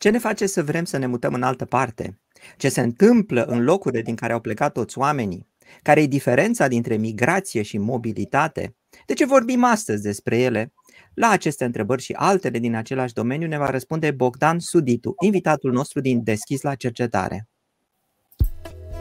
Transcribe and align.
Ce 0.00 0.10
ne 0.10 0.18
face 0.18 0.46
să 0.46 0.62
vrem 0.62 0.84
să 0.84 0.96
ne 0.96 1.06
mutăm 1.06 1.34
în 1.34 1.42
altă 1.42 1.64
parte? 1.64 2.20
Ce 2.56 2.68
se 2.68 2.80
întâmplă 2.80 3.42
în 3.42 3.62
locurile 3.62 4.02
din 4.02 4.14
care 4.14 4.32
au 4.32 4.40
plecat 4.40 4.72
toți 4.72 4.98
oamenii? 4.98 5.48
Care 5.82 6.02
e 6.02 6.06
diferența 6.06 6.68
dintre 6.68 6.96
migrație 6.96 7.62
și 7.62 7.78
mobilitate? 7.78 8.76
De 9.06 9.14
ce 9.14 9.26
vorbim 9.26 9.64
astăzi 9.64 10.02
despre 10.02 10.38
ele? 10.38 10.72
La 11.14 11.28
aceste 11.28 11.64
întrebări 11.64 12.02
și 12.02 12.12
altele 12.12 12.58
din 12.58 12.74
același 12.74 13.12
domeniu 13.12 13.48
ne 13.48 13.58
va 13.58 13.70
răspunde 13.70 14.10
Bogdan 14.10 14.58
Suditu, 14.58 15.14
invitatul 15.24 15.72
nostru 15.72 16.00
din 16.00 16.22
Deschis 16.22 16.62
la 16.62 16.74
Cercetare. 16.74 17.48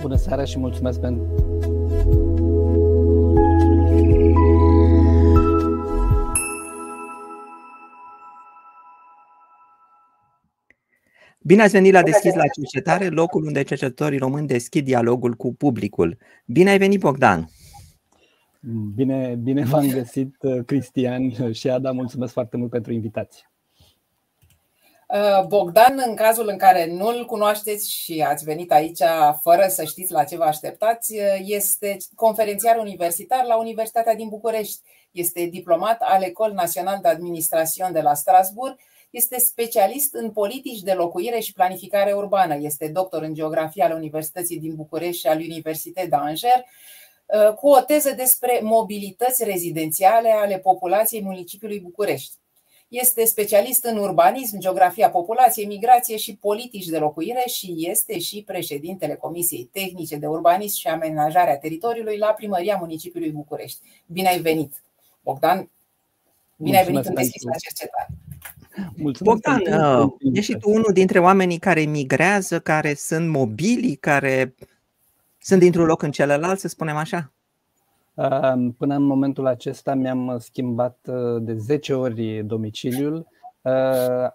Bună 0.02 0.16
seara 0.16 0.44
și 0.44 0.60
mulțumesc 0.60 1.00
pentru 1.00 1.22
Bine 11.42 11.62
ați 11.62 11.72
venit 11.72 11.94
la 11.94 12.02
Deschis 12.02 12.34
la 12.34 12.48
Cercetare, 12.48 13.08
locul 13.08 13.46
unde 13.46 13.64
cercetătorii 13.64 14.18
români 14.18 14.48
deschid 14.48 14.86
dialogul 14.86 15.34
cu 15.34 15.54
publicul. 15.54 16.18
Bine 16.46 16.70
ai 16.70 16.78
venit, 16.78 17.00
Bogdan! 17.00 17.50
Bine, 18.96 19.36
bine 19.44 19.64
v-am 19.64 19.90
găsit, 20.00 20.36
uh, 20.42 20.66
Cristian 20.66 21.52
și 21.52 21.70
Ada. 21.70 21.92
Mulțumesc 21.92 22.34
foarte 22.34 22.58
mult 22.58 22.70
pentru 22.70 22.94
invitație. 22.94 23.52
Uh, 25.08 25.46
Bogdan, 25.48 26.04
în 26.08 26.16
cazul 26.16 26.48
în 26.48 26.58
care 26.58 26.92
nu-l 26.92 27.26
cunoașteți 27.26 27.92
și 27.92 28.26
ați 28.28 28.44
venit 28.44 28.72
aici 28.72 29.02
fără 29.42 29.66
să 29.68 29.84
știți 29.84 30.12
la 30.12 30.24
ce 30.24 30.38
vă 30.38 30.44
așteptați, 30.44 31.14
uh, 31.14 31.40
este 31.40 31.98
conferențiar 32.16 32.78
universitar 32.78 33.46
la 33.46 33.58
Universitatea 33.58 34.16
din 34.16 34.28
București. 34.30 34.80
Este 35.12 35.46
diplomat 35.46 35.98
al 36.00 36.24
Ecole 36.24 36.54
National 36.54 37.02
d'Administration 37.04 37.92
de 37.92 38.02
la 38.02 38.14
Strasbourg 38.14 38.80
este 39.10 39.40
specialist 39.40 40.14
în 40.14 40.32
politici 40.32 40.82
de 40.82 40.94
locuire 40.94 41.40
și 41.40 41.54
planificare 41.54 42.14
urbană. 42.14 42.58
Este 42.62 42.88
doctor 42.88 43.22
în 43.22 43.34
geografie 43.34 43.84
al 43.84 43.96
Universității 43.96 44.60
din 44.60 44.76
București 44.76 45.20
și 45.20 45.28
al 45.28 45.38
Universității 45.38 46.10
d'Angers, 46.10 46.64
uh, 47.26 47.54
cu 47.54 47.68
o 47.68 47.82
teză 47.82 48.12
despre 48.12 48.60
mobilități 48.64 49.44
rezidențiale 49.44 50.30
ale 50.32 50.58
populației 50.58 51.22
municipiului 51.22 51.80
București. 51.80 52.34
Este 52.88 53.26
specialist 53.26 53.84
în 53.84 53.98
urbanism, 53.98 54.58
geografia 54.58 55.10
populației, 55.10 55.66
migrație 55.66 56.18
și 56.18 56.36
politici 56.36 56.86
de 56.86 56.98
locuire 56.98 57.44
și 57.48 57.76
este 57.78 58.20
și 58.20 58.44
președintele 58.44 59.16
Comisiei 59.16 59.70
Tehnice 59.72 60.16
de 60.16 60.28
Urbanism 60.28 60.78
și 60.78 60.88
Amenajarea 60.88 61.58
Teritoriului 61.58 62.18
la 62.18 62.28
Primăria 62.28 62.78
Municipiului 62.80 63.32
București. 63.32 63.80
Bine 64.06 64.28
ai 64.28 64.40
venit, 64.40 64.74
Bogdan! 65.24 65.70
Bine 66.56 66.78
ai 66.78 66.86
venit 66.86 67.06
în 67.06 67.14
deschis 67.14 67.44
la 67.44 67.56
cercetare! 67.56 68.08
Mulțumesc 68.96 69.42
Bogdan, 69.42 69.62
uh, 70.02 70.12
ești 70.34 70.58
tu 70.58 70.70
unul 70.70 70.92
dintre 70.94 71.20
oamenii 71.20 71.58
care 71.58 71.82
migrează, 71.82 72.60
care 72.60 72.94
sunt 72.94 73.30
mobili, 73.30 73.96
care 73.96 74.56
sunt 75.42 75.60
dintr-un 75.60 75.86
loc 75.86 76.02
în 76.02 76.12
celălalt, 76.12 76.60
să 76.60 76.68
spunem 76.68 76.96
așa? 76.96 77.32
Până 78.78 78.96
în 78.96 79.04
momentul 79.04 79.48
acesta 79.48 79.94
mi-am 79.94 80.38
schimbat 80.40 80.98
uh, 81.08 81.42
de 81.42 81.54
10 81.54 81.94
ori 81.94 82.44
domiciliul 82.46 83.16
Uh, 83.16 83.39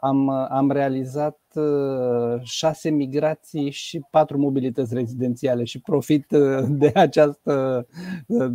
am, 0.01 0.29
am 0.29 0.71
realizat 0.71 1.39
uh, 1.55 2.41
șase 2.43 2.91
migrații 2.91 3.71
și 3.71 4.01
patru 4.11 4.39
mobilități 4.39 4.95
rezidențiale 4.95 5.65
și 5.65 5.81
profit 5.81 6.31
uh, 6.31 6.65
de 6.69 6.93
această, 6.95 7.87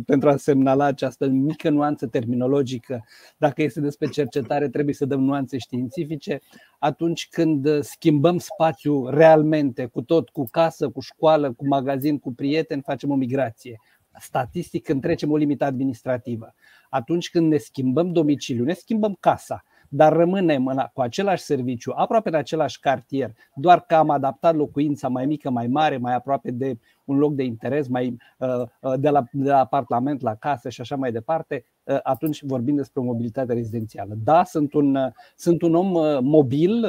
pentru 0.06 0.28
a 0.28 0.36
semnala 0.36 0.84
această 0.84 1.26
mică 1.26 1.70
nuanță 1.70 2.06
terminologică. 2.06 3.04
Dacă 3.36 3.62
este 3.62 3.80
despre 3.80 4.08
cercetare, 4.08 4.68
trebuie 4.68 4.94
să 4.94 5.04
dăm 5.04 5.20
nuanțe 5.20 5.58
științifice. 5.58 6.40
Atunci 6.78 7.28
când 7.28 7.82
schimbăm 7.82 8.38
spațiu 8.38 9.06
realmente, 9.08 9.86
cu 9.86 10.02
tot, 10.02 10.28
cu 10.28 10.44
casă, 10.50 10.88
cu 10.88 11.00
școală, 11.00 11.52
cu 11.52 11.66
magazin, 11.66 12.18
cu 12.18 12.32
prieteni, 12.32 12.82
facem 12.82 13.10
o 13.10 13.14
migrație. 13.14 13.80
Statistic, 14.20 14.84
când 14.84 15.00
trecem 15.00 15.30
o 15.30 15.36
limită 15.36 15.64
administrativă. 15.64 16.54
Atunci 16.90 17.30
când 17.30 17.50
ne 17.50 17.56
schimbăm 17.56 18.12
domiciliul, 18.12 18.66
ne 18.66 18.72
schimbăm 18.72 19.16
casa 19.20 19.64
dar 19.92 20.12
rămânem 20.12 20.66
în, 20.66 20.80
cu 20.92 21.00
același 21.00 21.42
serviciu, 21.42 21.92
aproape 21.94 22.28
în 22.28 22.34
același 22.34 22.80
cartier, 22.80 23.32
doar 23.54 23.80
că 23.80 23.94
am 23.94 24.10
adaptat 24.10 24.54
locuința 24.54 25.08
mai 25.08 25.26
mică, 25.26 25.50
mai 25.50 25.66
mare, 25.66 25.96
mai 25.96 26.14
aproape 26.14 26.50
de 26.50 26.78
un 27.04 27.18
loc 27.18 27.34
de 27.34 27.42
interes, 27.42 27.88
mai, 27.88 28.16
uh, 28.38 28.62
uh, 28.80 28.92
de, 28.98 29.08
la, 29.08 29.24
de 29.32 29.48
la 29.48 29.58
apartament 29.58 30.20
la 30.20 30.34
casă 30.34 30.68
și 30.68 30.80
așa 30.80 30.96
mai 30.96 31.12
departe, 31.12 31.64
uh, 31.84 31.98
atunci 32.02 32.42
vorbim 32.42 32.76
despre 32.76 33.00
o 33.00 33.04
mobilitate 33.04 33.52
rezidențială. 33.52 34.14
Da, 34.24 34.44
sunt 34.44 34.72
un, 34.72 34.98
sunt 35.36 35.62
un 35.62 35.74
om 35.74 35.92
mobil, 36.24 36.86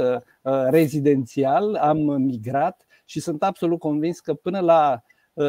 rezidențial, 0.70 1.76
am 1.76 1.98
migrat 2.22 2.86
și 3.06 3.20
sunt 3.20 3.44
absolut 3.44 3.80
convins 3.80 4.20
că 4.20 4.34
până 4.34 4.60
la 4.60 5.04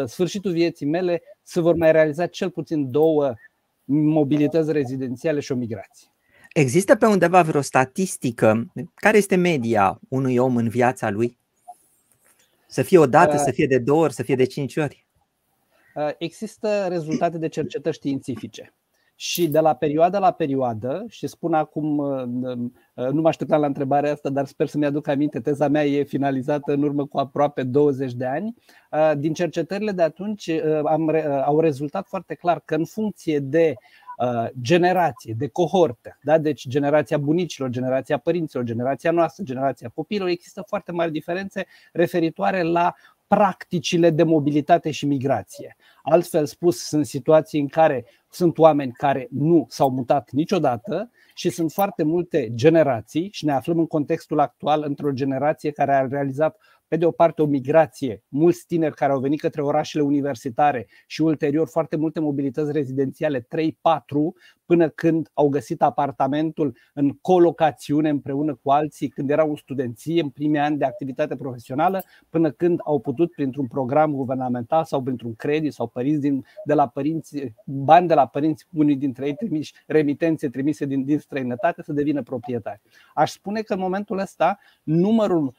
sfârșitul 0.04 0.52
vieții 0.52 0.86
mele 0.86 1.22
se 1.42 1.60
vor 1.60 1.74
mai 1.74 1.92
realiza 1.92 2.26
cel 2.26 2.50
puțin 2.50 2.90
două 2.90 3.32
mobilități 3.84 4.72
rezidențiale 4.72 5.40
și 5.40 5.52
o 5.52 5.54
migrație. 5.54 6.11
Există 6.52 6.96
pe 6.96 7.06
undeva 7.06 7.42
vreo 7.42 7.60
statistică? 7.60 8.72
Care 8.94 9.16
este 9.16 9.36
media 9.36 10.00
unui 10.08 10.36
om 10.36 10.56
în 10.56 10.68
viața 10.68 11.10
lui? 11.10 11.38
Să 12.66 12.82
fie 12.82 12.98
o 12.98 13.06
dată, 13.06 13.36
să 13.36 13.50
fie 13.50 13.66
de 13.66 13.78
două 13.78 14.02
ori, 14.02 14.12
să 14.12 14.22
fie 14.22 14.34
de 14.34 14.44
cinci 14.44 14.76
ori? 14.76 15.06
Uh, 15.94 16.10
există 16.18 16.86
rezultate 16.88 17.38
de 17.38 17.48
cercetări 17.48 17.94
științifice. 17.94 18.74
Și 19.14 19.48
de 19.48 19.58
la 19.58 19.74
perioadă 19.74 20.18
la 20.18 20.30
perioadă, 20.30 21.04
și 21.08 21.26
spun 21.26 21.54
acum, 21.54 21.98
uh, 21.98 22.22
uh, 22.94 23.08
nu 23.10 23.20
mă 23.20 23.28
așteptam 23.28 23.60
la 23.60 23.66
întrebarea 23.66 24.12
asta, 24.12 24.28
dar 24.28 24.46
sper 24.46 24.66
să-mi 24.66 24.86
aduc 24.86 25.06
aminte, 25.06 25.40
teza 25.40 25.68
mea 25.68 25.86
e 25.86 26.02
finalizată 26.02 26.72
în 26.72 26.82
urmă 26.82 27.06
cu 27.06 27.18
aproape 27.18 27.62
20 27.62 28.12
de 28.12 28.26
ani. 28.26 28.54
Din 29.16 29.32
cercetările 29.32 29.92
de 29.92 30.02
atunci 30.02 30.50
am, 30.84 31.10
au 31.44 31.60
rezultat 31.60 32.06
foarte 32.06 32.34
clar 32.34 32.62
că 32.64 32.74
în 32.74 32.84
funcție 32.84 33.38
de 33.38 33.74
Uh, 33.74 34.01
generație, 34.60 35.34
de 35.38 35.48
cohortă, 35.48 36.18
da? 36.22 36.38
deci 36.38 36.68
generația 36.68 37.18
bunicilor, 37.18 37.68
generația 37.68 38.18
părinților, 38.18 38.64
generația 38.64 39.10
noastră, 39.10 39.44
generația 39.44 39.88
copilor, 39.94 40.28
există 40.28 40.64
foarte 40.66 40.92
mari 40.92 41.12
diferențe 41.12 41.66
referitoare 41.92 42.62
la 42.62 42.94
practicile 43.26 44.10
de 44.10 44.22
mobilitate 44.22 44.90
și 44.90 45.06
migrație. 45.06 45.76
Altfel 46.02 46.46
spus, 46.46 46.78
sunt 46.78 47.06
situații 47.06 47.60
în 47.60 47.68
care 47.68 48.04
sunt 48.30 48.58
oameni 48.58 48.92
care 48.92 49.28
nu 49.30 49.66
s-au 49.68 49.90
mutat 49.90 50.30
niciodată 50.30 51.10
și 51.34 51.50
sunt 51.50 51.72
foarte 51.72 52.02
multe 52.02 52.50
generații 52.54 53.28
și 53.32 53.44
ne 53.44 53.52
aflăm 53.52 53.78
în 53.78 53.86
contextul 53.86 54.40
actual 54.40 54.82
într-o 54.86 55.10
generație 55.10 55.70
care 55.70 55.94
a 55.94 56.06
realizat 56.06 56.56
pe 56.92 56.98
de 56.98 57.06
o 57.06 57.10
parte 57.10 57.42
o 57.42 57.46
migrație, 57.46 58.22
mulți 58.28 58.66
tineri 58.66 58.94
care 58.94 59.12
au 59.12 59.20
venit 59.20 59.40
către 59.40 59.62
orașele 59.62 60.02
universitare 60.02 60.86
și 61.06 61.22
ulterior 61.22 61.68
foarte 61.68 61.96
multe 61.96 62.20
mobilități 62.20 62.72
rezidențiale, 62.72 63.40
3-4, 63.40 63.46
până 64.64 64.88
când 64.88 65.30
au 65.34 65.48
găsit 65.48 65.82
apartamentul 65.82 66.76
în 66.94 67.10
colocațiune 67.20 68.08
împreună 68.08 68.58
cu 68.62 68.70
alții, 68.70 69.08
când 69.08 69.30
erau 69.30 69.48
în 69.48 69.56
studenție, 69.56 70.22
în 70.22 70.28
primii 70.28 70.58
ani 70.58 70.78
de 70.78 70.84
activitate 70.84 71.36
profesională, 71.36 72.02
până 72.28 72.50
când 72.50 72.80
au 72.84 73.00
putut, 73.00 73.32
printr-un 73.32 73.66
program 73.66 74.12
guvernamental 74.12 74.84
sau 74.84 75.02
printr-un 75.02 75.34
credit 75.34 75.72
sau 75.72 75.86
părinți 75.86 76.20
din, 76.20 76.44
de 76.64 76.74
la 76.74 76.88
părinți, 76.88 77.54
bani 77.64 78.08
de 78.08 78.14
la 78.14 78.26
părinți, 78.26 78.66
unii 78.72 78.96
dintre 78.96 79.26
ei 79.26 79.34
trimiși, 79.34 79.74
remitențe 79.86 80.48
trimise 80.48 80.84
din, 80.84 81.04
din 81.04 81.18
străinătate, 81.18 81.82
să 81.82 81.92
devină 81.92 82.22
proprietari. 82.22 82.80
Aș 83.14 83.30
spune 83.30 83.60
că 83.60 83.72
în 83.72 83.80
momentul 83.80 84.18
ăsta 84.18 84.58
numărul 84.82 85.44
uh, 85.44 85.52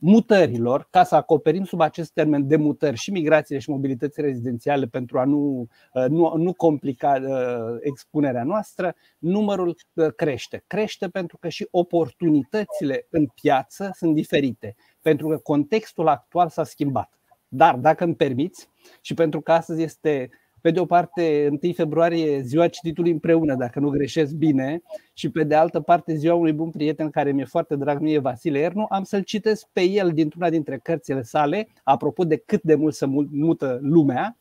mutărilor, 0.00 0.86
ca 0.90 1.04
să 1.04 1.14
acoperim 1.14 1.64
sub 1.64 1.80
acest 1.80 2.12
termen 2.12 2.46
de 2.46 2.56
mutări 2.56 2.96
și 2.96 3.10
migrație 3.10 3.58
și 3.58 3.70
mobilități 3.70 4.20
rezidențiale 4.20 4.86
pentru 4.86 5.18
a 5.18 5.24
nu, 5.24 5.66
uh, 5.92 6.04
nu, 6.08 6.34
nu 6.36 6.52
complica 6.52 7.20
uh, 7.22 7.76
expunerea 7.80 8.44
noastră, 8.44 8.94
numărul 9.18 9.76
uh, 9.94 10.06
crește. 10.16 10.64
Crește 10.66 11.08
pentru 11.08 11.38
că 11.38 11.48
și 11.48 11.68
oportunitățile 11.70 13.06
în 13.10 13.26
piață 13.26 13.90
sunt 13.92 14.14
diferite, 14.14 14.74
pentru 15.00 15.28
că 15.28 15.36
contextul 15.36 16.08
actual 16.08 16.48
s-a 16.48 16.64
schimbat. 16.64 17.18
Dar, 17.48 17.76
dacă 17.76 18.04
îmi 18.04 18.14
permiți, 18.14 18.68
și 19.00 19.14
pentru 19.14 19.40
că 19.40 19.52
astăzi 19.52 19.82
este 19.82 20.30
pe 20.64 20.70
de 20.70 20.80
o 20.80 20.84
parte, 20.84 21.48
1 21.62 21.72
februarie, 21.72 22.40
ziua 22.40 22.68
cititului 22.68 23.10
împreună, 23.10 23.54
dacă 23.54 23.80
nu 23.80 23.88
greșesc 23.88 24.32
bine, 24.32 24.82
și 25.12 25.30
pe 25.30 25.44
de 25.44 25.54
altă 25.54 25.80
parte, 25.80 26.14
ziua 26.14 26.34
unui 26.34 26.52
bun 26.52 26.70
prieten 26.70 27.10
care 27.10 27.32
mi-e 27.32 27.44
foarte 27.44 27.76
drag, 27.76 28.00
mie 28.00 28.18
Vasile 28.18 28.58
Ernu, 28.58 28.86
am 28.90 29.02
să-l 29.02 29.22
citesc 29.22 29.66
pe 29.72 29.82
el 29.82 30.12
dintr-una 30.12 30.50
dintre 30.50 30.78
cărțile 30.78 31.22
sale, 31.22 31.68
apropo 31.82 32.24
de 32.24 32.36
cât 32.36 32.62
de 32.62 32.74
mult 32.74 32.94
să 32.94 33.06
mută 33.30 33.78
lumea. 33.82 34.36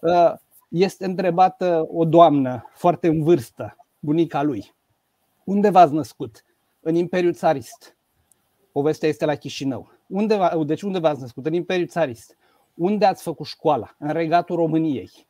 Uh, 0.00 0.32
este 0.68 1.04
întrebată 1.04 1.86
o 1.88 2.04
doamnă 2.04 2.70
foarte 2.74 3.08
în 3.08 3.22
vârstă, 3.22 3.76
bunica 3.98 4.42
lui. 4.42 4.74
Unde 5.44 5.70
v-ați 5.70 5.92
născut? 5.92 6.44
În 6.80 6.94
Imperiul 6.94 7.32
Țarist. 7.32 7.96
Povestea 8.72 9.08
este 9.08 9.24
la 9.24 9.34
Chișinău. 9.34 9.90
Unde, 10.06 10.38
deci 10.66 10.82
unde 10.82 10.98
v-ați 10.98 11.20
născut? 11.20 11.46
În 11.46 11.52
Imperiul 11.52 11.88
Țarist. 11.88 12.36
Unde 12.74 13.04
ați 13.04 13.22
făcut 13.22 13.46
școala? 13.46 13.94
În 13.98 14.12
regatul 14.12 14.56
României. 14.56 15.25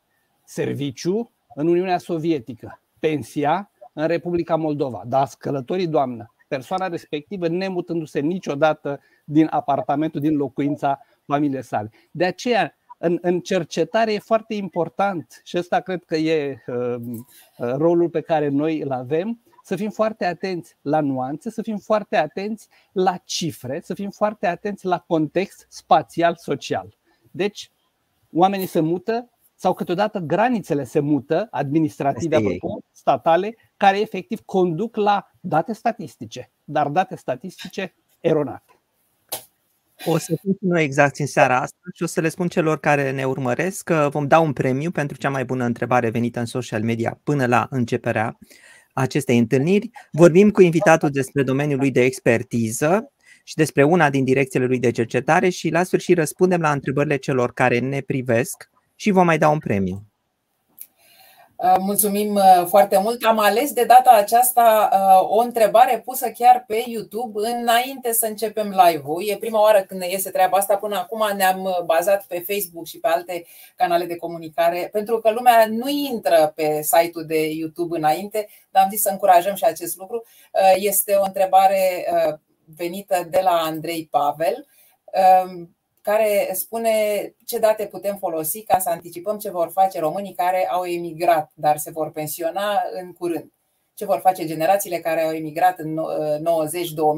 Serviciu 0.46 1.32
în 1.54 1.66
Uniunea 1.66 1.98
Sovietică. 1.98 2.80
Pensia 2.98 3.70
în 3.92 4.06
Republica 4.06 4.56
Moldova. 4.56 5.02
Da, 5.06 5.26
călătorii, 5.38 5.86
doamnă. 5.86 6.34
Persoana 6.48 6.88
respectivă 6.88 7.48
nemutându-se 7.48 8.20
niciodată 8.20 9.00
din 9.24 9.46
apartamentul, 9.50 10.20
din 10.20 10.36
locuința 10.36 11.00
familiei 11.24 11.62
sale. 11.62 11.90
De 12.10 12.24
aceea, 12.24 12.76
în, 12.98 13.18
în 13.20 13.40
cercetare 13.40 14.12
e 14.12 14.18
foarte 14.18 14.54
important 14.54 15.40
și 15.44 15.58
ăsta 15.58 15.80
cred 15.80 16.04
că 16.04 16.16
e 16.16 16.62
uh, 16.66 16.96
rolul 17.56 18.08
pe 18.08 18.20
care 18.20 18.48
noi 18.48 18.80
îl 18.80 18.92
avem, 18.92 19.40
să 19.62 19.76
fim 19.76 19.90
foarte 19.90 20.24
atenți 20.24 20.76
la 20.82 21.00
nuanțe, 21.00 21.50
să 21.50 21.62
fim 21.62 21.76
foarte 21.76 22.16
atenți 22.16 22.68
la 22.92 23.16
cifre, 23.24 23.80
să 23.84 23.94
fim 23.94 24.10
foarte 24.10 24.46
atenți 24.46 24.86
la 24.86 24.98
context 24.98 25.66
spațial-social. 25.68 26.96
Deci, 27.30 27.70
oamenii 28.32 28.66
se 28.66 28.80
mută 28.80 29.30
sau 29.56 29.74
câteodată 29.74 30.18
granițele 30.18 30.84
se 30.84 31.00
mută, 31.00 31.48
administrative, 31.50 32.36
apropo, 32.36 32.80
statale, 32.92 33.56
care 33.76 34.00
efectiv 34.00 34.40
conduc 34.40 34.96
la 34.96 35.30
date 35.40 35.72
statistice, 35.72 36.50
dar 36.64 36.88
date 36.88 37.16
statistice 37.16 37.94
eronate. 38.20 38.80
O 40.04 40.18
să 40.18 40.36
fim 40.40 40.56
noi 40.60 40.82
exact 40.82 41.18
în 41.18 41.26
seara 41.26 41.60
asta 41.60 41.76
și 41.94 42.02
o 42.02 42.06
să 42.06 42.20
le 42.20 42.28
spun 42.28 42.48
celor 42.48 42.80
care 42.80 43.10
ne 43.10 43.24
urmăresc 43.24 43.84
că 43.84 44.08
vom 44.12 44.26
da 44.26 44.40
un 44.40 44.52
premiu 44.52 44.90
pentru 44.90 45.16
cea 45.16 45.30
mai 45.30 45.44
bună 45.44 45.64
întrebare 45.64 46.10
venită 46.10 46.38
în 46.38 46.46
social 46.46 46.82
media 46.82 47.20
până 47.22 47.46
la 47.46 47.66
începerea 47.70 48.38
acestei 48.92 49.38
întâlniri. 49.38 49.90
Vorbim 50.12 50.50
cu 50.50 50.62
invitatul 50.62 51.10
despre 51.10 51.42
domeniul 51.42 51.78
lui 51.78 51.90
de 51.90 52.04
expertiză 52.04 53.12
și 53.44 53.54
despre 53.54 53.82
una 53.82 54.10
din 54.10 54.24
direcțiile 54.24 54.66
lui 54.66 54.78
de 54.78 54.90
cercetare 54.90 55.48
și 55.48 55.70
la 55.70 55.82
sfârșit 55.82 56.16
răspundem 56.16 56.60
la 56.60 56.70
întrebările 56.70 57.16
celor 57.16 57.52
care 57.52 57.78
ne 57.78 58.00
privesc 58.00 58.70
și 58.96 59.10
vom 59.10 59.24
mai 59.24 59.38
da 59.38 59.48
un 59.48 59.58
premiu. 59.58 60.06
Uh, 61.56 61.74
mulțumim 61.78 62.34
uh, 62.34 62.64
foarte 62.68 62.98
mult. 62.98 63.24
Am 63.24 63.38
ales 63.38 63.72
de 63.72 63.84
data 63.84 64.10
aceasta 64.10 64.90
uh, 64.92 65.28
o 65.30 65.40
întrebare 65.40 66.02
pusă 66.04 66.30
chiar 66.30 66.64
pe 66.66 66.84
YouTube 66.86 67.48
înainte 67.48 68.12
să 68.12 68.26
începem 68.26 68.68
live-ul. 68.86 69.28
E 69.28 69.36
prima 69.36 69.60
oară 69.60 69.80
când 69.80 70.00
ne 70.00 70.08
iese 70.08 70.30
treaba 70.30 70.56
asta. 70.56 70.76
Până 70.76 70.96
acum 70.96 71.36
ne-am 71.36 71.82
bazat 71.86 72.24
pe 72.26 72.44
Facebook 72.46 72.86
și 72.86 72.98
pe 72.98 73.08
alte 73.08 73.46
canale 73.76 74.04
de 74.04 74.16
comunicare, 74.16 74.88
pentru 74.92 75.18
că 75.18 75.30
lumea 75.30 75.66
nu 75.68 75.88
intră 75.88 76.52
pe 76.54 76.82
site-ul 76.82 77.26
de 77.26 77.50
YouTube 77.50 77.96
înainte, 77.96 78.48
dar 78.70 78.82
am 78.82 78.90
zis 78.90 79.00
să 79.00 79.10
încurajăm 79.10 79.54
și 79.54 79.64
acest 79.64 79.96
lucru. 79.96 80.24
Este 80.74 81.14
o 81.14 81.24
întrebare 81.24 82.06
venită 82.76 83.26
de 83.30 83.40
la 83.42 83.50
Andrei 83.50 84.08
Pavel 84.10 84.66
care 86.06 86.50
spune 86.52 86.94
ce 87.46 87.58
date 87.58 87.86
putem 87.86 88.16
folosi 88.16 88.62
ca 88.62 88.78
să 88.78 88.88
anticipăm 88.88 89.38
ce 89.38 89.50
vor 89.50 89.70
face 89.70 90.00
românii 90.00 90.34
care 90.34 90.68
au 90.68 90.84
emigrat, 90.84 91.50
dar 91.54 91.76
se 91.76 91.90
vor 91.90 92.10
pensiona 92.10 92.82
în 92.92 93.12
curând. 93.12 93.52
Ce 93.94 94.04
vor 94.04 94.20
face 94.20 94.46
generațiile 94.46 94.98
care 94.98 95.22
au 95.22 95.32
emigrat 95.32 95.78
în 95.78 96.00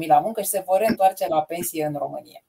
90-2000 0.03 0.07
la 0.07 0.19
muncă 0.19 0.41
și 0.41 0.47
se 0.47 0.63
vor 0.65 0.83
întoarce 0.87 1.27
la 1.27 1.41
pensie 1.41 1.85
în 1.85 1.95
România. 1.97 2.43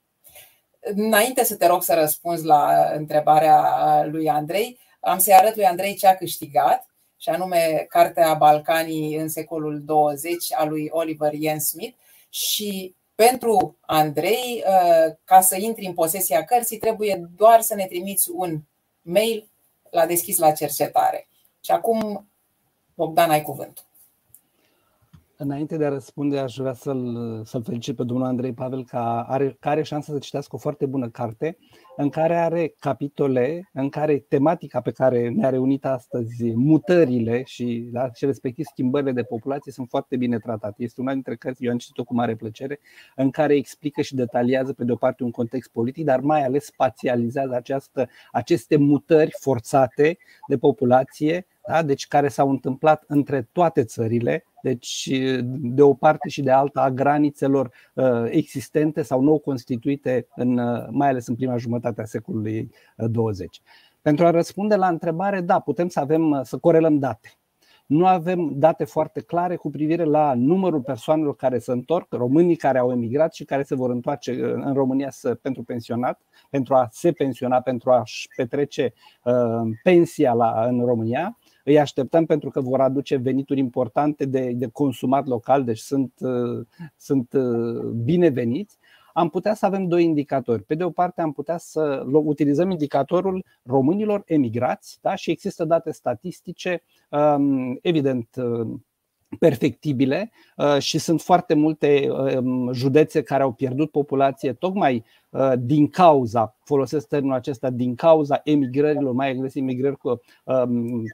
Înainte 0.81 1.44
să 1.44 1.56
te 1.56 1.66
rog 1.66 1.82
să 1.82 1.94
răspunzi 1.94 2.44
la 2.44 2.90
întrebarea 2.94 3.64
lui 4.04 4.28
Andrei, 4.28 4.78
am 5.00 5.19
să-i 5.19 5.34
arăt 5.34 5.56
lui 5.56 5.66
Andrei 5.66 5.94
ce 5.94 6.06
a 6.06 6.16
câștigat, 6.16 6.87
și 7.16 7.28
anume 7.28 7.87
Cartea 7.88 8.34
Balcanii 8.34 9.16
în 9.16 9.28
secolul 9.28 9.82
20 9.84 10.52
a 10.54 10.64
lui 10.64 10.88
Oliver 10.90 11.32
Jens 11.34 11.69
Smith 11.69 11.96
și 12.31 12.94
pentru 13.26 13.76
Andrei, 13.81 14.64
uh, 14.67 15.14
ca 15.25 15.40
să 15.40 15.56
intri 15.56 15.87
în 15.87 15.93
posesia 15.93 16.44
cărții, 16.44 16.78
trebuie 16.78 17.28
doar 17.37 17.61
să 17.61 17.75
ne 17.75 17.87
trimiți 17.87 18.31
un 18.31 18.61
mail 19.02 19.50
la 19.90 20.06
deschis 20.06 20.38
la 20.38 20.52
cercetare. 20.52 21.28
Și 21.61 21.70
acum, 21.70 22.28
Bogdan, 22.94 23.31
ai 23.31 23.43
cuvântul. 23.43 23.84
Înainte 25.42 25.76
de 25.76 25.84
a 25.84 25.88
răspunde, 25.88 26.38
aș 26.38 26.56
vrea 26.56 26.72
să-l, 26.72 27.40
să 27.44 27.58
felicit 27.58 27.96
pe 27.96 28.04
domnul 28.04 28.26
Andrei 28.26 28.52
Pavel 28.52 28.84
că 28.84 28.96
are, 29.26 29.56
că 29.60 29.69
are 29.69 29.82
șansa 29.82 30.12
să 30.12 30.19
citească 30.19 30.56
o 30.56 30.58
foarte 30.58 30.87
bună 30.87 31.08
carte 31.08 31.58
în 31.96 32.08
care 32.08 32.37
are 32.37 32.75
capitole, 32.78 33.70
în 33.72 33.88
care 33.88 34.19
tematica 34.19 34.81
pe 34.81 34.90
care 34.90 35.28
ne-a 35.28 35.50
reunit 35.50 35.84
astăzi, 35.84 36.54
mutările 36.54 37.42
și, 37.44 37.88
da, 37.92 38.10
și 38.12 38.25
respectiv 38.25 38.64
schimbările 38.64 39.12
de 39.12 39.22
populație 39.22 39.72
sunt 39.72 39.88
foarte 39.88 40.16
bine 40.16 40.38
tratate. 40.38 40.82
Este 40.82 41.00
una 41.00 41.12
dintre 41.12 41.37
cărți, 41.37 41.64
eu 41.64 41.70
am 41.70 41.78
citit-o 41.78 42.04
cu 42.04 42.14
mare 42.14 42.34
plăcere, 42.34 42.81
în 43.16 43.31
care 43.31 43.54
explică 43.54 44.00
și 44.00 44.14
detaliază 44.14 44.72
pe 44.72 44.84
de 44.84 44.92
o 44.92 44.96
parte 44.96 45.22
un 45.22 45.31
context 45.31 45.70
politic, 45.70 46.04
dar 46.04 46.20
mai 46.20 46.44
ales 46.44 46.64
spațializează 46.64 47.54
această, 47.54 48.08
aceste 48.32 48.76
mutări 48.76 49.31
forțate 49.38 50.19
de 50.48 50.58
populație 50.58 51.46
da? 51.69 51.82
deci 51.82 52.06
care 52.06 52.28
s-au 52.28 52.50
întâmplat 52.50 53.04
între 53.06 53.48
toate 53.52 53.84
țările, 53.84 54.44
deci 54.62 55.10
de 55.46 55.82
o 55.82 55.94
parte 55.94 56.28
și 56.28 56.42
de 56.42 56.50
alta 56.50 56.80
a 56.80 56.90
granițelor 56.90 57.70
uh, 57.94 58.24
existente 58.30 59.02
sau 59.02 59.20
nou 59.20 59.38
constituite, 59.38 60.26
în, 60.36 60.58
uh, 60.58 60.86
mai 60.90 61.08
ales 61.08 61.26
în 61.26 61.34
prima 61.34 61.56
jumătate 61.56 62.00
a 62.00 62.04
secolului 62.04 62.70
20. 62.96 63.56
Uh, 63.56 63.62
Pentru 64.02 64.26
a 64.26 64.30
răspunde 64.30 64.74
la 64.74 64.88
întrebare, 64.88 65.40
da, 65.40 65.58
putem 65.58 65.88
să 65.88 66.00
avem 66.00 66.40
să 66.44 66.58
corelăm 66.58 66.98
date. 66.98 67.34
Nu 67.90 68.06
avem 68.06 68.50
date 68.54 68.84
foarte 68.84 69.20
clare 69.20 69.56
cu 69.56 69.70
privire 69.70 70.04
la 70.04 70.34
numărul 70.34 70.80
persoanelor 70.80 71.36
care 71.36 71.58
se 71.58 71.72
întorc, 71.72 72.12
românii 72.12 72.56
care 72.56 72.78
au 72.78 72.90
emigrat 72.90 73.34
și 73.34 73.44
care 73.44 73.62
se 73.62 73.74
vor 73.74 73.90
întoarce 73.90 74.32
în 74.54 74.74
România 74.74 75.10
să, 75.10 75.34
pentru 75.34 75.62
pensionat, 75.62 76.20
pentru 76.50 76.74
a 76.74 76.88
se 76.90 77.12
pensiona, 77.12 77.60
pentru 77.60 77.90
a-și 77.90 78.28
petrece 78.36 78.92
uh, 79.24 79.76
pensia 79.82 80.32
la, 80.32 80.64
în 80.64 80.84
România 80.84 81.38
îi 81.64 81.78
așteptăm 81.78 82.24
pentru 82.26 82.50
că 82.50 82.60
vor 82.60 82.80
aduce 82.80 83.16
venituri 83.16 83.58
importante 83.58 84.24
de, 84.24 84.52
de 84.54 84.66
consumat 84.66 85.26
local, 85.26 85.64
deci 85.64 85.78
sunt, 85.78 86.12
uh, 86.20 86.66
sunt 86.96 87.32
uh, 87.32 87.82
bineveniți. 87.82 88.78
Am 89.12 89.28
putea 89.28 89.54
să 89.54 89.66
avem 89.66 89.86
doi 89.86 90.04
indicatori. 90.04 90.62
Pe 90.62 90.74
de 90.74 90.84
o 90.84 90.90
parte, 90.90 91.20
am 91.20 91.32
putea 91.32 91.58
să 91.58 92.04
utilizăm 92.12 92.70
indicatorul 92.70 93.44
românilor 93.62 94.22
emigrați 94.26 94.98
da? 95.00 95.14
și 95.14 95.30
există 95.30 95.64
date 95.64 95.90
statistice, 95.90 96.82
um, 97.08 97.78
evident, 97.82 98.28
uh, 98.36 98.68
perfectibile 99.38 100.30
și 100.78 100.98
sunt 100.98 101.20
foarte 101.20 101.54
multe 101.54 102.08
um, 102.10 102.72
județe 102.72 103.22
care 103.22 103.42
au 103.42 103.52
pierdut 103.52 103.90
populație 103.90 104.52
tocmai 104.52 105.04
Uh, 105.30 105.52
din 105.58 105.88
cauza, 105.88 106.56
folosesc 106.64 107.08
termenul 107.08 107.36
acesta, 107.36 107.70
din 107.70 107.94
cauza 107.94 108.40
emigrărilor, 108.44 109.12
mai 109.12 109.30
ales 109.30 109.54
emigrări 109.54 109.96
cu, 109.96 110.20
um, 110.44 111.04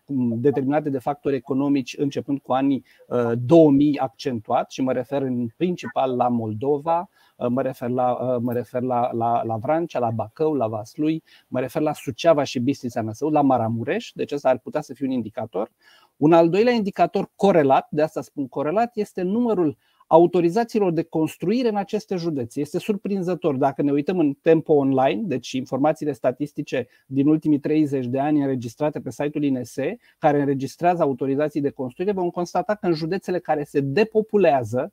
determinate 0.40 0.90
de 0.90 0.99
factori 0.99 1.37
economici 1.37 1.96
începând 1.99 2.38
cu 2.38 2.52
anii 2.52 2.85
2000 3.35 3.90
uh, 3.90 3.96
accentuat 3.99 4.70
și 4.70 4.82
mă 4.82 4.92
refer 4.92 5.23
în 5.23 5.46
principal 5.56 6.16
la 6.16 6.28
Moldova, 6.28 7.08
uh, 7.37 7.46
mă 7.49 7.62
refer 7.62 7.88
la, 7.88 8.38
mă 8.40 8.52
refer 8.52 8.82
la, 8.82 9.12
la, 9.12 9.42
la 9.44 9.56
Vrancea, 9.56 9.99
la 9.99 10.11
Bacău, 10.11 10.54
la 10.54 10.66
Vaslui, 10.66 11.23
mă 11.49 11.61
refer 11.61 11.82
la 11.82 11.92
Suceava 11.92 12.42
și 12.42 12.58
Bistrița 12.58 13.02
Năsău, 13.02 13.28
la 13.28 13.42
Maramureș, 13.42 14.11
deci 14.14 14.32
ăsta 14.32 14.49
ar 14.49 14.58
putea 14.58 14.80
să 14.80 14.94
fie 14.94 15.06
un 15.06 15.12
indicator. 15.12 15.70
Un 16.16 16.32
al 16.32 16.49
doilea 16.49 16.73
indicator 16.73 17.30
corelat, 17.35 17.87
de 17.90 18.02
asta 18.02 18.23
spun 18.23 18.49
corelat, 18.49 18.90
este 18.94 19.23
numărul 19.23 19.76
autorizațiilor 20.06 20.92
de 20.92 21.02
construire 21.02 21.68
în 21.68 21.76
aceste 21.76 22.16
județe. 22.16 22.61
Este 22.61 22.78
surprinzător 22.78 23.56
dacă 23.56 23.82
ne 23.82 23.92
uităm 23.92 24.18
în 24.18 24.32
tempo 24.32 24.73
online, 24.73 25.23
deci 25.25 25.52
informațiile 25.52 26.12
statistice 26.12 26.88
din 27.06 27.26
ultimii 27.28 27.58
30 27.58 28.06
de 28.06 28.18
ani 28.18 28.40
înregistrate 28.40 29.00
pe 29.00 29.11
site-ul 29.11 29.44
INSE, 29.44 29.99
care 30.18 30.40
înregistrează 30.40 31.02
autorizații 31.02 31.61
de 31.61 31.70
construire, 31.70 32.12
vom 32.12 32.30
constata 32.30 32.75
că 32.75 32.87
în 32.87 32.92
județele 32.92 33.38
care 33.38 33.64
se 33.64 33.80
depopulează, 33.80 34.92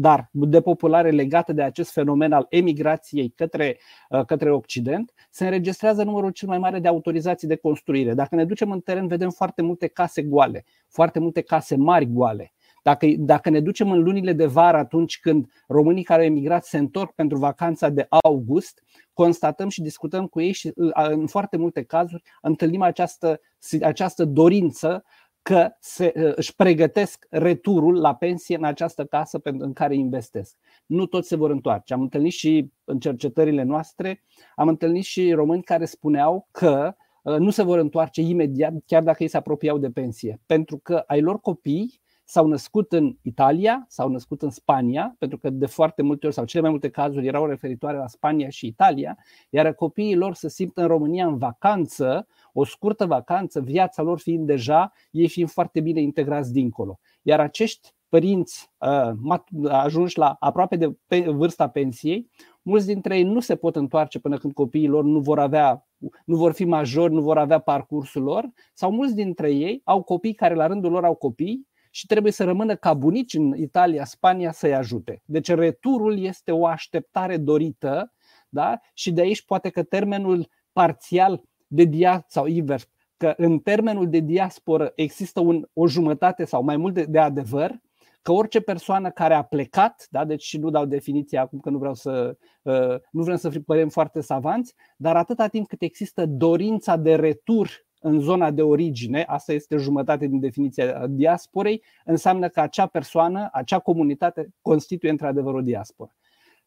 dar 0.00 0.28
depopulare 0.32 1.10
legată 1.10 1.52
de 1.52 1.62
acest 1.62 1.92
fenomen 1.92 2.32
al 2.32 2.46
emigrației 2.48 3.28
către, 3.30 3.78
uh, 4.08 4.24
către 4.24 4.52
Occident, 4.52 5.12
se 5.30 5.44
înregistrează 5.44 6.02
numărul 6.02 6.30
cel 6.30 6.48
mai 6.48 6.58
mare 6.58 6.78
de 6.78 6.88
autorizații 6.88 7.48
de 7.48 7.56
construire. 7.56 8.14
Dacă 8.14 8.34
ne 8.34 8.44
ducem 8.44 8.70
în 8.70 8.80
teren, 8.80 9.06
vedem 9.06 9.30
foarte 9.30 9.62
multe 9.62 9.86
case 9.86 10.22
goale, 10.22 10.64
foarte 10.88 11.18
multe 11.18 11.40
case 11.40 11.76
mari 11.76 12.12
goale. 12.12 12.52
Dacă, 12.82 13.06
dacă 13.18 13.50
ne 13.50 13.60
ducem 13.60 13.90
în 13.90 14.02
lunile 14.02 14.32
de 14.32 14.46
vară, 14.46 14.76
atunci 14.76 15.20
când 15.20 15.50
românii 15.68 16.02
care 16.02 16.20
au 16.20 16.26
emigrat 16.26 16.64
se 16.64 16.78
întorc 16.78 17.14
pentru 17.14 17.38
vacanța 17.38 17.88
de 17.88 18.06
august, 18.08 18.82
constatăm 19.12 19.68
și 19.68 19.82
discutăm 19.82 20.26
cu 20.26 20.40
ei 20.40 20.52
și 20.52 20.72
în 20.92 21.26
foarte 21.26 21.56
multe 21.56 21.82
cazuri 21.82 22.22
întâlnim 22.42 22.82
această, 22.82 23.40
această 23.82 24.24
dorință 24.24 25.04
că 25.42 25.70
se, 25.80 26.12
își 26.36 26.54
pregătesc 26.54 27.26
returul 27.30 28.00
la 28.00 28.14
pensie 28.14 28.56
în 28.56 28.64
această 28.64 29.04
casă 29.04 29.40
în 29.42 29.72
care 29.72 29.94
investesc. 29.94 30.56
Nu 30.86 31.06
toți 31.06 31.28
se 31.28 31.36
vor 31.36 31.50
întoarce. 31.50 31.94
Am 31.94 32.00
întâlnit 32.00 32.32
și 32.32 32.70
în 32.84 32.98
cercetările 32.98 33.62
noastre, 33.62 34.24
am 34.54 34.68
întâlnit 34.68 35.04
și 35.04 35.32
români 35.32 35.62
care 35.62 35.84
spuneau 35.84 36.48
că 36.50 36.94
nu 37.22 37.50
se 37.50 37.62
vor 37.62 37.78
întoarce 37.78 38.20
imediat, 38.20 38.72
chiar 38.86 39.02
dacă 39.02 39.22
ei 39.22 39.28
se 39.28 39.36
apropiau 39.36 39.78
de 39.78 39.90
pensie, 39.90 40.40
pentru 40.46 40.78
că 40.78 41.04
ai 41.06 41.20
lor 41.20 41.40
copii 41.40 42.00
s-au 42.30 42.46
născut 42.46 42.92
în 42.92 43.16
Italia, 43.22 43.84
s-au 43.88 44.08
născut 44.08 44.42
în 44.42 44.50
Spania, 44.50 45.14
pentru 45.18 45.38
că 45.38 45.50
de 45.50 45.66
foarte 45.66 46.02
multe 46.02 46.26
ori 46.26 46.34
sau 46.34 46.44
cele 46.44 46.62
mai 46.62 46.70
multe 46.70 46.90
cazuri 46.90 47.26
erau 47.26 47.46
referitoare 47.46 47.96
la 47.96 48.06
Spania 48.06 48.48
și 48.48 48.66
Italia, 48.66 49.18
iar 49.48 49.74
copiii 49.74 50.16
lor 50.16 50.34
se 50.34 50.48
simt 50.48 50.76
în 50.76 50.86
România 50.86 51.26
în 51.26 51.38
vacanță, 51.38 52.26
o 52.52 52.64
scurtă 52.64 53.06
vacanță, 53.06 53.60
viața 53.60 54.02
lor 54.02 54.18
fiind 54.18 54.46
deja, 54.46 54.92
ei 55.10 55.28
fiind 55.28 55.50
foarte 55.50 55.80
bine 55.80 56.00
integrați 56.00 56.52
dincolo. 56.52 56.98
Iar 57.22 57.40
acești 57.40 57.94
părinți 58.08 58.70
uh, 58.78 59.68
ajunși 59.68 60.18
la 60.18 60.36
aproape 60.40 60.76
de 60.76 60.96
vârsta 61.26 61.68
pensiei, 61.68 62.30
mulți 62.62 62.86
dintre 62.86 63.16
ei 63.16 63.22
nu 63.22 63.40
se 63.40 63.56
pot 63.56 63.76
întoarce 63.76 64.18
până 64.18 64.38
când 64.38 64.52
copiii 64.52 64.88
lor 64.88 65.04
nu 65.04 65.20
vor 65.20 65.38
avea 65.38 65.84
nu 66.24 66.36
vor 66.36 66.52
fi 66.52 66.64
majori, 66.64 67.12
nu 67.12 67.20
vor 67.20 67.38
avea 67.38 67.58
parcursul 67.58 68.22
lor, 68.22 68.50
sau 68.72 68.90
mulți 68.90 69.14
dintre 69.14 69.52
ei 69.52 69.80
au 69.84 70.02
copii 70.02 70.34
care 70.34 70.54
la 70.54 70.66
rândul 70.66 70.90
lor 70.90 71.04
au 71.04 71.14
copii 71.14 71.68
și 71.90 72.06
trebuie 72.06 72.32
să 72.32 72.44
rămână 72.44 72.76
ca 72.76 72.94
bunici 72.94 73.34
în 73.34 73.56
Italia, 73.56 74.04
Spania 74.04 74.52
să-i 74.52 74.74
ajute. 74.74 75.22
Deci 75.24 75.48
returul 75.48 76.18
este 76.18 76.52
o 76.52 76.66
așteptare 76.66 77.36
dorită 77.36 78.12
da? 78.48 78.80
și 78.94 79.12
de 79.12 79.20
aici 79.20 79.44
poate 79.44 79.68
că 79.68 79.82
termenul 79.82 80.48
parțial 80.72 81.42
de 81.66 81.84
dia 81.84 82.24
sau 82.28 82.46
invers, 82.46 82.88
că 83.16 83.34
în 83.36 83.58
termenul 83.58 84.10
de 84.10 84.18
diasporă 84.18 84.92
există 84.94 85.40
un, 85.40 85.68
o 85.72 85.86
jumătate 85.86 86.44
sau 86.44 86.62
mai 86.62 86.76
mult 86.76 86.94
de, 86.94 87.04
de 87.04 87.18
adevăr, 87.18 87.80
că 88.22 88.32
orice 88.32 88.60
persoană 88.60 89.10
care 89.10 89.34
a 89.34 89.42
plecat, 89.42 90.06
da, 90.10 90.24
deci 90.24 90.42
și 90.42 90.58
nu 90.58 90.70
dau 90.70 90.84
definiție 90.84 91.38
acum 91.38 91.58
că 91.58 91.70
nu 91.70 91.78
vreau 91.78 91.94
să 91.94 92.36
uh, 92.62 92.96
nu 93.10 93.22
vrem 93.22 93.36
să 93.36 93.60
părem 93.66 93.88
foarte 93.88 94.20
savanți, 94.20 94.74
dar 94.96 95.16
atâta 95.16 95.46
timp 95.46 95.68
cât 95.68 95.82
există 95.82 96.26
dorința 96.26 96.96
de 96.96 97.14
retur 97.14 97.70
în 98.00 98.20
zona 98.20 98.50
de 98.50 98.62
origine, 98.62 99.22
asta 99.22 99.52
este 99.52 99.76
jumătate 99.76 100.26
din 100.26 100.40
definiția 100.40 101.06
diasporei, 101.06 101.82
înseamnă 102.04 102.48
că 102.48 102.60
acea 102.60 102.86
persoană, 102.86 103.48
acea 103.52 103.78
comunitate 103.78 104.54
constituie 104.62 105.10
într-adevăr 105.10 105.54
o 105.54 105.60
diasporă. 105.60 106.16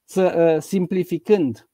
Să, 0.04 0.54
uh, 0.56 0.62
simplificând, 0.62 1.70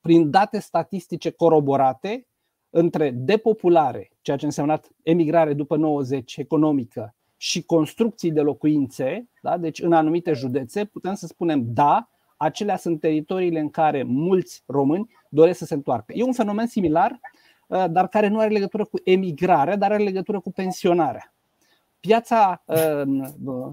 prin 0.00 0.30
date 0.30 0.58
statistice 0.58 1.30
coroborate, 1.30 2.26
între 2.70 3.10
depopulare, 3.10 4.10
ceea 4.20 4.36
ce 4.36 4.44
a 4.44 4.46
însemnat 4.46 4.90
emigrare 5.02 5.54
după 5.54 5.76
90 5.76 6.36
economică, 6.36 7.14
și 7.36 7.62
construcții 7.62 8.32
de 8.32 8.40
locuințe, 8.40 9.28
da? 9.42 9.58
deci 9.58 9.80
în 9.80 9.92
anumite 9.92 10.32
județe, 10.32 10.84
putem 10.84 11.14
să 11.14 11.26
spunem 11.26 11.62
da, 11.66 12.10
acelea 12.36 12.76
sunt 12.76 13.00
teritoriile 13.00 13.60
în 13.60 13.70
care 13.70 14.02
mulți 14.02 14.62
români 14.66 15.10
doresc 15.28 15.58
să 15.58 15.64
se 15.64 15.74
întoarcă. 15.74 16.12
E 16.16 16.22
un 16.22 16.32
fenomen 16.32 16.66
similar, 16.66 17.10
uh, 17.10 17.18
dar 17.90 18.08
care 18.08 18.28
nu 18.28 18.38
are 18.38 18.50
legătură 18.50 18.84
cu 18.84 19.00
emigrarea, 19.04 19.76
dar 19.76 19.92
are 19.92 20.02
legătură 20.02 20.40
cu 20.40 20.52
pensionarea. 20.52 21.34
Piața, 22.00 22.62
uh, 22.66 23.02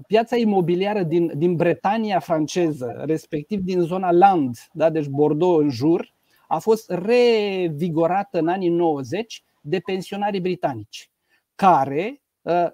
piața 0.06 0.36
imobiliară 0.36 1.02
din, 1.02 1.32
din 1.34 1.56
Bretania 1.56 2.18
franceză, 2.18 3.02
respectiv 3.04 3.60
din 3.60 3.80
zona 3.80 4.12
Land, 4.12 4.56
da? 4.72 4.90
deci 4.90 5.06
Bordeaux 5.06 5.62
în 5.62 5.70
jur, 5.70 6.14
a 6.46 6.58
fost 6.58 6.90
revigorată 6.90 8.38
în 8.38 8.48
anii 8.48 8.68
90 8.68 9.44
de 9.60 9.78
pensionarii 9.78 10.40
britanici, 10.40 11.10
care 11.54 12.22
uh, 12.42 12.66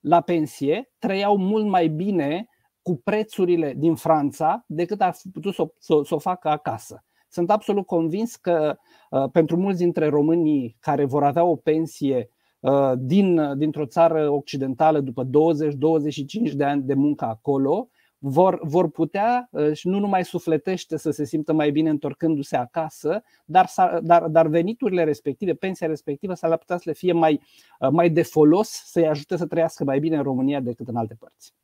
la 0.00 0.20
pensie 0.20 0.90
trăiau 0.98 1.36
mult 1.36 1.66
mai 1.66 1.88
bine 1.88 2.48
cu 2.82 2.96
prețurile 3.04 3.74
din 3.76 3.94
Franța 3.94 4.64
decât 4.66 5.00
ar 5.00 5.14
fi 5.14 5.28
putut 5.28 5.54
să 5.54 5.62
o, 5.62 5.66
să, 5.78 6.00
să 6.04 6.14
o 6.14 6.18
facă 6.18 6.48
acasă. 6.48 7.04
Sunt 7.28 7.50
absolut 7.50 7.86
convins 7.86 8.36
că 8.36 8.76
uh, 9.10 9.30
pentru 9.32 9.56
mulți 9.56 9.78
dintre 9.78 10.08
românii 10.08 10.76
care 10.80 11.04
vor 11.04 11.24
avea 11.24 11.44
o 11.44 11.56
pensie 11.56 12.28
uh, 12.60 12.92
din, 12.98 13.58
dintr-o 13.58 13.86
țară 13.86 14.30
occidentală 14.30 15.00
după 15.00 15.24
20-25 15.24 16.52
de 16.52 16.64
ani 16.64 16.82
de 16.82 16.94
muncă 16.94 17.24
acolo, 17.24 17.88
vor, 18.18 18.60
vor 18.62 18.90
putea 18.90 19.48
uh, 19.50 19.72
și 19.72 19.88
nu 19.88 19.98
numai 19.98 20.24
sufletește 20.24 20.96
să 20.96 21.10
se 21.10 21.24
simtă 21.24 21.52
mai 21.52 21.70
bine 21.70 21.90
întorcându-se 21.90 22.56
acasă, 22.56 23.22
dar, 23.44 23.70
dar, 24.02 24.26
dar 24.26 24.46
veniturile 24.46 25.04
respective, 25.04 25.54
pensia 25.54 25.86
respectivă 25.86 26.34
s-ar 26.34 26.56
putea 26.56 26.76
să 26.76 26.82
le 26.86 26.92
fie 26.92 27.12
mai, 27.12 27.40
uh, 27.80 27.88
mai 27.90 28.10
de 28.10 28.22
folos, 28.22 28.68
să-i 28.68 29.06
ajute 29.06 29.36
să 29.36 29.46
trăiască 29.46 29.84
mai 29.84 29.98
bine 29.98 30.16
în 30.16 30.22
România 30.22 30.60
decât 30.60 30.88
în 30.88 30.96
alte 30.96 31.14
părți. 31.18 31.54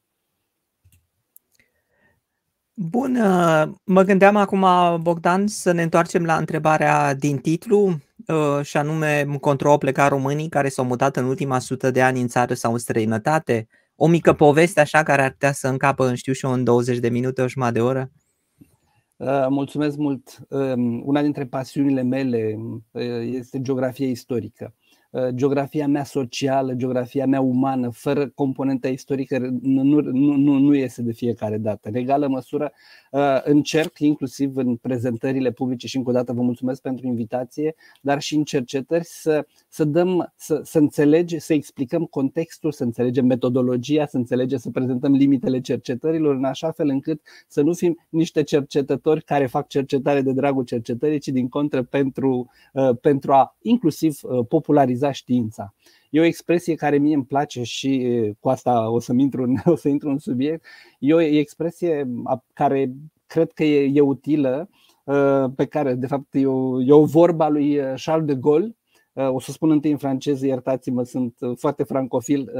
Bun, 2.74 3.16
uh, 3.16 3.68
mă 3.84 4.02
gândeam 4.02 4.36
acum, 4.36 4.66
Bogdan, 5.02 5.46
să 5.46 5.72
ne 5.72 5.82
întoarcem 5.82 6.24
la 6.24 6.36
întrebarea 6.36 7.14
din 7.14 7.38
titlu, 7.38 7.96
și 8.62 8.76
anume, 8.76 9.20
încotro 9.20 9.70
au 9.70 9.78
plecat 9.78 10.08
românii 10.08 10.48
care 10.48 10.68
s-au 10.68 10.84
mutat 10.84 11.16
în 11.16 11.24
ultima 11.24 11.58
sută 11.58 11.90
de 11.90 12.02
ani 12.02 12.20
în 12.20 12.28
țară 12.28 12.54
sau 12.54 12.72
în 12.72 12.78
străinătate 12.78 13.68
o 13.96 14.06
mică 14.06 14.32
poveste 14.32 14.80
așa 14.80 15.02
care 15.02 15.22
ar 15.22 15.30
putea 15.30 15.52
să 15.52 15.68
încapă, 15.68 16.14
știu 16.14 16.32
și 16.32 16.44
eu, 16.44 16.52
în 16.52 16.64
20 16.64 16.98
de 16.98 17.08
minute, 17.08 17.42
o 17.42 17.48
jumătate 17.48 17.78
de 17.78 17.84
oră? 17.84 18.10
Uh, 19.16 19.46
mulțumesc 19.48 19.96
mult. 19.96 20.38
Um, 20.48 21.02
una 21.06 21.22
dintre 21.22 21.44
pasiunile 21.44 22.02
mele 22.02 22.58
uh, 22.90 23.02
este 23.22 23.60
geografia 23.60 24.06
istorică. 24.06 24.74
Uh, 25.12 25.28
geografia 25.28 25.88
mea 25.88 26.04
socială, 26.04 26.72
geografia 26.72 27.26
mea 27.26 27.40
umană, 27.40 27.90
fără 27.90 28.28
componenta 28.28 28.88
istorică, 28.88 29.38
nu, 29.62 29.82
nu, 29.82 30.36
nu, 30.36 30.58
nu 30.58 30.74
iese 30.74 31.02
de 31.02 31.12
fiecare 31.12 31.58
dată. 31.58 31.88
În 31.88 31.94
egală 31.94 32.28
măsură, 32.28 32.72
uh, 33.10 33.40
încerc, 33.44 33.98
inclusiv 33.98 34.56
în 34.56 34.76
prezentările 34.76 35.50
publice, 35.50 35.86
și 35.86 35.96
încă 35.96 36.10
o 36.10 36.12
dată 36.12 36.32
vă 36.32 36.42
mulțumesc 36.42 36.82
pentru 36.82 37.06
invitație, 37.06 37.74
dar 38.00 38.20
și 38.20 38.34
în 38.34 38.44
cercetări, 38.44 39.04
să, 39.04 39.46
să 39.72 39.84
dăm, 39.84 40.32
să, 40.36 40.60
să 40.64 40.78
înțelege, 40.78 41.38
să 41.38 41.52
explicăm 41.52 42.04
contextul, 42.04 42.72
să 42.72 42.84
înțelegem 42.84 43.26
metodologia, 43.26 44.06
să 44.06 44.16
înțelegem, 44.16 44.58
să 44.58 44.70
prezentăm 44.70 45.12
limitele 45.12 45.60
cercetărilor, 45.60 46.34
în 46.34 46.44
așa 46.44 46.70
fel 46.70 46.88
încât 46.88 47.20
să 47.48 47.62
nu 47.62 47.72
fim 47.72 48.06
niște 48.08 48.42
cercetători 48.42 49.24
care 49.24 49.46
fac 49.46 49.68
cercetare 49.68 50.20
de 50.20 50.32
dragul 50.32 50.64
cercetării, 50.64 51.18
ci 51.18 51.28
din 51.28 51.48
contră 51.48 51.82
pentru, 51.82 52.50
uh, 52.72 52.90
pentru 53.00 53.32
a 53.32 53.56
inclusiv 53.62 54.20
populariza 54.48 54.72
populariza 54.72 55.12
știința. 55.12 55.74
E 56.10 56.20
o 56.20 56.24
expresie 56.24 56.74
care 56.74 56.98
mie 56.98 57.14
îmi 57.14 57.24
place 57.24 57.62
și 57.62 58.34
cu 58.40 58.48
asta 58.48 58.90
o 58.90 59.00
să 59.00 59.12
intru 59.16 59.42
în, 59.42 59.56
o 59.72 59.76
să 59.76 59.88
intru 59.88 60.08
în 60.08 60.18
subiect. 60.18 60.64
E 60.98 61.14
o 61.14 61.20
expresie 61.20 62.08
care 62.52 62.92
cred 63.26 63.52
că 63.52 63.64
e, 63.64 63.90
e 63.94 64.00
utilă, 64.00 64.68
pe 65.56 65.64
care 65.64 65.94
de 65.94 66.06
fapt 66.06 66.34
e 66.34 66.46
o, 66.46 66.82
e 66.82 66.92
o 66.92 67.04
vorba 67.04 67.48
lui 67.48 67.78
Charles 68.04 68.26
de 68.26 68.34
Gaulle, 68.34 68.76
o 69.14 69.40
să 69.40 69.52
spun 69.52 69.70
întâi 69.70 69.90
în 69.90 69.96
franceză, 69.96 70.46
iertați-mă, 70.46 71.02
sunt 71.02 71.36
foarte 71.56 71.82
francofil, 71.82 72.50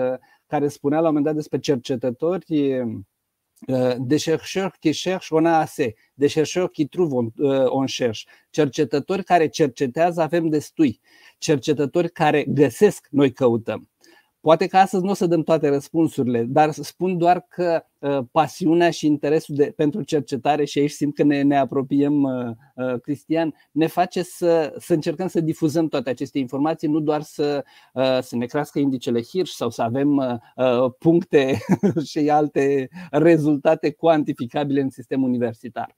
care 0.46 0.68
spunea 0.68 1.00
la 1.00 1.08
un 1.08 1.14
moment 1.14 1.24
dat 1.24 1.34
despre 1.34 1.58
cercetători 1.58 2.46
de 3.98 4.16
chercheurs 4.16 4.76
qui 4.80 4.92
cherchent, 4.92 5.30
on 5.30 5.46
a 5.46 5.60
assez. 5.60 5.92
De 6.14 6.26
chercheurs 6.26 6.70
qui 6.72 6.86
trouvent, 6.86 7.14
on, 7.14 7.32
on 7.68 7.86
cherche. 7.86 8.24
Cercetători 8.50 9.24
care 9.24 9.48
cercetează, 9.48 10.20
avem 10.20 10.48
destui 10.48 11.00
cercetători 11.38 12.10
care 12.10 12.44
găsesc, 12.48 13.06
noi 13.10 13.32
căutăm. 13.32 13.91
Poate 14.42 14.66
că 14.66 14.76
astăzi 14.76 15.04
nu 15.04 15.10
o 15.10 15.14
să 15.14 15.26
dăm 15.26 15.42
toate 15.42 15.68
răspunsurile, 15.68 16.42
dar 16.42 16.70
spun 16.72 17.18
doar 17.18 17.46
că 17.48 17.84
uh, 17.98 18.18
pasiunea 18.32 18.90
și 18.90 19.06
interesul 19.06 19.54
de, 19.54 19.72
pentru 19.76 20.02
cercetare, 20.02 20.64
și 20.64 20.78
aici 20.78 20.90
simt 20.90 21.14
că 21.14 21.22
ne, 21.22 21.42
ne 21.42 21.58
apropiem, 21.58 22.22
uh, 22.22 22.50
uh, 22.74 23.00
Cristian, 23.00 23.54
ne 23.72 23.86
face 23.86 24.22
să, 24.22 24.74
să 24.78 24.94
încercăm 24.94 25.26
să 25.26 25.40
difuzăm 25.40 25.88
toate 25.88 26.10
aceste 26.10 26.38
informații, 26.38 26.88
nu 26.88 27.00
doar 27.00 27.22
să, 27.22 27.64
să 28.20 28.36
ne 28.36 28.46
crească 28.46 28.78
indicele 28.78 29.22
Hirsch 29.22 29.54
sau 29.54 29.70
să 29.70 29.82
avem 29.82 30.40
puncte 30.98 31.58
și 32.10 32.30
alte 32.30 32.88
rezultate 33.10 33.92
cuantificabile 33.92 34.80
în 34.80 34.90
sistemul 34.90 35.28
universitar. 35.28 35.96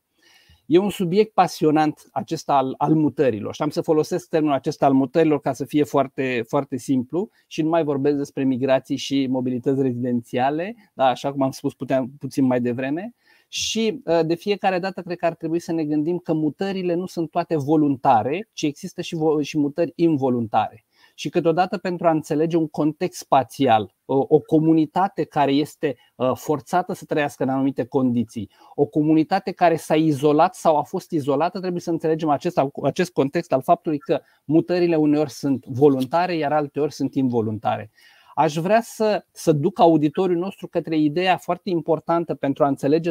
E 0.66 0.78
un 0.78 0.90
subiect 0.90 1.32
pasionant 1.32 2.08
acesta 2.12 2.56
al, 2.56 2.74
al 2.78 2.94
mutărilor. 2.94 3.54
Și 3.54 3.62
am 3.62 3.70
să 3.70 3.80
folosesc 3.80 4.28
termenul 4.28 4.54
acesta 4.54 4.86
al 4.86 4.92
mutărilor 4.92 5.40
ca 5.40 5.52
să 5.52 5.64
fie 5.64 5.84
foarte, 5.84 6.44
foarte 6.48 6.76
simplu. 6.76 7.30
Și 7.46 7.62
nu 7.62 7.68
mai 7.68 7.84
vorbesc 7.84 8.16
despre 8.16 8.44
migrații 8.44 8.96
și 8.96 9.26
mobilități 9.30 9.82
rezidențiale, 9.82 10.76
da, 10.94 11.04
așa 11.04 11.32
cum 11.32 11.42
am 11.42 11.50
spus 11.50 11.74
puteam, 11.74 12.10
puțin 12.18 12.44
mai 12.44 12.60
devreme. 12.60 13.14
Și 13.48 14.00
uh, 14.04 14.20
de 14.26 14.34
fiecare 14.34 14.78
dată 14.78 15.02
cred 15.02 15.16
că 15.16 15.26
ar 15.26 15.34
trebui 15.34 15.58
să 15.58 15.72
ne 15.72 15.84
gândim 15.84 16.18
că 16.18 16.32
mutările 16.32 16.94
nu 16.94 17.06
sunt 17.06 17.30
toate 17.30 17.56
voluntare, 17.56 18.48
ci 18.52 18.62
există 18.62 19.02
și, 19.02 19.16
și 19.40 19.58
mutări 19.58 19.92
involuntare 19.94 20.84
și 21.14 21.28
câteodată 21.28 21.78
pentru 21.78 22.06
a 22.06 22.10
înțelege 22.10 22.56
un 22.56 22.68
context 22.68 23.18
spațial, 23.18 23.94
o, 24.04 24.24
o 24.28 24.38
comunitate 24.38 25.24
care 25.24 25.52
este 25.52 25.96
uh, 26.14 26.32
forțată 26.34 26.92
să 26.92 27.04
trăiască 27.04 27.42
în 27.42 27.48
anumite 27.48 27.84
condiții, 27.84 28.50
o 28.74 28.84
comunitate 28.84 29.52
care 29.52 29.76
s-a 29.76 29.96
izolat 29.96 30.54
sau 30.54 30.78
a 30.78 30.82
fost 30.82 31.10
izolată, 31.10 31.58
trebuie 31.58 31.80
să 31.80 31.90
înțelegem 31.90 32.28
acest, 32.28 32.60
acest 32.82 33.12
context 33.12 33.52
al 33.52 33.62
faptului 33.62 33.98
că 33.98 34.20
mutările 34.44 34.96
uneori 34.96 35.30
sunt 35.30 35.64
voluntare, 35.66 36.36
iar 36.36 36.52
alteori 36.52 36.92
sunt 36.92 37.14
involuntare. 37.14 37.90
Aș 38.34 38.54
vrea 38.54 38.80
să, 38.80 39.24
să 39.30 39.52
duc 39.52 39.78
auditoriul 39.78 40.38
nostru 40.38 40.66
către 40.66 40.96
ideea 40.96 41.36
foarte 41.36 41.70
importantă 41.70 42.34
pentru 42.34 42.64
a 42.64 42.68
înțelege 42.68 43.10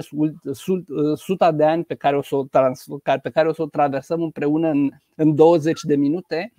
suta 1.15 1.51
de 1.51 1.63
ani 1.63 1.83
pe 1.83 1.95
care 1.95 2.17
o 2.17 2.21
să 2.21 2.35
o, 2.35 2.43
trans, 2.43 2.85
pe 3.21 3.29
care 3.29 3.47
o, 3.47 3.53
să 3.53 3.61
o 3.61 3.65
traversăm 3.65 4.21
împreună 4.21 4.69
în, 4.69 4.89
în 5.15 5.35
20 5.35 5.81
de 5.81 5.95
minute, 5.95 6.53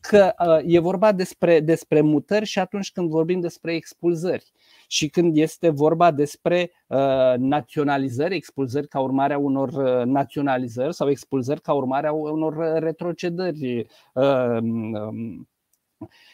că 0.00 0.34
uh, 0.38 0.74
e 0.74 0.78
vorba 0.78 1.12
despre, 1.12 1.60
despre 1.60 2.00
mutări 2.00 2.44
și 2.44 2.58
atunci 2.58 2.92
când 2.92 3.08
vorbim 3.08 3.40
despre 3.40 3.74
expulzări 3.74 4.52
și 4.86 5.08
când 5.08 5.36
este 5.36 5.68
vorba 5.68 6.10
despre 6.10 6.72
uh, 6.86 7.34
naționalizări, 7.38 8.34
expulzări 8.34 8.88
ca 8.88 9.00
urmare 9.00 9.34
a 9.34 9.38
unor 9.38 9.68
uh, 9.68 10.04
naționalizări 10.04 10.94
sau 10.94 11.10
expulzări 11.10 11.60
ca 11.60 11.72
urmare 11.72 12.06
a 12.06 12.12
unor 12.12 12.78
retrocedări. 12.78 13.86
Um, 14.14 15.48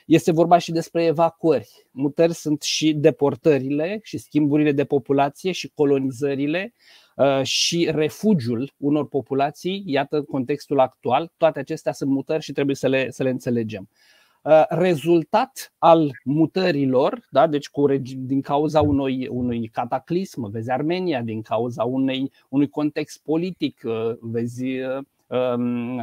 este 0.07 0.33
vorba 0.33 0.59
și 0.59 0.73
despre 0.73 1.05
evacuări. 1.05 1.87
Mutări 1.91 2.35
sunt 2.35 2.63
și 2.63 2.95
deportările 2.95 4.01
și 4.03 4.19
schimburile 4.19 4.73
de 4.73 4.85
populație 4.85 5.53
și 5.53 5.73
colonizările 5.75 6.73
și 7.43 7.89
refugiul 7.91 8.73
unor 8.77 9.09
populații, 9.09 9.83
iată 9.87 10.23
contextul 10.23 10.81
actual, 10.81 11.33
toate 11.37 11.59
acestea 11.59 11.93
sunt 11.93 12.11
mutări 12.11 12.43
și 12.43 12.53
trebuie 12.53 12.77
să 12.77 12.89
le, 12.89 13.11
să 13.11 13.23
le 13.23 13.31
înțelegem. 13.31 13.89
Rezultat 14.69 15.73
al 15.79 16.11
mutărilor, 16.25 17.27
da? 17.31 17.47
deci 17.47 17.69
cu, 17.69 17.87
din 18.17 18.41
cauza 18.41 18.81
unui, 18.81 19.29
unui 19.29 19.69
cataclism, 19.69 20.51
vezi 20.51 20.71
Armenia, 20.71 21.23
din 21.23 21.43
cauza 21.43 21.85
unei, 21.85 22.33
unui 22.49 22.69
context 22.69 23.23
politic, 23.23 23.81
vezi 24.21 24.65
um, 25.27 26.03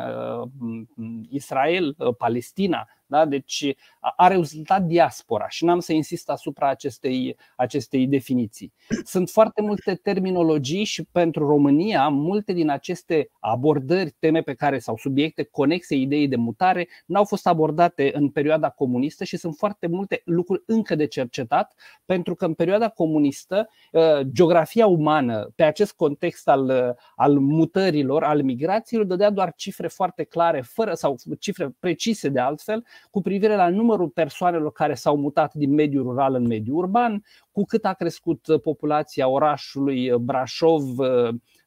Israel, 1.29 1.95
Palestina, 2.17 2.87
da? 3.13 3.25
Deci 3.25 3.75
a 3.99 4.27
rezultat 4.27 4.81
diaspora 4.81 5.49
și 5.49 5.65
n-am 5.65 5.79
să 5.79 5.93
insist 5.93 6.29
asupra 6.29 6.69
acestei, 6.69 7.37
acestei 7.55 8.07
definiții. 8.07 8.73
Sunt 9.03 9.29
foarte 9.29 9.61
multe 9.61 9.95
terminologii 9.95 10.83
și 10.83 11.03
pentru 11.11 11.47
România 11.47 12.07
multe 12.07 12.53
din 12.53 12.69
aceste 12.69 13.29
abordări, 13.39 14.15
teme 14.19 14.41
pe 14.41 14.53
care 14.53 14.79
sau 14.79 14.97
subiecte 14.97 15.43
conexe 15.43 15.95
ideii 15.95 16.27
de 16.27 16.35
mutare 16.35 16.87
n-au 17.05 17.23
fost 17.23 17.47
abordate 17.47 18.11
în 18.13 18.29
perioada 18.29 18.69
comunistă 18.69 19.23
și 19.23 19.37
sunt 19.37 19.55
foarte 19.55 19.87
multe 19.87 20.21
lucruri 20.25 20.63
încă 20.65 20.95
de 20.95 21.05
cercetat 21.05 21.73
pentru 22.05 22.35
că 22.35 22.45
în 22.45 22.53
perioada 22.53 22.89
comunistă 22.89 23.69
uh, 23.91 24.19
geografia 24.31 24.85
umană 24.85 25.51
pe 25.55 25.63
acest 25.63 25.93
context 25.93 26.47
al, 26.47 26.63
uh, 26.63 26.95
al 27.15 27.33
mutărilor, 27.39 28.23
al 28.23 28.43
migrațiilor, 28.43 29.05
dădea 29.05 29.29
doar 29.29 29.53
cifre 29.55 29.87
foarte 29.87 30.23
clare 30.23 30.61
fără 30.61 30.93
sau 30.93 31.15
cifre 31.39 31.75
precise 31.79 32.29
de 32.29 32.39
altfel 32.39 32.85
cu 33.11 33.21
privire 33.21 33.55
la 33.55 33.69
numărul 33.69 34.09
persoanelor 34.09 34.71
care 34.71 34.93
s-au 34.93 35.17
mutat 35.17 35.53
din 35.53 35.73
mediul 35.73 36.03
rural 36.03 36.33
în 36.33 36.47
mediul 36.47 36.77
urban, 36.77 37.23
cu 37.51 37.63
cât 37.63 37.85
a 37.85 37.93
crescut 37.93 38.47
populația 38.61 39.27
orașului 39.27 40.11
Brașov, 40.19 40.83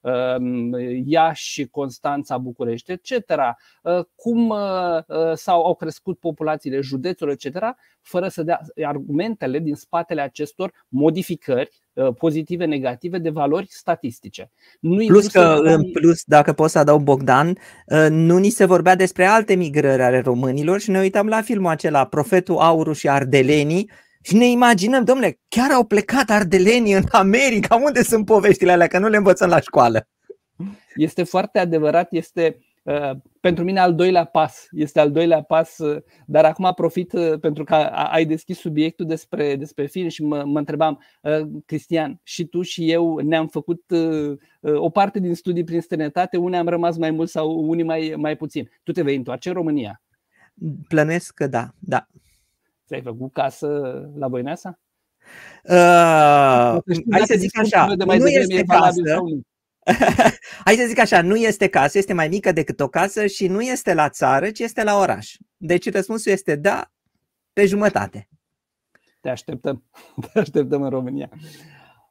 um, 0.00 0.72
Iași, 1.04 1.66
Constanța, 1.66 2.38
București, 2.38 2.92
etc., 2.92 3.10
uh, 3.82 4.04
cum 4.14 4.48
uh, 4.48 4.58
uh, 5.06 5.32
s-au 5.34 5.64
au 5.64 5.74
crescut 5.74 6.18
populațiile 6.18 6.80
județelor, 6.80 7.32
etc., 7.32 7.58
fără 8.00 8.28
să 8.28 8.42
dea 8.42 8.60
argumentele 8.84 9.58
din 9.58 9.74
spatele 9.74 10.20
acestor 10.20 10.72
modificări 10.88 11.70
pozitive, 12.18 12.64
negative 12.64 13.18
de 13.18 13.30
valori 13.30 13.66
statistice. 13.68 14.50
Nu 14.80 15.04
plus 15.06 15.26
că, 15.26 15.60
în 15.62 15.90
plus, 15.90 16.22
dacă 16.24 16.52
pot 16.52 16.70
să 16.70 16.78
adaug 16.78 17.02
Bogdan, 17.02 17.58
nu 18.08 18.38
ni 18.38 18.50
se 18.50 18.64
vorbea 18.64 18.94
despre 18.94 19.24
alte 19.24 19.54
migrări 19.54 20.02
ale 20.02 20.20
românilor 20.20 20.80
și 20.80 20.90
ne 20.90 20.98
uitam 20.98 21.26
la 21.26 21.40
filmul 21.40 21.70
acela, 21.70 22.06
Profetul 22.06 22.58
Auru 22.58 22.92
și 22.92 23.08
Ardelenii, 23.08 23.90
și 24.22 24.36
ne 24.36 24.46
imaginăm, 24.46 25.04
domnule, 25.04 25.38
chiar 25.48 25.70
au 25.70 25.84
plecat 25.84 26.30
ardelenii 26.30 26.92
în 26.92 27.04
America, 27.10 27.74
unde 27.74 28.02
sunt 28.02 28.24
poveștile 28.24 28.72
alea, 28.72 28.86
că 28.86 28.98
nu 28.98 29.08
le 29.08 29.16
învățăm 29.16 29.48
la 29.48 29.60
școală. 29.60 30.08
Este 30.94 31.22
foarte 31.22 31.58
adevărat, 31.58 32.08
este 32.10 32.56
uh, 32.58 32.64
pentru 33.40 33.64
mine 33.64 33.80
al 33.80 33.94
doilea 33.94 34.24
pas, 34.24 34.68
este 34.70 35.00
al 35.00 35.12
doilea 35.12 35.42
pas, 35.42 35.78
uh, 35.78 36.02
dar 36.26 36.44
acum 36.44 36.72
profit 36.74 37.12
uh, 37.12 37.38
pentru 37.40 37.64
că 37.64 37.74
ai 37.74 38.24
deschis 38.24 38.58
subiectul 38.58 39.06
despre, 39.06 39.56
despre 39.56 39.86
film 39.86 40.08
și 40.08 40.22
mă, 40.22 40.44
mă 40.44 40.58
întrebam, 40.58 41.02
uh, 41.22 41.40
Cristian, 41.66 42.20
și 42.22 42.44
tu 42.44 42.62
și 42.62 42.90
eu 42.90 43.18
ne-am 43.18 43.48
făcut 43.48 43.82
uh, 43.88 44.36
uh, 44.60 44.74
o 44.74 44.90
parte 44.90 45.18
din 45.18 45.34
studii 45.34 45.64
prin 45.64 45.80
străinătate, 45.80 46.36
unii 46.36 46.58
am 46.58 46.68
rămas 46.68 46.96
mai 46.96 47.10
mult 47.10 47.28
sau 47.28 47.68
unii 47.68 47.84
mai, 47.84 48.14
mai 48.16 48.36
puțin. 48.36 48.70
Tu 48.82 48.92
te 48.92 49.02
vei 49.02 49.16
întoarce 49.16 49.48
în 49.48 49.54
România? 49.54 50.02
Plănuiesc 50.88 51.34
că 51.34 51.46
da, 51.46 51.70
da. 51.78 52.06
Ți-ai 52.86 53.02
făcut 53.02 53.32
casă 53.32 53.68
la 54.16 54.28
Voineasa? 54.28 54.78
Uh, 55.64 56.94
hai 57.10 57.22
să 57.24 57.34
zic 57.36 57.58
așa, 57.58 57.86
nu 57.96 58.28
este 58.28 58.62
casă. 58.62 59.00
hai 60.64 60.74
să 60.74 60.84
zic 60.86 60.98
așa, 60.98 61.22
nu 61.22 61.36
este 61.36 61.68
casă, 61.68 61.98
este 61.98 62.12
mai 62.12 62.28
mică 62.28 62.52
decât 62.52 62.80
o 62.80 62.88
casă 62.88 63.26
și 63.26 63.46
nu 63.46 63.60
este 63.60 63.94
la 63.94 64.08
țară, 64.08 64.50
ci 64.50 64.58
este 64.58 64.82
la 64.82 64.98
oraș. 64.98 65.34
Deci 65.56 65.90
răspunsul 65.90 66.32
este 66.32 66.56
da, 66.56 66.90
pe 67.52 67.66
jumătate. 67.66 68.28
Te 69.20 69.28
așteptăm, 69.28 69.84
te 70.32 70.38
așteptăm 70.38 70.82
în 70.82 70.90
România. 70.90 71.30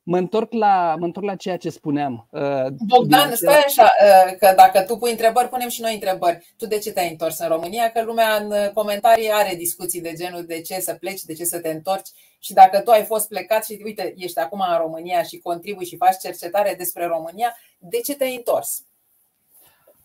Mă 0.03 0.17
întorc 0.17 0.53
la, 0.53 0.95
mă 0.99 1.05
întorc 1.05 1.25
la 1.25 1.35
ceea 1.35 1.57
ce 1.57 1.69
spuneam. 1.69 2.27
Uh, 2.31 2.65
Bogdan, 2.87 3.27
din... 3.27 3.35
stai 3.35 3.63
așa, 3.65 3.83
uh, 3.83 4.35
că 4.39 4.53
dacă 4.55 4.81
tu 4.81 4.97
pui 4.97 5.11
întrebări, 5.11 5.49
punem 5.49 5.69
și 5.69 5.81
noi 5.81 5.93
întrebări. 5.93 6.53
Tu 6.57 6.67
de 6.67 6.77
ce 6.77 6.91
te-ai 6.91 7.09
întors 7.09 7.39
în 7.39 7.47
România? 7.47 7.91
Că 7.91 8.03
lumea 8.03 8.35
în 8.35 8.71
comentarii 8.73 9.31
are 9.31 9.55
discuții 9.55 10.01
de 10.01 10.13
genul 10.13 10.45
de 10.45 10.61
ce 10.61 10.79
să 10.79 10.93
pleci, 10.93 11.21
de 11.21 11.33
ce 11.33 11.43
să 11.43 11.59
te 11.59 11.69
întorci. 11.69 12.09
Și 12.45 12.53
dacă 12.53 12.81
tu 12.81 12.91
ai 12.91 13.03
fost 13.03 13.27
plecat 13.27 13.65
și 13.65 13.81
uite, 13.83 14.13
ești 14.17 14.39
acum 14.39 14.63
în 14.71 14.77
România 14.77 15.23
și 15.23 15.39
contribui 15.39 15.85
și 15.85 15.97
faci 15.97 16.17
cercetare 16.17 16.75
despre 16.77 17.05
România, 17.05 17.55
de 17.77 17.97
ce 17.97 18.15
te-ai 18.15 18.35
întors? 18.35 18.85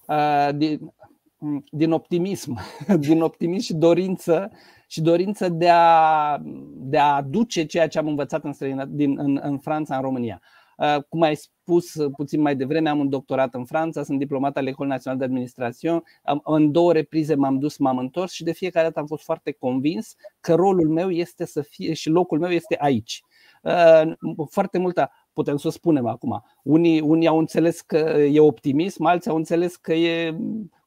Uh, 0.06 0.48
din, 0.54 0.94
din 1.70 1.92
optimism, 1.92 2.60
din 3.06 3.22
optimism 3.22 3.64
și 3.64 3.74
dorință 3.74 4.50
și 4.86 5.00
dorință 5.00 5.48
de 5.48 5.68
a, 5.68 6.38
de 6.74 6.98
a 6.98 7.14
aduce 7.14 7.64
ceea 7.66 7.88
ce 7.88 7.98
am 7.98 8.06
învățat 8.06 8.44
în, 8.44 8.52
străină, 8.52 8.84
din, 8.84 9.18
în, 9.18 9.40
în 9.42 9.58
Franța, 9.58 9.96
în 9.96 10.02
România. 10.02 10.40
Uh, 10.42 10.59
cum 11.08 11.22
ai 11.22 11.36
spus 11.36 11.94
puțin 12.16 12.40
mai 12.40 12.56
devreme, 12.56 12.88
am 12.88 12.98
un 12.98 13.08
doctorat 13.08 13.54
în 13.54 13.64
Franța, 13.64 14.02
sunt 14.02 14.18
diplomat 14.18 14.56
al 14.56 14.66
Ecole 14.66 14.88
Naționale 14.88 15.20
de 15.20 15.26
Administration. 15.26 16.02
În 16.44 16.72
două 16.72 16.92
reprize 16.92 17.34
m-am 17.34 17.58
dus, 17.58 17.76
m-am 17.76 17.98
întors 17.98 18.32
și 18.32 18.44
de 18.44 18.52
fiecare 18.52 18.86
dată 18.86 18.98
am 18.98 19.06
fost 19.06 19.24
foarte 19.24 19.52
convins 19.52 20.14
că 20.40 20.54
rolul 20.54 20.88
meu 20.88 21.10
este 21.10 21.46
să 21.46 21.62
fie 21.62 21.92
și 21.92 22.08
locul 22.08 22.38
meu 22.38 22.50
este 22.50 22.76
aici. 22.80 23.22
Uh, 23.62 24.12
foarte 24.50 24.78
multă, 24.78 25.10
putem 25.32 25.56
să 25.56 25.66
o 25.66 25.70
spunem 25.70 26.06
acum. 26.06 26.44
Unii, 26.62 27.00
unii 27.00 27.26
au 27.26 27.38
înțeles 27.38 27.80
că 27.80 27.96
e 28.30 28.40
optimism, 28.40 29.04
alții 29.04 29.30
au 29.30 29.36
înțeles 29.36 29.76
că 29.76 29.92
e 29.92 30.36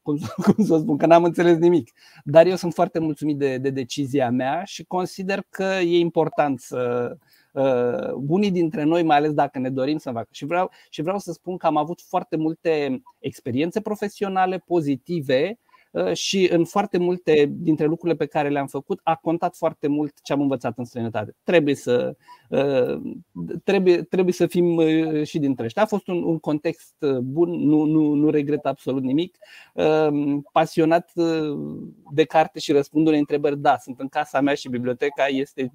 cum, 0.01 0.19
cum 0.45 0.65
să 0.65 0.77
spun, 0.77 0.97
că 0.97 1.05
n-am 1.05 1.23
înțeles 1.23 1.57
nimic. 1.57 1.91
Dar 2.23 2.45
eu 2.45 2.55
sunt 2.55 2.73
foarte 2.73 2.99
mulțumit 2.99 3.37
de, 3.37 3.57
de 3.57 3.69
decizia 3.69 4.29
mea 4.29 4.63
și 4.63 4.83
consider 4.83 5.43
că 5.49 5.63
e 5.63 5.99
important 5.99 6.59
să, 6.59 7.15
uh, 7.53 8.11
unii 8.27 8.51
dintre 8.51 8.83
noi, 8.83 9.03
mai 9.03 9.17
ales 9.17 9.33
dacă 9.33 9.59
ne 9.59 9.69
dorim 9.69 9.97
să 9.97 10.11
facă. 10.11 10.27
Și 10.31 10.45
vreau, 10.45 10.71
și 10.89 11.01
vreau 11.01 11.19
să 11.19 11.31
spun 11.31 11.57
că 11.57 11.65
am 11.65 11.77
avut 11.77 12.01
foarte 12.01 12.35
multe 12.35 13.01
experiențe 13.19 13.81
profesionale 13.81 14.57
pozitive 14.57 15.57
Uh, 15.57 15.72
și 16.13 16.49
în 16.51 16.65
foarte 16.65 16.97
multe 16.97 17.51
dintre 17.51 17.85
lucrurile 17.85 18.17
pe 18.17 18.25
care 18.25 18.49
le-am 18.49 18.67
făcut 18.67 18.99
a 19.03 19.15
contat 19.15 19.55
foarte 19.55 19.87
mult 19.87 20.21
ce 20.21 20.33
am 20.33 20.41
învățat 20.41 20.77
în 20.77 20.85
străinătate. 20.85 21.35
Trebuie 21.43 21.75
să, 21.75 22.15
uh, 22.49 23.01
trebuie, 23.63 24.01
trebuie 24.01 24.33
să 24.33 24.47
fim 24.47 24.75
uh, 24.75 25.23
și 25.23 25.39
dintre 25.39 25.65
ăștia. 25.65 25.81
A 25.81 25.85
fost 25.85 26.07
un, 26.07 26.23
un 26.23 26.39
context 26.39 26.95
bun, 27.21 27.49
nu, 27.49 27.83
nu, 27.83 28.13
nu 28.13 28.29
regret 28.29 28.65
absolut 28.65 29.03
nimic. 29.03 29.37
Pasionat 30.51 31.11
de 32.13 32.23
carte 32.23 32.59
și 32.59 32.71
răspund 32.71 33.07
unei 33.07 33.19
întrebări, 33.19 33.59
da, 33.59 33.77
sunt 33.77 33.99
în 33.99 34.07
casa 34.07 34.41
mea 34.41 34.53
și 34.53 34.69
biblioteca 34.69 35.25
este, 35.25 35.73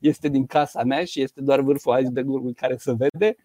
este 0.00 0.28
din 0.28 0.46
casa 0.46 0.82
mea 0.82 1.04
și 1.04 1.20
este 1.20 1.40
doar 1.40 1.60
vârful 1.60 1.98
icebergului 2.00 2.54
care 2.54 2.76
se 2.76 2.92
vede. 2.92 3.36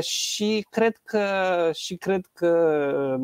Și 0.00 0.66
cred 0.70 0.96
că, 1.04 1.24
și 1.72 1.96
cred 1.96 2.26
că 2.32 3.18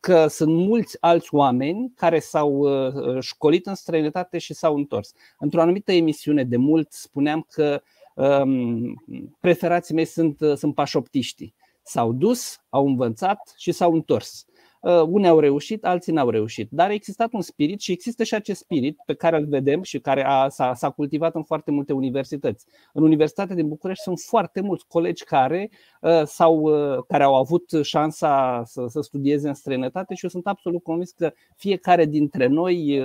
că 0.00 0.26
sunt 0.26 0.54
mulți 0.54 0.96
alți 1.00 1.34
oameni 1.34 1.92
care 1.96 2.18
s-au 2.18 2.52
uh, 2.52 3.20
școlit 3.20 3.66
în 3.66 3.74
străinătate 3.74 4.38
și 4.38 4.54
s-au 4.54 4.76
întors. 4.76 5.12
Într-o 5.38 5.60
anumită 5.60 5.92
emisiune 5.92 6.44
de 6.44 6.56
mult 6.56 6.92
spuneam 6.92 7.46
că 7.50 7.82
um, 8.14 9.04
preferații 9.40 9.94
mei 9.94 10.04
sunt, 10.04 10.40
uh, 10.40 10.56
sunt 10.56 10.74
pașoptiștii. 10.74 11.54
S-au 11.82 12.12
dus, 12.12 12.60
au 12.68 12.86
învățat 12.86 13.54
și 13.56 13.72
s-au 13.72 13.92
întors. 13.92 14.46
Uh, 14.80 15.02
unii 15.02 15.28
au 15.28 15.40
reușit, 15.40 15.84
alții 15.84 16.12
n-au 16.12 16.30
reușit. 16.30 16.68
Dar 16.70 16.88
a 16.88 16.92
existat 16.92 17.32
un 17.32 17.40
spirit 17.40 17.80
și 17.80 17.92
există 17.92 18.24
și 18.24 18.34
acest 18.34 18.60
spirit 18.60 18.98
pe 19.06 19.14
care 19.14 19.36
îl 19.36 19.46
vedem 19.46 19.82
și 19.82 19.98
care 19.98 20.24
a, 20.26 20.48
s-a, 20.48 20.74
s-a 20.74 20.90
cultivat 20.90 21.34
în 21.34 21.42
foarte 21.42 21.70
multe 21.70 21.92
universități. 21.92 22.66
În 22.92 23.02
Universitatea 23.02 23.54
din 23.54 23.68
București 23.68 24.02
sunt 24.02 24.18
foarte 24.18 24.60
mulți 24.60 24.86
colegi 24.88 25.24
care, 25.24 25.70
uh, 26.00 26.22
sau, 26.24 26.60
uh, 26.60 26.98
care 27.08 27.22
au 27.22 27.34
avut 27.34 27.64
șansa 27.82 28.62
să, 28.64 28.84
să 28.88 29.00
studieze 29.00 29.48
în 29.48 29.54
străinătate 29.54 30.14
și 30.14 30.24
eu 30.24 30.30
sunt 30.30 30.46
absolut 30.46 30.82
convins 30.82 31.10
că 31.10 31.32
fiecare 31.56 32.04
dintre 32.04 32.46
noi, 32.46 33.04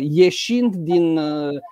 ieșind 0.00 0.74
din, 0.74 1.20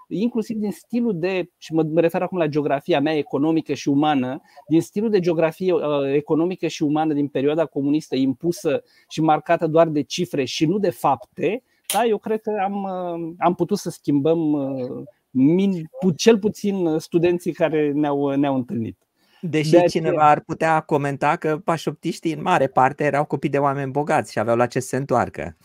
inclusiv 0.09 0.57
din 0.57 0.71
stilul 0.71 1.19
de, 1.19 1.51
și 1.59 1.75
mă 1.75 1.87
refer 1.95 2.23
acum 2.23 2.39
la 2.39 2.47
geografia 2.47 3.01
mea 3.01 3.17
economică 3.17 3.75
și 3.75 3.89
umană, 3.89 4.41
din 4.69 4.81
stilul 4.81 5.11
de 5.11 5.21
geografie 5.21 5.75
economică 6.15 6.67
și 6.67 6.83
umană 6.83 7.13
din 7.13 7.29
perioada 7.29 7.67
comunistă 7.67 8.17
impusă 8.17 8.83
și 9.09 9.21
mai 9.21 9.34
marcată 9.35 9.67
doar 9.67 9.89
de 9.89 10.03
cifre 10.03 10.45
și 10.45 10.67
nu 10.67 10.79
de 10.79 10.91
fapte, 10.91 11.63
da, 11.93 12.05
eu 12.05 12.19
cred 12.19 12.41
că 12.41 12.53
am, 12.63 12.83
uh, 12.83 13.35
am 13.39 13.55
putut 13.55 13.79
să 13.79 13.91
schimbăm 13.91 14.53
uh, 14.53 15.03
min, 15.31 15.91
cel 16.17 16.39
puțin 16.39 16.99
studenții 16.99 17.53
care 17.53 17.93
ne-au, 17.93 18.29
ne-au 18.29 18.55
întâlnit. 18.55 18.99
Deși 19.41 19.71
de 19.71 19.85
cineva 19.87 20.31
ar 20.31 20.41
putea 20.41 20.81
comenta 20.81 21.37
că 21.37 21.59
pașoptiștii 21.65 22.33
în 22.33 22.43
mare 22.43 22.67
parte 22.67 23.05
erau 23.05 23.25
copii 23.25 23.51
de 23.51 23.59
oameni 23.59 23.91
bogați 23.91 24.33
și 24.33 24.39
aveau 24.39 24.57
la 24.57 24.67
ce 24.67 24.81
să 24.81 24.87
se 24.87 24.97
întoarcă. 24.97 25.57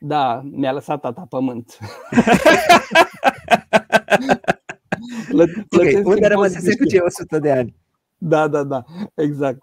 Da, 0.00 0.40
mi-a 0.44 0.72
lăsat 0.72 1.00
tata 1.00 1.26
pământ. 1.28 1.78
ok, 5.78 6.06
unde 6.06 6.26
rămăsese 6.26 6.76
cu 6.76 6.84
cei 6.84 7.00
100 7.00 7.38
de 7.38 7.52
ani? 7.52 7.74
Da, 8.18 8.48
da, 8.48 8.62
da, 8.64 8.84
exact. 9.14 9.58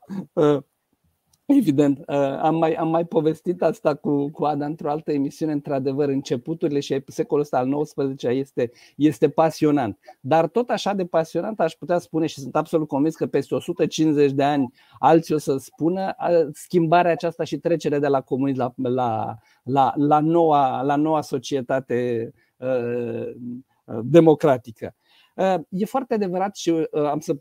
Uh, 1.46 1.56
Evident, 1.58 1.98
uh, 1.98 2.16
am 2.42 2.56
mai, 2.56 2.74
am 2.74 2.90
mai 2.90 3.06
povestit 3.06 3.62
asta 3.62 3.96
cu, 3.96 4.30
cu 4.30 4.44
Ada 4.46 4.66
într-o 4.66 4.90
altă 4.90 5.12
emisiune, 5.12 5.52
într-adăvăr, 5.52 6.10
începuturile 6.10 6.80
și 6.80 7.04
secolul 7.08 7.44
ăsta 7.44 7.58
al 7.58 7.84
XIX 7.84 8.24
este, 8.24 8.72
este 8.96 9.30
pasionant. 9.30 10.00
Dar 10.20 10.48
tot 10.48 10.70
așa 10.70 10.94
de 10.94 11.06
pasionant 11.06 11.60
aș 11.60 11.74
putea 11.74 11.98
spune 11.98 12.26
și 12.26 12.40
sunt 12.40 12.56
absolut 12.56 12.88
convins 12.88 13.16
că 13.16 13.28
peste 13.28 13.56
150 13.56 14.32
de 14.32 14.44
ani 14.44 14.74
alții 15.00 15.36
o 15.36 15.38
să 15.38 15.58
spună 15.58 16.16
schimbarea 16.54 17.12
aceasta 17.12 17.44
și 17.44 17.58
trecerea 17.58 18.00
de 18.00 18.08
la 18.08 18.22
comunism 18.22 18.60
la, 18.60 18.74
la, 18.76 19.38
la, 19.64 19.94
la, 19.96 20.20
noua, 20.20 20.82
la 20.82 20.96
noua 20.96 21.22
societate 21.22 22.32
uh, 22.58 23.32
democratică. 24.04 24.96
Uh, 25.36 25.56
e 25.70 25.86
foarte 25.86 26.14
adevărat 26.14 26.56
și 26.56 26.70
uh, 26.70 26.88
am 26.92 27.20
să, 27.20 27.36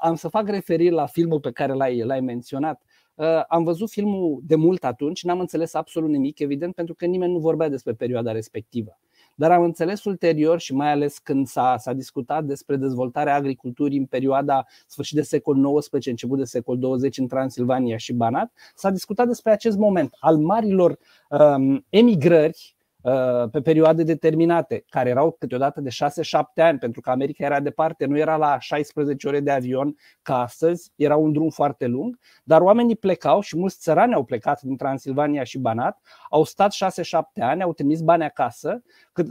am 0.00 0.14
să 0.14 0.28
fac 0.28 0.48
referire 0.48 0.94
la 0.94 1.06
filmul 1.06 1.40
pe 1.40 1.50
care 1.50 1.72
l-ai, 1.72 2.02
l-ai 2.02 2.20
menționat. 2.20 2.82
Uh, 3.14 3.42
am 3.48 3.64
văzut 3.64 3.90
filmul 3.90 4.40
de 4.42 4.54
mult 4.54 4.84
atunci, 4.84 5.24
n-am 5.24 5.40
înțeles 5.40 5.74
absolut 5.74 6.10
nimic, 6.10 6.38
evident, 6.38 6.74
pentru 6.74 6.94
că 6.94 7.06
nimeni 7.06 7.32
nu 7.32 7.38
vorbea 7.38 7.68
despre 7.68 7.92
perioada 7.92 8.32
respectivă. 8.32 8.98
Dar 9.34 9.50
am 9.50 9.62
înțeles 9.62 10.04
ulterior 10.04 10.60
și 10.60 10.74
mai 10.74 10.90
ales 10.90 11.18
când 11.18 11.46
s-a, 11.46 11.76
s-a 11.78 11.92
discutat 11.92 12.44
despre 12.44 12.76
dezvoltarea 12.76 13.34
agriculturii 13.34 13.98
în 13.98 14.06
perioada 14.06 14.66
sfârșit 14.86 15.16
de 15.16 15.22
secol 15.22 15.78
XIX, 15.78 16.06
început 16.06 16.38
de 16.38 16.44
secol 16.44 16.78
20 16.78 17.18
în 17.18 17.26
Transilvania 17.26 17.96
și 17.96 18.12
Banat, 18.12 18.52
s-a 18.74 18.90
discutat 18.90 19.26
despre 19.26 19.52
acest 19.52 19.76
moment 19.76 20.16
al 20.20 20.36
marilor 20.38 20.98
um, 21.28 21.84
emigrări 21.88 22.73
Uh, 22.73 22.73
pe 23.50 23.60
perioade 23.60 24.02
determinate, 24.02 24.84
care 24.88 25.08
erau 25.08 25.36
câteodată 25.38 25.80
de 25.80 25.90
6-7 25.90 25.94
ani, 26.54 26.78
pentru 26.78 27.00
că 27.00 27.10
America 27.10 27.44
era 27.44 27.60
departe, 27.60 28.06
nu 28.06 28.18
era 28.18 28.36
la 28.36 28.58
16 28.58 29.28
ore 29.28 29.40
de 29.40 29.50
avion 29.50 29.96
ca 30.22 30.40
astăzi, 30.40 30.92
era 30.96 31.16
un 31.16 31.32
drum 31.32 31.50
foarte 31.50 31.86
lung, 31.86 32.18
dar 32.44 32.60
oamenii 32.60 32.96
plecau 32.96 33.40
și 33.40 33.56
mulți 33.56 33.78
țărani 33.78 34.14
au 34.14 34.24
plecat 34.24 34.62
din 34.62 34.76
Transilvania 34.76 35.44
și 35.44 35.58
Banat, 35.58 36.00
au 36.30 36.44
stat 36.44 36.74
6-7 36.74 36.76
ani, 37.40 37.62
au 37.62 37.72
trimis 37.72 38.00
bani 38.00 38.24
acasă, 38.24 38.82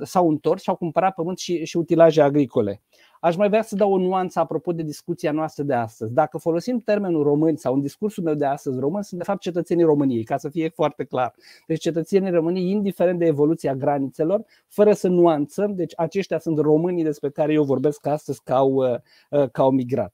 s-au 0.01 0.29
întors 0.29 0.61
și 0.61 0.69
au 0.69 0.75
cumpărat 0.75 1.13
pământ 1.13 1.37
și, 1.37 1.65
și 1.65 1.77
utilaje 1.77 2.21
agricole. 2.21 2.81
Aș 3.23 3.35
mai 3.35 3.47
vrea 3.47 3.61
să 3.61 3.75
dau 3.75 3.93
o 3.93 3.97
nuanță 3.97 4.39
apropo 4.39 4.71
de 4.71 4.83
discuția 4.83 5.31
noastră 5.31 5.63
de 5.63 5.73
astăzi. 5.73 6.13
Dacă 6.13 6.37
folosim 6.37 6.79
termenul 6.79 7.23
români 7.23 7.57
sau 7.57 7.73
în 7.73 7.81
discursul 7.81 8.23
meu 8.23 8.33
de 8.33 8.45
astăzi 8.45 8.79
români, 8.79 9.03
sunt 9.03 9.19
de 9.19 9.25
fapt 9.25 9.41
cetățenii 9.41 9.83
României, 9.83 10.23
ca 10.23 10.37
să 10.37 10.49
fie 10.49 10.69
foarte 10.69 11.03
clar. 11.03 11.33
Deci 11.67 11.79
cetățenii 11.79 12.31
României, 12.31 12.69
indiferent 12.69 13.19
de 13.19 13.25
evoluția 13.25 13.75
granițelor, 13.75 14.45
fără 14.67 14.93
să 14.93 15.07
nuanțăm, 15.07 15.75
deci 15.75 15.93
aceștia 15.95 16.39
sunt 16.39 16.59
românii 16.59 17.03
despre 17.03 17.29
care 17.29 17.53
eu 17.53 17.63
vorbesc 17.63 18.05
astăzi 18.05 18.41
că 18.43 18.53
au, 18.53 18.73
uh, 18.73 18.95
uh, 19.29 19.49
că 19.51 19.61
au 19.61 19.71
migrat. 19.71 20.13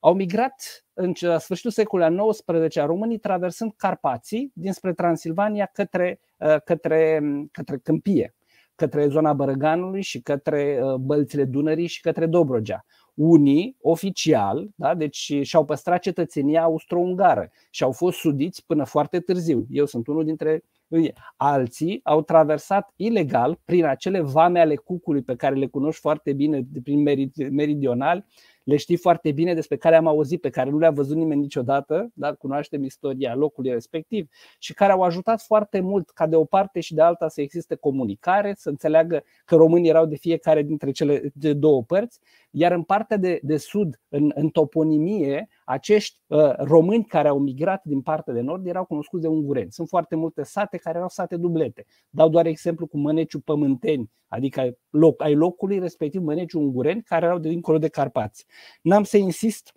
Au 0.00 0.14
migrat 0.14 0.84
în 0.94 1.12
sfârșitul 1.38 1.70
secolului 1.70 2.32
XIX 2.44 2.74
românii 2.74 3.18
traversând 3.18 3.72
Carpații 3.76 4.52
dinspre 4.54 4.92
Transilvania 4.92 5.70
către, 5.72 6.20
uh, 6.36 6.56
către, 6.64 7.22
către 7.52 7.78
Câmpie 7.78 8.35
către 8.76 9.08
zona 9.08 9.32
Bărăganului 9.32 10.02
și 10.02 10.20
către 10.20 10.80
uh, 10.82 10.94
bălțile 10.94 11.44
Dunării 11.44 11.86
și 11.86 12.00
către 12.00 12.26
Dobrogea. 12.26 12.84
Unii, 13.14 13.76
oficial, 13.80 14.68
da, 14.74 14.94
deci 14.94 15.38
și-au 15.42 15.64
păstrat 15.64 16.00
cetățenia 16.00 16.62
austro-ungară 16.62 17.50
și 17.70 17.82
au 17.82 17.92
fost 17.92 18.18
sudiți 18.18 18.66
până 18.66 18.84
foarte 18.84 19.20
târziu. 19.20 19.66
Eu 19.70 19.86
sunt 19.86 20.06
unul 20.06 20.24
dintre 20.24 20.64
ei. 20.88 21.14
Alții 21.36 22.00
au 22.02 22.22
traversat 22.22 22.92
ilegal 22.96 23.58
prin 23.64 23.84
acele 23.84 24.20
vame 24.20 24.60
ale 24.60 24.76
cucului 24.76 25.22
pe 25.22 25.36
care 25.36 25.54
le 25.54 25.66
cunoști 25.66 26.00
foarte 26.00 26.32
bine 26.32 26.66
prin 26.82 27.02
meridional 27.50 28.26
le 28.66 28.76
știi 28.76 28.96
foarte 28.96 29.32
bine, 29.32 29.54
despre 29.54 29.76
care 29.76 29.96
am 29.96 30.06
auzit, 30.06 30.40
pe 30.40 30.50
care 30.50 30.70
nu 30.70 30.78
le-a 30.78 30.90
văzut 30.90 31.16
nimeni 31.16 31.40
niciodată, 31.40 32.10
dar 32.14 32.36
cunoaștem 32.36 32.84
istoria 32.84 33.34
locului 33.34 33.70
respectiv 33.70 34.28
și 34.58 34.74
care 34.74 34.92
au 34.92 35.02
ajutat 35.02 35.42
foarte 35.42 35.80
mult 35.80 36.10
ca 36.10 36.26
de 36.26 36.36
o 36.36 36.44
parte 36.44 36.80
și 36.80 36.94
de 36.94 37.02
alta 37.02 37.28
să 37.28 37.40
existe 37.40 37.74
comunicare, 37.74 38.54
să 38.56 38.68
înțeleagă 38.68 39.22
că 39.44 39.54
românii 39.56 39.88
erau 39.88 40.06
de 40.06 40.16
fiecare 40.16 40.62
dintre 40.62 40.90
cele 40.90 41.30
de 41.34 41.52
două 41.52 41.82
părți, 41.82 42.20
iar 42.50 42.72
în 42.72 42.82
partea 42.82 43.16
de, 43.16 43.40
de 43.42 43.56
sud, 43.56 44.00
în, 44.08 44.30
în 44.34 44.48
toponimie, 44.48 45.48
acești 45.68 46.20
uh, 46.26 46.52
români 46.56 47.04
care 47.04 47.28
au 47.28 47.38
migrat 47.38 47.84
din 47.84 48.02
partea 48.02 48.32
de 48.32 48.40
nord 48.40 48.66
erau 48.66 48.84
cunoscuți 48.84 49.22
de 49.22 49.28
ungureni. 49.28 49.72
Sunt 49.72 49.88
foarte 49.88 50.16
multe 50.16 50.42
sate 50.42 50.76
care 50.76 50.96
erau 50.96 51.08
sate 51.08 51.36
dublete. 51.36 51.84
Dau 52.10 52.28
doar 52.28 52.46
exemplu 52.46 52.86
cu 52.86 52.98
măneciul 52.98 53.40
pământeni, 53.40 54.10
adică 54.28 54.78
loc, 54.90 55.22
ai 55.22 55.34
locului 55.34 55.78
respectiv 55.78 56.22
măneciul 56.22 56.60
ungureni 56.60 57.02
care 57.02 57.24
erau 57.24 57.38
de 57.38 57.48
dincolo 57.48 57.78
de 57.78 57.88
Carpați. 57.88 58.46
N-am 58.82 59.04
să 59.04 59.16
insist, 59.16 59.72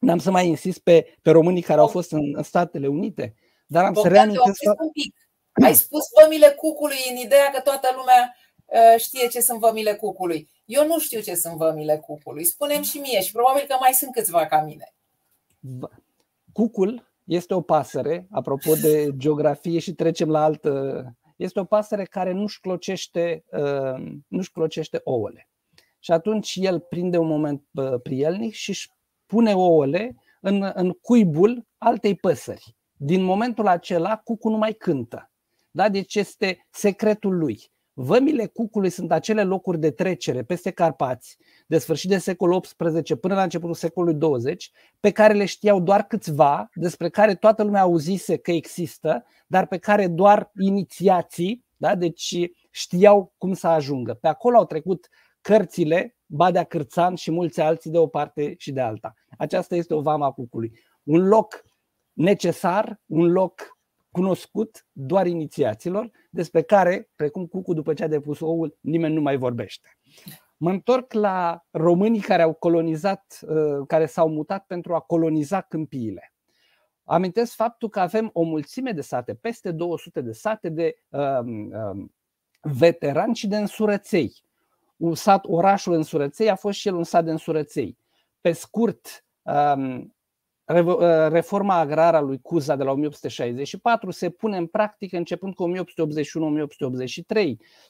n-am 0.00 0.18
să 0.18 0.30
mai 0.30 0.46
insist 0.46 0.78
pe, 0.78 1.16
pe 1.22 1.30
românii 1.30 1.62
care 1.62 1.80
au 1.80 1.86
fost 1.86 2.12
în, 2.12 2.32
în 2.36 2.42
Statele 2.42 2.86
Unite, 2.86 3.34
dar 3.66 3.84
am 3.84 3.92
Bogdan, 3.92 4.12
să 4.12 4.18
reamintesc... 4.18 4.80
Un 4.80 4.90
pic. 4.92 5.14
Ai 5.64 5.74
spus 5.74 6.02
vămile 6.22 6.48
cucului 6.48 6.96
în 7.10 7.16
ideea 7.16 7.50
că 7.50 7.60
toată 7.60 7.88
lumea 7.96 8.36
uh, 8.64 9.00
știe 9.00 9.28
ce 9.28 9.40
sunt 9.40 9.58
vămile 9.58 9.94
cucului. 9.94 10.48
Eu 10.64 10.86
nu 10.86 10.98
știu 10.98 11.20
ce 11.20 11.34
sunt 11.34 11.56
vămile 11.56 11.96
cucului. 11.96 12.44
Spunem 12.44 12.82
și 12.82 12.98
mie 12.98 13.20
și 13.20 13.32
probabil 13.32 13.64
că 13.68 13.76
mai 13.80 13.92
sunt 13.92 14.12
câțiva 14.12 14.46
ca 14.46 14.62
mine. 14.62 14.94
Cucul 16.52 17.12
este 17.24 17.54
o 17.54 17.60
pasăre, 17.60 18.26
apropo 18.30 18.74
de 18.74 19.10
geografie 19.16 19.78
și 19.78 19.94
trecem 19.94 20.30
la 20.30 20.42
altă, 20.42 21.04
este 21.36 21.60
o 21.60 21.64
pasăre 21.64 22.04
care 22.04 22.32
nu-și 22.32 22.60
clocește, 22.60 23.44
uh, 23.50 24.12
nu-și 24.28 24.50
clocește 24.50 25.00
ouăle. 25.04 25.48
Și 25.98 26.12
atunci 26.12 26.56
el 26.60 26.80
prinde 26.80 27.18
un 27.18 27.26
moment 27.26 27.62
prielnic 28.02 28.52
și 28.52 28.70
își 28.70 28.90
pune 29.26 29.54
ouăle 29.54 30.16
în, 30.40 30.70
în 30.74 30.90
cuibul 30.90 31.66
altei 31.78 32.14
păsări. 32.14 32.76
Din 32.96 33.22
momentul 33.22 33.66
acela, 33.66 34.16
cucul 34.16 34.50
nu 34.50 34.56
mai 34.56 34.72
cântă. 34.72 35.30
Da? 35.70 35.88
Deci 35.88 36.14
este 36.14 36.66
secretul 36.70 37.36
lui. 37.38 37.72
Vămile 37.96 38.46
cucului 38.46 38.90
sunt 38.90 39.12
acele 39.12 39.42
locuri 39.42 39.78
de 39.78 39.90
trecere 39.90 40.42
peste 40.42 40.70
Carpați, 40.70 41.36
de 41.66 41.78
sfârșit 41.78 42.10
de 42.10 42.18
secolul 42.18 42.60
XVIII 42.60 43.18
până 43.20 43.34
la 43.34 43.42
începutul 43.42 43.74
secolului 43.74 44.14
20, 44.14 44.70
pe 45.00 45.10
care 45.10 45.32
le 45.32 45.44
știau 45.44 45.80
doar 45.80 46.06
câțiva, 46.06 46.68
despre 46.74 47.08
care 47.08 47.34
toată 47.34 47.62
lumea 47.62 47.80
auzise 47.80 48.36
că 48.36 48.50
există, 48.50 49.24
dar 49.46 49.66
pe 49.66 49.78
care 49.78 50.08
doar 50.08 50.50
inițiații, 50.60 51.64
da? 51.76 51.94
deci 51.94 52.36
știau 52.70 53.34
cum 53.38 53.52
să 53.52 53.66
ajungă. 53.66 54.14
Pe 54.14 54.28
acolo 54.28 54.56
au 54.56 54.64
trecut 54.64 55.08
cărțile, 55.40 56.16
Badea 56.26 56.64
Cârțan 56.64 57.14
și 57.14 57.30
mulți 57.30 57.60
alții 57.60 57.90
de 57.90 57.98
o 57.98 58.06
parte 58.06 58.54
și 58.58 58.72
de 58.72 58.80
alta. 58.80 59.14
Aceasta 59.38 59.74
este 59.74 59.94
o 59.94 60.00
vama 60.00 60.30
cucului. 60.30 60.72
Un 61.02 61.28
loc 61.28 61.64
necesar, 62.12 63.00
un 63.06 63.32
loc 63.32 63.78
cunoscut 64.14 64.86
doar 64.92 65.26
inițiaților, 65.26 66.10
despre 66.30 66.62
care, 66.62 67.10
precum 67.16 67.46
cucu 67.46 67.74
după 67.74 67.94
ce 67.94 68.04
a 68.04 68.08
depus 68.08 68.40
oul, 68.40 68.78
nimeni 68.80 69.14
nu 69.14 69.20
mai 69.20 69.36
vorbește. 69.36 69.98
Mă 70.56 70.70
întorc 70.70 71.12
la 71.12 71.64
românii 71.70 72.20
care 72.20 72.42
au 72.42 72.52
colonizat, 72.52 73.38
uh, 73.48 73.86
care 73.86 74.06
s-au 74.06 74.28
mutat 74.28 74.64
pentru 74.66 74.94
a 74.94 75.00
coloniza 75.00 75.60
câmpiile. 75.60 76.32
Amintesc 77.04 77.54
faptul 77.54 77.88
că 77.88 78.00
avem 78.00 78.30
o 78.32 78.42
mulțime 78.42 78.92
de 78.92 79.00
sate, 79.00 79.34
peste 79.34 79.70
200 79.70 80.20
de 80.20 80.32
sate 80.32 80.68
de 80.68 80.96
um, 81.08 81.70
um, 81.70 82.14
veterani 82.60 83.34
și 83.34 83.46
de 83.46 83.56
însurăței. 83.56 84.32
Un 84.96 85.14
sat, 85.14 85.44
orașul 85.46 85.92
Însurăței 85.92 86.50
a 86.50 86.54
fost 86.54 86.78
și 86.78 86.88
el 86.88 86.94
un 86.94 87.04
sat 87.04 87.24
de 87.24 87.30
însurăței. 87.30 87.98
Pe 88.40 88.52
scurt, 88.52 89.24
um, 89.42 90.14
Uh, 90.14 90.23
reforma 91.28 91.78
agrară 91.78 92.16
a 92.16 92.20
lui 92.20 92.40
Cuza 92.40 92.76
de 92.76 92.82
la 92.82 92.90
1864 92.90 94.10
se 94.10 94.30
pune 94.30 94.56
în 94.56 94.66
practică 94.66 95.16
începând 95.16 95.54
cu 95.54 95.72
1881-1883, 95.72 95.74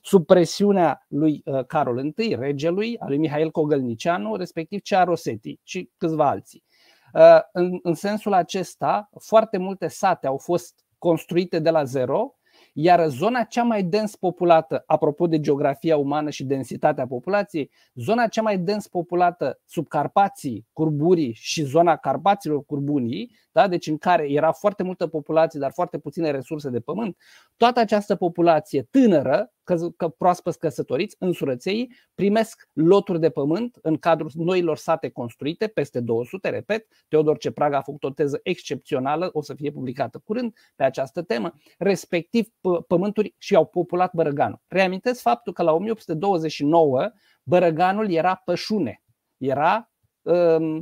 sub 0.02 0.26
presiunea 0.26 1.04
lui 1.08 1.42
uh, 1.44 1.64
Carol 1.66 2.12
I, 2.16 2.34
regelui, 2.34 2.98
a 2.98 3.08
lui 3.08 3.18
Mihail 3.18 3.50
Cogălnicianu, 3.50 4.36
respectiv 4.36 4.80
cea 4.80 5.04
Rosetti 5.04 5.60
și 5.62 5.90
câțiva 5.96 6.28
alții. 6.28 6.64
Uh, 7.12 7.38
în, 7.52 7.78
în 7.82 7.94
sensul 7.94 8.32
acesta, 8.32 9.10
foarte 9.20 9.58
multe 9.58 9.88
sate 9.88 10.26
au 10.26 10.38
fost 10.38 10.84
construite 10.98 11.58
de 11.58 11.70
la 11.70 11.84
zero, 11.84 12.34
iar 12.76 13.08
zona 13.08 13.42
cea 13.42 13.62
mai 13.62 13.82
dens 13.82 14.16
populată, 14.16 14.82
apropo 14.86 15.26
de 15.26 15.40
geografia 15.40 15.96
umană 15.96 16.30
și 16.30 16.44
densitatea 16.44 17.06
populației, 17.06 17.70
zona 17.94 18.26
cea 18.26 18.42
mai 18.42 18.58
dens 18.58 18.86
populată 18.86 19.60
sub 19.64 19.88
Carpații, 19.88 20.66
Curburii 20.72 21.32
și 21.32 21.62
zona 21.62 21.96
Carpaților 21.96 22.64
Curbunii, 22.64 23.36
da? 23.52 23.68
deci 23.68 23.86
în 23.86 23.98
care 23.98 24.32
era 24.32 24.52
foarte 24.52 24.82
multă 24.82 25.06
populație, 25.06 25.60
dar 25.60 25.72
foarte 25.72 25.98
puține 25.98 26.30
resurse 26.30 26.70
de 26.70 26.80
pământ, 26.80 27.16
toată 27.56 27.80
această 27.80 28.14
populație 28.14 28.82
tânără, 28.82 29.52
că, 29.64 29.88
că 29.96 30.08
proaspăt 30.08 30.54
căsătoriți, 30.54 31.16
însurăței, 31.18 31.92
primesc 32.14 32.68
loturi 32.72 33.20
de 33.20 33.30
pământ 33.30 33.78
în 33.82 33.96
cadrul 33.96 34.30
noilor 34.34 34.76
sate 34.76 35.08
construite, 35.08 35.66
peste 35.66 36.00
200, 36.00 36.48
repet, 36.48 36.86
Teodor 37.08 37.38
Cepraga 37.38 37.76
a 37.76 37.82
făcut 37.82 38.04
o 38.04 38.10
teză 38.10 38.40
excepțională, 38.42 39.30
o 39.32 39.42
să 39.42 39.54
fie 39.54 39.70
publicată 39.70 40.22
curând 40.24 40.56
pe 40.76 40.84
această 40.84 41.22
temă, 41.22 41.52
respectiv 41.78 42.48
pământuri 42.86 43.34
și 43.38 43.54
au 43.54 43.66
populat 43.66 44.12
Bărăganul. 44.14 44.62
Reamintesc 44.66 45.20
faptul 45.20 45.52
că 45.52 45.62
la 45.62 45.72
1829 45.72 47.10
Bărăganul 47.42 48.10
era 48.10 48.34
pășune, 48.44 49.02
era 49.36 49.88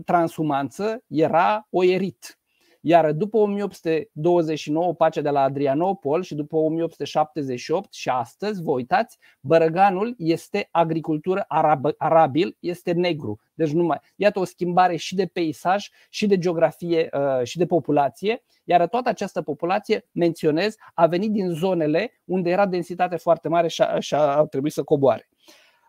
transumanță 0.04 1.04
era 1.06 1.66
oierit. 1.70 2.41
Iar 2.84 3.12
după 3.12 3.36
1829, 3.36 4.94
pacea 4.94 5.20
de 5.20 5.30
la 5.30 5.40
Adrianopol 5.40 6.22
și 6.22 6.34
după 6.34 6.56
1878 6.56 7.92
și 7.92 8.08
astăzi, 8.08 8.62
vă 8.62 8.70
uitați, 8.70 9.18
Bărăganul 9.40 10.14
este 10.18 10.68
agricultură 10.70 11.44
arab, 11.48 11.86
arabil, 11.96 12.56
este 12.60 12.92
negru. 12.92 13.40
Deci 13.54 13.70
numai, 13.70 14.00
iată 14.16 14.38
o 14.38 14.44
schimbare 14.44 14.96
și 14.96 15.14
de 15.14 15.26
peisaj, 15.26 15.88
și 16.10 16.26
de 16.26 16.38
geografie, 16.38 17.08
uh, 17.12 17.44
și 17.46 17.58
de 17.58 17.66
populație. 17.66 18.42
Iar 18.64 18.86
toată 18.86 19.08
această 19.08 19.42
populație, 19.42 20.08
menționez, 20.12 20.74
a 20.94 21.06
venit 21.06 21.30
din 21.30 21.48
zonele 21.48 22.20
unde 22.24 22.50
era 22.50 22.66
densitate 22.66 23.16
foarte 23.16 23.48
mare 23.48 23.68
și 23.68 23.82
a, 23.82 23.98
și 23.98 24.14
a 24.14 24.44
trebuit 24.44 24.72
să 24.72 24.82
coboare. 24.82 25.28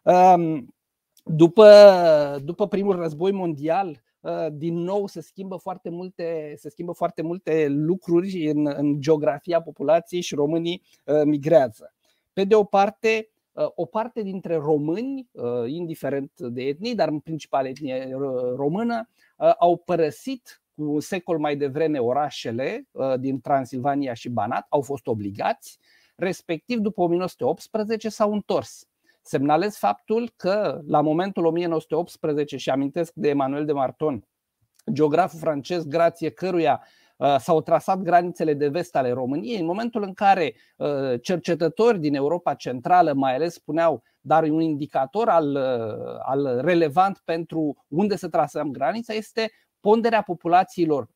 Um, 0.04 0.76
după, 1.24 1.68
după 2.44 2.68
primul 2.68 2.96
război 2.96 3.32
mondial, 3.32 3.88
Uh, 3.88 4.13
din 4.52 4.78
nou 4.78 5.08
se 5.08 5.22
schimbă 5.22 5.56
foarte 5.56 5.90
multe, 5.90 6.54
se 6.58 6.70
schimbă 6.70 6.92
foarte 6.92 7.22
multe 7.22 7.68
lucruri 7.70 8.50
în, 8.50 8.68
în 8.76 9.02
geografia 9.02 9.62
populației 9.62 10.22
și 10.22 10.36
românii 10.36 10.82
uh, 11.06 11.22
migrează. 11.26 11.94
Pe 12.34 12.44
de 12.44 12.56
o 12.56 12.64
parte, 12.64 13.30
uh, 13.52 13.68
o 13.76 13.86
parte 13.86 14.22
dintre 14.22 14.56
români, 14.56 15.30
indiferent 15.66 16.32
de 16.40 16.62
etnie, 16.62 16.94
dar 16.94 17.08
în 17.08 17.20
principal 17.20 17.66
etnie 17.66 18.10
română, 18.56 19.10
au 19.60 19.78
părăsit 19.78 20.62
cu 20.76 20.84
un 20.84 21.00
secol 21.00 21.40
mai 21.40 21.56
devreme 21.56 22.00
orașele 22.00 22.88
din 23.20 23.42
Transilvania 23.42 24.14
și 24.14 24.30
Banat, 24.30 24.66
au 24.70 24.82
fost 24.82 25.08
obligați, 25.08 25.80
respectiv 26.16 26.80
după 26.80 27.02
1918 27.02 28.10
s-au 28.10 28.34
întors 28.34 28.88
Semnalez 29.26 29.78
faptul 29.78 30.34
că 30.36 30.82
la 30.88 31.02
momentul 31.02 31.46
1918 31.46 32.58
și 32.58 32.70
amintesc 32.70 33.14
de 33.14 33.30
Emanuel 33.30 33.66
de 33.66 33.72
Marton, 33.72 34.28
geograful 34.92 35.40
francez 35.40 35.86
grație 35.86 36.30
căruia 36.30 36.84
uh, 37.18 37.36
s-au 37.40 37.62
trasat 37.62 38.00
granițele 38.00 38.54
de 38.54 38.68
vest 38.68 38.96
ale 38.96 39.12
României, 39.12 39.60
în 39.60 39.66
momentul 39.66 40.04
în 40.04 40.14
care 40.14 40.56
uh, 40.78 41.22
cercetători 41.22 42.00
din 42.00 42.16
Europa 42.16 42.54
Centrală 42.54 43.14
mai 43.14 43.36
ales 43.36 43.54
spuneau, 43.54 44.04
dar 44.22 44.44
un 44.44 44.62
indicator 44.62 45.30
al, 45.30 45.56
uh, 45.56 46.18
al 46.26 46.62
relevant 46.62 47.22
pentru 47.26 47.86
unde 47.88 48.16
să 48.16 48.30
trasăm 48.30 48.72
granița 48.72 49.14
este 49.14 49.52
ponderea 49.80 50.22
populațiilor 50.22 51.08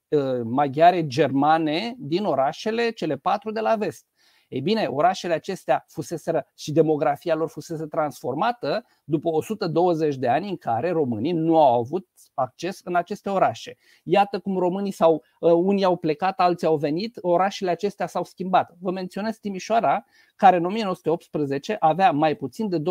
maghiare 0.44 1.08
germane 1.08 1.96
din 1.98 2.24
orașele 2.24 2.90
cele 2.90 3.16
patru 3.16 3.52
de 3.52 3.60
la 3.60 3.76
vest. 3.76 4.06
Ei 4.48 4.62
bine, 4.62 4.86
orașele 4.86 5.34
acestea 5.34 5.86
fuseseră 5.88 6.48
și 6.56 6.72
demografia 6.72 7.36
lor 7.36 7.50
fusese 7.50 7.86
transformată 7.86 8.86
după 9.04 9.30
120 9.30 10.16
de 10.16 10.28
ani 10.28 10.50
în 10.50 10.58
care 10.58 10.92
românii 10.92 11.32
nu 11.32 11.62
au 11.62 11.80
avut 11.80 12.08
acces 12.34 12.82
în 12.84 12.96
aceste 12.96 13.30
orașe. 13.30 13.78
Iată 14.04 14.40
cum 14.40 14.58
românii 14.58 14.92
sau 14.92 15.24
uh, 15.40 15.52
unii 15.52 15.84
au 15.84 15.98
plecat, 15.98 16.40
alții 16.40 16.68
au 16.68 16.78
venit, 16.78 17.18
orașele 17.22 17.70
acestea 17.70 18.08
s-au 18.08 18.24
schimbat. 18.24 18.76
Vă 18.80 18.92
menționez 18.92 19.38
Timișoara, 19.38 20.06
care 20.36 20.58
în 20.58 20.66
1918 20.66 21.76
avea 21.80 22.12
mai 22.12 22.36
puțin 22.36 22.70
de 22.70 22.80
20% 22.80 22.82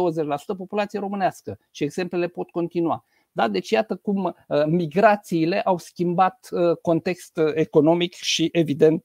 populație 0.57 0.99
românească 0.99 1.59
și 1.71 1.85
exemplele 1.85 2.29
pot 2.29 2.51
continua. 2.51 3.05
Da? 3.37 3.49
Deci 3.49 3.70
iată 3.70 3.96
cum 3.96 4.25
uh, 4.25 4.64
migrațiile 4.66 5.61
au 5.61 5.79
schimbat 5.79 6.49
uh, 6.51 6.77
context 6.77 7.37
uh, 7.37 7.53
economic 7.55 8.14
și 8.14 8.49
evident 8.53 9.05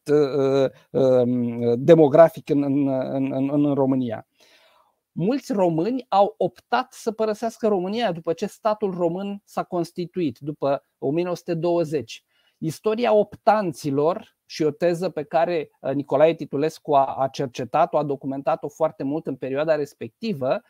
um, 0.91 1.73
demografic 1.77 2.49
în, 2.49 2.63
în, 2.63 2.87
în, 3.31 3.49
în 3.49 3.73
România. 3.73 4.27
Mulți 5.11 5.53
români 5.53 6.05
au 6.09 6.35
optat 6.37 6.93
să 6.93 7.11
părăsească 7.11 7.67
România 7.67 8.11
după 8.11 8.33
ce 8.33 8.45
statul 8.45 8.93
român 8.93 9.41
s-a 9.45 9.63
constituit, 9.63 10.37
după 10.39 10.85
1920. 10.97 12.23
Istoria 12.57 13.13
optanților 13.13 14.37
și 14.45 14.63
o 14.63 14.71
teză 14.71 15.09
pe 15.09 15.23
care 15.23 15.71
Nicolae 15.93 16.33
Titulescu 16.33 16.95
a, 16.95 17.29
cercetat-o, 17.31 17.97
a 17.97 18.03
documentat-o 18.03 18.67
foarte 18.67 19.03
mult 19.03 19.27
în 19.27 19.35
perioada 19.35 19.75
respectivă, 19.75 20.61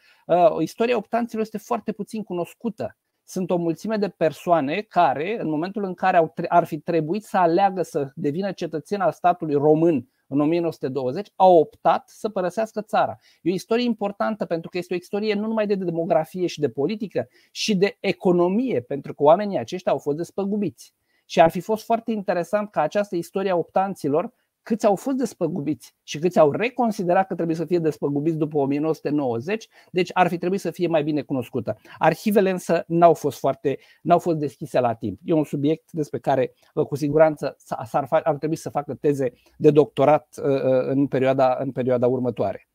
istoria 0.60 0.98
optanților 0.98 1.44
este 1.44 1.58
foarte 1.58 1.92
puțin 1.92 2.24
cunoscută 2.24 2.96
sunt 3.32 3.52
o 3.52 3.58
mulțime 3.58 3.98
de 3.98 4.10
persoane 4.10 4.82
care, 4.82 5.38
în 5.42 5.50
momentul 5.50 5.84
în 5.84 5.94
care 5.94 6.18
au, 6.18 6.34
ar 6.48 6.64
fi 6.64 6.80
trebuit 6.80 7.24
să 7.24 7.38
aleagă 7.38 7.82
să 7.82 8.12
devină 8.16 8.52
cetățeni 8.52 9.02
al 9.02 9.12
statului 9.12 9.56
român 9.56 10.10
în 10.28 10.40
1920, 10.40 11.32
au 11.36 11.56
optat 11.56 12.10
să 12.10 12.30
părăsească 12.30 12.82
țara. 12.82 13.18
E 13.42 13.52
o 13.52 13.54
istorie 13.54 13.86
importantă 13.86 14.46
pentru 14.46 14.70
că 14.70 14.78
este 14.78 14.94
o 14.94 14.98
istorie 14.98 15.34
nu 15.34 15.48
numai 15.48 15.68
de 15.68 15.76
demografie 15.76 16.48
și 16.48 16.60
de 16.60 16.70
politică, 16.70 17.28
și 17.52 17.76
de 17.76 17.98
economie, 18.00 18.82
pentru 18.82 19.14
că 19.14 19.24
oamenii 19.24 19.58
aceștia 19.58 19.92
au 19.92 19.98
fost 19.98 20.18
despăgubiți. 20.18 20.94
Și 21.26 21.42
ar 21.42 21.50
fi 21.50 21.60
fost 21.60 21.86
foarte 21.86 22.12
interesant 22.12 22.72
ca 22.72 22.82
această 22.82 23.16
istorie 23.16 23.52
a 23.52 23.56
optanților 23.56 24.34
câți 24.64 24.86
au 24.86 24.96
fost 24.96 25.18
despăgubiți 25.18 25.96
și 26.04 26.20
câți 26.20 26.40
au 26.40 26.52
reconsiderat 26.52 27.28
că 27.28 27.36
trebuie 27.36 27.56
să 27.56 27.66
fie 27.66 27.80
despăgubiți 27.80 28.38
după 28.38 28.58
1990, 28.58 29.68
deci 29.92 30.10
ar 30.14 30.28
fi 30.28 30.38
trebuit 30.38 30.60
să 30.60 30.72
fie 30.72 30.88
mai 30.88 31.04
bine 31.04 31.22
cunoscută. 31.22 31.78
Arhivele 31.98 32.50
însă 32.50 32.84
n-au 32.88 33.14
fost 33.14 33.40
foarte, 33.40 33.80
n-au 34.02 34.20
fost 34.20 34.38
deschise 34.38 34.80
la 34.80 34.94
timp. 34.94 35.20
E 35.24 35.34
un 35.34 35.44
subiect 35.44 35.92
despre 35.92 36.20
care 36.20 36.54
cu 36.88 36.96
siguranță 36.96 37.58
ar 37.68 38.08
ar 38.24 38.38
trebui 38.38 38.56
să 38.56 38.70
facă 38.70 38.94
teze 38.94 39.34
de 39.58 39.72
doctorat 39.72 40.36
uh, 40.44 40.46
uh, 40.46 40.88
în 40.88 41.08
perioada, 41.08 41.58
în 41.60 41.72
perioada 41.72 42.08
următoare. 42.08 42.68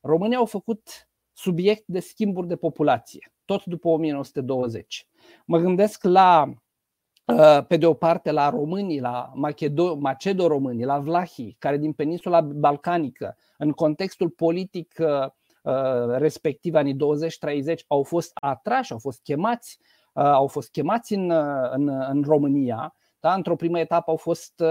Românii 0.00 0.36
au 0.36 0.46
făcut 0.46 1.08
subiect 1.32 1.82
de 1.86 2.00
schimburi 2.00 2.46
de 2.46 2.56
populație, 2.56 3.32
tot 3.44 3.64
după 3.64 3.88
1920. 3.88 5.08
Mă 5.44 5.58
gândesc 5.58 6.04
la 6.04 6.44
Uh, 6.44 6.56
pe 7.68 7.76
de 7.76 7.86
o 7.86 7.94
parte 7.94 8.30
la 8.30 8.50
românii, 8.50 9.00
la 9.00 9.32
macedo-românii, 9.98 10.84
la 10.84 10.98
vlahii, 10.98 11.56
care 11.58 11.76
din 11.76 11.92
peninsula 11.92 12.40
balcanică, 12.40 13.36
în 13.58 13.70
contextul 13.70 14.28
politic 14.28 14.94
uh, 14.98 15.26
uh, 15.62 16.16
respectiv 16.16 16.74
anii 16.74 16.94
20-30, 16.94 16.96
au 17.86 18.02
fost 18.02 18.30
atrași, 18.34 18.92
au 18.92 18.98
fost 18.98 19.20
chemați, 19.22 19.78
au 20.12 20.46
fost 20.46 20.70
chemați 20.70 21.14
în, 21.14 21.30
în, 21.70 21.88
în 21.88 22.22
România. 22.26 22.94
Da? 23.20 23.34
Într-o 23.34 23.56
primă 23.56 23.78
etapă 23.78 24.10
au, 24.10 24.16
fost, 24.16 24.62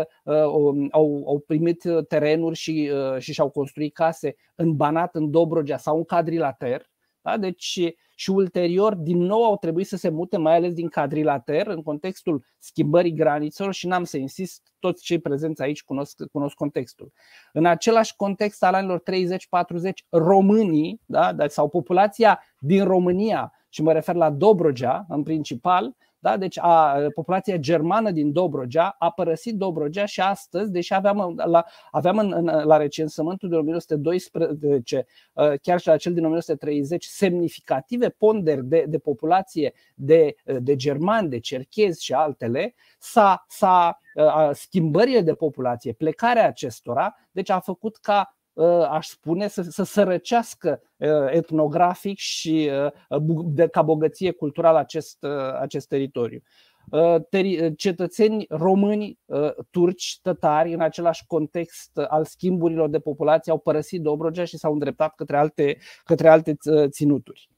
au, 0.91 1.23
au 1.25 1.43
primit 1.47 1.83
terenuri 2.07 2.55
și, 2.55 2.91
și 3.17 3.33
și-au 3.33 3.49
construit 3.49 3.93
case 3.93 4.35
în 4.55 4.75
Banat, 4.75 5.15
în 5.15 5.31
Dobrogea 5.31 5.77
sau 5.77 5.97
în 5.97 6.03
Cadrilater. 6.03 6.88
Da? 7.21 7.37
Deci 7.37 7.79
și 8.15 8.29
ulterior 8.29 8.95
din 8.95 9.17
nou 9.17 9.43
au 9.43 9.57
trebuit 9.57 9.87
să 9.87 9.97
se 9.97 10.09
mute, 10.09 10.37
mai 10.37 10.55
ales 10.55 10.73
din 10.73 10.87
cadrilater, 10.87 11.67
în 11.67 11.81
contextul 11.81 12.43
schimbării 12.57 13.13
granițelor 13.13 13.73
și 13.73 13.87
n-am 13.87 14.03
să 14.03 14.17
insist, 14.17 14.73
toți 14.79 15.03
cei 15.03 15.19
prezenți 15.19 15.61
aici 15.61 15.83
cunosc, 15.83 16.17
cunosc 16.31 16.55
contextul. 16.55 17.11
În 17.53 17.65
același 17.65 18.15
context 18.15 18.63
al 18.63 18.73
anilor 18.73 19.01
30-40, 19.01 19.03
românii 20.09 21.01
da, 21.05 21.35
sau 21.47 21.69
populația 21.69 22.43
din 22.57 22.83
România, 22.83 23.53
și 23.69 23.81
mă 23.81 23.91
refer 23.91 24.15
la 24.15 24.29
Dobrogea 24.29 25.05
în 25.09 25.23
principal, 25.23 25.95
da? 26.19 26.37
Deci 26.37 26.57
a, 26.59 27.07
populația 27.13 27.57
germană 27.57 28.11
din 28.11 28.31
Dobrogea 28.31 28.95
a 28.99 29.11
părăsit 29.11 29.55
Dobrogea 29.55 30.05
și 30.05 30.21
astăzi, 30.21 30.71
deși 30.71 30.93
aveam, 30.93 31.41
la, 31.45 31.65
aveam 31.91 32.17
în, 32.17 32.33
în, 32.33 32.45
la 32.45 32.77
recensământul 32.77 33.49
de 33.49 33.55
1912, 33.55 35.05
chiar 35.61 35.79
și 35.79 35.87
la 35.87 35.97
cel 35.97 36.13
din 36.13 36.25
1930, 36.25 37.05
semnificative 37.05 38.09
ponderi 38.09 38.65
de, 38.65 38.85
de 38.87 38.97
populație 38.97 39.73
de, 39.95 40.35
de 40.59 40.75
germani, 40.75 41.29
de 41.29 41.39
cerchezi 41.39 42.03
și 42.03 42.13
altele, 42.13 42.75
s-a, 42.99 43.45
s-a 43.47 43.99
schimbările 44.51 45.21
de 45.21 45.33
populație, 45.33 45.93
plecarea 45.93 46.47
acestora, 46.47 47.15
deci 47.31 47.49
a 47.49 47.59
făcut 47.59 47.97
ca 47.97 48.33
Uh, 48.33 48.38
aș 48.89 49.07
spune, 49.07 49.47
să, 49.47 49.61
să 49.61 49.83
sărăcească 49.83 50.81
uh, 50.97 51.09
etnografic 51.29 52.17
și 52.17 52.69
uh, 53.09 53.21
de, 53.45 53.67
ca 53.67 53.81
bogăție 53.81 54.31
culturală 54.31 54.77
acest, 54.77 55.23
acest 55.59 55.87
teritoriu. 55.87 56.41
Cetățeni 57.75 58.45
români, 58.49 59.19
turci, 59.71 60.19
tătari, 60.21 60.73
în 60.73 60.81
același 60.81 61.25
context 61.27 61.97
al 62.07 62.25
schimburilor 62.25 62.89
de 62.89 62.99
populație, 62.99 63.51
au 63.51 63.57
părăsit 63.57 64.01
Dobrogea 64.01 64.45
și 64.45 64.57
s-au 64.57 64.73
îndreptat 64.73 65.15
către 65.15 65.37
alte, 65.37 65.77
către 66.03 66.29
alte 66.29 66.57
ținuturi. 66.87 67.49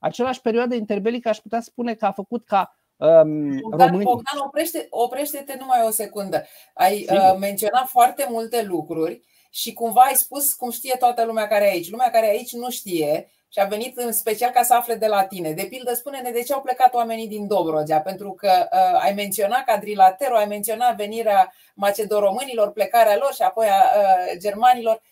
Același 0.00 0.40
perioadă 0.40 0.74
interbelică 0.74 1.28
aș 1.28 1.38
putea 1.38 1.60
spune 1.60 1.94
că 1.94 2.04
a 2.04 2.12
făcut 2.12 2.44
ca 2.44 2.78
Um, 2.98 3.60
Bogdan, 3.60 3.88
români... 3.88 4.04
Bogdan 4.04 4.38
oprește, 4.46 4.86
oprește-te 4.90 5.56
numai 5.58 5.78
o 5.86 5.90
secundă. 5.90 6.44
Ai 6.74 7.06
uh, 7.10 7.36
menționat 7.38 7.86
foarte 7.86 8.26
multe 8.30 8.62
lucruri 8.62 9.22
și 9.50 9.72
cumva 9.72 10.00
ai 10.00 10.14
spus 10.14 10.54
cum 10.54 10.70
știe 10.70 10.96
toată 10.98 11.24
lumea 11.24 11.46
care 11.46 11.64
e 11.64 11.70
aici. 11.70 11.90
Lumea 11.90 12.10
care 12.10 12.26
e 12.26 12.30
aici 12.30 12.52
nu 12.52 12.70
știe 12.70 13.30
și 13.48 13.58
a 13.58 13.64
venit 13.64 13.96
în 13.96 14.12
special 14.12 14.50
ca 14.50 14.62
să 14.62 14.74
afle 14.74 14.94
de 14.94 15.06
la 15.06 15.24
tine. 15.24 15.52
De 15.52 15.66
pildă, 15.68 15.94
spune-ne 15.94 16.30
de 16.30 16.42
ce 16.42 16.52
au 16.52 16.60
plecat 16.60 16.94
oamenii 16.94 17.28
din 17.28 17.46
Dobrogea, 17.46 18.00
pentru 18.00 18.32
că 18.32 18.50
uh, 18.72 19.00
ai 19.02 19.12
menționat 19.12 19.64
cadrilaterul, 19.64 20.36
ai 20.36 20.46
menționat 20.46 20.96
venirea 20.96 21.52
macedoromânilor, 21.74 22.72
plecarea 22.72 23.16
lor 23.16 23.32
și 23.34 23.42
apoi 23.42 23.66
a 23.66 23.98
uh, 23.98 24.38
germanilor. 24.38 25.02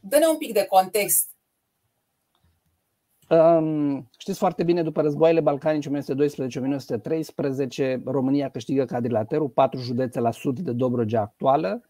Dă-ne 0.00 0.26
un 0.26 0.36
pic 0.36 0.52
de 0.52 0.64
context. 0.64 1.30
Um, 3.28 4.10
știți 4.18 4.38
foarte 4.38 4.62
bine, 4.62 4.82
după 4.82 5.00
războaiele 5.00 5.40
balcanice 5.40 5.90
1912-1913, 5.90 5.92
România 8.04 8.48
câștigă 8.48 8.84
cadrilaterul, 8.84 9.48
patru 9.48 9.80
județe 9.80 10.20
la 10.20 10.30
sud 10.30 10.58
de 10.58 10.72
Dobrogea 10.72 11.20
actuală. 11.20 11.82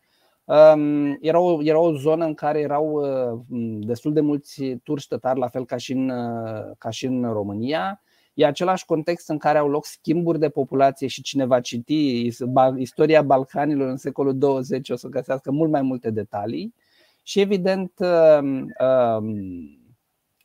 Um, 0.46 1.16
era, 1.20 1.40
o, 1.40 1.62
era 1.62 1.78
o 1.78 1.96
zonă 1.96 2.24
în 2.24 2.34
care 2.34 2.60
erau 2.60 2.90
uh, 2.90 3.40
destul 3.86 4.12
de 4.12 4.20
mulți 4.20 4.64
turci 4.64 5.06
tătari, 5.06 5.38
la 5.38 5.48
fel 5.48 5.64
ca 5.64 5.76
și, 5.76 5.92
în, 5.92 6.08
uh, 6.08 6.70
ca 6.78 6.90
și 6.90 7.06
în 7.06 7.32
România. 7.32 8.00
E 8.34 8.46
același 8.46 8.84
context 8.84 9.28
în 9.28 9.38
care 9.38 9.58
au 9.58 9.68
loc 9.68 9.84
schimburi 9.84 10.38
de 10.38 10.48
populație 10.48 11.06
și 11.06 11.22
cine 11.22 11.44
va 11.44 11.60
citi 11.60 12.28
istoria 12.76 13.22
Balcanilor 13.22 13.88
în 13.88 13.96
secolul 13.96 14.38
20 14.38 14.90
o 14.90 14.96
să 14.96 15.08
găsească 15.08 15.50
mult 15.50 15.70
mai 15.70 15.82
multe 15.82 16.10
detalii. 16.10 16.74
Și 17.22 17.40
evident, 17.40 17.92
uh, 17.98 18.62
uh, 18.80 19.24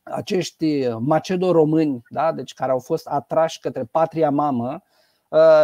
acești 0.02 0.88
macedo-români, 0.88 2.02
da? 2.08 2.32
deci 2.32 2.54
care 2.54 2.70
au 2.70 2.78
fost 2.78 3.06
atrași 3.06 3.60
către 3.60 3.84
patria 3.90 4.30
mamă, 4.30 4.72
uh, 4.72 4.91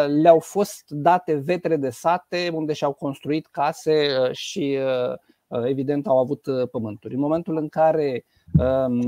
le-au 0.07 0.39
fost 0.39 0.85
date 0.89 1.35
vetre 1.35 1.77
de 1.77 1.91
sate 1.91 2.51
unde 2.55 2.73
și-au 2.73 2.93
construit 2.93 3.47
case 3.47 4.07
uh, 4.21 4.31
și 4.33 4.79
uh, 5.49 5.63
evident 5.65 6.07
au 6.07 6.19
avut 6.19 6.47
pământuri. 6.71 7.15
În 7.15 7.21
momentul 7.21 7.57
în 7.57 7.69
care 7.69 8.25
um, 8.59 9.01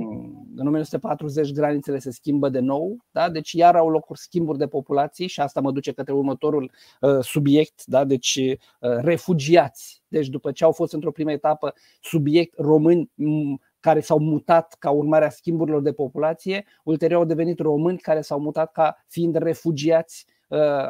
în 0.57 0.66
1940 0.66 1.53
granițele 1.53 1.99
se 1.99 2.11
schimbă 2.11 2.49
de 2.49 2.59
nou, 2.59 2.96
da? 3.11 3.31
deci 3.31 3.53
iar 3.53 3.77
au 3.77 3.88
loc 3.88 4.16
schimburi 4.16 4.59
de 4.59 4.66
populații 4.66 5.27
și 5.27 5.40
asta 5.40 5.61
mă 5.61 5.73
duce 5.73 5.92
către 5.92 6.12
următorul 6.12 6.70
subiect, 7.20 7.85
da? 7.85 8.05
deci 8.05 8.40
refugiați. 8.81 10.03
Deci 10.09 10.29
după 10.29 10.53
ce 10.53 10.64
au 10.64 10.73
fost 10.73 10.92
într-o 10.92 11.11
primă 11.11 11.33
etapă 11.33 11.75
subiect 12.01 12.59
români 12.59 13.11
care 13.81 14.01
s-au 14.01 14.18
mutat 14.18 14.77
ca 14.79 14.90
urmare 14.90 15.25
a 15.25 15.31
schimburilor 15.31 15.83
de 15.83 15.92
populație, 15.92 16.64
ulterior 16.85 17.18
au 17.18 17.27
devenit 17.27 17.59
români 17.59 17.99
care 17.99 18.20
s-au 18.20 18.40
mutat 18.40 18.73
ca 18.73 19.05
fiind 19.09 19.37
refugiați 19.37 20.25
uh, 20.27 20.39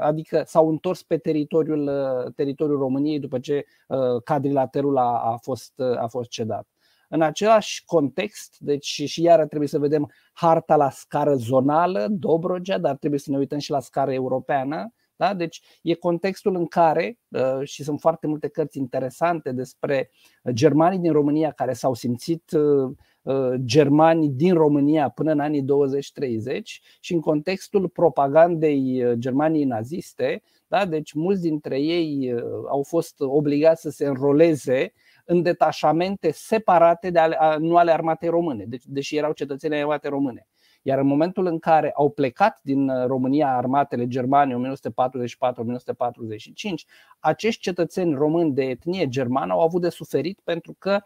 adică 0.00 0.42
s-au 0.46 0.68
întors 0.68 1.02
pe 1.02 1.16
teritoriul, 1.16 1.86
uh, 1.86 2.32
teritoriul 2.34 2.78
României 2.78 3.18
după 3.18 3.38
ce 3.38 3.64
uh, 3.88 4.22
cadrilaterul 4.24 4.98
a, 4.98 5.32
a, 5.32 5.36
fost, 5.42 5.80
a 5.98 6.06
fost 6.06 6.30
cedat. 6.30 6.68
În 7.08 7.22
același 7.22 7.84
context, 7.84 8.56
deci 8.58 9.02
și 9.06 9.22
iară 9.22 9.46
trebuie 9.46 9.68
să 9.68 9.78
vedem 9.78 10.12
harta 10.32 10.76
la 10.76 10.90
scară 10.90 11.34
zonală, 11.34 12.06
Dobrogea, 12.10 12.78
dar 12.78 12.96
trebuie 12.96 13.20
să 13.20 13.30
ne 13.30 13.38
uităm 13.38 13.58
și 13.58 13.70
la 13.70 13.80
scară 13.80 14.12
europeană. 14.12 14.92
Da? 15.20 15.34
Deci 15.34 15.60
e 15.82 15.94
contextul 15.94 16.54
în 16.56 16.66
care, 16.66 17.18
uh, 17.28 17.60
și 17.62 17.82
sunt 17.82 18.00
foarte 18.00 18.26
multe 18.26 18.48
cărți 18.48 18.78
interesante 18.78 19.52
despre 19.52 20.10
uh, 20.42 20.52
germanii 20.54 20.98
din 20.98 21.12
România 21.12 21.50
care 21.50 21.72
s-au 21.72 21.94
simțit 21.94 22.50
uh, 22.50 23.54
germani 23.64 24.28
din 24.28 24.54
România 24.54 25.08
până 25.08 25.32
în 25.32 25.40
anii 25.40 25.62
20-30 25.62 25.64
și 27.00 27.12
în 27.12 27.20
contextul 27.20 27.88
propagandei 27.88 29.04
Germaniei 29.14 29.64
naziste, 29.64 30.42
da? 30.66 30.86
deci 30.86 31.12
mulți 31.12 31.40
dintre 31.40 31.80
ei 31.80 32.34
au 32.68 32.82
fost 32.82 33.14
obligați 33.18 33.80
să 33.80 33.90
se 33.90 34.06
înroleze 34.06 34.92
în 35.24 35.42
detașamente 35.42 36.30
separate 36.30 37.10
de 37.10 37.18
ale, 37.18 37.36
nu 37.58 37.76
ale 37.76 37.92
armatei 37.92 38.28
române, 38.28 38.64
deci, 38.64 38.82
deși 38.86 39.16
erau 39.16 39.32
cetățeni 39.32 39.74
ai 39.74 39.80
armatei 39.80 40.10
române. 40.10 40.46
Iar 40.82 40.98
în 40.98 41.06
momentul 41.06 41.46
în 41.46 41.58
care 41.58 41.92
au 41.94 42.10
plecat 42.10 42.60
din 42.62 42.88
uh, 42.88 43.06
România 43.06 43.56
armatele 43.56 44.06
germane 44.06 44.54
1944-1945, 44.54 44.58
acești 47.18 47.60
cetățeni 47.60 48.14
români 48.14 48.52
de 48.52 48.62
etnie 48.62 49.08
germană 49.08 49.52
au 49.52 49.60
avut 49.60 49.80
de 49.80 49.88
suferit 49.88 50.40
pentru 50.44 50.76
că 50.78 51.00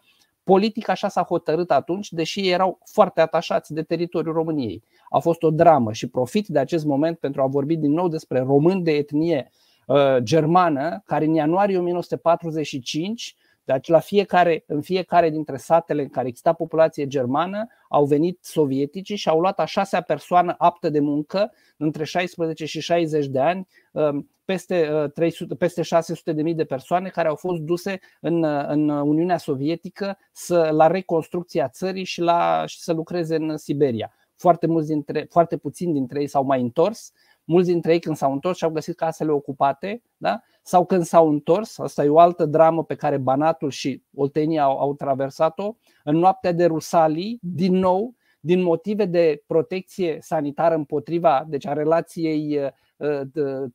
politica 0.44 0.92
așa 0.92 1.08
s-a 1.08 1.22
hotărât 1.22 1.70
atunci, 1.70 2.10
deși 2.10 2.48
erau 2.48 2.78
foarte 2.84 3.20
atașați 3.20 3.72
de 3.72 3.82
teritoriul 3.82 4.34
României. 4.34 4.82
A 5.08 5.18
fost 5.18 5.42
o 5.42 5.50
dramă 5.50 5.92
și 5.92 6.08
profit 6.08 6.46
de 6.46 6.58
acest 6.58 6.84
moment 6.84 7.18
pentru 7.18 7.42
a 7.42 7.46
vorbi 7.46 7.76
din 7.76 7.92
nou 7.92 8.08
despre 8.08 8.40
români 8.40 8.82
de 8.82 8.90
etnie 8.90 9.50
uh, 9.86 10.16
germană, 10.18 11.02
care 11.04 11.24
în 11.24 11.34
ianuarie 11.34 11.78
1945 11.78 13.36
deci 13.64 13.88
la 13.88 13.98
fiecare, 13.98 14.64
în 14.66 14.80
fiecare 14.80 15.30
dintre 15.30 15.56
satele 15.56 16.02
în 16.02 16.08
care 16.08 16.28
exista 16.28 16.52
populație 16.52 17.06
germană 17.06 17.66
au 17.88 18.04
venit 18.04 18.38
sovieticii 18.44 19.16
și 19.16 19.28
au 19.28 19.40
luat 19.40 19.58
a 19.58 19.64
șasea 19.64 20.00
persoană 20.00 20.54
aptă 20.58 20.88
de 20.88 21.00
muncă 21.00 21.52
între 21.76 22.04
16 22.04 22.64
și 22.64 22.80
60 22.80 23.26
de 23.26 23.40
ani, 23.40 23.66
um, 23.92 24.30
peste, 24.44 24.88
300, 25.14 25.52
uh, 25.52 25.58
peste 25.58 25.82
600 25.82 26.32
de 26.32 26.42
mii 26.42 26.54
de 26.54 26.64
persoane 26.64 27.08
care 27.08 27.28
au 27.28 27.34
fost 27.34 27.60
duse 27.60 27.98
în, 28.20 28.42
uh, 28.42 28.64
în 28.66 28.88
Uniunea 28.88 29.38
Sovietică 29.38 30.18
să, 30.32 30.68
la 30.72 30.86
reconstrucția 30.86 31.68
țării 31.68 32.04
și, 32.04 32.20
la, 32.20 32.64
și 32.66 32.80
să 32.80 32.92
lucreze 32.92 33.36
în 33.36 33.56
Siberia. 33.56 34.12
Foarte, 34.36 34.66
mulți 34.66 34.88
dintre, 34.88 35.26
foarte 35.30 35.56
puțini 35.56 35.92
dintre 35.92 36.20
ei 36.20 36.26
s-au 36.26 36.44
mai 36.44 36.60
întors, 36.60 37.12
mulți 37.44 37.70
dintre 37.70 37.92
ei 37.92 37.98
când 37.98 38.16
s-au 38.16 38.32
întors 38.32 38.56
și 38.56 38.64
au 38.64 38.70
găsit 38.70 38.96
casele 38.96 39.30
ocupate, 39.30 40.02
da? 40.16 40.40
sau 40.62 40.86
când 40.86 41.04
s-au 41.04 41.28
întors, 41.28 41.78
asta 41.78 42.04
e 42.04 42.08
o 42.08 42.18
altă 42.18 42.44
dramă 42.44 42.84
pe 42.84 42.94
care 42.94 43.16
Banatul 43.16 43.70
și 43.70 44.02
Oltenia 44.14 44.62
au, 44.62 44.78
au 44.78 44.94
traversat-o, 44.94 45.76
în 46.04 46.16
noaptea 46.16 46.52
de 46.52 46.64
Rusalii, 46.64 47.38
din 47.42 47.74
nou, 47.74 48.14
din 48.40 48.62
motive 48.62 49.04
de 49.04 49.42
protecție 49.46 50.18
sanitară 50.20 50.74
împotriva, 50.74 51.44
deci 51.48 51.66
a 51.66 51.72
relației 51.72 52.58
uh, 52.96 53.20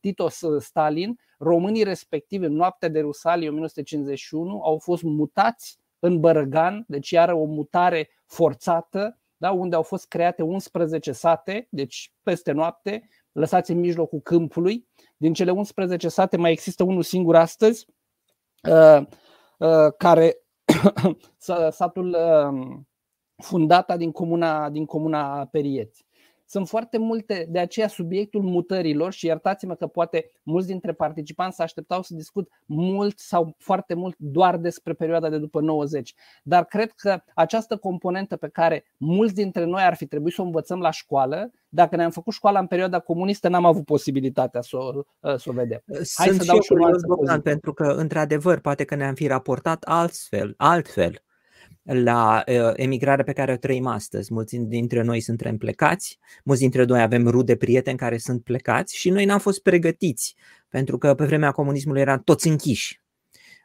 Tito-Stalin, 0.00 1.18
românii 1.38 1.82
respectivi 1.82 2.44
în 2.44 2.52
noaptea 2.52 2.88
de 2.88 3.00
Rusalii 3.00 3.48
1951 3.48 4.60
au 4.62 4.78
fost 4.78 5.02
mutați 5.02 5.78
în 5.98 6.20
Bărăgan, 6.20 6.84
deci 6.88 7.10
iară 7.10 7.34
o 7.34 7.44
mutare 7.44 8.08
forțată, 8.26 9.18
da, 9.36 9.50
unde 9.50 9.76
au 9.76 9.82
fost 9.82 10.08
create 10.08 10.42
11 10.42 11.12
sate, 11.12 11.66
deci 11.70 12.12
peste 12.22 12.52
noapte, 12.52 13.08
lăsați 13.32 13.70
în 13.70 13.78
mijlocul 13.78 14.20
câmpului. 14.20 14.88
Din 15.16 15.32
cele 15.32 15.50
11 15.50 16.08
sate 16.08 16.36
mai 16.36 16.52
există 16.52 16.82
unul 16.82 17.02
singur 17.02 17.36
astăzi, 17.36 17.86
uh, 18.68 19.06
uh, 19.58 19.92
care 19.96 20.36
satul 21.70 22.08
uh, 22.08 22.78
fundata 23.36 23.96
din 23.96 24.12
comuna, 24.12 24.70
din 24.70 24.84
comuna 24.84 25.46
Perieți. 25.46 26.06
Sunt 26.50 26.68
foarte 26.68 26.98
multe, 26.98 27.46
de 27.48 27.58
aceea 27.58 27.88
subiectul 27.88 28.42
mutărilor 28.42 29.12
și 29.12 29.26
iertați-mă 29.26 29.74
că 29.74 29.86
poate 29.86 30.30
mulți 30.42 30.66
dintre 30.66 30.92
participanți 30.92 31.56
se 31.56 31.62
așteptau 31.62 32.02
să 32.02 32.14
discut 32.14 32.48
mult 32.66 33.18
sau 33.18 33.54
foarte 33.58 33.94
mult 33.94 34.14
doar 34.18 34.56
despre 34.56 34.92
perioada 34.92 35.28
de 35.28 35.38
după 35.38 35.60
90. 35.60 36.14
Dar 36.42 36.64
cred 36.64 36.90
că 36.90 37.22
această 37.34 37.76
componentă 37.76 38.36
pe 38.36 38.48
care 38.48 38.84
mulți 38.96 39.34
dintre 39.34 39.64
noi 39.64 39.82
ar 39.82 39.94
fi 39.94 40.06
trebuit 40.06 40.34
să 40.34 40.42
o 40.42 40.44
învățăm 40.44 40.80
la 40.80 40.90
școală, 40.90 41.50
dacă 41.68 41.96
ne-am 41.96 42.10
făcut 42.10 42.32
școala 42.32 42.58
în 42.58 42.66
perioada 42.66 42.98
comunistă, 42.98 43.48
n-am 43.48 43.64
avut 43.64 43.84
posibilitatea 43.84 44.60
să 44.60 44.76
o, 44.76 45.02
să 45.36 45.50
o 45.50 45.52
vedem. 45.52 45.82
Hai 46.14 46.26
Sunt 46.26 46.40
să 46.40 46.46
dau 46.46 46.60
și 46.60 46.72
o 47.06 47.40
pentru 47.40 47.72
că, 47.72 47.84
într-adevăr, 47.84 48.60
poate 48.60 48.84
că 48.84 48.94
ne-am 48.94 49.14
fi 49.14 49.26
raportat 49.26 49.82
altfel, 49.82 50.54
altfel 50.56 51.22
la 51.82 52.42
uh, 52.46 52.72
emigrarea 52.74 53.24
pe 53.24 53.32
care 53.32 53.52
o 53.52 53.56
trăim 53.56 53.86
astăzi. 53.86 54.32
Mulți 54.32 54.56
dintre 54.56 55.02
noi 55.02 55.20
suntem 55.20 55.56
plecați, 55.56 56.18
mulți 56.44 56.60
dintre 56.60 56.84
noi 56.84 57.02
avem 57.02 57.28
rude 57.28 57.56
prieteni 57.56 57.98
care 57.98 58.18
sunt 58.18 58.42
plecați 58.42 58.96
și 58.96 59.10
noi 59.10 59.24
n-am 59.24 59.38
fost 59.38 59.62
pregătiți, 59.62 60.36
pentru 60.68 60.98
că 60.98 61.14
pe 61.14 61.24
vremea 61.24 61.50
comunismului 61.50 62.00
eram 62.00 62.22
toți 62.24 62.48
închiși. 62.48 63.00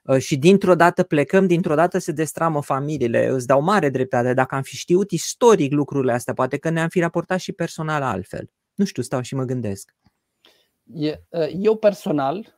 Uh, 0.03 0.17
și 0.17 0.37
dintr-o 0.37 0.75
dată 0.75 1.03
plecăm, 1.03 1.47
dintr-o 1.47 1.75
dată 1.75 1.97
se 1.97 2.11
destramă 2.11 2.61
familiile. 2.61 3.27
Îți 3.27 3.47
dau 3.47 3.61
mare 3.61 3.89
dreptate. 3.89 4.33
Dacă 4.33 4.55
am 4.55 4.61
fi 4.61 4.75
știut 4.75 5.11
istoric 5.11 5.71
lucrurile 5.71 6.11
astea, 6.11 6.33
poate 6.33 6.57
că 6.57 6.69
ne-am 6.69 6.89
fi 6.89 6.99
raportat 6.99 7.39
și 7.39 7.51
personal 7.51 8.01
altfel. 8.01 8.49
Nu 8.75 8.85
știu, 8.85 9.03
stau 9.03 9.21
și 9.21 9.35
mă 9.35 9.43
gândesc. 9.43 9.95
Eu 11.59 11.75
personal, 11.75 12.57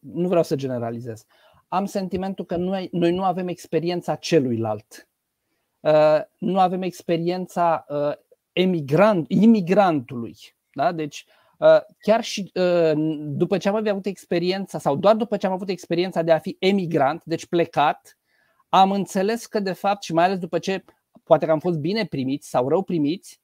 nu 0.00 0.28
vreau 0.28 0.42
să 0.42 0.54
generalizez, 0.54 1.24
am 1.72 1.84
sentimentul 1.84 2.44
că 2.44 2.56
noi, 2.56 2.88
noi 2.92 3.12
nu 3.12 3.24
avem 3.24 3.48
experiența 3.48 4.14
celuilalt. 4.14 5.08
Uh, 5.80 6.20
nu 6.38 6.58
avem 6.58 6.82
experiența 6.82 7.84
uh, 7.88 8.12
emigrant, 8.52 9.26
imigrantului. 9.28 10.36
Da? 10.72 10.92
Deci, 10.92 11.24
uh, 11.58 11.80
chiar 11.98 12.22
și 12.22 12.52
după 13.18 13.58
ce 13.58 13.68
am 13.68 13.74
avut 13.74 14.06
experiența, 14.06 14.78
sau 14.78 14.96
doar 14.96 15.16
după 15.16 15.36
ce 15.36 15.46
am 15.46 15.52
avut 15.52 15.68
experiența 15.68 16.22
de 16.22 16.32
a 16.32 16.38
fi 16.38 16.56
emigrant, 16.58 17.24
deci 17.24 17.46
plecat, 17.46 18.18
am 18.68 18.92
înțeles 18.92 19.46
că, 19.46 19.60
de 19.60 19.72
fapt, 19.72 20.02
și 20.02 20.12
mai 20.12 20.24
ales 20.24 20.38
după 20.38 20.58
ce 20.58 20.84
poate 21.24 21.46
că 21.46 21.52
am 21.52 21.60
fost 21.60 21.78
bine 21.78 22.04
primiți 22.04 22.48
sau 22.48 22.68
rău 22.68 22.82
primiți, 22.82 23.40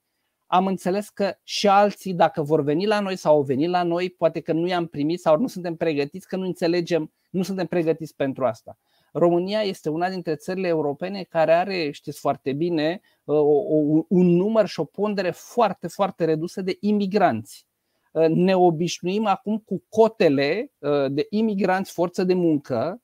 am 0.46 0.66
înțeles 0.66 1.08
că 1.08 1.38
și 1.42 1.68
alții, 1.68 2.14
dacă 2.14 2.42
vor 2.42 2.62
veni 2.62 2.86
la 2.86 3.00
noi 3.00 3.16
sau 3.16 3.34
au 3.34 3.42
venit 3.42 3.68
la 3.68 3.82
noi, 3.82 4.10
poate 4.10 4.40
că 4.40 4.52
nu 4.52 4.66
i-am 4.66 4.86
primit 4.86 5.20
sau 5.20 5.38
nu 5.38 5.46
suntem 5.46 5.76
pregătiți, 5.76 6.28
că 6.28 6.36
nu 6.36 6.46
înțelegem, 6.46 7.12
nu 7.30 7.42
suntem 7.42 7.66
pregătiți 7.66 8.16
pentru 8.16 8.46
asta. 8.46 8.78
România 9.12 9.60
este 9.60 9.88
una 9.88 10.10
dintre 10.10 10.34
țările 10.34 10.68
europene 10.68 11.22
care 11.22 11.52
are, 11.52 11.90
știți 11.90 12.18
foarte 12.18 12.52
bine, 12.52 13.00
uh, 13.24 13.36
o, 13.36 13.40
o, 13.40 14.04
un 14.08 14.26
număr 14.26 14.66
și 14.66 14.80
o 14.80 14.84
pondere 14.84 15.30
foarte, 15.30 15.88
foarte 15.88 16.24
redusă 16.24 16.62
de 16.62 16.76
imigranți. 16.80 17.66
Uh, 18.12 18.28
ne 18.28 18.56
obișnuim 18.56 19.26
acum 19.26 19.58
cu 19.58 19.84
cotele 19.88 20.72
uh, 20.78 21.06
de 21.10 21.26
imigranți 21.30 21.92
forță 21.92 22.24
de 22.24 22.34
muncă, 22.34 23.02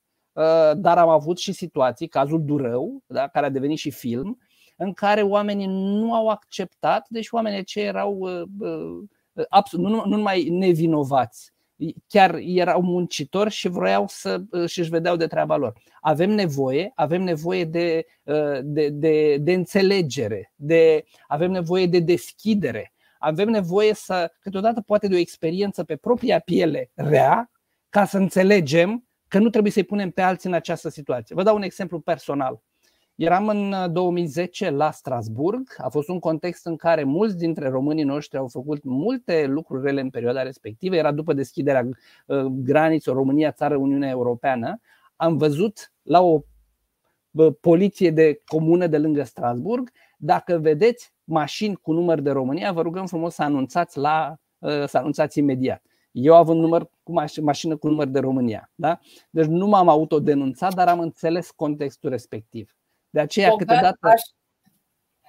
dar 0.76 0.98
am 0.98 1.08
avut 1.08 1.38
și 1.38 1.52
situații, 1.52 2.08
cazul 2.08 2.44
Durău, 2.44 3.02
da, 3.06 3.28
care 3.28 3.46
a 3.46 3.50
devenit 3.50 3.78
și 3.78 3.90
film, 3.90 4.38
în 4.76 4.92
care 4.92 5.22
oamenii 5.22 5.66
nu 5.66 6.14
au 6.14 6.28
acceptat, 6.28 7.06
deci 7.08 7.30
oamenii 7.30 7.64
ce 7.64 7.80
erau 7.80 8.28
absolut, 9.48 9.86
nu, 9.86 10.02
nu 10.04 10.16
numai 10.16 10.48
nevinovați, 10.48 11.53
chiar 12.06 12.34
erau 12.40 12.82
muncitori 12.82 13.50
și 13.50 13.68
vroiau 13.68 14.06
să 14.08 14.42
și 14.66 14.80
își 14.80 14.90
vedeau 14.90 15.16
de 15.16 15.26
treaba 15.26 15.56
lor. 15.56 15.72
Avem 16.00 16.30
nevoie, 16.30 16.92
avem 16.94 17.22
nevoie 17.22 17.64
de, 17.64 18.06
de, 18.62 18.88
de, 18.88 19.36
de 19.36 19.52
înțelegere, 19.52 20.52
de, 20.54 21.04
avem 21.26 21.50
nevoie 21.50 21.86
de 21.86 21.98
deschidere, 21.98 22.92
avem 23.18 23.48
nevoie 23.48 23.94
să, 23.94 24.32
câteodată 24.40 24.80
poate 24.80 25.08
de 25.08 25.14
o 25.14 25.18
experiență 25.18 25.84
pe 25.84 25.96
propria 25.96 26.38
piele 26.38 26.90
rea, 26.94 27.50
ca 27.88 28.04
să 28.04 28.18
înțelegem 28.18 29.08
că 29.28 29.38
nu 29.38 29.50
trebuie 29.50 29.72
să-i 29.72 29.82
punem 29.82 30.10
pe 30.10 30.20
alții 30.20 30.48
în 30.48 30.54
această 30.54 30.88
situație. 30.88 31.34
Vă 31.34 31.42
dau 31.42 31.56
un 31.56 31.62
exemplu 31.62 32.00
personal. 32.00 32.62
Eram 33.14 33.48
în 33.48 33.92
2010 33.92 34.70
la 34.70 34.90
Strasburg. 34.90 35.74
A 35.78 35.88
fost 35.88 36.08
un 36.08 36.18
context 36.18 36.66
în 36.66 36.76
care 36.76 37.04
mulți 37.04 37.36
dintre 37.36 37.68
românii 37.68 38.04
noștri 38.04 38.38
au 38.38 38.48
făcut 38.48 38.84
multe 38.84 39.46
lucruri 39.46 39.82
rele 39.82 40.00
în 40.00 40.10
perioada 40.10 40.42
respectivă. 40.42 40.96
Era 40.96 41.12
după 41.12 41.32
deschiderea 41.32 41.88
uh, 42.26 42.44
granițelor 42.44 43.18
România, 43.18 43.52
țară 43.52 43.76
Uniunea 43.76 44.08
Europeană. 44.08 44.80
Am 45.16 45.36
văzut 45.36 45.92
la 46.02 46.22
o 46.22 46.40
poliție 47.60 48.10
de 48.10 48.40
comună 48.46 48.86
de 48.86 48.98
lângă 48.98 49.22
Strasburg. 49.22 49.90
Dacă 50.18 50.58
vedeți 50.58 51.12
mașini 51.24 51.76
cu 51.76 51.92
număr 51.92 52.20
de 52.20 52.30
România, 52.30 52.72
vă 52.72 52.82
rugăm 52.82 53.06
frumos 53.06 53.34
să 53.34 53.42
anunțați, 53.42 53.98
la, 53.98 54.36
uh, 54.58 54.84
să 54.86 54.98
anunțați 54.98 55.38
imediat. 55.38 55.82
Eu 56.10 56.34
având 56.34 56.60
număr 56.60 56.90
cu 57.02 57.12
mașină 57.40 57.76
cu 57.76 57.88
număr 57.88 58.06
de 58.06 58.18
România. 58.18 58.70
Da? 58.74 58.98
Deci 59.30 59.46
nu 59.46 59.66
m-am 59.66 59.88
autodenunțat, 59.88 60.74
dar 60.74 60.88
am 60.88 61.00
înțeles 61.00 61.50
contextul 61.50 62.10
respectiv. 62.10 62.76
De 63.14 63.20
aceea 63.20 63.48
Bogdan, 63.48 63.66
câteodată... 63.66 64.08
Aș, 64.08 64.20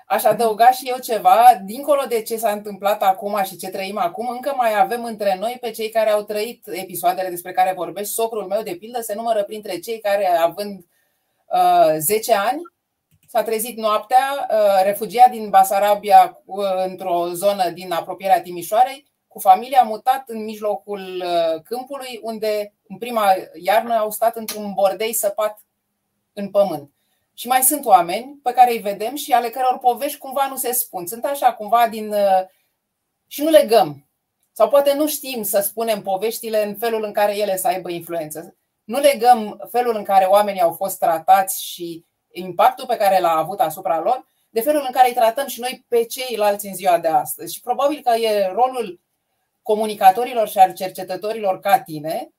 aș 0.06 0.24
adăuga 0.24 0.72
și 0.72 0.90
eu 0.90 0.98
ceva, 0.98 1.62
dincolo 1.64 2.02
de 2.08 2.22
ce 2.22 2.38
s-a 2.38 2.52
întâmplat 2.52 3.02
acum 3.02 3.44
și 3.44 3.58
ce 3.58 3.70
trăim 3.70 3.98
acum, 3.98 4.28
încă 4.28 4.54
mai 4.56 4.80
avem 4.80 5.04
între 5.04 5.38
noi 5.40 5.58
pe 5.62 5.72
cei 5.72 5.90
care 5.90 6.10
au 6.10 6.24
trăit 6.24 6.68
episoadele 6.68 7.30
despre 7.30 7.52
care 7.52 7.74
vorbești. 7.76 8.14
Socrul 8.14 8.44
meu, 8.44 8.62
de 8.62 8.76
pildă, 8.76 9.02
se 9.02 9.16
numără 9.16 9.44
printre 9.44 9.80
cei 9.80 10.00
care, 10.00 10.28
având 10.28 10.86
uh, 11.46 11.96
10 11.98 12.34
ani, 12.34 12.62
s-a 13.28 13.44
trezit 13.44 13.78
noaptea, 13.78 14.48
uh, 14.52 14.84
refugiat 14.84 15.32
din 15.32 15.50
Basarabia 15.50 16.42
uh, 16.46 16.86
într-o 16.86 17.28
zonă 17.34 17.70
din 17.70 17.92
apropierea 17.92 18.42
Timișoarei, 18.42 19.06
cu 19.28 19.40
familia 19.40 19.82
mutat 19.82 20.24
în 20.28 20.44
mijlocul 20.44 21.24
uh, 21.26 21.62
câmpului, 21.64 22.20
unde 22.22 22.74
în 22.88 22.98
prima 22.98 23.34
iarnă 23.54 23.94
au 23.94 24.12
stat 24.12 24.36
într-un 24.36 24.74
bordei 24.74 25.14
săpat 25.14 25.60
în 26.34 26.50
pământ. 26.50 26.95
Și 27.38 27.48
mai 27.48 27.62
sunt 27.62 27.86
oameni 27.86 28.40
pe 28.44 28.54
care 28.54 28.72
îi 28.72 28.78
vedem 28.78 29.16
și 29.16 29.34
ale 29.34 29.50
căror 29.50 29.78
povești 29.78 30.18
cumva 30.18 30.48
nu 30.48 30.56
se 30.56 30.72
spun. 30.72 31.08
Sunt 31.08 31.26
așa 31.26 31.54
cumva 31.54 31.88
din. 31.88 32.14
Uh, 32.14 32.44
și 33.28 33.44
nu 33.44 33.50
legăm. 33.50 34.08
Sau 34.52 34.70
poate 34.70 34.94
nu 34.94 35.08
știm 35.08 35.44
să 35.44 35.60
spunem 35.60 36.02
poveștile 36.02 36.66
în 36.66 36.76
felul 36.76 37.04
în 37.04 37.12
care 37.12 37.38
ele 37.38 37.58
să 37.58 37.68
aibă 37.68 37.90
influență. 37.90 38.56
Nu 38.84 39.00
legăm 39.00 39.68
felul 39.72 39.96
în 39.96 40.04
care 40.04 40.26
oamenii 40.26 40.62
au 40.62 40.72
fost 40.72 41.00
tratați 41.00 41.64
și 41.64 42.06
impactul 42.32 42.86
pe 42.86 42.98
care 42.98 43.20
l-a 43.20 43.36
avut 43.36 43.60
asupra 43.60 44.00
lor 44.00 44.26
de 44.50 44.62
felul 44.62 44.84
în 44.86 44.92
care 44.92 45.08
îi 45.08 45.14
tratăm 45.14 45.48
și 45.48 45.60
noi 45.60 45.86
pe 45.88 46.06
ceilalți 46.06 46.68
în 46.68 46.76
ziua 46.76 47.00
de 47.00 47.08
astăzi. 47.08 47.54
Și 47.54 47.62
probabil 47.62 48.02
că 48.04 48.16
e 48.18 48.48
rolul 48.48 49.02
comunicatorilor 49.62 50.48
și 50.48 50.58
al 50.58 50.74
cercetătorilor 50.74 51.60
ca 51.60 51.80
tine 51.80 52.34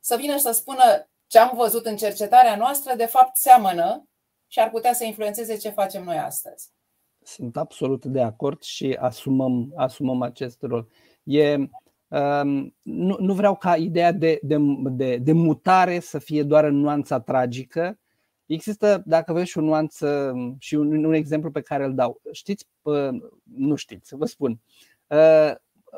să 0.00 0.16
vină 0.16 0.32
și 0.32 0.42
să 0.42 0.50
spună 0.50 1.08
ce 1.34 1.40
am 1.40 1.56
văzut 1.56 1.86
în 1.86 1.96
cercetarea 1.96 2.56
noastră, 2.56 2.94
de 2.96 3.06
fapt, 3.06 3.36
seamănă 3.36 4.08
și 4.46 4.60
ar 4.60 4.70
putea 4.70 4.92
să 4.92 5.04
influențeze 5.04 5.56
ce 5.56 5.68
facem 5.70 6.04
noi 6.04 6.16
astăzi. 6.16 6.70
Sunt 7.22 7.56
absolut 7.56 8.04
de 8.04 8.20
acord 8.20 8.62
și 8.62 8.96
asumăm, 9.00 9.72
asumăm 9.76 10.22
acest 10.22 10.62
rol. 10.62 10.88
E, 11.22 11.54
um, 11.54 12.74
nu, 12.82 13.16
nu 13.18 13.34
vreau 13.34 13.56
ca 13.56 13.76
ideea 13.76 14.12
de, 14.12 14.38
de, 14.42 14.56
de, 14.82 15.16
de 15.16 15.32
mutare 15.32 16.00
să 16.00 16.18
fie 16.18 16.42
doar 16.42 16.64
în 16.64 16.76
nuanța 16.76 17.20
tragică. 17.20 17.98
Există, 18.46 19.02
dacă 19.06 19.32
vreți, 19.32 19.58
o 19.58 19.60
nuanță 19.60 20.32
și 20.58 20.74
un, 20.74 21.04
un 21.04 21.12
exemplu 21.12 21.50
pe 21.50 21.60
care 21.60 21.84
îl 21.84 21.94
dau. 21.94 22.20
Știți, 22.32 22.68
nu 23.42 23.74
știți, 23.74 24.14
vă 24.14 24.26
spun. 24.26 24.60
Uh, 25.06 25.54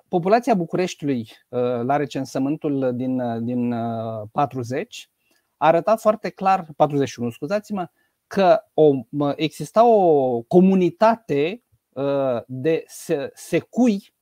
populația 0.09 0.55
Bucureștiului 0.55 1.20
uh, 1.49 1.61
la 1.61 1.97
recensământul 1.97 2.93
din, 2.95 3.20
uh, 3.20 3.43
din 3.43 3.74
40 4.32 5.11
a 5.57 5.66
arătat 5.66 6.00
foarte 6.00 6.30
clar, 6.30 6.66
41, 6.76 7.30
scuzați-mă, 7.30 7.88
că 8.26 8.61
o, 8.74 8.92
exista 9.36 9.86
o 9.86 10.40
comunitate 10.40 11.62
uh, 11.92 12.42
de 12.46 12.84
secui 13.34 14.14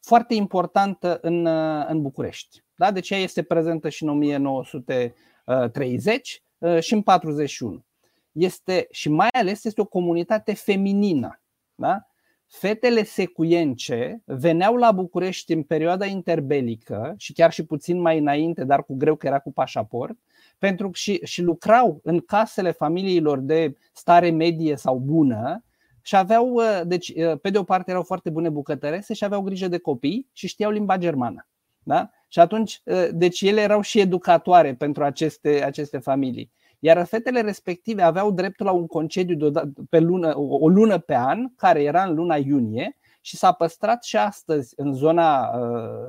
foarte 0.00 0.34
importantă 0.34 1.18
în, 1.22 1.46
uh, 1.46 1.84
în 1.88 2.02
București. 2.02 2.64
Da? 2.74 2.90
Deci 2.90 3.10
ea 3.10 3.18
este 3.18 3.42
prezentă 3.42 3.88
și 3.88 4.02
în 4.02 4.08
1930 4.08 6.42
uh, 6.58 6.80
și 6.80 6.94
în 6.94 7.02
41. 7.02 7.84
Este, 8.32 8.86
și 8.90 9.08
mai 9.08 9.28
ales 9.28 9.64
este 9.64 9.80
o 9.80 9.84
comunitate 9.84 10.54
feminină. 10.54 11.40
Da? 11.74 12.06
Fetele 12.46 13.04
secuience 13.04 14.22
veneau 14.24 14.76
la 14.76 14.92
București 14.92 15.52
în 15.52 15.62
perioada 15.62 16.06
interbelică 16.06 17.14
și 17.16 17.32
chiar 17.32 17.52
și 17.52 17.64
puțin 17.64 18.00
mai 18.00 18.18
înainte, 18.18 18.64
dar 18.64 18.84
cu 18.84 18.94
greu 18.94 19.16
că 19.16 19.26
era 19.26 19.38
cu 19.38 19.52
pașaport, 19.52 20.18
pentru 20.58 20.90
și, 20.92 21.20
și 21.24 21.42
lucrau 21.42 22.00
în 22.02 22.20
casele 22.20 22.70
familiilor 22.70 23.38
de 23.38 23.76
stare 23.92 24.30
medie 24.30 24.76
sau 24.76 24.98
bună 24.98 25.60
și 26.06 26.16
aveau, 26.16 26.52
uh, 26.52 26.80
deci, 26.84 27.08
uh, 27.08 27.38
pe 27.40 27.50
de 27.50 27.58
o 27.58 27.62
parte 27.62 27.90
erau 27.90 28.02
foarte 28.02 28.30
bune 28.30 28.48
bucătărese 28.48 29.14
și 29.14 29.24
aveau 29.24 29.40
grijă 29.40 29.68
de 29.68 29.78
copii 29.78 30.28
și 30.32 30.48
știau 30.48 30.70
limba 30.70 30.96
germană. 30.96 31.46
Da? 31.82 32.10
Și 32.28 32.40
atunci, 32.40 32.80
uh, 32.84 33.08
deci 33.12 33.40
ele 33.40 33.60
erau 33.60 33.80
și 33.80 34.00
educatoare 34.00 34.74
pentru 34.74 35.04
aceste, 35.04 35.62
aceste 35.64 35.98
familii. 35.98 36.52
Iar 36.78 37.04
fetele 37.04 37.40
respective 37.40 38.02
aveau 38.02 38.30
dreptul 38.30 38.66
la 38.66 38.72
un 38.72 38.86
concediu 38.86 39.36
de 39.36 39.60
o, 39.60 39.66
pe 39.90 39.98
lună, 39.98 40.38
o 40.38 40.68
lună 40.68 40.98
pe 40.98 41.14
an, 41.14 41.54
care 41.56 41.82
era 41.82 42.04
în 42.04 42.14
luna 42.14 42.36
iunie, 42.36 42.96
și 43.20 43.36
s-a 43.36 43.52
păstrat 43.52 44.04
și 44.04 44.16
astăzi 44.16 44.72
în 44.76 44.92
zona, 44.92 45.50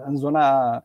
în 0.06 0.16
zona 0.16 0.84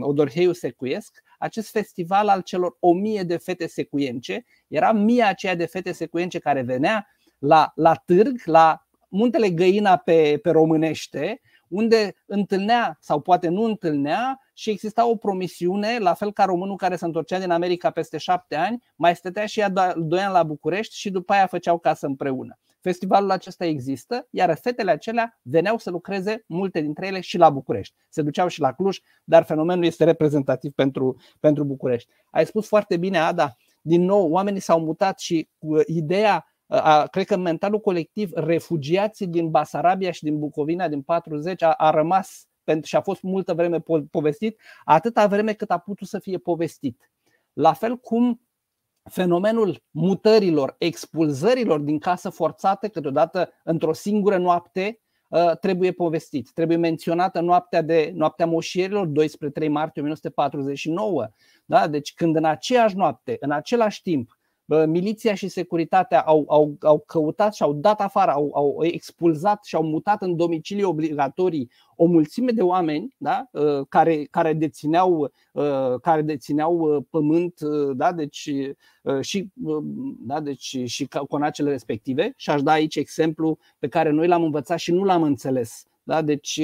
Odorheiu 0.00 0.52
Secuiesc 0.52 1.22
acest 1.44 1.70
festival 1.70 2.28
al 2.28 2.40
celor 2.40 2.76
o 2.80 2.92
mie 2.92 3.22
de 3.22 3.36
fete 3.36 3.66
secuience. 3.66 4.44
Era 4.68 4.92
mia 4.92 5.28
aceea 5.28 5.54
de 5.54 5.66
fete 5.66 5.92
secuience 5.92 6.38
care 6.38 6.62
venea 6.62 7.06
la, 7.38 7.72
la 7.74 7.94
târg, 7.94 8.40
la 8.44 8.86
muntele 9.08 9.50
Găina 9.50 9.96
pe, 9.96 10.38
pe 10.42 10.50
românește, 10.50 11.40
unde 11.68 12.14
întâlnea 12.26 12.98
sau 13.00 13.20
poate 13.20 13.48
nu 13.48 13.62
întâlnea 13.62 14.40
și 14.54 14.70
exista 14.70 15.06
o 15.06 15.16
promisiune, 15.16 15.98
la 15.98 16.14
fel 16.14 16.32
ca 16.32 16.44
românul 16.44 16.76
care 16.76 16.96
se 16.96 17.04
întorcea 17.04 17.38
din 17.38 17.50
America 17.50 17.90
peste 17.90 18.18
șapte 18.18 18.56
ani, 18.56 18.82
mai 18.96 19.16
stătea 19.16 19.46
și 19.46 19.60
ea 19.60 19.68
doi 19.96 20.20
ani 20.20 20.32
la 20.32 20.42
București 20.42 20.96
și 20.96 21.10
după 21.10 21.32
aia 21.32 21.46
făceau 21.46 21.78
casă 21.78 22.06
împreună. 22.06 22.58
Festivalul 22.84 23.30
acesta 23.30 23.64
există, 23.64 24.28
iar 24.30 24.58
fetele 24.58 24.90
acelea 24.90 25.38
veneau 25.42 25.78
să 25.78 25.90
lucreze, 25.90 26.44
multe 26.46 26.80
dintre 26.80 27.06
ele, 27.06 27.20
și 27.20 27.38
la 27.38 27.50
București. 27.50 27.94
Se 28.08 28.22
duceau 28.22 28.48
și 28.48 28.60
la 28.60 28.72
Cluj, 28.72 28.98
dar 29.24 29.44
fenomenul 29.44 29.84
este 29.84 30.04
reprezentativ 30.04 30.72
pentru, 30.72 31.16
pentru 31.40 31.64
București. 31.64 32.12
Ai 32.30 32.46
spus 32.46 32.66
foarte 32.66 32.96
bine, 32.96 33.18
Ada, 33.18 33.56
din 33.80 34.02
nou, 34.02 34.30
oamenii 34.30 34.60
s-au 34.60 34.80
mutat 34.80 35.18
și 35.18 35.48
uh, 35.58 35.80
ideea 35.86 36.46
a, 36.66 37.06
cred 37.06 37.26
că 37.26 37.36
mentalul 37.36 37.80
colectiv, 37.80 38.30
refugiații 38.34 39.26
din 39.26 39.50
Basarabia 39.50 40.10
și 40.10 40.22
din 40.22 40.38
Bucovina 40.38 40.88
din 40.88 41.02
40 41.02 41.62
a, 41.62 41.70
a 41.70 41.90
rămas 41.90 42.46
pentru, 42.64 42.86
și 42.86 42.96
a 42.96 43.00
fost 43.00 43.22
multă 43.22 43.54
vreme 43.54 43.82
povestit, 44.10 44.60
atâta 44.84 45.26
vreme 45.26 45.52
cât 45.52 45.70
a 45.70 45.78
putut 45.78 46.08
să 46.08 46.18
fie 46.18 46.38
povestit. 46.38 47.10
La 47.52 47.72
fel 47.72 47.96
cum 47.96 48.40
fenomenul 49.10 49.82
mutărilor, 49.90 50.74
expulzărilor 50.78 51.80
din 51.80 51.98
casă 51.98 52.30
forțate, 52.30 52.88
câteodată 52.88 53.50
într-o 53.64 53.92
singură 53.92 54.36
noapte, 54.36 55.00
ă, 55.32 55.54
trebuie 55.54 55.92
povestit. 55.92 56.50
Trebuie 56.52 56.76
menționată 56.76 57.40
noaptea, 57.40 57.82
de, 57.82 58.12
noaptea 58.14 58.46
moșierilor, 58.46 59.06
12 59.06 59.72
martie 59.72 60.02
1949. 60.02 61.28
Da? 61.64 61.88
Deci 61.88 62.14
când 62.14 62.36
în 62.36 62.44
aceeași 62.44 62.96
noapte, 62.96 63.36
în 63.40 63.50
același 63.50 64.02
timp, 64.02 64.33
miliția 64.66 65.34
și 65.34 65.48
securitatea 65.48 66.20
au, 66.22 66.44
au, 66.48 66.76
au 66.80 66.98
căutat 67.06 67.54
și 67.54 67.62
au 67.62 67.72
dat 67.72 68.00
afară, 68.00 68.30
au, 68.30 68.50
au 68.54 68.76
expulzat 68.80 69.64
și 69.64 69.74
au 69.74 69.82
mutat 69.82 70.22
în 70.22 70.36
domicilii 70.36 70.82
obligatorii 70.82 71.70
o 71.96 72.04
mulțime 72.04 72.52
de 72.52 72.62
oameni 72.62 73.14
da? 73.18 73.48
Uh, 73.50 73.86
care, 73.88 74.24
care 74.30 74.52
dețineau, 74.52 75.32
uh, 75.52 75.94
care 76.00 76.22
dețineau 76.22 76.78
uh, 76.78 77.04
pământ 77.10 77.60
da? 77.92 78.12
deci, 78.12 78.50
și, 79.20 79.48
da? 80.18 80.40
deci, 80.40 80.76
și 80.84 81.08
conacele 81.28 81.70
respective. 81.70 82.32
Și 82.36 82.50
aș 82.50 82.62
da 82.62 82.72
aici 82.72 82.96
exemplu 82.96 83.58
pe 83.78 83.88
care 83.88 84.10
noi 84.10 84.26
l-am 84.26 84.42
învățat 84.42 84.78
și 84.78 84.92
nu 84.92 85.04
l-am 85.04 85.22
înțeles. 85.22 85.84
Da? 86.02 86.22
Deci 86.22 86.60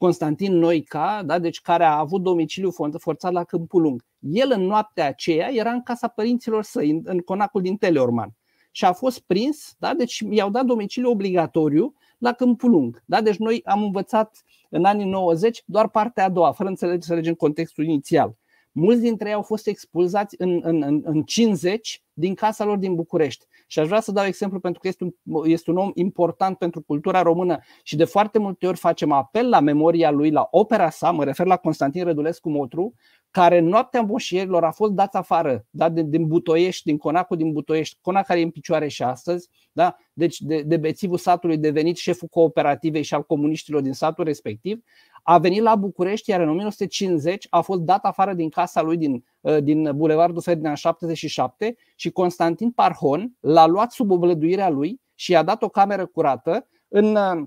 Constantin 0.00 0.58
Noica, 0.58 1.22
da? 1.26 1.38
deci 1.38 1.60
care 1.60 1.84
a 1.84 1.98
avut 1.98 2.22
domiciliu 2.22 2.70
forțat 2.98 3.32
la 3.32 3.44
Câmpul 3.44 3.82
Lung. 3.82 4.04
El 4.18 4.52
în 4.54 4.62
noaptea 4.62 5.06
aceea 5.06 5.52
era 5.52 5.70
în 5.70 5.82
casa 5.82 6.08
părinților 6.08 6.62
săi, 6.62 7.00
în 7.04 7.18
conacul 7.18 7.62
din 7.62 7.76
Teleorman. 7.76 8.34
și 8.70 8.84
a 8.84 8.92
fost 8.92 9.20
prins, 9.20 9.74
da? 9.78 9.94
deci 9.94 10.22
i-au 10.30 10.50
dat 10.50 10.64
domiciliu 10.64 11.10
obligatoriu 11.10 11.94
la 12.18 12.32
Câmpul 12.32 12.70
Lung. 12.70 13.02
Da? 13.04 13.20
Deci 13.20 13.36
noi 13.36 13.60
am 13.64 13.82
învățat 13.82 14.42
în 14.68 14.84
anii 14.84 15.06
90 15.06 15.62
doar 15.66 15.88
partea 15.88 16.24
a 16.24 16.28
doua, 16.28 16.52
fără 16.52 16.72
să 16.74 16.86
înțelegem 16.86 17.34
contextul 17.34 17.84
inițial. 17.84 18.36
Mulți 18.72 19.00
dintre 19.00 19.28
ei 19.28 19.34
au 19.34 19.42
fost 19.42 19.66
expulzați 19.66 20.34
în, 20.38 20.60
în, 20.62 20.82
în, 20.82 21.00
în 21.04 21.22
50 21.22 22.02
din 22.12 22.34
casa 22.34 22.64
lor 22.64 22.76
din 22.76 22.94
București. 22.94 23.46
Și 23.66 23.78
aș 23.78 23.86
vrea 23.86 24.00
să 24.00 24.12
dau 24.12 24.24
exemplu 24.24 24.60
pentru 24.60 24.80
că 24.80 24.88
este 24.88 25.04
un, 25.04 25.44
este 25.44 25.70
un 25.70 25.76
om 25.76 25.90
important 25.94 26.58
pentru 26.58 26.82
cultura 26.82 27.22
română 27.22 27.58
și 27.82 27.96
de 27.96 28.04
foarte 28.04 28.38
multe 28.38 28.66
ori 28.66 28.76
facem 28.76 29.12
apel 29.12 29.48
la 29.48 29.60
memoria 29.60 30.10
lui, 30.10 30.30
la 30.30 30.48
opera 30.50 30.90
sa, 30.90 31.10
mă 31.10 31.24
refer 31.24 31.46
la 31.46 31.56
Constantin 31.56 32.04
Rădulescu 32.04 32.50
Motru, 32.50 32.94
care 33.30 33.58
în 33.58 33.64
noaptea 33.64 34.00
îmboșierilor 34.00 34.64
a 34.64 34.70
fost 34.70 34.92
dat 34.92 35.14
afară 35.14 35.64
da, 35.70 35.88
din, 35.88 36.10
din 36.10 36.26
Butoiești, 36.26 36.84
din 36.84 36.96
Conacul 36.96 37.36
din 37.36 37.52
Butoiești, 37.52 37.98
Conac 38.00 38.26
care 38.26 38.40
e 38.40 38.42
în 38.42 38.50
picioare 38.50 38.88
și 38.88 39.02
astăzi, 39.02 39.48
da, 39.72 39.96
deci 40.12 40.40
de, 40.40 40.62
de 40.62 40.76
bețivul 40.76 41.18
satului 41.18 41.58
devenit 41.58 41.96
șeful 41.96 42.28
cooperativei 42.28 43.02
și 43.02 43.14
al 43.14 43.22
comuniștilor 43.22 43.80
din 43.80 43.92
satul 43.92 44.24
respectiv, 44.24 44.82
a 45.22 45.38
venit 45.38 45.62
la 45.62 45.74
București, 45.76 46.30
iar 46.30 46.40
în 46.40 46.48
1950 46.48 47.46
a 47.50 47.60
fost 47.60 47.80
dat 47.80 48.04
afară 48.04 48.34
din 48.34 48.48
casa 48.48 48.82
lui 48.82 48.96
din, 48.96 49.24
uh, 49.40 49.62
din 49.62 49.96
Bulevardul 49.96 50.42
Ferdinand 50.42 50.76
77 50.76 51.76
și 51.94 52.10
Constantin 52.10 52.70
Parhon 52.70 53.32
l-a 53.40 53.66
luat 53.66 53.92
sub 53.92 54.10
oblăduirea 54.10 54.68
lui 54.68 55.00
și 55.14 55.32
i-a 55.32 55.42
dat 55.42 55.62
o 55.62 55.68
cameră 55.68 56.06
curată 56.06 56.66
în, 56.88 57.14
uh, 57.14 57.42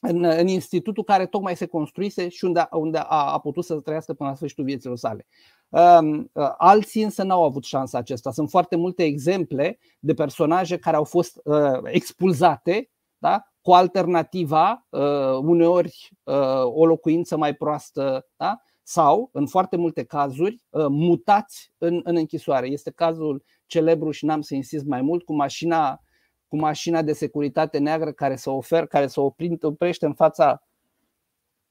în, 0.00 0.24
în 0.24 0.46
institutul 0.46 1.04
care 1.04 1.26
tocmai 1.26 1.56
se 1.56 1.66
construise 1.66 2.28
și 2.28 2.44
unde, 2.44 2.68
unde 2.70 2.98
a, 2.98 3.32
a 3.32 3.38
putut 3.38 3.64
să 3.64 3.74
trăiască 3.74 4.12
până 4.12 4.28
la 4.28 4.34
sfârșitul 4.34 4.64
vieților 4.64 4.96
sale. 4.96 5.26
Um, 5.68 6.30
uh, 6.32 6.48
alții 6.58 7.02
însă 7.02 7.22
n-au 7.22 7.44
avut 7.44 7.64
șansa 7.64 7.98
acesta. 7.98 8.30
Sunt 8.30 8.50
foarte 8.50 8.76
multe 8.76 9.04
exemple 9.04 9.78
de 9.98 10.14
personaje 10.14 10.78
care 10.78 10.96
au 10.96 11.04
fost 11.04 11.40
uh, 11.44 11.78
expulzate 11.84 12.90
da? 13.18 13.42
cu 13.60 13.72
alternativa, 13.72 14.86
uh, 14.88 15.38
uneori 15.42 16.10
uh, 16.22 16.64
o 16.64 16.86
locuință 16.86 17.36
mai 17.36 17.54
proastă 17.54 18.26
da? 18.36 18.56
sau, 18.82 19.28
în 19.32 19.46
foarte 19.46 19.76
multe 19.76 20.04
cazuri, 20.04 20.60
uh, 20.68 20.86
mutați 20.88 21.72
în, 21.78 22.00
în 22.04 22.16
închisoare. 22.16 22.66
Este 22.66 22.90
cazul 22.90 23.44
celebru 23.66 24.10
și 24.10 24.24
n-am 24.24 24.40
să 24.40 24.54
insist 24.54 24.84
mai 24.84 25.02
mult 25.02 25.24
cu 25.24 25.34
mașina, 25.34 26.00
cu 26.48 26.56
mașina 26.56 27.02
de 27.02 27.12
securitate 27.12 27.78
neagră 27.78 28.12
care 28.12 28.36
se 28.36 28.50
ofer, 28.50 28.86
care 28.86 29.06
se 29.06 29.20
oprește 29.60 30.06
în 30.06 30.14
fața 30.14 30.62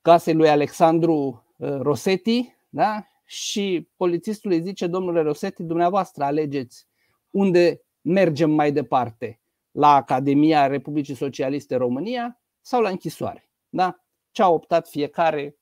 casei 0.02 0.34
lui 0.34 0.50
Alexandru 0.50 1.46
Rosetti 1.58 2.56
da? 2.70 3.08
și 3.24 3.90
polițistul 3.96 4.52
îi 4.52 4.62
zice, 4.62 4.88
domnule 4.88 5.22
Rosetti, 5.22 5.64
dumneavoastră 5.64 6.24
alegeți 6.24 6.88
unde 7.30 7.82
mergem 8.02 8.52
mai 8.52 8.72
departe 8.72 9.40
la 9.72 9.96
Academia 9.96 10.68
Republicii 10.68 11.16
Socialiste 11.16 11.76
România 11.76 12.40
sau 12.62 12.82
la 12.82 12.90
închisoare. 12.90 13.50
Da? 13.70 14.00
Ce 14.32 14.42
a 14.42 14.50
optat 14.50 14.88
fiecare, 14.88 15.58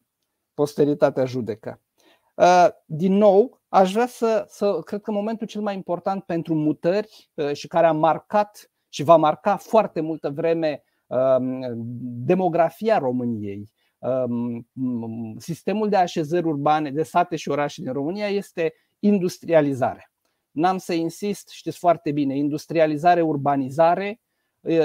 posteritatea 0.54 1.26
judecă. 1.26 1.82
Uh, 2.36 2.68
din 2.86 3.14
nou, 3.14 3.62
aș 3.68 3.92
vrea 3.92 4.08
să, 4.08 4.46
să 4.48 4.80
cred 4.86 5.02
că 5.02 5.12
momentul 5.12 5.48
cel 5.48 5.62
mai 5.62 5.76
important 5.76 6.24
pentru 6.24 6.54
mutări 6.54 7.30
uh, 7.34 7.54
și 7.54 7.68
care 7.68 7.86
a 7.86 7.92
marcat 7.92 8.72
și 8.96 9.04
va 9.04 9.16
marca 9.16 9.58
foarte 9.58 10.02
multă 10.02 10.30
vreme 10.30 10.84
um, 11.08 11.62
demografia 12.26 12.98
României, 12.98 13.72
um, 13.98 14.68
sistemul 15.38 15.90
de 15.90 15.96
așezări 15.96 16.46
urbane, 16.46 16.92
de 16.92 17.04
sate 17.04 17.36
și 17.36 17.50
orașe 17.50 17.82
din 17.82 17.94
România 17.94 18.28
este 18.28 18.74
industrializarea. 19.00 20.12
N-am 20.52 20.78
să 20.78 20.94
insist, 20.94 21.50
știți 21.50 21.78
foarte 21.78 22.12
bine, 22.12 22.38
industrializare, 22.38 23.22
urbanizare, 23.22 24.22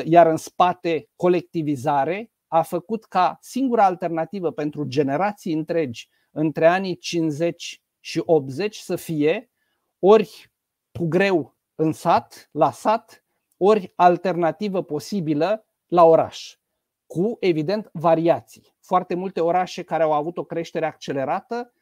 iar 0.04 0.26
în 0.26 0.36
spate 0.36 1.08
colectivizare, 1.16 2.30
a 2.46 2.62
făcut 2.62 3.04
ca 3.04 3.38
singura 3.40 3.84
alternativă 3.84 4.50
pentru 4.50 4.84
generații 4.84 5.52
întregi 5.52 6.08
între 6.30 6.66
anii 6.66 6.96
50 6.96 7.82
și 8.00 8.22
80 8.24 8.76
să 8.76 8.96
fie 8.96 9.50
ori 9.98 10.52
cu 10.98 11.06
greu 11.06 11.56
în 11.74 11.92
sat, 11.92 12.48
la 12.52 12.70
sat, 12.70 13.24
ori 13.62 13.92
alternativă 13.96 14.82
posibilă 14.82 15.66
la 15.86 16.04
oraș, 16.04 16.56
cu 17.06 17.36
evident 17.40 17.90
variații. 17.92 18.74
Foarte 18.80 19.14
multe 19.14 19.40
orașe 19.40 19.82
care 19.82 20.02
au 20.02 20.12
avut 20.12 20.38
o 20.38 20.44
creștere 20.44 20.86
accelerată, 20.86 21.72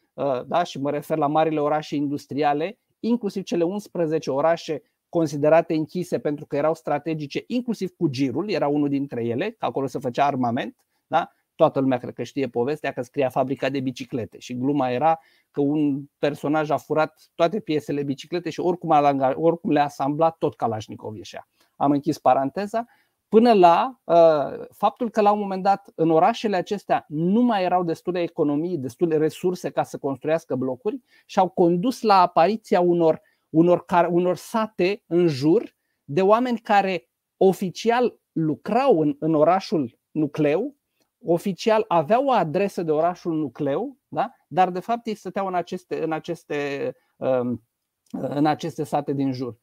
da, 0.47 0.63
și 0.63 0.81
mă 0.81 0.91
refer 0.91 1.17
la 1.17 1.27
marile 1.27 1.61
orașe 1.61 1.97
industriale, 1.97 2.79
inclusiv 3.01 3.43
cele 3.43 3.65
11 3.65 4.31
orașe 4.31 4.83
considerate 5.09 5.75
închise 5.75 6.19
pentru 6.19 6.47
că 6.47 6.57
erau 6.57 6.75
strategice, 6.75 7.45
inclusiv 7.47 7.91
cu 7.97 8.09
girul, 8.09 8.51
era 8.51 8.69
unul 8.69 8.89
dintre 8.89 9.25
ele, 9.25 9.51
că 9.51 9.65
acolo 9.65 9.87
se 9.87 9.99
făcea 9.99 10.25
armament. 10.25 10.77
Da? 11.07 11.33
Toată 11.55 11.81
lumea 11.81 11.99
cred 11.99 12.15
că 12.15 12.23
știe 12.23 12.49
povestea 12.49 12.93
că 12.93 13.03
scria 13.03 13.29
fabrica 13.29 13.69
de 13.69 13.81
biciclete 13.81 14.39
și 14.39 14.57
gluma 14.57 14.91
era 14.91 15.19
că 15.51 15.61
un 15.61 16.05
personaj 16.19 16.71
a 16.71 16.77
furat 16.77 17.31
toate 17.35 17.61
piesele 17.61 18.03
biciclete 18.03 18.51
și 18.51 18.61
oricum, 18.61 18.91
a, 18.91 19.35
oricum 19.35 19.71
le-a 19.71 19.85
asamblat, 19.85 20.37
tot 20.39 20.57
Kalashnikov 20.57 21.17
ieșea. 21.17 21.49
Am 21.79 21.91
închis 21.91 22.19
paranteza 22.19 22.87
până 23.29 23.53
la 23.53 24.01
uh, 24.05 24.67
faptul 24.71 25.11
că 25.11 25.21
la 25.21 25.33
un 25.33 25.39
moment 25.39 25.63
dat 25.63 25.93
în 25.95 26.11
orașele 26.11 26.57
acestea 26.57 27.05
nu 27.09 27.41
mai 27.41 27.65
erau 27.65 27.85
destule 27.85 28.23
economii, 28.23 28.79
destule 28.79 29.17
resurse 29.17 29.71
ca 29.71 29.83
să 29.83 29.99
construiască 29.99 30.57
blocuri 30.57 31.01
și 31.27 31.39
au 31.39 31.49
condus 31.49 32.03
la 32.03 32.21
apariția 32.21 32.81
unor, 32.81 33.21
unor, 33.49 33.85
unor 34.11 34.37
sate 34.37 35.03
în 35.07 35.27
jur 35.27 35.77
de 36.05 36.23
oameni 36.23 36.59
care 36.59 37.09
oficial 37.37 38.21
lucrau 38.33 39.01
în, 39.01 39.17
în 39.19 39.35
orașul 39.35 39.99
nucleu, 40.11 40.77
oficial 41.25 41.85
aveau 41.89 42.25
o 42.25 42.31
adresă 42.31 42.83
de 42.83 42.91
orașul 42.91 43.35
nucleu, 43.35 43.97
da? 44.09 44.31
dar 44.47 44.71
de 44.71 44.81
fapt 44.81 45.07
ei 45.07 45.15
stăteau 45.15 45.47
în 45.47 45.55
aceste, 45.55 46.03
în 46.03 46.13
aceste, 46.13 46.93
um, 47.17 47.63
în 48.11 48.47
aceste 48.47 48.85
sate 48.85 49.13
din 49.13 49.33
jur 49.33 49.59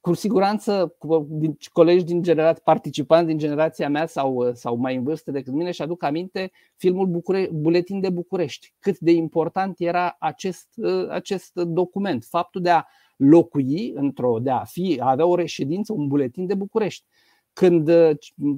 cu 0.00 0.14
siguranță 0.14 0.96
din, 1.28 1.56
colegi 1.72 2.04
din 2.04 2.22
generație, 2.22 2.62
participanți 2.64 3.26
din 3.26 3.38
generația 3.38 3.88
mea 3.88 4.06
sau, 4.06 4.52
sau 4.54 4.76
mai 4.76 4.96
în 4.96 5.02
vârstă 5.02 5.30
decât 5.30 5.52
mine 5.52 5.70
și 5.70 5.82
aduc 5.82 6.02
aminte 6.02 6.50
filmul 6.76 7.06
Bucure, 7.06 7.48
Buletin 7.52 8.00
de 8.00 8.10
București. 8.10 8.74
Cât 8.78 8.98
de 8.98 9.10
important 9.10 9.80
era 9.80 10.16
acest, 10.18 10.68
acest 11.08 11.54
document, 11.54 12.24
faptul 12.24 12.60
de 12.60 12.70
a 12.70 12.84
locui 13.16 13.92
într-o, 13.94 14.38
de 14.38 14.50
a 14.50 14.64
fi, 14.64 14.98
a 15.00 15.10
avea 15.10 15.26
o 15.26 15.34
reședință, 15.34 15.92
un 15.92 16.08
buletin 16.08 16.46
de 16.46 16.54
București. 16.54 17.06
Când 17.52 17.90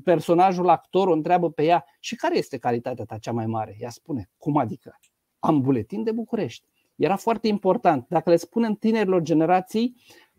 personajul 0.05 0.68
actor 0.68 1.09
o 1.09 1.12
întreabă 1.12 1.51
pe 1.51 1.64
ea 1.64 1.84
și 2.01 2.16
care 2.16 2.38
este 2.38 2.59
calitatea 2.59 3.05
ta 3.05 3.18
cea 3.18 3.32
mai 3.32 3.47
mare, 3.47 3.76
ea 3.80 3.90
spune, 3.90 4.30
cum 4.38 4.57
adică? 4.57 4.99
Am 5.38 5.61
buletin 5.61 6.03
de 6.03 6.12
București. 6.12 6.64
Era 6.97 7.16
foarte 7.16 7.49
important. 7.49 8.07
Dacă 8.09 8.30
le 8.30 8.36
spunem 8.36 8.74
tinerilor 8.74 9.22
generații, 9.22 9.95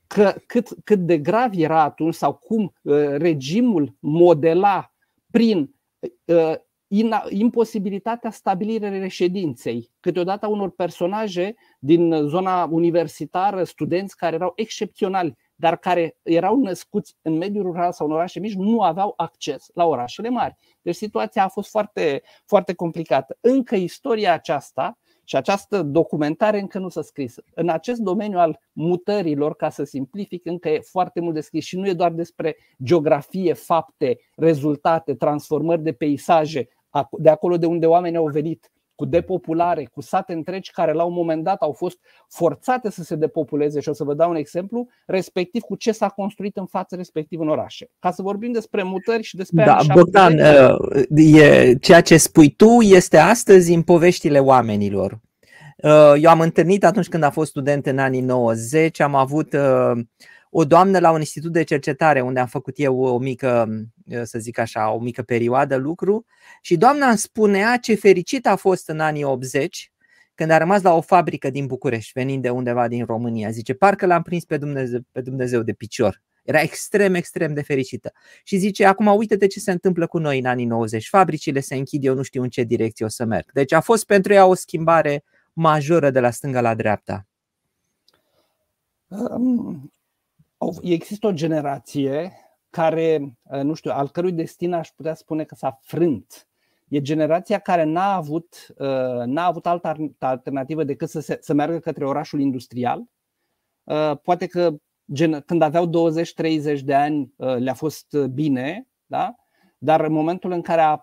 că 0.07 0.35
cât, 0.45 0.67
cât 0.83 0.99
de 0.99 1.17
grav 1.17 1.51
era 1.55 1.81
atunci 1.81 2.13
sau 2.13 2.33
cum 2.33 2.73
uh, 2.81 2.95
regimul 3.07 3.95
modela 3.99 4.93
prin 5.31 5.75
uh, 6.25 6.53
imposibilitatea 7.29 8.31
stabilirii 8.31 8.99
reședinței, 8.99 9.89
câteodată 9.99 10.47
unor 10.47 10.71
personaje 10.71 11.55
din 11.79 12.27
zona 12.27 12.63
universitară, 12.63 13.63
studenți 13.63 14.17
care 14.17 14.35
erau 14.35 14.53
excepționali, 14.55 15.37
dar 15.55 15.77
care 15.77 16.17
erau 16.21 16.59
născuți 16.59 17.15
în 17.21 17.37
mediul 17.37 17.63
rural 17.63 17.91
sau 17.91 18.07
în 18.07 18.13
orașe 18.13 18.39
mici, 18.39 18.53
nu 18.53 18.81
aveau 18.81 19.13
acces 19.17 19.65
la 19.73 19.85
orașele 19.85 20.29
mari. 20.29 20.55
Deci 20.81 20.95
situația 20.95 21.43
a 21.43 21.47
fost 21.47 21.69
foarte, 21.69 22.21
foarte 22.45 22.73
complicată. 22.73 23.37
Încă 23.41 23.75
istoria 23.75 24.33
aceasta 24.33 24.97
și 25.23 25.35
această 25.35 25.83
documentare 25.83 26.59
încă 26.59 26.79
nu 26.79 26.89
s-a 26.89 27.01
scris. 27.01 27.35
În 27.53 27.69
acest 27.69 27.99
domeniu 27.99 28.37
al 28.37 28.59
mutărilor, 28.71 29.55
ca 29.55 29.69
să 29.69 29.83
simplific, 29.83 30.45
încă 30.45 30.69
e 30.69 30.79
foarte 30.79 31.19
mult 31.19 31.33
de 31.33 31.41
scris 31.41 31.65
și 31.65 31.77
nu 31.77 31.87
e 31.87 31.93
doar 31.93 32.11
despre 32.11 32.55
geografie, 32.83 33.53
fapte, 33.53 34.17
rezultate, 34.35 35.15
transformări 35.15 35.81
de 35.81 35.91
peisaje, 35.91 36.67
de 37.11 37.29
acolo 37.29 37.57
de 37.57 37.65
unde 37.65 37.85
oamenii 37.85 38.17
au 38.17 38.27
venit, 38.27 38.71
cu 39.03 39.09
depopulare, 39.09 39.89
cu 39.93 40.01
sate 40.01 40.33
întregi 40.33 40.71
care 40.71 40.93
la 40.93 41.03
un 41.03 41.13
moment 41.13 41.43
dat 41.43 41.61
au 41.61 41.71
fost 41.71 41.97
forțate 42.29 42.89
să 42.89 43.03
se 43.03 43.15
depopuleze 43.15 43.79
și 43.79 43.89
o 43.89 43.93
să 43.93 44.03
vă 44.03 44.13
dau 44.13 44.29
un 44.29 44.35
exemplu, 44.35 44.87
respectiv 45.05 45.61
cu 45.61 45.75
ce 45.75 45.91
s-a 45.91 46.07
construit 46.07 46.57
în 46.57 46.65
față, 46.65 46.95
respectiv 46.95 47.39
în 47.39 47.49
orașe. 47.49 47.89
Ca 47.99 48.11
să 48.11 48.21
vorbim 48.21 48.51
despre 48.51 48.83
mutări 48.83 49.23
și 49.23 49.35
despre 49.35 49.63
Da, 49.63 49.77
Bogdan, 49.93 50.39
uh, 50.39 51.35
e, 51.35 51.73
ceea 51.75 52.01
ce 52.01 52.17
spui 52.17 52.49
tu 52.49 52.81
este 52.81 53.17
astăzi 53.17 53.73
în 53.73 53.81
poveștile 53.81 54.39
oamenilor. 54.39 55.19
Uh, 55.77 56.13
eu 56.21 56.29
am 56.29 56.39
întâlnit 56.39 56.85
atunci 56.85 57.07
când 57.07 57.23
a 57.23 57.29
fost 57.29 57.49
student 57.49 57.85
în 57.85 57.97
anii 57.97 58.21
90, 58.21 58.99
am 58.99 59.15
avut 59.15 59.53
uh, 59.53 60.03
o 60.55 60.65
doamnă 60.65 60.99
la 60.99 61.11
un 61.11 61.19
institut 61.19 61.51
de 61.51 61.63
cercetare 61.63 62.21
unde 62.21 62.39
am 62.39 62.47
făcut 62.47 62.73
eu 62.77 62.99
o 62.99 63.17
mică, 63.17 63.67
să 64.23 64.39
zic 64.39 64.57
așa, 64.57 64.91
o 64.91 64.99
mică 64.99 65.21
perioadă 65.21 65.75
lucru 65.75 66.25
și 66.61 66.77
doamna 66.77 67.07
îmi 67.07 67.17
spunea 67.17 67.77
ce 67.77 67.95
fericit 67.95 68.47
a 68.47 68.55
fost 68.55 68.89
în 68.89 68.99
anii 68.99 69.23
80 69.23 69.91
când 70.35 70.49
a 70.49 70.57
rămas 70.57 70.81
la 70.81 70.93
o 70.93 71.01
fabrică 71.01 71.49
din 71.49 71.65
București, 71.65 72.11
venind 72.13 72.41
de 72.41 72.49
undeva 72.49 72.87
din 72.87 73.05
România. 73.05 73.49
Zice, 73.49 73.73
parcă 73.73 74.05
l-am 74.05 74.21
prins 74.21 74.45
pe 74.45 74.57
Dumnezeu, 74.57 74.99
pe 75.11 75.21
Dumnezeu 75.21 75.61
de 75.61 75.73
picior. 75.73 76.21
Era 76.43 76.61
extrem, 76.61 77.13
extrem 77.13 77.53
de 77.53 77.61
fericită. 77.61 78.11
Și 78.43 78.57
zice, 78.57 78.85
acum 78.85 79.07
uite-te 79.07 79.47
ce 79.47 79.59
se 79.59 79.71
întâmplă 79.71 80.07
cu 80.07 80.17
noi 80.17 80.39
în 80.39 80.45
anii 80.45 80.65
90. 80.65 81.07
Fabricile 81.07 81.59
se 81.59 81.75
închid, 81.75 82.05
eu 82.05 82.15
nu 82.15 82.21
știu 82.21 82.41
în 82.41 82.49
ce 82.49 82.63
direcție 82.63 83.05
o 83.05 83.07
să 83.07 83.25
merg. 83.25 83.51
Deci 83.51 83.71
a 83.71 83.79
fost 83.79 84.05
pentru 84.05 84.33
ea 84.33 84.45
o 84.45 84.53
schimbare 84.53 85.23
majoră 85.53 86.09
de 86.09 86.19
la 86.19 86.31
stânga 86.31 86.61
la 86.61 86.75
dreapta. 86.75 87.27
Um, 89.07 89.93
există 90.81 91.27
o 91.27 91.31
generație 91.31 92.31
care, 92.69 93.37
uh, 93.43 93.61
nu 93.61 93.73
știu, 93.73 93.91
al 93.91 94.09
cărui 94.09 94.31
destin 94.31 94.73
aș 94.73 94.89
putea 94.89 95.13
spune 95.13 95.43
că 95.43 95.55
s-a 95.55 95.79
frânt. 95.81 96.47
E 96.87 97.01
generația 97.01 97.59
care 97.59 97.83
n-a 97.83 98.15
avut, 98.15 98.67
uh, 98.77 99.25
n-a 99.25 99.45
avut 99.45 99.65
altă 99.65 100.11
alternativă 100.19 100.83
decât 100.83 101.09
să, 101.09 101.19
se, 101.19 101.37
să 101.41 101.53
meargă 101.53 101.79
către 101.79 102.05
orașul 102.05 102.39
industrial. 102.39 103.03
Uh, 103.83 104.17
poate 104.23 104.47
că 104.47 104.75
când 105.45 105.61
aveau 105.61 105.89
20-30 105.89 106.79
de 106.83 106.93
ani 106.93 107.33
le-a 107.37 107.73
fost 107.73 108.17
bine, 108.17 108.87
da? 109.05 109.35
dar 109.77 110.01
în 110.01 110.13
momentul 110.13 110.51
în 110.51 110.61
care 110.61 110.81
a 110.81 111.01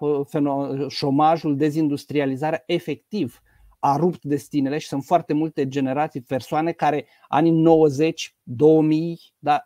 șomajul, 0.89 1.57
dezindustrializarea 1.57 2.63
efectiv 2.67 3.41
a 3.81 3.97
rupt 3.97 4.25
destinele 4.25 4.79
și 4.79 4.87
sunt 4.87 5.05
foarte 5.05 5.33
multe 5.33 5.69
generații, 5.69 6.21
persoane 6.21 6.73
care 6.73 7.07
anii 7.29 7.51
90, 7.51 8.37
2000 8.43 9.21
da, 9.39 9.63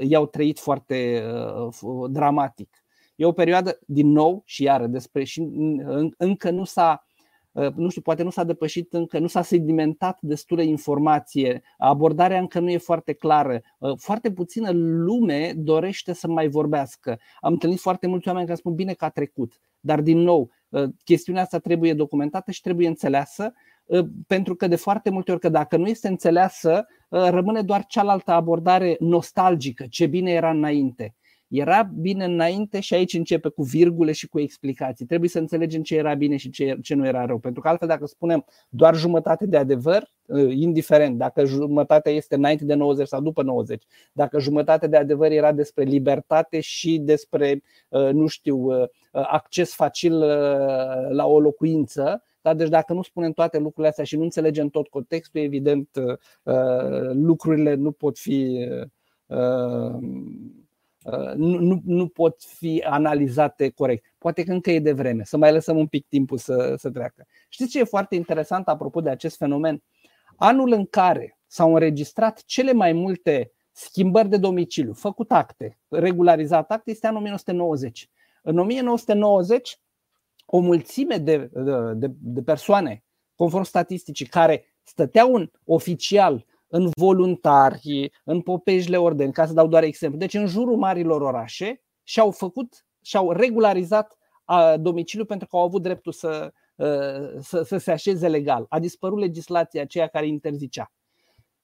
i-au 0.00 0.26
trăit 0.26 0.58
foarte 0.58 1.22
dramatic. 2.08 2.84
E 3.16 3.24
o 3.24 3.32
perioadă, 3.32 3.78
din 3.86 4.08
nou, 4.08 4.42
și 4.44 4.62
iară, 4.62 4.86
despre 4.86 5.24
și 5.24 5.48
încă 6.16 6.50
nu 6.50 6.64
s-a 6.64 7.06
nu 7.74 7.88
știu, 7.88 8.02
poate 8.02 8.22
nu 8.22 8.30
s-a 8.30 8.44
depășit 8.44 8.92
încă, 8.92 9.18
nu 9.18 9.26
s-a 9.26 9.42
sedimentat 9.42 10.18
destulă 10.20 10.62
informație, 10.62 11.62
abordarea 11.78 12.38
încă 12.38 12.60
nu 12.60 12.70
e 12.70 12.78
foarte 12.78 13.12
clară, 13.12 13.60
foarte 13.96 14.32
puțină 14.32 14.70
lume 14.72 15.52
dorește 15.56 16.12
să 16.12 16.28
mai 16.28 16.48
vorbească. 16.48 17.18
Am 17.40 17.52
întâlnit 17.52 17.80
foarte 17.80 18.06
mulți 18.06 18.28
oameni 18.28 18.46
care 18.46 18.58
spun 18.58 18.74
bine 18.74 18.92
că 18.92 19.04
a 19.04 19.08
trecut, 19.08 19.60
dar 19.80 20.00
din 20.00 20.18
nou, 20.18 20.50
Ă, 20.50 20.55
chestiunea 21.04 21.42
asta 21.42 21.58
trebuie 21.58 21.94
documentată 21.94 22.50
și 22.50 22.60
trebuie 22.60 22.88
înțeleasă, 22.88 23.52
ă, 23.90 24.06
pentru 24.26 24.54
că 24.54 24.66
de 24.66 24.76
foarte 24.76 25.10
multe 25.10 25.30
ori 25.30 25.40
că 25.40 25.48
dacă 25.48 25.76
nu 25.76 25.86
este 25.86 26.08
înțeleasă, 26.08 26.86
ă, 27.12 27.28
rămâne 27.30 27.62
doar 27.62 27.86
cealaltă 27.86 28.30
abordare 28.30 28.96
nostalgică, 29.00 29.84
ce 29.88 30.06
bine 30.06 30.30
era 30.30 30.50
înainte. 30.50 31.14
Era 31.48 31.82
bine 31.82 32.24
înainte 32.24 32.80
și 32.80 32.94
aici 32.94 33.14
începe 33.14 33.48
cu 33.48 33.62
virgule 33.62 34.12
și 34.12 34.28
cu 34.28 34.40
explicații. 34.40 35.06
Trebuie 35.06 35.28
să 35.28 35.38
înțelegem 35.38 35.82
ce 35.82 35.96
era 35.96 36.14
bine 36.14 36.36
și 36.36 36.50
ce, 36.50 36.78
ce 36.82 36.94
nu 36.94 37.06
era 37.06 37.24
rău. 37.24 37.38
Pentru 37.38 37.60
că 37.60 37.68
altfel 37.68 37.88
dacă 37.88 38.06
spunem 38.06 38.44
doar 38.68 38.94
jumătate 38.94 39.46
de 39.46 39.56
adevăr, 39.56 40.14
indiferent 40.48 41.18
dacă 41.18 41.44
jumătatea 41.44 42.12
este 42.12 42.34
înainte 42.34 42.64
de 42.64 42.74
90 42.74 43.08
sau 43.08 43.20
după 43.20 43.42
90, 43.42 43.84
dacă 44.12 44.38
jumătate 44.38 44.86
de 44.86 44.96
adevăr 44.96 45.30
era 45.30 45.52
despre 45.52 45.84
libertate 45.84 46.60
și 46.60 46.98
despre, 46.98 47.62
nu 48.12 48.26
știu, 48.26 48.68
acces 49.10 49.74
facil 49.74 50.18
la 51.08 51.26
o 51.26 51.40
locuință, 51.40 52.22
da? 52.40 52.54
Deci 52.54 52.68
dacă 52.68 52.92
nu 52.92 53.02
spunem 53.02 53.32
toate 53.32 53.58
lucrurile 53.58 53.88
astea 53.88 54.04
și 54.04 54.16
nu 54.16 54.22
înțelegem 54.22 54.68
tot 54.68 54.88
contextul, 54.88 55.40
evident 55.40 55.88
lucrurile 57.12 57.74
nu 57.74 57.90
pot 57.90 58.18
fi 58.18 58.68
nu, 61.36 61.58
nu, 61.58 61.80
nu 61.84 62.08
pot 62.08 62.42
fi 62.42 62.84
analizate 62.86 63.70
corect. 63.70 64.14
Poate 64.18 64.42
că 64.42 64.52
încă 64.52 64.70
e 64.70 64.78
de 64.78 64.92
vreme, 64.92 65.24
să 65.24 65.36
mai 65.36 65.52
lăsăm 65.52 65.76
un 65.76 65.86
pic 65.86 66.06
timpul 66.08 66.38
să, 66.38 66.74
să 66.78 66.90
treacă. 66.90 67.26
Știți 67.48 67.70
ce 67.70 67.78
e 67.78 67.84
foarte 67.84 68.14
interesant 68.14 68.68
apropo 68.68 69.00
de 69.00 69.10
acest 69.10 69.36
fenomen? 69.36 69.82
Anul 70.36 70.72
în 70.72 70.86
care 70.86 71.38
s-au 71.46 71.72
înregistrat 71.72 72.42
cele 72.44 72.72
mai 72.72 72.92
multe 72.92 73.52
schimbări 73.72 74.28
de 74.28 74.36
domiciliu, 74.36 74.92
făcut 74.92 75.32
acte, 75.32 75.78
regularizat 75.88 76.70
acte, 76.70 76.90
este 76.90 77.06
anul 77.06 77.18
1990. 77.18 78.10
În 78.42 78.58
1990, 78.58 79.78
o 80.46 80.58
mulțime 80.58 81.16
de, 81.16 81.50
de, 81.94 82.10
de 82.18 82.42
persoane, 82.42 83.04
conform 83.34 83.64
statisticii, 83.64 84.26
care 84.26 84.64
stăteau 84.82 85.34
în 85.34 85.50
oficial 85.64 86.46
în 86.68 86.90
voluntari, 86.98 88.10
în 88.24 88.40
popejile 88.40 88.96
ordeni, 88.96 89.32
ca 89.32 89.46
să 89.46 89.52
dau 89.52 89.66
doar 89.66 89.82
exemplu. 89.82 90.18
Deci 90.18 90.34
în 90.34 90.46
jurul 90.46 90.76
marilor 90.76 91.20
orașe 91.20 91.82
și-au 92.02 92.30
făcut, 92.30 92.86
și-au 93.02 93.32
regularizat 93.32 94.18
domiciliul 94.76 95.26
pentru 95.26 95.46
că 95.48 95.56
au 95.56 95.62
avut 95.62 95.82
dreptul 95.82 96.12
să, 96.12 96.52
să, 97.40 97.62
să 97.62 97.76
se 97.76 97.90
așeze 97.90 98.28
legal. 98.28 98.66
A 98.68 98.78
dispărut 98.78 99.18
legislația 99.18 99.82
aceea 99.82 100.06
care 100.06 100.26
interzicea. 100.26 100.92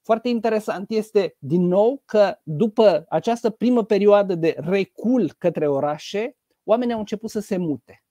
Foarte 0.03 0.29
interesant 0.29 0.91
este 0.91 1.37
din 1.39 1.63
nou 1.63 2.03
că 2.05 2.39
după 2.43 3.05
această 3.09 3.51
primă 3.51 3.85
perioadă 3.85 4.35
de 4.35 4.57
recul 4.59 5.33
către 5.39 5.69
orașe, 5.69 6.37
oamenii 6.65 6.93
au 6.93 6.99
început 6.99 7.31
să 7.31 7.41
se 7.41 7.57
mute 7.57 8.03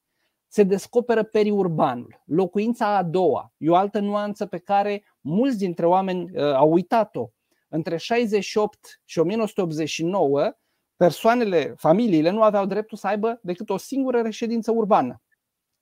se 0.52 0.64
descoperă 0.64 1.24
periurbanul, 1.24 2.22
locuința 2.26 2.96
a 2.96 3.04
doua. 3.04 3.54
E 3.58 3.70
o 3.70 3.76
altă 3.76 4.00
nuanță 4.00 4.46
pe 4.46 4.58
care 4.58 5.04
mulți 5.22 5.58
dintre 5.58 5.86
oameni 5.86 6.32
uh, 6.34 6.54
au 6.54 6.72
uitat-o. 6.72 7.30
Între 7.70 7.98
68 7.98 9.02
și 9.06 9.20
1989, 9.20 10.54
persoanele, 10.96 11.74
familiile 11.78 12.30
nu 12.30 12.42
aveau 12.42 12.66
dreptul 12.66 12.98
să 12.98 13.08
aibă 13.08 13.40
decât 13.44 13.70
o 13.70 13.78
singură 13.78 14.22
reședință 14.22 14.72
urbană. 14.72 15.22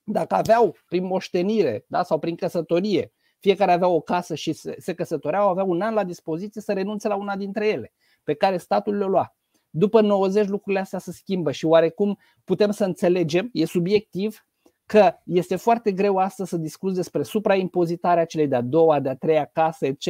Dacă 0.03 0.35
aveau 0.35 0.75
prin 0.85 1.05
moștenire 1.05 1.85
da, 1.87 2.03
sau 2.03 2.19
prin 2.19 2.35
căsătorie, 2.35 3.13
fiecare 3.39 3.71
avea 3.71 3.87
o 3.87 4.01
casă 4.01 4.35
și 4.35 4.53
se 4.77 4.93
căsătoreau, 4.93 5.49
aveau 5.49 5.69
un 5.69 5.81
an 5.81 5.93
la 5.93 6.03
dispoziție 6.03 6.61
să 6.61 6.73
renunțe 6.73 7.07
la 7.07 7.15
una 7.15 7.35
dintre 7.35 7.67
ele, 7.67 7.93
pe 8.23 8.33
care 8.33 8.57
statul 8.57 8.97
le 8.97 9.05
lua. 9.05 9.35
După 9.69 10.01
90 10.01 10.47
lucrurile 10.47 10.81
astea 10.81 10.99
se 10.99 11.11
schimbă 11.11 11.51
și 11.51 11.65
oarecum 11.65 12.17
putem 12.43 12.71
să 12.71 12.85
înțelegem, 12.85 13.49
e 13.53 13.65
subiectiv, 13.65 14.43
că 14.89 15.13
este 15.25 15.55
foarte 15.55 15.91
greu 15.91 16.17
astăzi 16.17 16.49
să 16.49 16.57
discuți 16.57 16.95
despre 16.95 17.23
supraimpozitarea 17.23 18.25
celei 18.25 18.47
de-a 18.47 18.61
doua, 18.61 18.99
de-a 18.99 19.15
treia 19.15 19.49
casă, 19.53 19.85
etc., 19.85 20.07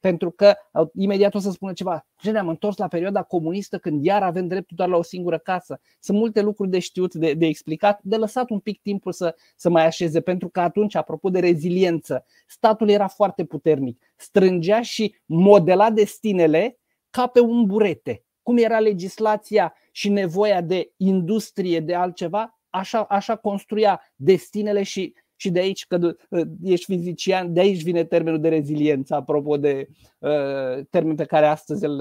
pentru 0.00 0.30
că 0.30 0.54
imediat 0.94 1.34
o 1.34 1.38
să 1.38 1.50
spună 1.50 1.72
ceva. 1.72 2.06
Gene, 2.22 2.38
am 2.38 2.48
întors 2.48 2.76
la 2.76 2.88
perioada 2.88 3.22
comunistă 3.22 3.78
când 3.78 4.04
iar 4.04 4.22
avem 4.22 4.46
dreptul 4.46 4.76
doar 4.76 4.88
la 4.88 4.96
o 4.96 5.02
singură 5.02 5.38
casă. 5.38 5.80
Sunt 6.00 6.18
multe 6.18 6.42
lucruri 6.42 6.70
de 6.70 6.78
știut, 6.78 7.14
de, 7.14 7.34
de 7.34 7.46
explicat, 7.46 8.00
de 8.02 8.16
lăsat 8.16 8.50
un 8.50 8.58
pic 8.58 8.80
timpul 8.82 9.12
să, 9.12 9.36
să 9.56 9.70
mai 9.70 9.86
așeze, 9.86 10.20
pentru 10.20 10.48
că 10.48 10.60
atunci, 10.60 10.94
apropo 10.94 11.30
de 11.30 11.40
reziliență, 11.40 12.24
statul 12.46 12.88
era 12.88 13.06
foarte 13.06 13.44
puternic, 13.44 14.02
strângea 14.16 14.82
și 14.82 15.14
modela 15.26 15.90
destinele 15.90 16.78
ca 17.10 17.26
pe 17.26 17.40
un 17.40 17.64
burete. 17.66 18.24
Cum 18.42 18.56
era 18.56 18.78
legislația 18.78 19.74
și 19.90 20.08
nevoia 20.08 20.60
de 20.60 20.92
industrie, 20.96 21.80
de 21.80 21.94
altceva, 21.94 22.58
așa, 22.74 23.02
așa 23.02 23.36
construia 23.36 24.00
destinele 24.16 24.82
și, 24.82 25.14
și 25.36 25.50
de 25.50 25.58
aici, 25.58 25.86
că 25.86 26.16
ești 26.62 26.84
fizician, 26.84 27.52
de 27.52 27.60
aici 27.60 27.82
vine 27.82 28.04
termenul 28.04 28.40
de 28.40 28.48
reziliență, 28.48 29.14
apropo 29.14 29.56
de 29.56 29.88
uh, 30.18 30.84
termen 30.90 31.14
pe 31.14 31.24
care 31.24 31.46
astăzi 31.46 31.84
îl, 31.84 32.00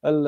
îl, 0.00 0.26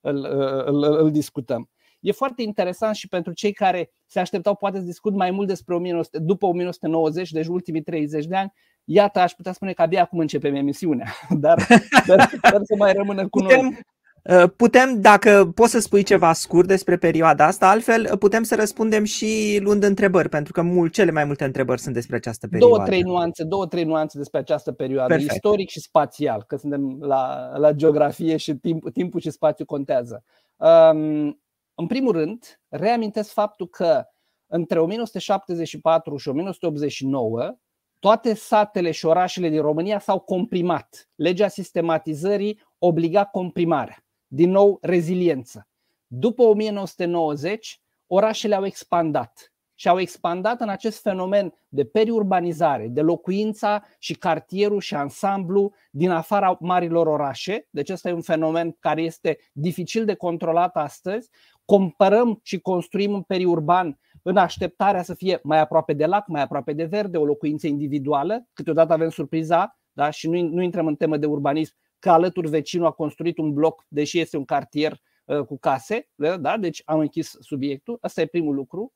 îl, 0.00 0.24
îl, 0.24 0.24
îl, 0.66 0.82
îl 0.82 1.10
discutăm. 1.10 1.70
E 2.00 2.12
foarte 2.12 2.42
interesant 2.42 2.94
și 2.94 3.08
pentru 3.08 3.32
cei 3.32 3.52
care 3.52 3.90
se 4.06 4.20
așteptau 4.20 4.54
poate 4.54 4.78
să 4.78 4.84
discut 4.84 5.14
mai 5.14 5.30
mult 5.30 5.48
despre 5.48 5.74
1900, 5.74 6.18
după 6.18 6.46
1990, 6.46 7.30
deci 7.30 7.46
ultimii 7.46 7.82
30 7.82 8.26
de 8.26 8.36
ani, 8.36 8.52
iată, 8.84 9.18
aș 9.18 9.32
putea 9.32 9.52
spune 9.52 9.72
că 9.72 9.82
abia 9.82 10.02
acum 10.02 10.18
începem 10.18 10.54
emisiunea, 10.54 11.06
dar, 11.44 11.66
dar, 12.06 12.30
dar 12.42 12.60
să 12.62 12.74
mai 12.78 12.92
rămână 12.92 13.28
cu 13.28 13.38
Putem, 13.38 13.60
noi. 13.60 13.80
Uh, 14.28 14.50
putem, 14.56 15.00
dacă 15.00 15.52
poți 15.54 15.70
să 15.70 15.78
spui 15.78 16.02
ceva 16.02 16.32
scurt 16.32 16.66
despre 16.66 16.96
perioada 16.96 17.46
asta, 17.46 17.68
altfel 17.68 18.08
uh, 18.12 18.18
putem 18.18 18.42
să 18.42 18.54
răspundem 18.54 19.04
și 19.04 19.58
luând 19.62 19.82
întrebări, 19.82 20.28
pentru 20.28 20.52
că 20.52 20.62
mult, 20.62 20.92
cele 20.92 21.10
mai 21.10 21.24
multe 21.24 21.44
întrebări 21.44 21.80
sunt 21.80 21.94
despre 21.94 22.16
această 22.16 22.48
perioadă. 22.48 22.74
Două, 22.74 22.86
trei 22.86 23.02
nuanțe, 23.02 23.44
două, 23.44 23.66
trei 23.66 23.84
nuanțe 23.84 24.18
despre 24.18 24.38
această 24.38 24.72
perioadă, 24.72 25.08
Perfect. 25.08 25.32
istoric 25.32 25.68
și 25.68 25.80
spațial, 25.80 26.44
că 26.46 26.56
suntem 26.56 26.96
la, 27.00 27.52
la 27.56 27.72
geografie 27.72 28.36
și 28.36 28.54
timp, 28.54 28.92
timpul 28.92 29.20
și 29.20 29.30
spațiul 29.30 29.66
contează. 29.66 30.24
Um, 30.56 31.40
în 31.74 31.86
primul 31.88 32.12
rând, 32.12 32.60
reamintesc 32.68 33.32
faptul 33.32 33.68
că 33.68 34.04
între 34.46 34.78
1974 34.78 36.16
și 36.16 36.28
1989, 36.28 37.56
toate 37.98 38.34
satele 38.34 38.90
și 38.90 39.06
orașele 39.06 39.48
din 39.48 39.60
România 39.60 39.98
s-au 39.98 40.18
comprimat. 40.18 41.08
Legea 41.14 41.48
sistematizării 41.48 42.62
obliga 42.78 43.24
comprimarea 43.24 44.00
din 44.26 44.50
nou 44.50 44.78
reziliență. 44.80 45.68
După 46.06 46.42
1990, 46.42 47.80
orașele 48.06 48.54
au 48.54 48.64
expandat 48.64 49.50
și 49.78 49.88
au 49.88 49.98
expandat 50.00 50.60
în 50.60 50.68
acest 50.68 51.00
fenomen 51.00 51.54
de 51.68 51.84
periurbanizare, 51.84 52.88
de 52.88 53.00
locuința 53.00 53.84
și 53.98 54.14
cartierul 54.14 54.80
și 54.80 54.94
ansamblu 54.94 55.72
din 55.90 56.10
afara 56.10 56.56
marilor 56.60 57.06
orașe. 57.06 57.66
Deci 57.70 57.90
ăsta 57.90 58.08
e 58.08 58.12
un 58.12 58.22
fenomen 58.22 58.76
care 58.80 59.02
este 59.02 59.38
dificil 59.52 60.04
de 60.04 60.14
controlat 60.14 60.76
astăzi. 60.76 61.30
Comparăm 61.64 62.40
și 62.42 62.58
construim 62.58 63.12
un 63.12 63.22
periurban 63.22 63.98
în 64.22 64.36
așteptarea 64.36 65.02
să 65.02 65.14
fie 65.14 65.40
mai 65.42 65.58
aproape 65.58 65.92
de 65.92 66.06
lac, 66.06 66.26
mai 66.26 66.42
aproape 66.42 66.72
de 66.72 66.84
verde, 66.84 67.18
o 67.18 67.24
locuință 67.24 67.66
individuală. 67.66 68.46
Câteodată 68.52 68.92
avem 68.92 69.08
surpriza 69.08 69.78
da? 69.92 70.10
și 70.10 70.28
nu, 70.28 70.42
nu 70.42 70.62
intrăm 70.62 70.86
în 70.86 70.94
temă 70.94 71.16
de 71.16 71.26
urbanism, 71.26 71.74
că 71.98 72.10
alături 72.10 72.48
vecinul 72.48 72.86
a 72.86 72.90
construit 72.90 73.38
un 73.38 73.52
bloc, 73.52 73.84
deși 73.88 74.20
este 74.20 74.36
un 74.36 74.44
cartier 74.44 75.00
cu 75.46 75.58
case, 75.58 76.08
da? 76.14 76.56
deci 76.56 76.82
am 76.84 76.98
închis 76.98 77.36
subiectul, 77.40 77.98
asta 78.00 78.20
e 78.20 78.26
primul 78.26 78.54
lucru. 78.54 78.92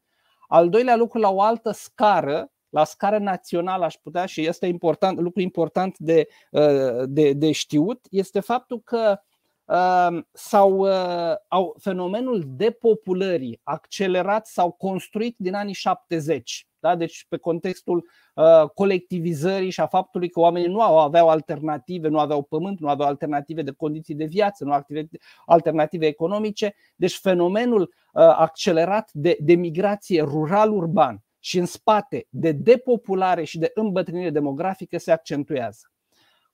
Al 0.48 0.68
doilea 0.68 0.96
lucru, 0.96 1.18
la 1.18 1.30
o 1.30 1.42
altă 1.42 1.70
scară, 1.70 2.52
la 2.68 2.84
scară 2.84 3.18
națională 3.18 3.84
aș 3.84 3.94
putea 3.94 4.26
și 4.26 4.46
este 4.46 4.66
important, 4.66 5.18
lucru 5.18 5.40
important 5.40 5.98
de, 5.98 6.28
de, 7.04 7.32
de 7.32 7.52
știut, 7.52 8.06
este 8.10 8.40
faptul 8.40 8.80
că 8.80 9.20
sau 10.32 10.78
uh, 10.78 11.34
au, 11.48 11.76
fenomenul 11.78 12.42
depopulării 12.46 13.60
accelerat 13.62 14.46
sau 14.46 14.70
construit 14.70 15.34
din 15.38 15.54
anii 15.54 15.74
70. 15.74 16.66
Da? 16.80 16.96
Deci 16.96 17.26
pe 17.28 17.36
contextul 17.36 18.08
uh, 18.34 18.68
colectivizării 18.74 19.70
și 19.70 19.80
a 19.80 19.86
faptului 19.86 20.28
că 20.28 20.40
oamenii 20.40 20.68
nu 20.68 20.80
au, 20.80 20.98
aveau 20.98 21.28
alternative, 21.28 22.08
nu 22.08 22.18
aveau 22.18 22.42
pământ, 22.42 22.80
nu 22.80 22.88
aveau 22.88 23.08
alternative 23.08 23.62
de 23.62 23.70
condiții 23.70 24.14
de 24.14 24.24
viață, 24.24 24.64
nu 24.64 24.72
aveau 24.72 25.08
alternative 25.46 26.06
economice. 26.06 26.74
Deci 26.96 27.18
fenomenul 27.18 27.80
uh, 27.80 28.22
accelerat 28.22 29.10
de, 29.12 29.36
de 29.40 29.54
migrație 29.54 30.22
rural-urban 30.22 31.22
și 31.38 31.58
în 31.58 31.66
spate 31.66 32.26
de 32.30 32.52
depopulare 32.52 33.44
și 33.44 33.58
de 33.58 33.70
îmbătrânire 33.74 34.30
demografică 34.30 34.98
se 34.98 35.12
accentuează. 35.12 35.90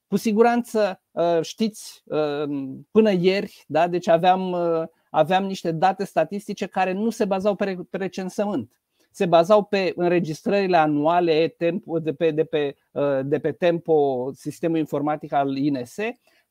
Cu 0.06 0.16
siguranță 0.16 1.02
uh, 1.10 1.38
știți, 1.42 2.02
uh, 2.04 2.72
până 2.90 3.12
ieri, 3.12 3.64
da, 3.66 3.88
deci 3.88 4.08
aveam, 4.08 4.52
uh, 4.52 4.82
aveam 5.10 5.44
niște 5.44 5.72
date 5.72 6.04
statistice 6.04 6.66
care 6.66 6.92
nu 6.92 7.10
se 7.10 7.24
bazau 7.24 7.54
pe 7.54 7.76
recensământ. 7.90 8.72
Se 9.16 9.26
bazau 9.26 9.64
pe 9.64 9.92
înregistrările 9.94 10.76
anuale 10.76 11.54
de 12.02 12.12
pe, 12.12 12.30
de 12.30 12.44
pe, 12.44 12.76
de 13.22 13.38
pe 13.38 13.52
Tempo, 13.52 14.30
sistemul 14.34 14.78
informatic 14.78 15.32
al 15.32 15.56
INS, 15.56 15.96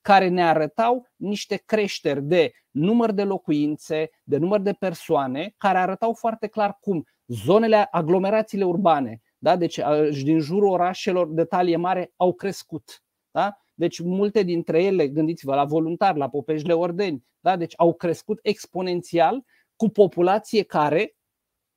care 0.02 0.28
ne 0.28 0.44
arătau 0.44 1.08
niște 1.16 1.64
creșteri 1.66 2.24
de 2.24 2.52
număr 2.72 3.12
de 3.12 3.24
locuințe, 3.24 4.10
de 4.24 4.38
număr 4.38 4.60
de 4.60 4.74
persoane, 4.74 5.54
care 5.58 5.78
arătau 5.78 6.14
foarte 6.14 6.48
clar 6.48 6.78
cum 6.82 7.08
zonele, 7.28 7.88
aglomerațiile 7.92 8.66
urbane, 8.66 9.22
da? 9.38 9.56
deci 9.56 9.80
din 10.24 10.40
jurul 10.40 10.70
orașelor 10.70 11.28
de 11.28 11.44
talie 11.44 11.76
mare 11.78 12.12
au 12.16 12.34
crescut. 12.34 13.04
Da? 13.32 13.58
Deci 13.74 14.00
multe 14.00 14.44
dintre 14.44 14.84
ele, 14.84 15.08
gândiți-vă 15.08 15.56
la 15.56 15.66
voluntari, 15.66 16.18
la 16.18 16.30
Popejle 16.30 16.74
Ordeni, 16.74 17.26
da? 17.40 17.56
deci 17.56 17.74
au 17.78 17.94
crescut 17.94 18.40
exponențial 18.42 19.44
cu 19.76 19.90
populație 19.90 20.64
care 20.64 21.15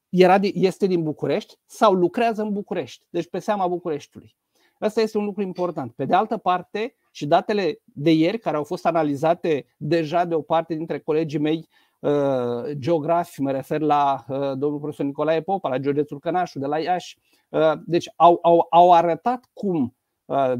era, 0.08 0.38
este 0.40 0.86
din 0.86 1.02
București 1.02 1.54
sau 1.66 1.92
lucrează 1.92 2.42
în 2.42 2.52
București, 2.52 3.04
deci 3.10 3.28
pe 3.28 3.38
seama 3.38 3.66
Bucureștiului. 3.66 4.36
Asta 4.78 5.00
este 5.00 5.18
un 5.18 5.24
lucru 5.24 5.42
important. 5.42 5.92
Pe 5.92 6.04
de 6.04 6.14
altă 6.14 6.36
parte, 6.36 6.94
și 7.10 7.26
datele 7.26 7.80
de 7.84 8.12
ieri, 8.12 8.38
care 8.38 8.56
au 8.56 8.64
fost 8.64 8.86
analizate 8.86 9.66
deja 9.76 10.24
de 10.24 10.34
o 10.34 10.40
parte 10.40 10.74
dintre 10.74 10.98
colegii 10.98 11.38
mei 11.38 11.68
uh, 11.98 12.70
geografi, 12.72 13.40
mă 13.40 13.50
refer 13.50 13.80
la 13.80 14.24
uh, 14.28 14.38
domnul 14.38 14.78
profesor 14.78 15.06
Nicolae 15.06 15.42
Popa, 15.42 15.68
la 15.68 15.78
George 15.78 16.02
Țurcănașu 16.02 16.58
de 16.58 16.66
la 16.66 16.78
Iași, 16.78 17.18
uh, 17.48 17.72
deci 17.84 18.10
au, 18.16 18.38
au, 18.42 18.66
au 18.70 18.92
arătat 18.92 19.50
cum 19.52 19.92
Uh, 20.28 20.52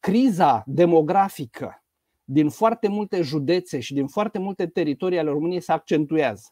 criza 0.00 0.62
demografică 0.66 1.84
din 2.24 2.48
foarte 2.48 2.88
multe 2.88 3.22
județe 3.22 3.80
și 3.80 3.94
din 3.94 4.06
foarte 4.06 4.38
multe 4.38 4.66
teritorii 4.66 5.18
ale 5.18 5.30
României 5.30 5.60
se 5.60 5.72
accentuează. 5.72 6.48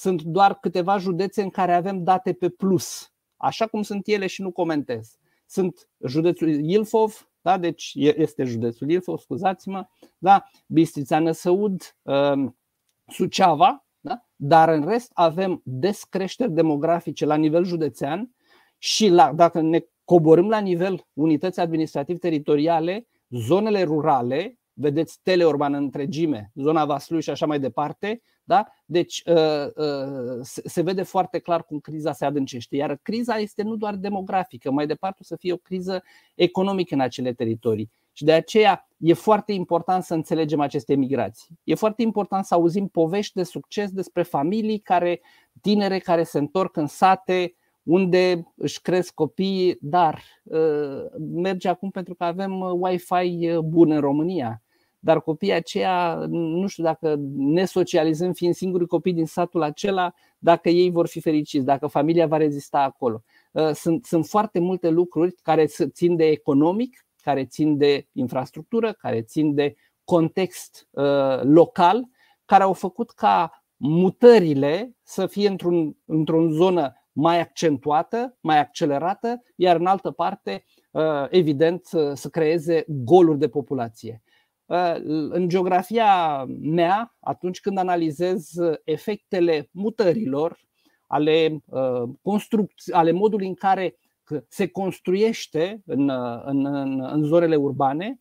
Sunt 0.00 0.22
doar 0.22 0.58
câteva 0.58 0.98
județe 0.98 1.42
în 1.42 1.50
care 1.50 1.74
avem 1.74 2.04
date 2.04 2.32
pe 2.32 2.48
plus, 2.48 3.12
așa 3.36 3.66
cum 3.66 3.82
sunt 3.82 4.06
ele 4.06 4.26
și 4.26 4.42
nu 4.42 4.50
comentez. 4.50 5.18
Sunt 5.46 5.88
județul 6.06 6.48
Ilfov, 6.48 7.30
da, 7.40 7.58
deci 7.58 7.92
este 7.94 8.44
județul 8.44 8.90
Ilfov, 8.90 9.18
scuzați-mă, 9.18 9.86
da, 10.18 10.44
Bistrița 10.66 11.18
Năsăud, 11.18 11.96
um, 12.02 12.58
Suceava, 13.06 13.86
da? 14.00 14.26
dar 14.36 14.68
în 14.68 14.84
rest 14.84 15.10
avem 15.14 15.60
descreșteri 15.64 16.52
demografice 16.52 17.24
la 17.24 17.34
nivel 17.34 17.64
județean 17.64 18.34
și 18.78 19.08
la, 19.08 19.32
dacă 19.32 19.60
ne 19.60 19.84
coborâm 20.04 20.48
la 20.48 20.58
nivel 20.58 21.06
unități 21.12 21.60
administrativ-teritoriale, 21.60 23.06
zonele 23.28 23.82
rurale, 23.82 24.58
vedeți 24.72 25.20
teleurban 25.22 25.74
în 25.74 25.82
întregime, 25.82 26.50
zona 26.54 26.84
Vaslui 26.84 27.22
și 27.22 27.30
așa 27.30 27.46
mai 27.46 27.60
departe, 27.60 28.22
da? 28.50 28.66
Deci 28.84 29.22
uh, 29.26 29.66
uh, 29.76 30.40
se 30.42 30.82
vede 30.82 31.02
foarte 31.02 31.38
clar 31.38 31.64
cum 31.64 31.78
criza 31.78 32.12
se 32.12 32.24
adâncește. 32.24 32.76
Iar 32.76 32.98
criza 33.02 33.36
este 33.36 33.62
nu 33.62 33.76
doar 33.76 33.94
demografică, 33.94 34.70
mai 34.70 34.86
departe 34.86 35.18
o 35.20 35.24
să 35.24 35.36
fie 35.36 35.52
o 35.52 35.56
criză 35.56 36.02
economică 36.34 36.94
în 36.94 37.00
acele 37.00 37.32
teritorii. 37.32 37.90
Și 38.12 38.24
de 38.24 38.32
aceea 38.32 38.88
e 38.98 39.12
foarte 39.12 39.52
important 39.52 40.02
să 40.04 40.14
înțelegem 40.14 40.60
aceste 40.60 40.94
migrații. 40.94 41.58
E 41.64 41.74
foarte 41.74 42.02
important 42.02 42.44
să 42.44 42.54
auzim 42.54 42.88
povești 42.88 43.34
de 43.34 43.42
succes 43.42 43.90
despre 43.90 44.22
familii 44.22 44.78
care, 44.78 45.20
tinere 45.60 45.98
care 45.98 46.22
se 46.22 46.38
întorc 46.38 46.76
în 46.76 46.86
sate, 46.86 47.54
unde 47.82 48.52
își 48.56 48.80
cresc 48.80 49.14
copiii, 49.14 49.78
dar 49.80 50.22
uh, 50.42 51.04
merge 51.34 51.68
acum 51.68 51.90
pentru 51.90 52.14
că 52.14 52.24
avem 52.24 52.60
uh, 52.60 52.70
Wi-Fi 52.78 53.48
uh, 53.48 53.58
bun 53.58 53.90
în 53.90 54.00
România. 54.00 54.62
Dar 55.02 55.20
copiii 55.20 55.52
aceia, 55.52 56.14
nu 56.28 56.66
știu 56.66 56.82
dacă 56.82 57.16
ne 57.36 57.64
socializăm 57.64 58.32
fiind 58.32 58.54
singuri 58.54 58.86
copii 58.86 59.12
din 59.12 59.26
satul 59.26 59.62
acela, 59.62 60.12
dacă 60.38 60.68
ei 60.68 60.90
vor 60.90 61.06
fi 61.06 61.20
fericiți, 61.20 61.64
dacă 61.64 61.86
familia 61.86 62.26
va 62.26 62.36
rezista 62.36 62.78
acolo. 62.78 63.22
Sunt, 63.72 64.04
sunt 64.04 64.26
foarte 64.26 64.58
multe 64.58 64.88
lucruri 64.88 65.34
care 65.42 65.66
țin 65.66 66.16
de 66.16 66.24
economic, 66.24 67.06
care 67.22 67.44
țin 67.44 67.76
de 67.76 68.06
infrastructură, 68.12 68.92
care 68.92 69.22
țin 69.22 69.54
de 69.54 69.74
context 70.04 70.88
local, 71.42 72.08
care 72.44 72.62
au 72.62 72.72
făcut 72.72 73.10
ca 73.10 73.64
mutările 73.76 74.96
să 75.02 75.26
fie 75.26 75.48
într-un, 75.48 75.96
într-o 76.04 76.48
zonă 76.48 76.94
mai 77.12 77.40
accentuată, 77.40 78.36
mai 78.40 78.58
accelerată, 78.58 79.42
iar 79.56 79.76
în 79.76 79.86
altă 79.86 80.10
parte, 80.10 80.64
uh, 80.90 81.26
evident, 81.30 81.86
să 82.14 82.28
creeze 82.30 82.84
goluri 82.86 83.38
de 83.38 83.48
populație. 83.48 84.22
Uh, 84.70 84.94
în 85.28 85.48
geografia 85.48 86.44
mea, 86.60 87.16
atunci 87.20 87.60
când 87.60 87.78
analizez 87.78 88.50
efectele 88.84 89.68
mutărilor, 89.72 90.58
ale, 91.06 91.62
uh, 91.64 92.02
construcții, 92.22 92.92
ale 92.92 93.12
modului 93.12 93.46
în 93.46 93.54
care 93.54 93.98
se 94.48 94.66
construiește 94.66 95.82
în, 95.86 96.10
în, 96.44 96.66
în, 96.66 97.00
în 97.12 97.22
zonele 97.22 97.56
urbane, 97.56 98.20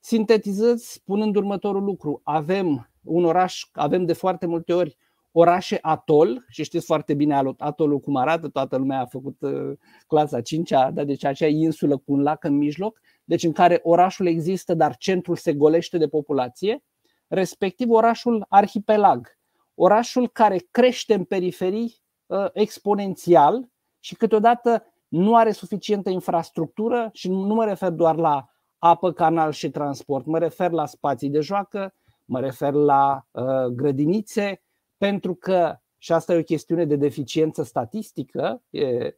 sintetizez 0.00 0.82
spunând 0.82 1.36
următorul 1.36 1.84
lucru. 1.84 2.20
Avem 2.24 2.90
un 3.02 3.24
oraș, 3.24 3.62
avem 3.72 4.04
de 4.04 4.12
foarte 4.12 4.46
multe 4.46 4.72
ori 4.72 4.96
orașe 5.32 5.78
atol 5.80 6.44
și 6.48 6.64
știți 6.64 6.86
foarte 6.86 7.14
bine 7.14 7.42
atolul 7.58 8.00
cum 8.00 8.16
arată, 8.16 8.48
toată 8.48 8.76
lumea 8.76 9.00
a 9.00 9.06
făcut 9.06 9.36
uh, 9.40 9.72
clasa 10.06 10.40
5 10.40 10.70
da? 10.70 10.90
deci 10.90 11.24
acea 11.24 11.46
insulă 11.46 11.96
cu 11.96 12.12
un 12.12 12.22
lac 12.22 12.44
în 12.44 12.56
mijloc, 12.56 13.00
deci 13.28 13.42
în 13.42 13.52
care 13.52 13.80
orașul 13.82 14.26
există, 14.26 14.74
dar 14.74 14.96
centrul 14.96 15.36
se 15.36 15.52
golește 15.54 15.98
de 15.98 16.08
populație, 16.08 16.84
respectiv 17.26 17.90
orașul 17.90 18.46
arhipelag, 18.48 19.38
orașul 19.74 20.28
care 20.28 20.66
crește 20.70 21.14
în 21.14 21.24
periferii 21.24 22.02
uh, 22.26 22.46
exponențial 22.52 23.68
și 23.98 24.14
câteodată 24.14 24.84
nu 25.08 25.36
are 25.36 25.50
suficientă 25.50 26.10
infrastructură 26.10 27.10
și 27.12 27.28
nu 27.28 27.54
mă 27.54 27.64
refer 27.64 27.90
doar 27.90 28.16
la 28.16 28.48
apă, 28.78 29.12
canal 29.12 29.52
și 29.52 29.70
transport, 29.70 30.26
mă 30.26 30.38
refer 30.38 30.70
la 30.70 30.86
spații 30.86 31.30
de 31.30 31.40
joacă, 31.40 31.94
mă 32.24 32.40
refer 32.40 32.72
la 32.72 33.26
uh, 33.30 33.64
grădinițe, 33.64 34.62
pentru 34.96 35.34
că, 35.34 35.78
și 35.98 36.12
asta 36.12 36.34
e 36.34 36.38
o 36.38 36.42
chestiune 36.42 36.84
de 36.84 36.96
deficiență 36.96 37.62
statistică, 37.62 38.62
e, 38.70 38.84
da? 39.00 39.08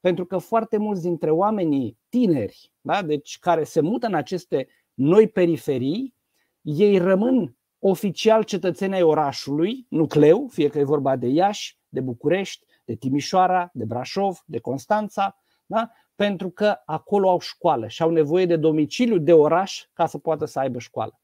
Pentru 0.00 0.26
că 0.26 0.38
foarte 0.38 0.76
mulți 0.76 1.02
dintre 1.02 1.30
oamenii 1.30 1.98
tineri, 2.08 2.72
da? 2.80 3.02
deci 3.02 3.38
care 3.38 3.64
se 3.64 3.80
mută 3.80 4.06
în 4.06 4.14
aceste 4.14 4.68
noi 4.94 5.28
periferii, 5.28 6.14
ei 6.60 6.98
rămân 6.98 7.56
oficial 7.78 8.42
cetățeni 8.42 8.94
ai 8.94 9.02
orașului, 9.02 9.86
nucleu, 9.88 10.46
fie 10.50 10.68
că 10.68 10.78
e 10.78 10.84
vorba 10.84 11.16
de 11.16 11.26
Iași, 11.26 11.78
de 11.88 12.00
București, 12.00 12.66
de 12.84 12.94
Timișoara, 12.94 13.70
de 13.72 13.84
Brașov, 13.84 14.42
de 14.46 14.58
Constanța, 14.58 15.42
da? 15.66 15.90
pentru 16.14 16.50
că 16.50 16.76
acolo 16.84 17.28
au 17.28 17.40
școală 17.40 17.88
și 17.88 18.02
au 18.02 18.10
nevoie 18.10 18.46
de 18.46 18.56
domiciliu 18.56 19.18
de 19.18 19.32
oraș 19.32 19.84
ca 19.92 20.06
să 20.06 20.18
poată 20.18 20.44
să 20.44 20.58
aibă 20.58 20.78
școală. 20.78 21.20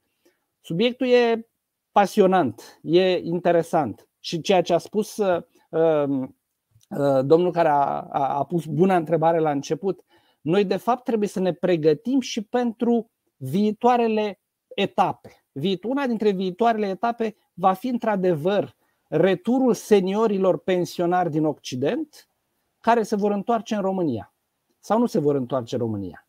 Subiectul 0.60 1.06
e 1.06 1.48
pasionant, 1.92 2.80
e 2.82 3.18
interesant. 3.18 4.08
Și 4.20 4.40
ceea 4.40 4.62
ce 4.62 4.72
a 4.72 4.78
spus 4.78 5.16
uh, 5.16 5.42
um, 5.68 6.20
uh, 6.20 6.28
domnul 7.22 7.52
care 7.52 7.68
a, 7.68 8.00
a, 8.00 8.38
a 8.38 8.44
pus 8.44 8.64
bună 8.64 8.94
întrebare 8.94 9.38
la 9.38 9.50
început, 9.50 10.04
noi 10.40 10.64
de 10.64 10.76
fapt 10.76 11.04
trebuie 11.04 11.28
să 11.28 11.40
ne 11.40 11.52
pregătim 11.52 12.20
și 12.20 12.42
pentru 12.42 13.10
viitoarele 13.36 14.40
etape. 14.74 15.44
Una 15.82 16.06
dintre 16.06 16.30
viitoarele 16.30 16.86
etape 16.86 17.36
va 17.54 17.72
fi 17.72 17.88
într-adevăr 17.88 18.76
returul 19.08 19.74
seniorilor 19.74 20.58
pensionari 20.58 21.30
din 21.30 21.44
Occident 21.44 22.28
care 22.80 23.02
se 23.02 23.16
vor 23.16 23.30
întoarce 23.30 23.74
în 23.74 23.80
România 23.80 24.34
sau 24.78 24.98
nu 24.98 25.06
se 25.06 25.18
vor 25.18 25.34
întoarce 25.34 25.74
în 25.74 25.80
România. 25.80 26.28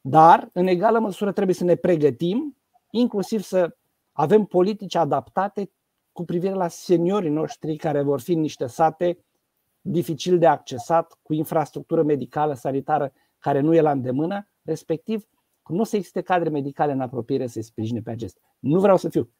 Dar, 0.00 0.48
în 0.52 0.66
egală 0.66 0.98
măsură, 0.98 1.32
trebuie 1.32 1.54
să 1.54 1.64
ne 1.64 1.74
pregătim 1.74 2.56
inclusiv 2.90 3.40
să 3.40 3.76
avem 4.12 4.44
politici 4.44 4.94
adaptate 4.94 5.70
cu 6.12 6.24
privire 6.24 6.54
la 6.54 6.68
seniorii 6.68 7.30
noștri 7.30 7.76
care 7.76 8.02
vor 8.02 8.20
fi 8.20 8.32
în 8.32 8.40
niște 8.40 8.66
sate 8.66 9.18
dificil 9.86 10.38
de 10.38 10.46
accesat, 10.46 11.18
cu 11.22 11.32
infrastructură 11.32 12.02
medicală, 12.02 12.54
sanitară 12.54 13.12
care 13.38 13.60
nu 13.60 13.74
e 13.74 13.80
la 13.80 13.90
îndemână, 13.90 14.48
respectiv 14.62 15.26
nu 15.68 15.80
o 15.80 15.84
să 15.84 15.96
existe 15.96 16.20
cadre 16.20 16.48
medicale 16.48 16.92
în 16.92 17.00
apropiere 17.00 17.46
să-i 17.46 17.62
sprijine 17.62 18.00
pe 18.00 18.10
acestea. 18.10 18.42
Nu 18.58 18.80
vreau 18.80 18.96
să 18.96 19.08
fiu 19.08 19.30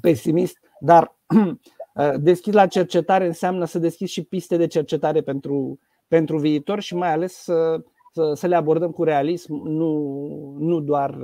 pesimist, 0.00 0.58
dar 0.80 1.16
deschid 2.18 2.54
la 2.54 2.66
cercetare 2.66 3.26
înseamnă 3.26 3.64
să 3.64 3.78
deschid 3.78 4.06
și 4.06 4.22
piste 4.22 4.56
de 4.56 4.66
cercetare 4.66 5.20
pentru, 5.20 5.78
pentru 6.08 6.38
viitor 6.38 6.80
și 6.80 6.94
mai 6.94 7.12
ales 7.12 7.34
să, 7.34 7.82
să, 8.12 8.32
să 8.34 8.46
le 8.46 8.56
abordăm 8.56 8.90
cu 8.90 9.04
realism, 9.04 9.54
nu, 9.54 10.56
nu, 10.58 10.80
doar, 10.80 11.18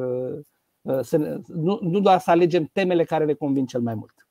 să, 1.02 1.40
nu, 1.46 1.78
nu 1.82 2.00
doar 2.00 2.18
să 2.18 2.30
alegem 2.30 2.70
temele 2.72 3.04
care 3.04 3.24
le 3.24 3.34
convin 3.34 3.66
cel 3.66 3.80
mai 3.80 3.94
mult. 3.94 4.27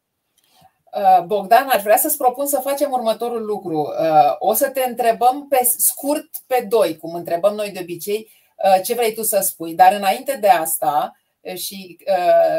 Uh, 0.93 1.23
Bogdan, 1.25 1.67
aș 1.67 1.81
vrea 1.81 1.97
să-ți 1.97 2.17
propun 2.17 2.45
să 2.45 2.59
facem 2.59 2.91
următorul 2.91 3.45
lucru. 3.45 3.79
Uh, 3.79 4.35
o 4.39 4.53
să 4.53 4.69
te 4.69 4.83
întrebăm 4.87 5.47
pe 5.47 5.59
scurt 5.77 6.29
pe 6.47 6.65
doi, 6.69 6.97
cum 6.97 7.13
întrebăm 7.13 7.55
noi 7.55 7.71
de 7.71 7.79
obicei, 7.81 8.31
uh, 8.63 8.81
ce 8.83 8.93
vrei 8.93 9.13
tu 9.13 9.23
să 9.23 9.39
spui. 9.39 9.73
Dar 9.73 9.93
înainte 9.93 10.37
de 10.41 10.47
asta, 10.47 11.11
și 11.55 11.97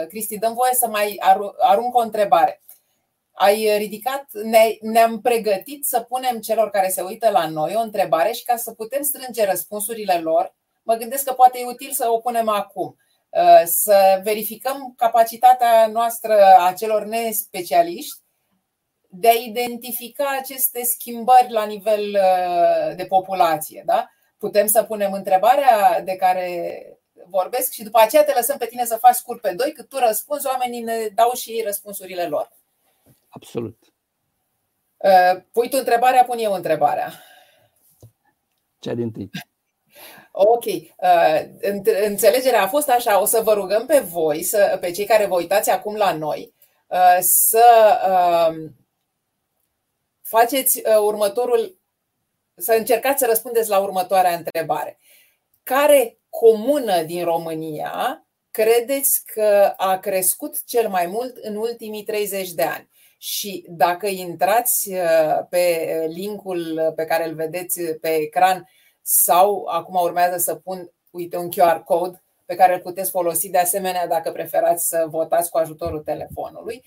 Cristi, 0.09 0.39
dăm 0.39 0.55
voie 0.55 0.75
să 0.75 0.89
mai 0.89 1.21
arunc 1.59 1.97
o 1.97 2.01
întrebare. 2.01 2.63
Ai 3.33 3.79
ridicat, 3.79 4.25
ne-am 4.81 5.21
pregătit 5.21 5.85
să 5.85 6.01
punem 6.01 6.41
celor 6.41 6.71
care 6.71 6.89
se 6.89 7.01
uită 7.01 7.31
la 7.31 7.49
noi 7.49 7.75
o 7.77 7.81
întrebare 7.81 8.33
și 8.33 8.45
ca 8.45 8.57
să 8.57 8.73
putem 8.73 9.03
strânge 9.03 9.45
răspunsurile 9.45 10.19
lor, 10.19 10.55
mă 10.83 10.95
gândesc 10.95 11.25
că 11.25 11.33
poate 11.33 11.59
e 11.59 11.65
util 11.65 11.91
să 11.91 12.07
o 12.11 12.19
punem 12.19 12.49
acum 12.49 12.97
să 13.65 14.21
verificăm 14.23 14.95
capacitatea 14.97 15.87
noastră 15.87 16.55
a 16.59 16.73
celor 16.73 17.05
nespecialiști 17.05 18.21
de 19.11 19.29
a 19.29 19.33
identifica 19.33 20.37
aceste 20.41 20.83
schimbări 20.85 21.51
la 21.51 21.65
nivel 21.65 22.01
uh, 22.01 22.97
de 22.97 23.07
populație. 23.07 23.83
Da? 23.87 24.11
Putem 24.39 24.67
să 24.67 24.83
punem 24.83 25.13
întrebarea 25.13 26.01
de 26.01 26.17
care 26.17 26.83
vorbesc 27.27 27.73
și 27.73 27.83
după 27.83 28.01
aceea 28.01 28.25
te 28.25 28.33
lăsăm 28.37 28.59
pe 28.59 28.67
tine 28.67 28.85
să 28.85 28.97
faci 28.97 29.15
scurt 29.15 29.41
pe 29.41 29.55
doi, 29.55 29.73
cât 29.73 29.89
tu 29.89 29.97
răspunzi, 29.99 30.47
oamenii 30.47 30.81
ne 30.81 31.09
dau 31.15 31.33
și 31.33 31.51
ei 31.51 31.63
răspunsurile 31.63 32.27
lor. 32.27 32.51
Absolut. 33.29 33.79
Uh, 34.97 35.43
pui 35.53 35.69
tu 35.69 35.77
întrebarea, 35.79 36.25
pun 36.25 36.39
eu 36.39 36.53
întrebarea. 36.53 37.13
Cea 38.79 38.95
din 38.95 39.13
tâi. 39.13 39.31
Ok. 40.41 40.65
Uh, 40.65 41.43
înțelegerea 42.05 42.63
a 42.63 42.69
fost 42.69 42.89
așa. 42.89 43.21
O 43.21 43.25
să 43.25 43.41
vă 43.41 43.53
rugăm 43.53 43.87
pe 43.87 43.99
voi, 43.99 44.43
să, 44.43 44.79
pe 44.81 44.91
cei 44.91 45.05
care 45.05 45.27
vă 45.27 45.35
uitați 45.35 45.71
acum 45.71 45.95
la 45.95 46.13
noi, 46.13 46.55
să 47.21 47.65
faceți 50.23 50.79
uh, 50.79 50.97
următorul, 50.97 51.79
să 52.57 52.73
încercați 52.73 53.19
să 53.19 53.27
răspundeți 53.27 53.69
la 53.69 53.79
următoarea 53.79 54.35
întrebare. 54.35 54.99
Care 55.63 56.19
comună 56.29 57.03
din 57.03 57.25
România 57.25 58.27
credeți 58.51 59.23
că 59.25 59.75
a 59.77 59.99
crescut 59.99 60.65
cel 60.65 60.89
mai 60.89 61.07
mult 61.07 61.37
în 61.37 61.57
ultimii 61.57 62.03
30 62.03 62.51
de 62.51 62.63
ani? 62.63 62.89
Și 63.19 63.65
dacă 63.69 64.07
intrați 64.07 64.93
uh, 64.93 65.47
pe 65.51 66.07
linkul 66.09 66.93
pe 66.97 67.05
care 67.05 67.29
îl 67.29 67.35
vedeți 67.35 67.81
pe 68.01 68.15
ecran 68.15 68.69
sau 69.11 69.67
acum 69.69 69.95
urmează 69.95 70.37
să 70.37 70.55
pun, 70.55 70.91
uite, 71.11 71.37
un 71.37 71.51
QR 71.51 71.83
code 71.85 72.23
pe 72.45 72.55
care 72.55 72.75
îl 72.75 72.81
puteți 72.81 73.11
folosi 73.11 73.51
de 73.51 73.59
asemenea 73.59 74.07
dacă 74.07 74.33
preferați 74.33 74.89
să 74.89 75.07
votați 75.09 75.51
cu 75.51 75.59
ajutorul 75.59 76.01
telefonului. 76.01 76.83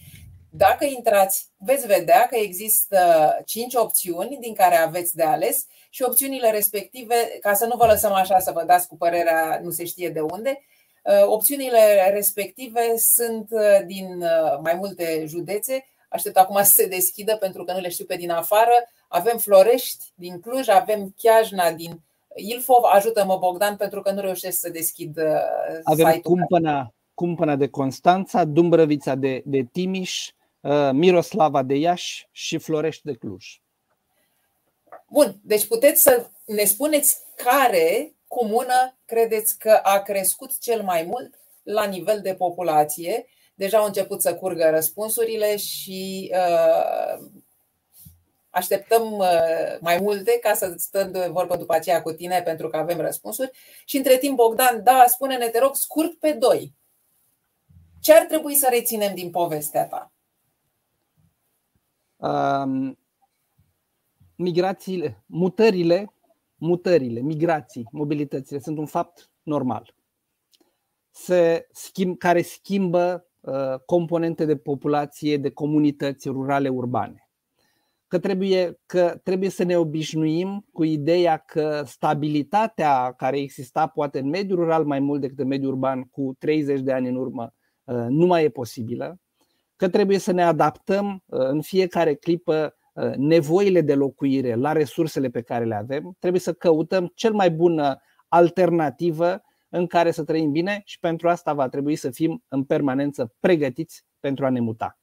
Dacă 0.50 0.86
intrați, 0.86 1.48
veți 1.58 1.88
vedea 1.88 2.28
că 2.28 2.36
există 2.36 2.98
cinci 3.46 3.74
opțiuni 3.76 4.38
din 4.42 4.54
care 4.54 4.76
aveți 4.76 5.16
de 5.16 5.24
ales 5.24 5.66
și 5.90 6.04
opțiunile 6.04 6.52
respective, 6.52 7.16
ca 7.40 7.54
să 7.54 7.66
nu 7.66 7.78
vă 7.78 7.86
lăsăm 7.86 8.12
așa 8.12 8.40
să 8.40 8.52
vă 8.52 8.64
dați 8.64 8.88
cu 8.88 8.98
părerea 8.98 9.60
nu 9.64 9.70
se 9.70 9.86
știe 9.86 10.10
de 10.10 10.20
unde, 10.20 10.62
uh, 11.04 11.26
opțiunile 11.26 12.10
respective 12.14 12.98
sunt 12.98 13.48
uh, 13.52 13.80
din 13.86 14.22
uh, 14.22 14.60
mai 14.64 14.74
multe 14.74 15.26
județe. 15.28 15.86
Aștept 16.10 16.38
acum 16.38 16.64
să 16.64 16.72
se 16.72 16.88
deschidă 16.88 17.36
pentru 17.36 17.64
că 17.64 17.74
nu 17.74 17.80
le 17.80 17.90
știu 17.90 18.06
pe 18.06 18.16
din 18.16 18.30
afară. 18.32 18.90
Avem 19.08 19.38
Florești 19.38 20.06
din 20.16 20.40
Cluj, 20.40 20.68
avem 20.68 21.14
Chiajna 21.18 21.72
din 21.72 22.02
Ilfov. 22.36 22.84
Ajută-mă, 22.84 23.38
Bogdan, 23.38 23.76
pentru 23.76 24.02
că 24.02 24.12
nu 24.12 24.22
reușesc 24.22 24.60
să 24.60 24.70
deschid 24.70 25.20
avem 25.84 26.12
site-ul. 26.12 26.22
Cumpăna, 26.22 26.94
Cumpăna 27.14 27.56
de 27.56 27.68
Constanța, 27.68 28.44
Dumbrăvița 28.44 29.16
de, 29.16 29.42
de 29.46 29.64
Timiș, 29.72 30.32
Uh, 30.62 30.90
Miroslava 30.92 31.64
de 31.64 31.76
Iași 31.76 32.28
și 32.32 32.58
Florești 32.58 33.06
de 33.06 33.14
Cluj. 33.14 33.62
Bun, 35.08 35.40
deci 35.44 35.68
puteți 35.68 36.02
să 36.02 36.30
ne 36.46 36.64
spuneți 36.64 37.18
care 37.36 38.16
comună 38.28 38.98
credeți 39.06 39.60
că 39.60 39.80
a 39.84 40.00
crescut 40.00 40.60
cel 40.60 40.82
mai 40.84 41.04
mult 41.04 41.40
la 41.64 41.86
nivel 41.86 42.20
de 42.22 42.34
populație. 42.34 43.26
Deja 43.56 43.78
au 43.78 43.86
început 43.86 44.22
să 44.22 44.36
curgă 44.36 44.70
răspunsurile 44.70 45.58
și 45.58 46.32
uh, 46.34 47.26
așteptăm 48.52 49.12
uh, 49.12 49.78
mai 49.80 49.98
multe 50.02 50.40
ca 50.42 50.54
să 50.54 50.74
stăm 50.78 51.12
de 51.12 51.30
vorbă 51.32 51.58
după 51.58 51.74
aceea 51.74 52.02
cu 52.02 52.12
tine 52.12 52.42
pentru 52.42 52.68
că 52.68 52.78
avem 52.78 53.00
răspunsuri. 53.00 53.52
Și 53.86 53.98
între 53.98 54.18
timp, 54.18 54.36
Bogdan, 54.36 54.84
da, 54.84 55.04
spune-ne, 55.08 55.48
te 55.48 55.60
rog, 55.60 55.76
scurt 55.76 56.14
pe 56.14 56.32
doi. 56.32 56.76
Ce 58.00 58.14
ar 58.14 58.26
trebui 58.26 58.56
să 58.56 58.68
reținem 58.72 59.16
din 59.16 59.30
povestea 59.30 59.88
ta? 59.88 60.12
migrațiile, 64.36 65.24
mutările, 65.26 66.14
mutările, 66.56 67.20
migrații, 67.20 67.88
mobilitățile 67.92 68.60
sunt 68.60 68.78
un 68.78 68.86
fapt 68.86 69.30
normal. 69.44 69.96
Se 71.10 71.68
schimb, 71.72 72.18
care 72.18 72.42
schimbă 72.42 73.28
uh, 73.40 73.80
componente 73.86 74.46
de 74.46 74.58
populație, 74.58 75.38
de 75.38 75.50
comunități 75.50 76.30
rurale 76.30 76.70
urbane. 76.70 77.31
Că 78.12 78.20
trebuie, 78.20 78.80
că 78.86 79.20
trebuie 79.24 79.50
să 79.50 79.64
ne 79.64 79.78
obișnuim 79.78 80.66
cu 80.72 80.84
ideea 80.84 81.38
că 81.38 81.84
stabilitatea 81.86 83.14
care 83.18 83.38
exista 83.38 83.88
poate 83.88 84.20
în 84.20 84.30
mediul 84.30 84.58
rural 84.60 84.86
mai 84.86 85.00
mult 85.00 85.22
decât 85.22 85.40
în 85.40 85.48
mediul 85.48 85.72
urban 85.72 86.04
cu 86.04 86.36
30 86.40 86.80
de 86.80 86.92
ani 86.92 87.08
în 87.08 87.16
urmă 87.16 87.54
uh, 87.84 88.06
nu 88.10 88.26
mai 88.26 88.44
e 88.44 88.50
posibilă 88.50 89.20
că 89.76 89.90
trebuie 89.90 90.18
să 90.18 90.32
ne 90.32 90.44
adaptăm 90.44 91.24
uh, 91.26 91.40
în 91.40 91.62
fiecare 91.62 92.14
clipă 92.14 92.76
uh, 92.94 93.14
nevoile 93.16 93.82
de 93.82 93.94
locuire 93.94 94.56
la 94.56 94.72
resursele 94.72 95.30
pe 95.30 95.42
care 95.42 95.66
le 95.66 95.76
avem, 95.76 96.16
trebuie 96.20 96.42
să 96.42 96.54
căutăm 96.54 97.12
cel 97.16 97.34
mai 97.34 97.52
bună 97.52 98.02
alternativă 98.28 99.42
în 99.70 99.88
care 99.88 100.12
să 100.12 100.24
trăim 100.24 100.52
bine 100.52 100.82
și 100.86 101.00
pentru 101.00 101.30
asta 101.30 101.54
va 101.54 101.68
trebui 101.68 101.96
să 101.96 102.10
fim 102.10 102.44
în 102.48 102.64
permanență 102.64 103.34
pregătiți 103.40 104.06
pentru 104.20 104.46
a 104.46 104.50
ne 104.50 104.60
muta. 104.60 105.01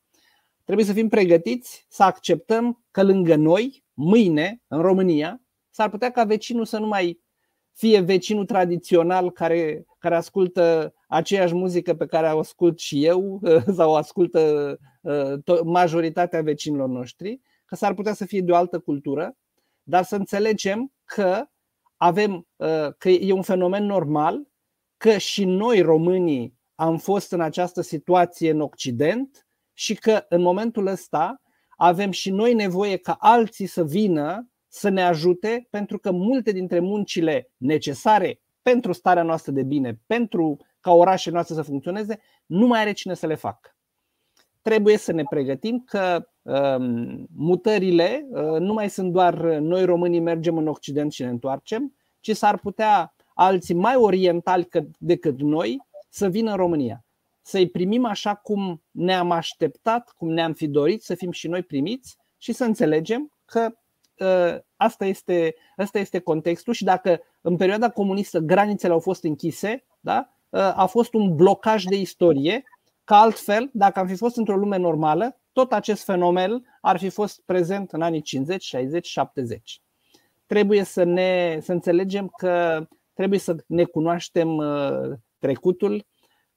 Trebuie 0.69 0.89
să 0.89 0.93
fim 0.93 1.09
pregătiți 1.09 1.87
să 1.89 2.03
acceptăm 2.03 2.85
că 2.91 3.03
lângă 3.03 3.35
noi, 3.35 3.85
mâine, 3.95 4.63
în 4.67 4.81
România, 4.81 5.43
s-ar 5.71 5.91
putea 5.91 6.11
ca 6.11 6.25
vecinul 6.25 6.65
să 6.65 6.79
nu 6.79 6.87
mai 6.87 7.21
fie 7.73 8.01
vecinul 8.01 8.45
tradițional 8.45 9.31
care, 9.31 9.87
care 9.99 10.17
ascultă 10.17 10.95
aceeași 11.07 11.55
muzică 11.55 11.95
pe 11.95 12.07
care 12.07 12.33
o 12.33 12.39
ascult 12.39 12.79
și 12.79 13.05
eu 13.05 13.41
sau 13.77 13.91
o 13.91 13.95
ascultă 13.95 14.77
uh, 15.03 15.61
majoritatea 15.65 16.43
vecinilor 16.43 16.89
noștri, 16.89 17.41
că 17.65 17.75
s-ar 17.75 17.95
putea 17.95 18.13
să 18.13 18.25
fie 18.25 18.41
de 18.41 18.53
o 18.53 18.57
altă 18.57 18.79
cultură, 18.79 19.37
dar 19.83 20.05
să 20.05 20.17
înțelegem 20.17 20.93
că 21.05 21.45
avem 21.97 22.47
uh, 22.57 22.89
că 22.99 23.09
e 23.09 23.33
un 23.33 23.43
fenomen 23.43 23.85
normal, 23.85 24.49
că 24.97 25.19
și 25.19 25.45
noi 25.45 25.81
românii 25.81 26.59
am 26.75 26.99
fost 26.99 27.33
în 27.33 27.41
această 27.41 27.81
situație 27.81 28.51
în 28.51 28.61
Occident 28.61 29.48
și 29.79 29.95
că 29.95 30.25
în 30.29 30.43
momentul 30.43 30.87
ăsta 30.87 31.43
avem 31.77 32.11
și 32.11 32.31
noi 32.31 32.55
nevoie 32.55 32.97
ca 32.97 33.17
alții 33.19 33.67
să 33.67 33.85
vină 33.85 34.49
să 34.69 34.89
ne 34.89 35.03
ajute 35.03 35.67
pentru 35.71 35.99
că 35.99 36.11
multe 36.11 36.53
dintre 36.53 36.81
muncile 36.81 37.51
necesare 37.57 38.41
pentru 38.63 38.93
starea 38.93 39.23
noastră 39.23 39.53
de 39.53 39.63
bine, 39.63 40.01
pentru 40.07 40.57
ca 40.81 40.93
orașele 40.93 41.35
noastre 41.35 41.55
să 41.55 41.63
funcționeze, 41.63 42.21
nu 42.47 42.67
mai 42.67 42.81
are 42.81 42.93
cine 42.93 43.15
să 43.15 43.27
le 43.27 43.35
facă. 43.35 43.77
Trebuie 44.63 44.97
să 44.97 45.13
ne 45.13 45.23
pregătim 45.31 45.83
că 45.87 46.29
um, 46.43 47.27
mutările 47.35 48.27
uh, 48.31 48.43
nu 48.59 48.73
mai 48.73 48.91
sunt 48.91 49.13
doar 49.13 49.35
noi 49.45 49.85
românii 49.85 50.21
mergem 50.21 50.57
în 50.57 50.67
Occident 50.67 51.13
și 51.13 51.23
ne 51.23 51.29
întoarcem, 51.29 51.97
ci 52.21 52.37
s-ar 52.37 52.59
putea 52.59 53.15
alții 53.35 53.75
mai 53.75 53.97
orientali 53.97 54.69
decât 54.99 55.41
noi 55.41 55.79
să 56.09 56.29
vină 56.29 56.51
în 56.51 56.57
România. 56.57 57.03
Să-i 57.49 57.69
primim 57.69 58.05
așa 58.05 58.35
cum 58.35 58.83
ne-am 58.91 59.31
așteptat, 59.31 60.15
cum 60.17 60.29
ne-am 60.29 60.53
fi 60.53 60.67
dorit 60.67 61.03
să 61.03 61.15
fim 61.15 61.31
și 61.31 61.49
noi 61.49 61.63
primiți 61.63 62.17
și 62.39 62.53
să 62.53 62.65
înțelegem 62.65 63.33
că 63.45 63.69
uh, 64.19 64.61
asta 64.77 65.05
este, 65.05 65.55
asta 65.77 65.99
este 65.99 66.19
contextul 66.19 66.73
și 66.73 66.85
dacă 66.85 67.21
în 67.41 67.57
perioada 67.57 67.91
comunistă 67.91 68.39
granițele 68.39 68.93
au 68.93 69.01
fost 69.01 69.25
închise, 69.25 69.85
da? 70.01 70.33
a 70.51 70.87
fost 70.87 71.15
un 71.15 71.35
blocaj 71.37 71.85
de 71.85 71.97
istorie 71.97 72.65
Că 73.05 73.15
altfel, 73.15 73.71
dacă 73.73 73.99
am 73.99 74.07
fi 74.07 74.17
fost 74.17 74.37
într-o 74.37 74.57
lume 74.57 74.77
normală, 74.77 75.37
tot 75.53 75.73
acest 75.73 76.05
fenomen 76.05 76.79
ar 76.81 76.99
fi 76.99 77.09
fost 77.09 77.43
prezent 77.45 77.93
în 77.93 78.03
anii 78.03 78.23
50, 78.23 78.63
60, 78.63 79.07
70. 79.07 79.81
Trebuie 80.47 80.83
să, 80.83 81.05
ne, 81.05 81.59
să 81.61 81.73
înțelegem 81.73 82.29
că 82.37 82.87
trebuie 83.15 83.39
să 83.39 83.57
ne 83.67 83.85
cunoaștem 83.85 84.57
uh, 84.57 85.13
trecutul 85.39 86.07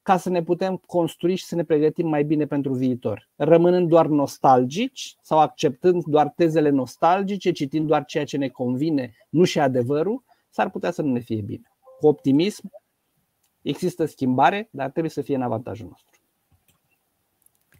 ca 0.01 0.17
să 0.17 0.29
ne 0.29 0.43
putem 0.43 0.77
construi 0.77 1.35
și 1.35 1.45
să 1.45 1.55
ne 1.55 1.63
pregătim 1.63 2.07
mai 2.07 2.23
bine 2.23 2.45
pentru 2.45 2.73
viitor. 2.73 3.29
Rămânând 3.35 3.89
doar 3.89 4.05
nostalgici 4.05 5.15
sau 5.21 5.39
acceptând 5.39 6.03
doar 6.03 6.33
tezele 6.35 6.69
nostalgice, 6.69 7.51
citind 7.51 7.87
doar 7.87 8.05
ceea 8.05 8.25
ce 8.25 8.37
ne 8.37 8.47
convine, 8.47 9.13
nu 9.29 9.43
și 9.43 9.59
adevărul, 9.59 10.23
s-ar 10.49 10.69
putea 10.69 10.91
să 10.91 11.01
nu 11.01 11.11
ne 11.11 11.19
fie 11.19 11.41
bine. 11.41 11.71
Cu 11.99 12.07
optimism, 12.07 12.71
există 13.61 14.05
schimbare, 14.05 14.69
dar 14.71 14.89
trebuie 14.89 15.11
să 15.11 15.21
fie 15.21 15.35
în 15.35 15.41
avantajul 15.41 15.87
nostru. 15.87 16.19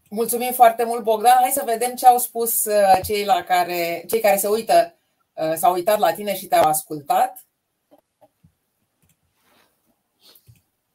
Mulțumim 0.10 0.52
foarte 0.52 0.84
mult, 0.84 1.04
Bogdan. 1.04 1.38
Hai 1.40 1.52
să 1.54 1.64
vedem 1.66 1.96
ce 1.96 2.08
au 2.08 2.18
spus 2.18 2.66
uh, 2.66 3.00
cei, 3.04 3.26
la 3.26 3.44
care, 3.44 4.04
cei 4.08 4.20
care 4.20 4.38
se 4.38 4.48
uită, 4.48 4.96
uh, 5.34 5.54
s-au 5.56 5.74
uitat 5.74 6.00
la 6.00 6.14
tine 6.14 6.36
și 6.36 6.46
te-au 6.46 6.64
ascultat. 6.64 7.46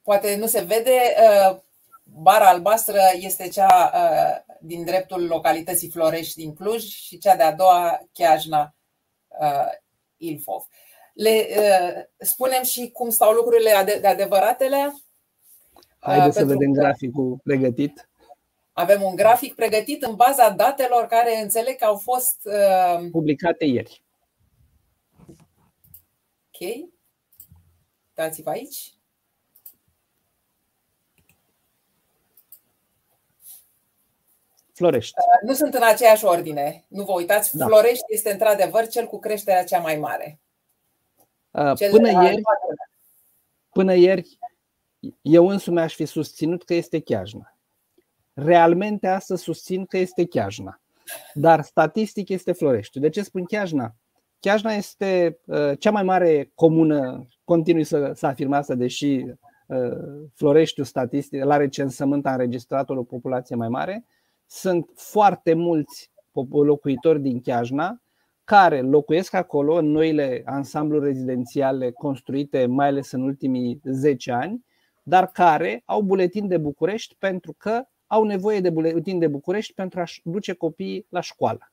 Poate 0.06 0.36
nu 0.36 0.46
se 0.46 0.60
vede, 0.60 0.98
uh, 1.50 1.58
bara 2.04 2.48
albastră 2.48 3.00
este 3.12 3.48
cea 3.48 3.92
din 4.60 4.84
dreptul 4.84 5.26
localității 5.26 5.90
Florești 5.90 6.40
din 6.40 6.54
Cluj 6.54 6.82
și 6.82 7.18
cea 7.18 7.36
de-a 7.36 7.52
doua, 7.52 8.00
Chiajna 8.12 8.74
Ilfov. 10.16 10.66
Le 11.14 11.46
spunem 12.18 12.62
și 12.62 12.90
cum 12.90 13.10
stau 13.10 13.32
lucrurile 13.32 13.98
de 14.00 14.06
adevăratele? 14.06 14.94
Haideți 15.98 16.36
să 16.36 16.44
vedem 16.44 16.72
graficul 16.72 17.40
pregătit. 17.42 18.08
Avem 18.72 19.02
un 19.02 19.14
grafic 19.14 19.54
pregătit 19.54 20.02
în 20.02 20.14
baza 20.14 20.50
datelor 20.50 21.06
care 21.06 21.40
înțeleg 21.40 21.76
că 21.76 21.84
au 21.84 21.96
fost 21.96 22.38
uh... 22.44 23.08
publicate 23.10 23.64
ieri. 23.64 24.04
Ok. 26.50 26.88
Dați-vă 28.14 28.50
aici. 28.50 28.95
Florești. 34.76 35.14
Uh, 35.18 35.48
nu 35.48 35.54
sunt 35.54 35.74
în 35.74 35.82
aceeași 35.82 36.24
ordine. 36.24 36.84
Nu 36.88 37.04
vă 37.04 37.12
uitați. 37.12 37.56
Da. 37.56 37.66
Florești 37.66 38.04
este 38.08 38.32
într-adevăr 38.32 38.86
cel 38.86 39.06
cu 39.06 39.18
creșterea 39.18 39.64
cea 39.64 39.78
mai 39.78 39.96
mare. 39.96 40.38
Uh, 41.50 41.72
cel 41.76 41.90
până, 41.90 42.22
ieri, 42.22 42.40
până 43.72 43.94
ieri, 43.94 44.38
eu 45.22 45.48
însumi 45.48 45.80
aș 45.80 45.94
fi 45.94 46.04
susținut 46.04 46.64
că 46.64 46.74
este 46.74 47.00
Chiajna 47.00 47.56
realmente 48.36 49.06
astăzi 49.06 49.42
susțin 49.42 49.84
că 49.84 49.98
este 49.98 50.24
Chiajna. 50.24 50.80
Dar 51.34 51.62
statistic 51.62 52.28
este 52.28 52.52
Florești. 52.52 53.00
De 53.00 53.08
ce 53.08 53.22
spun 53.22 53.44
Chiajna? 53.44 53.94
Chiajna 54.40 54.72
este 54.72 55.38
uh, 55.44 55.72
cea 55.78 55.90
mai 55.90 56.02
mare 56.02 56.50
comună, 56.54 57.26
continui 57.44 57.84
să, 57.84 58.12
să 58.14 58.26
afirm 58.26 58.52
asta, 58.52 58.74
deși 58.74 59.24
uh, 59.66 60.26
Floreștiul 60.34 60.86
statistic, 60.86 61.44
la 61.44 61.56
recensământ 61.56 62.26
a 62.26 62.30
înregistrat 62.32 62.90
o 62.90 63.02
populație 63.02 63.56
mai 63.56 63.68
mare. 63.68 64.04
Sunt 64.46 64.90
foarte 64.94 65.54
mulți 65.54 66.10
locuitori 66.50 67.20
din 67.20 67.40
Chiajna 67.40 68.00
care 68.44 68.80
locuiesc 68.80 69.34
acolo 69.34 69.74
în 69.74 69.90
noile 69.90 70.42
ansambluri 70.44 71.04
rezidențiale 71.04 71.90
construite 71.90 72.66
mai 72.66 72.86
ales 72.86 73.10
în 73.10 73.22
ultimii 73.22 73.80
10 73.84 74.32
ani, 74.32 74.64
dar 75.02 75.26
care 75.26 75.82
au 75.84 76.02
buletin 76.02 76.48
de 76.48 76.58
București 76.58 77.16
pentru 77.18 77.54
că 77.58 77.82
au 78.06 78.24
nevoie 78.24 78.60
de 78.60 78.70
buletin 78.70 79.18
de 79.18 79.26
București 79.28 79.74
pentru 79.74 80.00
a-și 80.00 80.20
duce 80.24 80.52
copiii 80.52 81.06
la 81.08 81.20
școală. 81.20 81.70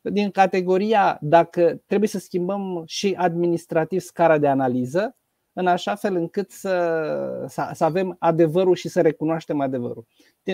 Din 0.00 0.30
categoria, 0.30 1.18
dacă 1.20 1.82
trebuie 1.86 2.08
să 2.08 2.18
schimbăm 2.18 2.82
și 2.86 3.14
administrativ 3.18 4.00
scara 4.00 4.38
de 4.38 4.48
analiză, 4.48 5.16
în 5.58 5.66
așa 5.66 5.94
fel 5.94 6.16
încât 6.16 6.50
să, 6.50 7.44
să, 7.48 7.70
să 7.74 7.84
avem 7.84 8.16
adevărul 8.18 8.74
și 8.74 8.88
să 8.88 9.00
recunoaștem 9.00 9.60
adevărul. 9.60 10.06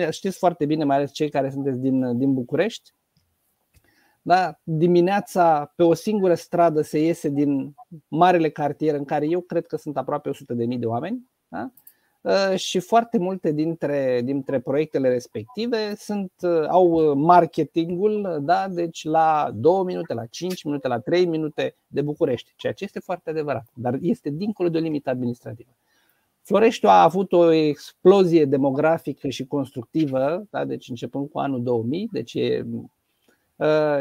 Știți 0.09 0.37
foarte 0.37 0.65
bine, 0.65 0.83
mai 0.83 0.95
ales 0.95 1.11
cei 1.11 1.29
care 1.29 1.49
sunteți 1.49 1.79
din, 1.79 2.17
din 2.17 2.33
București, 2.33 2.93
da? 4.21 4.59
dimineața 4.63 5.73
pe 5.75 5.83
o 5.83 5.93
singură 5.93 6.33
stradă 6.33 6.81
se 6.81 6.99
iese 6.99 7.29
din 7.29 7.73
marele 8.07 8.49
cartier 8.49 8.95
în 8.95 9.05
care 9.05 9.25
eu 9.25 9.41
cred 9.41 9.67
că 9.67 9.75
sunt 9.75 9.97
aproape 9.97 10.29
100.000 10.29 10.79
de 10.79 10.85
oameni. 10.85 11.31
Da? 11.47 11.71
Uh, 12.25 12.55
și 12.55 12.79
foarte 12.79 13.17
multe 13.17 13.51
dintre, 13.51 14.21
dintre 14.23 14.59
proiectele 14.59 15.09
respective 15.09 15.95
sunt, 15.97 16.31
uh, 16.41 16.65
au 16.67 16.91
uh, 16.91 17.13
marketingul, 17.15 18.39
da? 18.41 18.67
deci 18.67 19.03
la 19.03 19.51
2 19.55 19.83
minute, 19.83 20.13
la 20.13 20.25
5 20.25 20.63
minute, 20.63 20.87
la 20.87 20.99
3 20.99 21.25
minute 21.25 21.75
de 21.87 22.01
București, 22.01 22.53
ceea 22.55 22.73
ce 22.73 22.83
este 22.83 22.99
foarte 22.99 23.29
adevărat, 23.29 23.67
dar 23.73 23.97
este 24.01 24.29
dincolo 24.29 24.69
de 24.69 24.77
o 24.77 24.81
limită 24.81 25.09
administrativă. 25.09 25.69
Floreștiul 26.41 26.91
a 26.91 27.03
avut 27.03 27.31
o 27.31 27.51
explozie 27.51 28.45
demografică 28.45 29.27
și 29.27 29.45
constructivă, 29.45 30.45
da? 30.49 30.65
deci 30.65 30.89
începând 30.89 31.29
cu 31.29 31.39
anul 31.39 31.63
2000, 31.63 32.09
deci 32.11 32.33
e, 32.33 32.65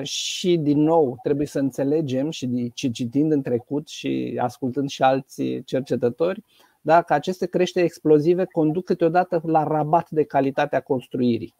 și 0.02 0.56
din 0.56 0.78
nou 0.78 1.18
trebuie 1.22 1.46
să 1.46 1.58
înțelegem 1.58 2.30
și 2.30 2.72
citind 2.74 3.32
în 3.32 3.42
trecut 3.42 3.88
și 3.88 4.38
ascultând 4.40 4.88
și 4.88 5.02
alții 5.02 5.64
cercetători, 5.64 6.42
da? 6.84 7.02
că 7.02 7.14
aceste 7.14 7.46
creșteri 7.46 7.84
explozive 7.84 8.44
conduc 8.44 8.84
câteodată 8.84 9.40
la 9.44 9.62
rabat 9.62 10.10
de 10.10 10.24
calitatea 10.24 10.80
construirii. 10.80 11.54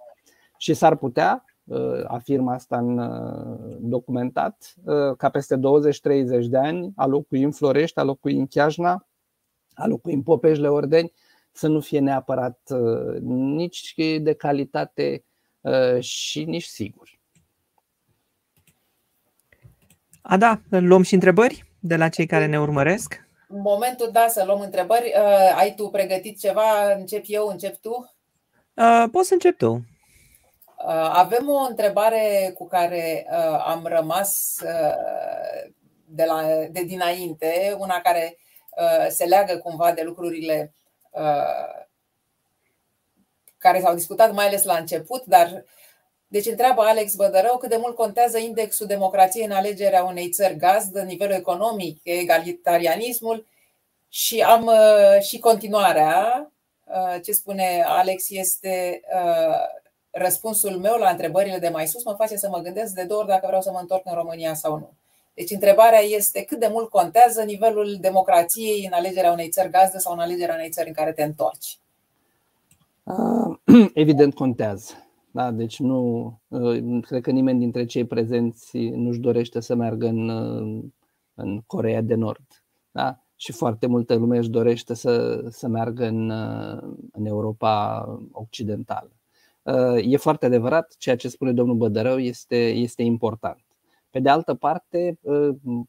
Și 0.59 0.75
s-ar 0.75 0.97
putea, 0.97 1.45
uh, 1.65 2.05
afirm 2.07 2.49
asta 2.49 2.79
în 2.79 2.99
uh, 2.99 3.77
documentat, 3.81 4.75
uh, 4.85 5.17
ca 5.17 5.29
peste 5.29 5.57
20-30 5.57 6.47
de 6.49 6.57
ani 6.57 6.93
a 6.97 7.07
locui 7.07 7.43
în 7.43 7.53
Florești, 7.53 7.99
a 7.99 8.03
locui 8.03 8.37
în 8.39 8.47
Chiajna, 8.47 9.07
a 9.75 9.87
locui 9.87 10.13
în 10.13 10.23
Popeșle 10.23 10.69
Ordeni, 10.69 11.13
să 11.53 11.69
nu 11.69 11.81
fie 11.81 12.01
neapărat 12.01 12.59
nici 13.21 13.95
de 14.21 14.33
calitate 14.33 15.25
și 15.99 16.45
nici 16.45 16.65
sigur. 16.65 17.19
A, 20.23 20.37
da, 20.37 20.61
luăm 20.69 21.03
și 21.03 21.15
întrebări 21.15 21.73
de 21.81 21.97
la 21.97 22.09
cei 22.09 22.27
care 22.27 22.47
ne 22.47 22.61
urmăresc 22.61 23.25
momentul, 23.49 24.11
da, 24.13 24.29
să 24.29 24.45
luăm 24.45 24.61
întrebări. 24.61 25.13
Uh, 25.17 25.55
ai 25.57 25.75
tu 25.75 25.89
pregătit 25.89 26.41
ceva? 26.41 26.93
Încep 26.93 27.25
eu, 27.27 27.47
încep 27.47 27.77
tu? 27.77 28.15
Uh, 28.75 29.05
poți 29.13 29.29
să 29.29 29.35
încep 29.35 29.57
tu. 29.57 29.71
Uh, 29.73 31.11
avem 31.13 31.49
o 31.49 31.67
întrebare 31.69 32.53
cu 32.55 32.67
care 32.67 33.27
uh, 33.31 33.65
am 33.67 33.87
rămas 33.87 34.57
uh, 34.65 35.73
de, 36.05 36.25
la, 36.25 36.43
de 36.71 36.83
dinainte, 36.83 37.77
una 37.79 38.01
care 38.01 38.39
uh, 38.77 39.07
se 39.09 39.25
leagă 39.25 39.57
cumva 39.57 39.93
de 39.93 40.03
lucrurile 40.03 40.75
uh, 41.11 41.85
care 43.59 43.81
s-au 43.81 43.95
discutat 43.95 44.33
mai 44.33 44.47
ales 44.47 44.65
la 44.65 44.77
început, 44.77 45.25
dar 45.25 45.65
deci 46.35 46.47
întreabă 46.47 46.83
Alex 46.83 47.15
Bădărău 47.15 47.57
cât 47.57 47.69
de 47.69 47.77
mult 47.81 47.95
contează 47.95 48.39
indexul 48.39 48.87
democrației 48.87 49.45
în 49.45 49.51
alegerea 49.51 50.05
unei 50.05 50.29
țări 50.29 50.57
gazdă, 50.57 51.03
nivelul 51.03 51.35
economic, 51.35 52.01
egalitarianismul 52.03 53.47
și 54.09 54.41
am 54.41 54.65
uh, 54.65 55.23
și 55.23 55.39
continuarea. 55.39 56.51
Uh, 56.85 57.23
ce 57.23 57.33
spune 57.33 57.85
Alex 57.87 58.31
este 58.31 59.01
uh, 59.25 59.57
răspunsul 60.11 60.79
meu 60.79 60.97
la 60.97 61.09
întrebările 61.09 61.59
de 61.59 61.69
mai 61.69 61.87
sus 61.87 62.05
mă 62.05 62.15
face 62.19 62.37
să 62.37 62.49
mă 62.49 62.59
gândesc 62.59 62.93
de 62.93 63.05
două 63.05 63.21
ori 63.21 63.29
dacă 63.29 63.47
vreau 63.47 63.63
să 63.63 63.71
mă 63.71 63.79
întorc 63.81 64.03
în 64.07 64.15
România 64.15 64.55
sau 64.55 64.79
nu. 64.79 64.93
Deci 65.35 65.51
întrebarea 65.51 66.01
este 66.01 66.45
cât 66.45 66.59
de 66.59 66.69
mult 66.71 66.91
contează 66.91 67.43
nivelul 67.43 67.97
democrației 68.01 68.85
în 68.85 68.93
alegerea 68.93 69.33
unei 69.33 69.49
țări 69.49 69.71
gazdă 69.71 69.99
sau 69.99 70.13
în 70.13 70.19
alegerea 70.19 70.55
unei 70.55 70.71
țări 70.71 70.89
în 70.89 70.95
care 70.95 71.13
te 71.13 71.23
întorci? 71.23 71.79
Evident 73.95 74.35
contează. 74.35 75.04
Da, 75.35 75.51
deci 75.51 75.79
nu 75.79 76.27
uh, 76.49 77.03
cred 77.03 77.23
că 77.23 77.31
nimeni 77.31 77.59
dintre 77.59 77.85
cei 77.85 78.05
prezenți 78.05 78.79
nu-și 78.79 79.19
dorește 79.19 79.61
să 79.61 79.75
meargă 79.75 80.07
în, 80.07 80.29
uh, 80.29 80.85
în 81.35 81.61
Corea 81.67 82.01
de 82.01 82.15
Nord. 82.15 82.65
Da? 82.91 83.19
Și 83.37 83.53
foarte 83.53 83.87
multă 83.87 84.15
lume 84.15 84.39
își 84.39 84.51
dorește 84.51 84.95
să, 84.95 85.45
să 85.51 85.69
meargă 85.69 86.07
în, 86.07 86.31
uh, 86.31 86.83
în 87.13 87.27
Europa 87.27 88.05
Occidentală. 88.33 89.11
E 90.03 90.17
foarte 90.17 90.47
adevărat, 90.47 90.95
ceea 90.99 91.17
ce 91.17 91.29
spune 91.29 91.53
domnul 91.53 91.77
Bădărău 91.77 92.19
este, 92.19 92.69
este 92.69 93.03
important. 93.03 93.65
Pe 94.11 94.21
de 94.21 94.29
altă 94.29 94.55
parte, 94.55 95.19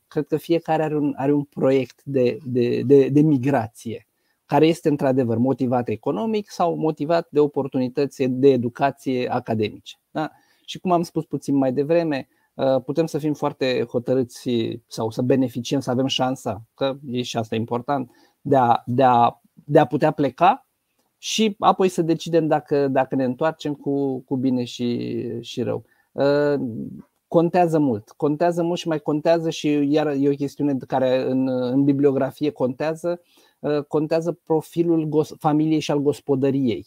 cred 0.08 0.28
că 0.28 0.38
fiecare 0.38 0.84
are 0.84 0.96
un, 0.98 1.14
are 1.18 1.34
un 1.34 1.44
proiect 1.44 2.04
de, 2.04 2.38
de, 2.46 2.82
de, 2.82 3.10
de 3.10 3.22
migrație 3.22 4.08
care 4.46 4.68
este 4.68 4.90
într-adevăr 4.90 5.38
motivat 5.38 5.88
economic 5.88 6.50
sau 6.50 6.76
motivat 6.76 7.28
de 7.30 7.40
oportunități 7.40 8.24
de 8.24 8.50
educație 8.50 9.32
academice. 9.32 9.96
Da? 10.12 10.32
Și 10.66 10.80
cum 10.80 10.92
am 10.92 11.02
spus 11.02 11.26
puțin 11.26 11.56
mai 11.56 11.74
devreme, 11.74 12.28
uh, 12.54 12.82
putem 12.84 13.06
să 13.06 13.18
fim 13.18 13.34
foarte 13.34 13.86
hotărâți 13.90 14.50
sau 14.88 15.10
să 15.10 15.22
beneficiem, 15.22 15.80
să 15.80 15.92
avem 15.92 16.06
șansa, 16.06 16.64
că 16.74 16.98
e 17.06 17.22
și 17.22 17.38
asta 17.38 17.56
important, 17.56 18.12
de 18.42 18.56
a, 18.56 18.84
de 18.86 19.04
a, 19.04 19.42
de 19.54 19.80
a 19.80 19.86
putea 19.86 20.12
pleca 20.12 20.68
și 21.18 21.56
apoi 21.60 21.90
să 21.90 22.02
decidem 22.02 22.48
dacă, 22.48 22.88
dacă 22.88 23.16
ne 23.16 23.24
întoarcem 23.24 23.74
cu, 23.74 24.20
cu 24.20 24.36
bine 24.36 24.64
și, 24.64 25.22
și 25.42 25.62
rău. 25.62 25.86
Contează 27.36 27.80
mult, 27.80 28.10
contează 28.10 28.64
mult 28.64 28.80
și 28.80 28.88
mai 28.88 29.00
contează 29.00 29.50
și 29.50 29.88
iar 29.92 30.08
e 30.08 30.30
o 30.30 30.36
chestiune 30.36 30.78
care 30.88 31.22
în, 31.30 31.48
în 31.48 31.84
bibliografie 31.84 32.50
contează, 32.50 33.22
contează 33.88 34.40
profilul 34.44 35.26
familiei 35.40 35.80
și 35.80 35.92
al 35.92 36.00
gospodăriei 36.00 36.86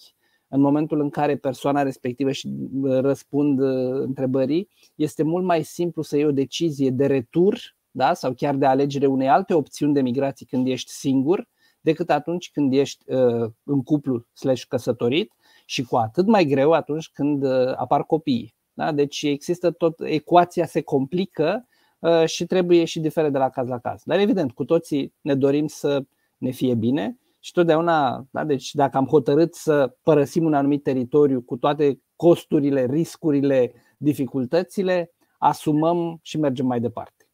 în 0.49 0.61
momentul 0.61 1.01
în 1.01 1.11
care 1.11 1.37
persoana 1.37 1.83
respectivă 1.83 2.33
și 2.33 2.49
răspund 2.83 3.61
întrebării, 4.03 4.69
este 4.95 5.23
mult 5.23 5.45
mai 5.45 5.63
simplu 5.63 6.03
să 6.03 6.17
iei 6.17 6.27
o 6.27 6.31
decizie 6.33 6.91
de 6.91 7.07
retur 7.07 7.77
da? 7.91 8.15
sau 8.15 8.33
chiar 8.33 8.55
de 8.55 8.67
alegere 8.67 9.07
unei 9.07 9.29
alte 9.29 9.55
opțiuni 9.55 9.95
de 9.95 10.01
migrație 10.01 10.47
când 10.51 10.67
ești 10.67 10.91
singur, 10.91 11.49
decât 11.81 12.11
atunci 12.11 12.51
când 12.51 12.73
ești 12.73 13.13
uh, 13.13 13.51
în 13.65 13.83
cuplu 13.83 14.27
slash 14.33 14.63
căsătorit 14.69 15.33
și 15.67 15.83
cu 15.83 15.97
atât 15.97 16.27
mai 16.27 16.45
greu 16.45 16.73
atunci 16.73 17.11
când 17.13 17.45
uh, 17.45 17.73
apar 17.77 18.05
copiii. 18.05 18.57
Da? 18.79 18.93
Deci 18.93 19.23
există 19.23 19.71
tot, 19.71 20.01
ecuația 20.01 20.67
se 20.67 20.81
complică 20.81 21.69
uh, 21.99 22.25
și 22.25 22.47
trebuie 22.47 22.85
și 22.85 23.01
diferă 23.01 23.29
de 23.29 23.39
la 23.39 23.49
caz 23.51 23.69
la 23.69 23.79
caz. 23.79 24.03
Dar 24.05 24.19
evident, 24.19 24.53
cu 24.53 24.65
toții 24.65 25.15
ne 25.21 25.35
dorim 25.35 25.67
să 25.67 26.05
ne 26.37 26.51
fie 26.51 26.75
bine 26.75 27.19
și 27.39 27.53
totdeauna, 27.53 28.27
da? 28.31 28.45
deci 28.45 28.75
dacă 28.75 28.97
am 28.97 29.07
hotărât 29.07 29.55
să 29.55 29.97
părăsim 30.03 30.45
un 30.45 30.55
anumit 30.55 30.83
teritoriu 30.83 31.43
cu 31.43 31.57
toate 31.57 32.01
costurile, 32.17 32.87
riscurile, 32.91 33.73
dificultățile, 33.97 35.13
asumăm 35.39 36.19
și 36.23 36.39
mergem 36.39 36.67
mai 36.67 36.81
departe. 36.81 37.29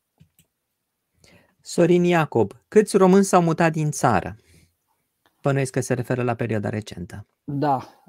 Sorin 1.61 2.05
Iacob, 2.05 2.53
câți 2.69 2.97
români 2.97 3.25
s-au 3.25 3.43
mutat 3.43 3.73
din 3.73 3.91
țară? 3.91 4.37
Bănuiesc 5.43 5.73
că 5.73 5.81
se 5.81 5.95
referă 5.95 6.23
la 6.23 6.35
perioada 6.35 6.69
recentă. 6.69 7.27
Da, 7.45 7.77
uh, 7.77 8.04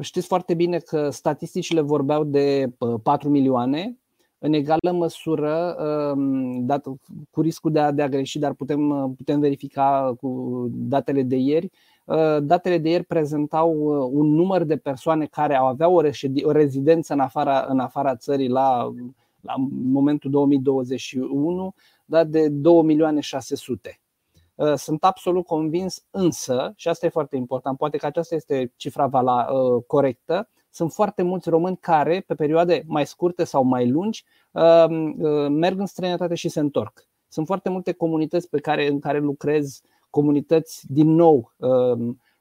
știți 0.00 0.26
foarte 0.26 0.54
bine 0.54 0.78
că 0.78 1.10
statisticile 1.10 1.80
vorbeau 1.80 2.24
de 2.24 2.72
4 3.02 3.28
uh, 3.28 3.34
milioane, 3.34 3.98
în 4.38 4.52
egală 4.52 4.92
măsură, 4.92 5.76
um, 6.14 6.66
dat, 6.66 6.84
cu 7.30 7.40
riscul 7.40 7.72
de 7.72 7.80
a, 7.80 7.90
de 7.90 8.02
a 8.02 8.08
greși, 8.08 8.38
dar 8.38 8.52
putem, 8.52 8.90
uh, 8.90 9.10
putem 9.16 9.40
verifica 9.40 10.14
cu 10.20 10.68
datele 10.72 11.22
de 11.22 11.36
ieri, 11.36 11.70
datele 12.40 12.78
de 12.78 12.88
ieri 12.88 13.04
prezentau 13.04 13.72
un 14.12 14.26
număr 14.26 14.62
de 14.62 14.76
persoane 14.76 15.26
care 15.26 15.56
au 15.56 15.66
avea 15.66 15.88
o, 15.88 16.00
o 16.42 16.50
rezidență 16.50 17.12
în 17.12 17.20
afara, 17.20 17.66
în 17.68 17.78
afara 17.78 18.16
țării 18.16 18.48
la, 18.48 18.92
la 19.40 19.54
momentul 19.84 20.30
2021 20.30 21.74
da, 22.04 22.24
de 22.24 22.48
2 22.48 22.82
milioane 22.82 23.20
600. 23.20 23.98
Uh, 24.54 24.74
sunt 24.74 25.04
absolut 25.04 25.46
convins 25.46 26.04
însă, 26.10 26.72
și 26.76 26.88
asta 26.88 27.06
e 27.06 27.08
foarte 27.08 27.36
important, 27.36 27.76
poate 27.78 27.96
că 27.96 28.06
aceasta 28.06 28.34
este 28.34 28.72
cifra 28.76 29.06
vala, 29.06 29.52
uh, 29.52 29.82
corectă, 29.86 30.48
sunt 30.70 30.92
foarte 30.92 31.22
mulți 31.22 31.48
români 31.48 31.76
care, 31.76 32.24
pe 32.26 32.34
perioade 32.34 32.82
mai 32.86 33.06
scurte 33.06 33.44
sau 33.44 33.62
mai 33.62 33.88
lungi, 33.88 34.24
uh, 34.50 34.86
merg 35.48 35.78
în 35.78 35.86
străinătate 35.86 36.34
și 36.34 36.48
se 36.48 36.60
întorc. 36.60 37.06
Sunt 37.28 37.46
foarte 37.46 37.68
multe 37.68 37.92
comunități 37.92 38.48
pe 38.48 38.60
care, 38.60 38.86
în 38.86 39.00
care 39.00 39.18
lucrez, 39.18 39.80
comunități 40.10 40.84
din 40.88 41.14
nou 41.14 41.52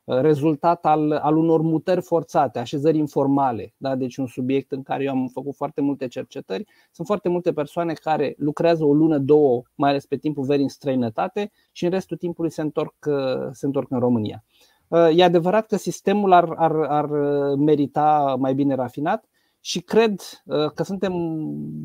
rezultat 0.06 0.86
al, 0.86 1.12
al 1.12 1.38
unor 1.38 1.62
mutări 1.62 2.02
forțate, 2.02 2.60
așezări 2.60 2.98
informale. 2.98 3.74
Da? 3.78 3.96
Deci 3.96 4.16
un 4.16 4.28
subiect 4.28 4.72
în 4.72 4.84
care 4.84 5.04
eu 5.04 5.12
am 5.12 5.28
făcut 5.28 5.56
foarte 5.56 5.82
multe 5.82 6.08
cercetări. 6.08 6.66
Sunt 6.92 7.08
foarte 7.08 7.30
multe 7.30 7.54
persoane 7.54 7.94
care 7.94 8.36
lucrează 8.38 8.86
o 8.86 8.94
lună, 8.94 9.18
două, 9.18 9.62
mai 9.76 9.90
ales 9.90 10.06
pe 10.06 10.16
timpul 10.16 10.44
verii 10.46 10.64
în 10.64 10.70
străinătate 10.70 11.52
și 11.72 11.86
în 11.86 11.92
restul 11.92 12.18
timpului 12.18 12.52
se 12.52 12.62
întorc, 12.62 12.96
se 13.52 13.66
întorc 13.66 13.92
în 13.92 14.00
România. 14.00 14.44
E 15.16 15.24
adevărat 15.24 15.66
că 15.68 15.78
sistemul 15.78 16.32
ar, 16.32 16.54
ar, 16.56 16.76
ar 16.76 17.06
merita 17.56 18.36
mai 18.40 18.54
bine 18.54 18.76
rafinat 18.76 19.26
și 19.60 19.82
cred 19.82 20.20
că 20.76 20.84
suntem 20.84 21.14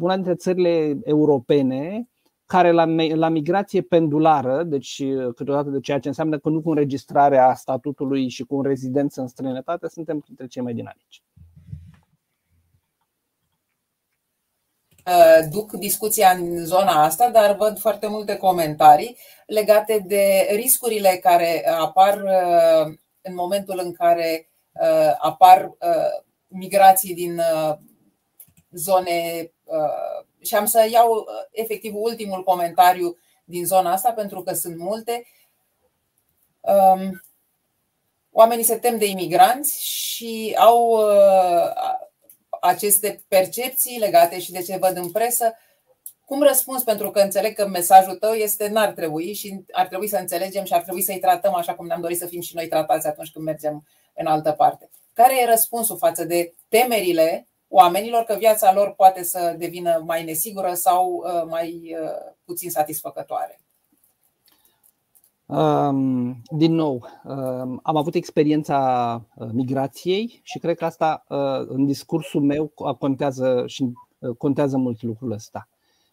una 0.01 0.15
dintre 0.15 0.35
țările 0.35 0.99
europene 1.05 2.09
care 2.49 2.71
la, 2.71 2.85
la 3.15 3.29
migrație 3.29 3.83
pendulară, 3.83 4.63
deci 4.63 4.99
uh, 4.99 5.35
câteodată 5.35 5.69
de 5.69 5.81
ceea 5.81 5.99
ce 5.99 6.09
înseamnă 6.09 6.39
că 6.39 6.49
nu 6.49 6.61
cu 6.61 6.71
înregistrarea 6.71 7.55
statutului 7.55 8.29
și 8.29 8.45
cu 8.45 8.63
rezidență 8.63 9.21
în 9.21 9.27
străinătate, 9.27 9.89
suntem 9.89 10.19
printre 10.19 10.47
cei 10.47 10.63
mai 10.63 10.75
dinamici. 10.75 11.23
Uh, 15.07 15.49
duc 15.51 15.73
discuția 15.73 16.31
în 16.31 16.65
zona 16.65 17.05
asta, 17.05 17.31
dar 17.31 17.57
văd 17.57 17.79
foarte 17.79 18.07
multe 18.07 18.37
comentarii 18.37 19.17
legate 19.47 20.05
de 20.07 20.49
riscurile 20.55 21.19
care 21.23 21.69
apar 21.79 22.15
uh, 22.23 22.95
în 23.21 23.35
momentul 23.35 23.81
în 23.85 23.93
care 23.93 24.49
apar 25.19 25.77
migrații 26.47 27.15
din 27.15 27.41
zone 28.71 29.51
și 30.49 30.55
am 30.55 30.67
să 30.67 30.89
iau 30.91 31.13
uh, 31.13 31.25
efectiv 31.51 31.93
ultimul 31.95 32.43
comentariu 32.43 33.19
din 33.45 33.67
zona 33.67 33.93
asta, 33.93 34.13
pentru 34.13 34.43
că 34.43 34.53
sunt 34.55 34.79
multe. 34.79 35.27
Um, 36.61 37.23
oamenii 38.31 38.65
se 38.65 38.77
tem 38.77 38.99
de 38.99 39.07
imigranți 39.07 39.87
și 39.87 40.55
au 40.59 40.89
uh, 40.91 41.73
aceste 42.61 43.25
percepții 43.29 43.99
legate 43.99 44.41
și 44.41 44.53
de 44.53 44.63
ce 44.63 44.77
văd 44.77 44.97
în 44.97 45.11
presă. 45.11 45.55
Cum 46.25 46.43
răspuns? 46.43 46.83
Pentru 46.83 47.11
că 47.11 47.21
înțeleg 47.21 47.55
că 47.55 47.67
mesajul 47.67 48.17
tău 48.17 48.33
este 48.33 48.69
n-ar 48.69 48.91
trebui 48.91 49.35
și 49.35 49.65
ar 49.71 49.87
trebui 49.87 50.09
să 50.09 50.17
înțelegem 50.17 50.65
și 50.65 50.73
ar 50.73 50.83
trebui 50.83 51.03
să-i 51.03 51.19
tratăm 51.19 51.55
așa 51.55 51.75
cum 51.75 51.87
ne-am 51.87 52.01
dorit 52.01 52.19
să 52.19 52.27
fim 52.27 52.41
și 52.41 52.55
noi 52.55 52.69
tratați 52.69 53.07
atunci 53.07 53.31
când 53.31 53.45
mergem 53.45 53.87
în 54.15 54.27
altă 54.27 54.53
parte. 54.53 54.91
Care 55.13 55.41
e 55.41 55.51
răspunsul 55.51 55.97
față 55.97 56.25
de 56.25 56.55
temerile 56.69 57.49
oamenilor 57.69 58.23
că 58.23 58.37
viața 58.39 58.73
lor 58.73 58.95
poate 58.97 59.25
să 59.25 59.55
devină 59.59 60.03
mai 60.07 60.25
nesigură 60.25 60.75
sau 60.75 61.25
uh, 61.25 61.43
mai 61.49 61.97
uh, 62.03 62.33
puțin 62.45 62.71
satisfăcătoare. 62.71 63.61
Um, 65.47 66.43
din 66.57 66.75
nou, 66.75 67.07
um, 67.25 67.81
am 67.83 67.97
avut 67.97 68.15
experiența 68.15 69.23
uh, 69.35 69.49
migrației 69.53 70.41
și 70.43 70.59
cred 70.59 70.77
că 70.77 70.85
asta 70.85 71.25
în 71.69 71.87
discursul 71.87 72.43
meu 72.43 72.73
contează 72.99 73.65
și 73.67 73.93
contează 74.39 74.77
mult 74.77 75.03
lucrul 75.03 75.33
ăsta. 75.33 75.69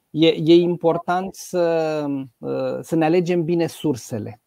E, 0.09 0.27
e 0.27 0.53
important 0.53 1.35
să, 1.35 2.05
să 2.81 2.95
ne 2.95 3.05
alegem 3.05 3.43
bine 3.43 3.67
sursele. 3.67 4.41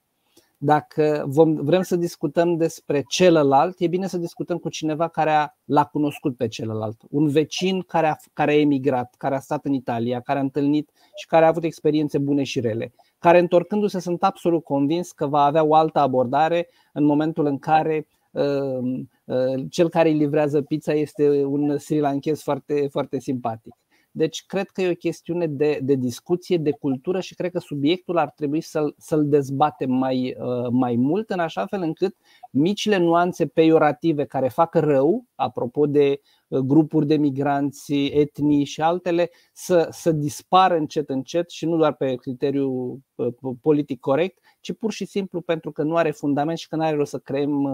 Dacă 0.60 1.24
vom, 1.26 1.54
vrem 1.54 1.82
să 1.82 1.96
discutăm 1.96 2.56
despre 2.56 3.04
celălalt, 3.08 3.80
e 3.80 3.86
bine 3.86 4.06
să 4.06 4.18
discutăm 4.18 4.56
cu 4.56 4.68
cineva 4.68 5.08
care 5.08 5.30
a, 5.30 5.48
l-a 5.64 5.84
cunoscut 5.84 6.36
pe 6.36 6.48
celălalt. 6.48 7.00
Un 7.10 7.28
vecin 7.28 7.80
care 7.80 8.06
a, 8.06 8.16
care 8.32 8.50
a 8.50 8.60
emigrat, 8.60 9.14
care 9.18 9.34
a 9.34 9.38
stat 9.40 9.64
în 9.64 9.72
Italia, 9.72 10.20
care 10.20 10.38
a 10.38 10.42
întâlnit 10.42 10.90
și 11.16 11.26
care 11.26 11.44
a 11.44 11.48
avut 11.48 11.64
experiențe 11.64 12.18
bune 12.18 12.42
și 12.42 12.60
rele. 12.60 12.92
Care 13.18 13.38
întorcându-se 13.38 14.00
sunt 14.00 14.22
absolut 14.22 14.64
convins 14.64 15.12
că 15.12 15.26
va 15.26 15.44
avea 15.44 15.64
o 15.64 15.74
altă 15.74 15.98
abordare 15.98 16.68
în 16.92 17.04
momentul 17.04 17.46
în 17.46 17.58
care 17.58 18.06
uh, 18.30 19.02
uh, 19.24 19.64
cel 19.70 19.88
care 19.88 20.08
îi 20.08 20.18
livrează 20.18 20.62
pizza 20.62 20.92
este 20.92 21.44
un 21.44 21.78
sri 21.78 22.00
lankez 22.00 22.42
foarte, 22.42 22.88
foarte 22.90 23.18
simpatic. 23.18 23.74
Deci 24.18 24.44
cred 24.46 24.68
că 24.68 24.82
e 24.82 24.90
o 24.90 24.94
chestiune 24.94 25.46
de, 25.46 25.78
de 25.82 25.94
discuție, 25.94 26.56
de 26.56 26.70
cultură 26.70 27.20
și 27.20 27.34
cred 27.34 27.50
că 27.50 27.58
subiectul 27.58 28.18
ar 28.18 28.30
trebui 28.30 28.60
să-l, 28.60 28.94
să-l 28.96 29.28
dezbatem 29.28 29.90
mai, 29.90 30.36
uh, 30.38 30.68
mai 30.70 30.96
mult, 30.96 31.30
în 31.30 31.38
așa 31.38 31.66
fel 31.66 31.82
încât 31.82 32.16
micile 32.50 32.96
nuanțe 32.96 33.46
peiorative 33.46 34.24
care 34.24 34.48
fac 34.48 34.74
rău, 34.74 35.24
apropo 35.34 35.86
de 35.86 36.20
uh, 36.48 36.58
grupuri 36.58 37.06
de 37.06 37.16
migranți, 37.16 37.94
etnii 37.94 38.64
și 38.64 38.80
altele, 38.80 39.30
să, 39.52 39.88
să 39.90 40.12
dispară 40.12 40.76
încet 40.76 41.08
încet 41.08 41.50
și 41.50 41.66
nu 41.66 41.76
doar 41.76 41.94
pe 41.94 42.14
criteriu 42.14 43.00
uh, 43.14 43.34
politic 43.60 44.00
corect, 44.00 44.38
ci 44.60 44.72
pur 44.72 44.92
și 44.92 45.04
simplu 45.04 45.40
pentru 45.40 45.72
că 45.72 45.82
nu 45.82 45.96
are 45.96 46.10
fundament 46.10 46.58
și 46.58 46.68
că 46.68 46.76
nu 46.76 46.82
are 46.82 46.96
rost 46.96 47.10
să 47.10 47.18
creăm 47.18 47.68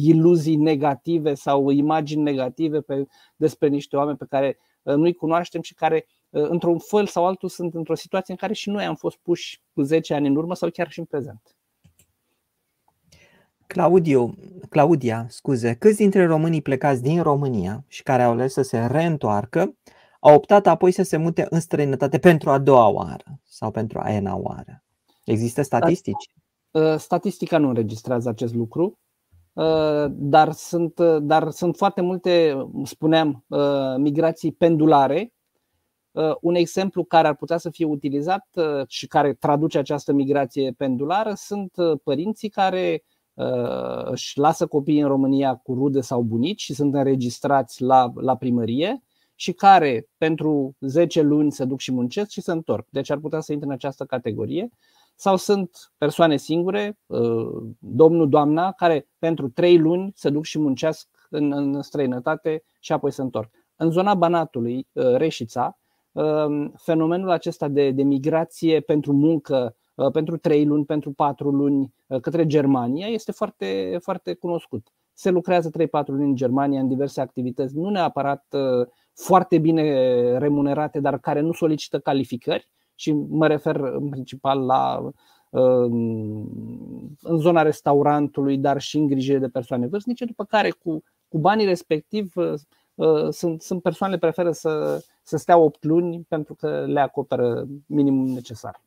iluzii 0.00 0.56
negative 0.56 1.34
sau 1.34 1.70
imagini 1.70 2.22
negative 2.22 2.80
pe, 2.80 3.06
despre 3.36 3.68
niște 3.68 3.96
oameni 3.96 4.16
pe 4.16 4.26
care 4.28 4.58
Uh, 4.58 4.69
nu-i 4.82 5.14
cunoaștem 5.14 5.62
și 5.62 5.74
care, 5.74 6.06
uh, 6.30 6.48
într-un 6.48 6.78
fel 6.78 7.06
sau 7.06 7.26
altul, 7.26 7.48
sunt 7.48 7.74
într-o 7.74 7.94
situație 7.94 8.32
în 8.32 8.38
care 8.38 8.52
și 8.52 8.70
noi 8.70 8.84
am 8.84 8.94
fost 8.94 9.16
puși 9.16 9.62
cu 9.74 9.82
10 9.82 10.14
ani 10.14 10.26
în 10.26 10.36
urmă 10.36 10.54
sau 10.54 10.70
chiar 10.70 10.90
și 10.90 10.98
în 10.98 11.04
prezent. 11.04 11.56
Claudiu, 13.66 14.34
Claudia, 14.68 15.26
scuze, 15.28 15.74
câți 15.74 15.96
dintre 15.96 16.26
românii 16.26 16.62
plecați 16.62 17.02
din 17.02 17.22
România 17.22 17.84
și 17.88 18.02
care 18.02 18.22
au 18.22 18.30
ales 18.30 18.52
să 18.52 18.62
se 18.62 18.86
reîntoarcă 18.86 19.74
au 20.20 20.34
optat 20.34 20.66
apoi 20.66 20.92
să 20.92 21.02
se 21.02 21.16
mute 21.16 21.46
în 21.50 21.60
străinătate 21.60 22.18
pentru 22.18 22.50
a 22.50 22.58
doua 22.58 22.88
oară 22.88 23.40
sau 23.44 23.70
pentru 23.70 23.98
a 24.02 24.10
ena 24.10 24.36
oară? 24.36 24.84
Există 25.24 25.62
statistici? 25.62 26.30
Uh, 26.70 26.96
statistica 26.96 27.58
nu 27.58 27.68
înregistrează 27.68 28.28
acest 28.28 28.54
lucru. 28.54 28.98
Uh, 29.52 30.04
dar 30.08 30.52
sunt, 30.52 30.98
uh, 30.98 31.16
dar 31.20 31.50
sunt 31.50 31.76
foarte 31.76 32.00
multe, 32.00 32.66
spuneam, 32.84 33.44
uh, 33.48 33.94
migrații 33.96 34.52
pendulare. 34.52 35.32
Un 36.40 36.54
exemplu 36.54 37.04
care 37.04 37.28
ar 37.28 37.36
putea 37.36 37.58
să 37.58 37.70
fie 37.70 37.84
utilizat 37.84 38.46
și 38.86 39.06
care 39.06 39.32
traduce 39.32 39.78
această 39.78 40.12
migrație 40.12 40.74
pendulară 40.76 41.32
sunt 41.36 41.72
părinții 42.04 42.48
care 42.48 43.04
își 44.04 44.38
lasă 44.38 44.66
copiii 44.66 45.00
în 45.00 45.08
România 45.08 45.54
cu 45.54 45.74
rude 45.74 46.00
sau 46.00 46.22
bunici 46.22 46.60
și 46.60 46.74
sunt 46.74 46.94
înregistrați 46.94 47.82
la, 47.82 48.12
la 48.14 48.36
primărie 48.36 49.02
și 49.34 49.52
care 49.52 50.08
pentru 50.16 50.76
10 50.80 51.20
luni 51.20 51.52
se 51.52 51.64
duc 51.64 51.80
și 51.80 51.92
muncesc 51.92 52.30
și 52.30 52.40
se 52.40 52.52
întorc. 52.52 52.86
Deci 52.90 53.10
ar 53.10 53.18
putea 53.18 53.40
să 53.40 53.52
intre 53.52 53.66
în 53.66 53.74
această 53.74 54.04
categorie. 54.04 54.70
Sau 55.20 55.36
sunt 55.36 55.92
persoane 55.98 56.36
singure, 56.36 56.98
domnul, 57.78 58.28
doamna, 58.28 58.72
care 58.72 59.08
pentru 59.18 59.48
3 59.48 59.78
luni 59.78 60.12
se 60.14 60.30
duc 60.30 60.44
și 60.44 60.58
muncesc 60.58 61.08
în, 61.30 61.52
în 61.52 61.82
străinătate 61.82 62.64
și 62.78 62.92
apoi 62.92 63.12
se 63.12 63.22
întorc. 63.22 63.50
În 63.76 63.90
zona 63.90 64.14
Banatului, 64.14 64.86
Reșița, 64.92 65.78
fenomenul 66.76 67.30
acesta 67.30 67.68
de, 67.68 67.90
de 67.90 68.02
migrație 68.02 68.80
pentru 68.80 69.12
muncă 69.12 69.74
Uh, 70.00 70.10
pentru 70.12 70.36
3 70.36 70.64
luni, 70.64 70.84
pentru 70.84 71.12
4 71.12 71.50
luni 71.50 71.94
uh, 72.06 72.20
către 72.20 72.46
Germania 72.46 73.06
este 73.06 73.32
foarte, 73.32 73.98
foarte 74.02 74.34
cunoscut. 74.34 74.92
Se 75.12 75.30
lucrează 75.30 75.70
3-4 75.78 76.06
luni 76.06 76.24
în 76.24 76.34
Germania 76.34 76.80
în 76.80 76.88
diverse 76.88 77.20
activități, 77.20 77.76
nu 77.76 77.88
neapărat 77.88 78.44
uh, 78.50 78.86
foarte 79.14 79.58
bine 79.58 79.82
remunerate, 80.38 81.00
dar 81.00 81.18
care 81.18 81.40
nu 81.40 81.52
solicită 81.52 81.98
calificări 81.98 82.68
și 83.00 83.12
mă 83.12 83.46
refer 83.46 83.76
în 83.76 84.08
principal 84.08 84.64
la 84.66 85.10
în 87.22 87.38
zona 87.38 87.62
restaurantului, 87.62 88.58
dar 88.58 88.80
și 88.80 88.96
în 88.96 89.06
grijire 89.06 89.38
de 89.38 89.48
persoane 89.48 89.86
vârstnice, 89.86 90.24
după 90.24 90.44
care 90.44 90.70
cu, 90.70 91.02
cu 91.28 91.38
banii 91.38 91.66
respectiv 91.66 92.32
sunt, 93.30 93.62
sunt 93.62 93.82
persoanele 93.82 94.18
preferă 94.18 94.52
să, 94.52 95.02
să 95.22 95.36
stea 95.36 95.56
8 95.56 95.84
luni 95.84 96.26
pentru 96.28 96.54
că 96.54 96.84
le 96.86 97.00
acoperă 97.00 97.66
minimum 97.86 98.26
necesar. 98.26 98.80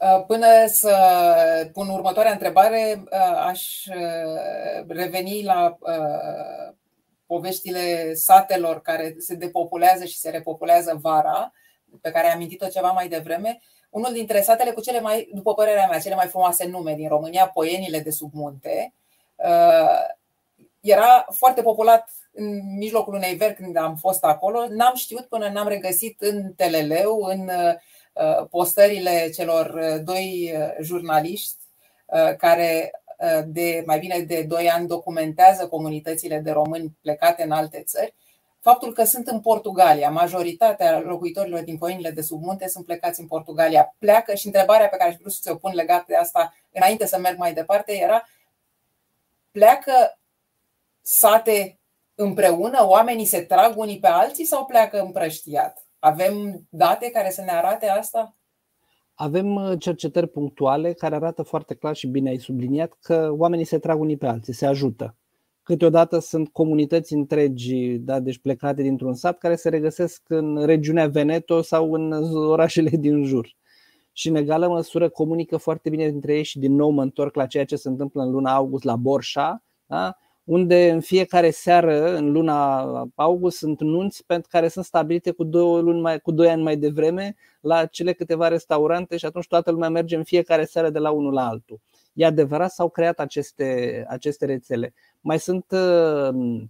Uh, 0.00 0.24
până 0.26 0.46
să 0.66 0.96
pun 1.72 1.88
următoarea 1.88 2.32
întrebare, 2.32 3.02
uh, 3.04 3.42
aș 3.46 3.86
uh, 3.86 4.84
reveni 4.88 5.42
la 5.42 5.78
poveștile 7.26 8.14
satelor 8.14 8.80
care 8.80 9.14
se 9.18 9.34
depopulează 9.34 10.04
și 10.04 10.18
se 10.18 10.30
repopulează 10.30 10.98
vara, 11.00 11.52
pe 12.00 12.10
care 12.10 12.26
am 12.26 12.34
amintit-o 12.34 12.66
ceva 12.66 12.90
mai 12.90 13.08
devreme. 13.08 13.60
Unul 13.90 14.12
dintre 14.12 14.40
satele 14.40 14.70
cu 14.70 14.80
cele 14.80 15.00
mai, 15.00 15.30
după 15.34 15.54
părerea 15.54 15.86
mea, 15.86 15.98
cele 15.98 16.14
mai 16.14 16.26
frumoase 16.26 16.66
nume 16.66 16.94
din 16.94 17.08
România, 17.08 17.48
Poienile 17.48 18.00
de 18.00 18.10
sub 18.10 18.30
munte, 18.32 18.92
era 20.80 21.26
foarte 21.30 21.62
populat 21.62 22.10
în 22.32 22.76
mijlocul 22.78 23.14
unei 23.14 23.34
veri 23.34 23.54
când 23.54 23.76
am 23.76 23.96
fost 23.96 24.24
acolo. 24.24 24.66
N-am 24.68 24.94
știut 24.94 25.24
până 25.24 25.48
n-am 25.48 25.68
regăsit 25.68 26.20
în 26.20 26.52
Teleleu, 26.52 27.20
în 27.20 27.50
Uh, 28.16 28.46
postările 28.50 29.30
celor 29.34 29.66
uh, 29.74 30.00
doi 30.04 30.52
uh, 30.54 30.84
jurnaliști 30.84 31.56
care 32.38 32.90
de 33.46 33.82
mai 33.86 33.98
bine 33.98 34.18
de 34.18 34.42
2 34.42 34.70
ani 34.70 34.86
documentează 34.86 35.68
comunitățile 35.68 36.38
de 36.38 36.50
români 36.50 36.96
plecate 37.00 37.42
în 37.42 37.50
alte 37.50 37.82
țări, 37.86 38.14
faptul 38.68 38.92
că 38.92 39.04
sunt 39.04 39.26
în 39.26 39.40
Portugalia, 39.40 40.10
majoritatea 40.10 41.00
locuitorilor 41.00 41.62
din 41.62 41.78
poinile 41.78 42.10
de 42.10 42.20
sub 42.20 42.42
munte 42.42 42.68
sunt 42.68 42.84
plecați 42.84 43.20
în 43.20 43.26
Portugalia, 43.26 43.94
pleacă 43.98 44.34
și 44.34 44.46
întrebarea 44.46 44.88
pe 44.88 44.96
care 44.96 45.10
aș 45.10 45.16
vrea 45.16 45.30
să 45.30 45.52
o 45.52 45.54
pun 45.54 45.72
legat 45.74 46.06
de 46.06 46.16
asta 46.16 46.54
înainte 46.72 47.06
să 47.06 47.18
merg 47.18 47.38
mai 47.38 47.54
departe 47.54 47.92
era 47.92 48.28
pleacă 49.50 50.18
sate 51.02 51.78
împreună, 52.14 52.86
oamenii 52.86 53.24
se 53.24 53.40
trag 53.40 53.78
unii 53.78 53.98
pe 53.98 54.06
alții 54.08 54.44
sau 54.44 54.64
pleacă 54.64 55.00
împrăștiat? 55.00 55.86
Avem 55.98 56.66
date 56.68 57.10
care 57.10 57.30
să 57.30 57.42
ne 57.42 57.50
arate 57.50 57.88
asta? 57.88 58.36
Avem 59.14 59.54
uh, 59.54 59.78
cercetări 59.78 60.28
punctuale 60.28 60.92
care 60.92 61.14
arată 61.14 61.42
foarte 61.42 61.74
clar 61.74 61.96
și 61.96 62.06
bine 62.06 62.28
ai 62.28 62.38
subliniat 62.38 62.92
că 63.00 63.30
oamenii 63.38 63.64
se 63.64 63.78
trag 63.78 64.00
unii 64.00 64.16
pe 64.16 64.26
alții, 64.26 64.52
se 64.52 64.66
ajută. 64.66 65.16
Câteodată 65.66 66.18
sunt 66.18 66.48
comunități 66.48 67.12
întregi, 67.12 67.98
da, 67.98 68.20
deci 68.20 68.38
plecate 68.38 68.82
dintr-un 68.82 69.14
sat, 69.14 69.38
care 69.38 69.56
se 69.56 69.68
regăsesc 69.68 70.22
în 70.28 70.64
regiunea 70.64 71.06
Veneto 71.06 71.62
sau 71.62 71.92
în 71.92 72.12
orașele 72.34 72.90
din 72.90 73.24
jur. 73.24 73.56
Și 74.12 74.28
în 74.28 74.34
egală 74.34 74.68
măsură 74.68 75.08
comunică 75.08 75.56
foarte 75.56 75.90
bine 75.90 76.08
dintre 76.08 76.36
ei 76.36 76.42
și 76.42 76.58
din 76.58 76.74
nou 76.74 76.90
mă 76.90 77.02
întorc 77.02 77.34
la 77.34 77.46
ceea 77.46 77.64
ce 77.64 77.76
se 77.76 77.88
întâmplă 77.88 78.22
în 78.22 78.30
luna 78.30 78.54
august 78.54 78.84
la 78.84 78.96
Borșa, 78.96 79.62
da? 79.86 80.16
unde 80.44 80.90
în 80.90 81.00
fiecare 81.00 81.50
seară, 81.50 82.16
în 82.16 82.32
luna 82.32 82.80
august, 83.14 83.56
sunt 83.56 83.80
nunți 83.80 84.26
pentru 84.26 84.48
care 84.50 84.68
sunt 84.68 84.84
stabilite 84.84 85.30
cu 85.30 85.44
două, 85.44 85.80
luni 85.80 86.00
mai, 86.00 86.20
cu 86.20 86.30
doi 86.30 86.48
ani 86.48 86.62
mai 86.62 86.76
devreme 86.76 87.36
la 87.60 87.86
cele 87.86 88.12
câteva 88.12 88.48
restaurante 88.48 89.16
și 89.16 89.26
atunci 89.26 89.46
toată 89.46 89.70
lumea 89.70 89.88
merge 89.88 90.16
în 90.16 90.24
fiecare 90.24 90.64
seară 90.64 90.90
de 90.90 90.98
la 90.98 91.10
unul 91.10 91.32
la 91.32 91.46
altul. 91.48 91.80
E 92.12 92.24
adevărat, 92.24 92.70
s-au 92.70 92.88
creat 92.88 93.18
aceste, 93.18 94.04
aceste 94.08 94.46
rețele. 94.46 94.94
Mai 95.26 95.38
sunt 95.38 95.64
uh, 95.70 96.64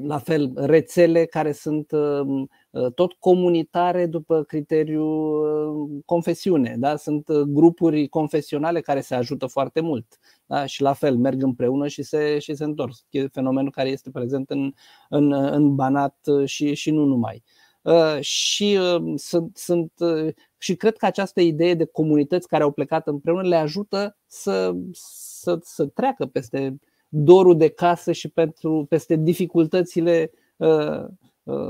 la 0.00 0.18
fel 0.18 0.52
rețele 0.54 1.24
care 1.24 1.52
sunt 1.52 1.90
uh, 1.90 2.48
tot 2.94 3.12
comunitare 3.12 4.06
după 4.06 4.42
criteriul 4.42 5.88
uh, 5.94 6.02
confesiune. 6.04 6.76
Da? 6.78 6.96
Sunt 6.96 7.32
grupuri 7.32 8.08
confesionale 8.08 8.80
care 8.80 9.00
se 9.00 9.14
ajută 9.14 9.46
foarte 9.46 9.80
mult 9.80 10.18
da? 10.46 10.66
și 10.66 10.82
la 10.82 10.92
fel 10.92 11.16
merg 11.16 11.42
împreună 11.42 11.88
și 11.88 12.02
se, 12.02 12.38
și 12.38 12.54
se 12.54 12.64
întorc. 12.64 12.92
E 13.10 13.26
fenomenul 13.26 13.70
care 13.70 13.88
este 13.88 14.10
prezent 14.10 14.50
în, 14.50 14.72
în, 15.08 15.32
în 15.32 15.74
Banat 15.74 16.16
și, 16.44 16.74
și 16.74 16.90
nu 16.90 17.04
numai. 17.04 17.42
Uh, 17.82 18.20
și 18.20 18.78
uh, 18.80 19.12
sunt, 19.16 19.56
sunt 19.56 19.92
uh, 19.98 20.34
și 20.58 20.76
cred 20.76 20.96
că 20.96 21.06
această 21.06 21.40
idee 21.40 21.74
de 21.74 21.84
comunități 21.84 22.48
care 22.48 22.62
au 22.62 22.70
plecat 22.70 23.06
împreună 23.06 23.48
le 23.48 23.56
ajută 23.56 24.16
să, 24.26 24.72
să, 24.92 25.58
să 25.62 25.86
treacă 25.86 26.26
peste 26.26 26.78
dorul 27.10 27.56
de 27.56 27.68
casă 27.68 28.12
și 28.12 28.28
pentru, 28.28 28.86
peste 28.88 29.16
dificultățile 29.16 30.30
uh, 30.56 31.04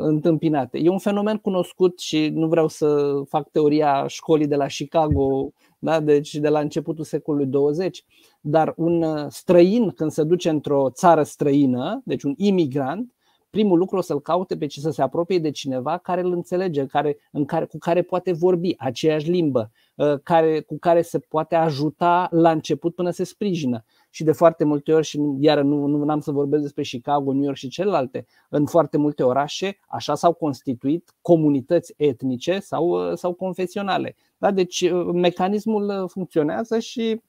întâmpinate. 0.03 0.79
E 0.79 0.89
un 0.89 0.99
fenomen 0.99 1.37
cunoscut 1.37 1.99
și 1.99 2.29
nu 2.29 2.49
vreau 2.49 2.69
să 2.69 3.21
fac 3.29 3.51
teoria 3.51 4.07
școlii 4.07 4.47
de 4.47 4.57
la 4.57 4.67
Chicago, 4.67 5.53
da? 5.79 6.01
deci 6.01 6.35
de 6.35 6.49
la 6.49 6.61
începutul 6.61 7.05
secolului 7.05 7.47
20, 7.47 8.05
dar 8.41 8.73
un 8.77 9.03
uh, 9.03 9.27
străin 9.29 9.91
când 9.91 10.11
se 10.11 10.23
duce 10.23 10.49
într-o 10.49 10.91
țară 10.91 11.23
străină, 11.23 12.03
deci 12.05 12.23
un 12.23 12.35
imigrant, 12.37 13.15
primul 13.51 13.79
lucru 13.79 13.97
o 13.97 14.01
să-l 14.01 14.21
caute 14.21 14.57
pe 14.57 14.67
ce 14.67 14.81
să 14.81 14.91
se 14.91 15.03
apropie 15.03 15.39
de 15.39 15.51
cineva 15.51 15.99
care 15.99 16.21
îl 16.21 16.33
înțelege, 16.33 16.87
care, 16.87 17.17
în 17.33 17.45
care, 17.45 17.65
cu 17.65 17.79
care 17.79 18.03
poate 18.03 18.33
vorbi 18.33 18.75
aceeași 18.79 19.31
limbă, 19.31 19.71
uh, 19.95 20.15
care, 20.23 20.61
cu 20.61 20.79
care 20.79 21.03
se 21.03 21.19
poate 21.19 21.55
ajuta 21.55 22.29
la 22.31 22.51
început 22.51 22.95
până 22.95 23.11
se 23.11 23.25
sprijină. 23.25 23.85
Și 24.11 24.25
de 24.25 24.33
foarte 24.33 24.65
multe 24.65 24.93
ori, 24.93 25.07
și 25.07 25.21
iar 25.39 25.61
nu, 25.61 25.87
nu 25.87 26.11
am 26.11 26.21
să 26.21 26.31
vorbesc 26.31 26.63
despre 26.63 26.83
Chicago, 26.83 27.33
New 27.33 27.43
York 27.43 27.57
și 27.57 27.69
celelalte, 27.69 28.27
în 28.49 28.67
foarte 28.67 28.97
multe 28.97 29.23
orașe 29.23 29.79
așa 29.89 30.15
s-au 30.15 30.33
constituit 30.33 31.15
comunități 31.21 31.95
etnice 31.97 32.59
sau, 32.59 33.11
uh, 33.11 33.17
sau 33.17 33.33
confesionale. 33.33 34.17
Da? 34.39 34.51
Deci 34.51 34.91
mecanismul 35.13 36.09
funcționează 36.09 36.79
și 36.79 37.21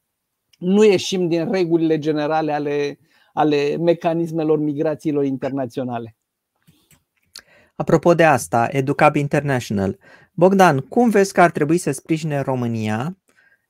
nu 0.57 0.83
ieșim 0.83 1.27
din 1.27 1.51
regulile 1.51 1.99
generale 1.99 2.51
ale, 2.51 2.99
ale 3.33 3.77
mecanismelor 3.77 4.59
migrațiilor 4.59 5.23
internaționale. 5.23 6.15
Apropo 7.75 8.13
de 8.13 8.23
asta, 8.23 8.67
Educab 8.71 9.15
International, 9.15 9.97
Bogdan, 10.33 10.79
cum 10.79 11.09
vezi 11.09 11.33
că 11.33 11.41
ar 11.41 11.51
trebui 11.51 11.77
să 11.77 11.91
sprijine 11.91 12.41
România 12.41 13.17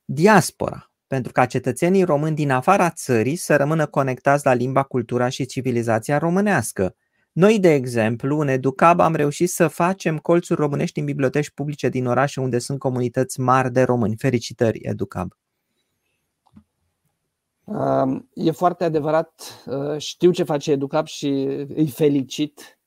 diaspora 0.05 0.90
pentru 1.11 1.31
ca 1.31 1.45
cetățenii 1.45 2.03
români 2.03 2.35
din 2.35 2.51
afara 2.51 2.89
țării 2.89 3.35
să 3.35 3.55
rămână 3.55 3.85
conectați 3.85 4.45
la 4.45 4.53
limba, 4.53 4.83
cultura 4.83 5.29
și 5.29 5.45
civilizația 5.45 6.17
românească? 6.17 6.95
Noi, 7.31 7.59
de 7.59 7.73
exemplu, 7.73 8.39
în 8.39 8.47
Educab 8.47 8.99
am 8.99 9.15
reușit 9.15 9.49
să 9.49 9.67
facem 9.67 10.17
colțuri 10.17 10.59
românești 10.59 10.99
în 10.99 11.05
biblioteci 11.05 11.49
publice 11.49 11.89
din 11.89 12.05
orașe 12.05 12.39
unde 12.39 12.59
sunt 12.59 12.79
comunități 12.79 13.39
mari 13.39 13.71
de 13.71 13.83
români. 13.83 14.15
Felicitări, 14.17 14.79
Educab! 14.81 15.33
E 18.33 18.51
foarte 18.51 18.83
adevărat, 18.83 19.63
uh, 19.65 19.97
știu 19.97 20.31
ce 20.31 20.43
face 20.43 20.71
Educap 20.71 21.05
și 21.05 21.27
îi 21.75 21.87
felicit. 21.87 22.79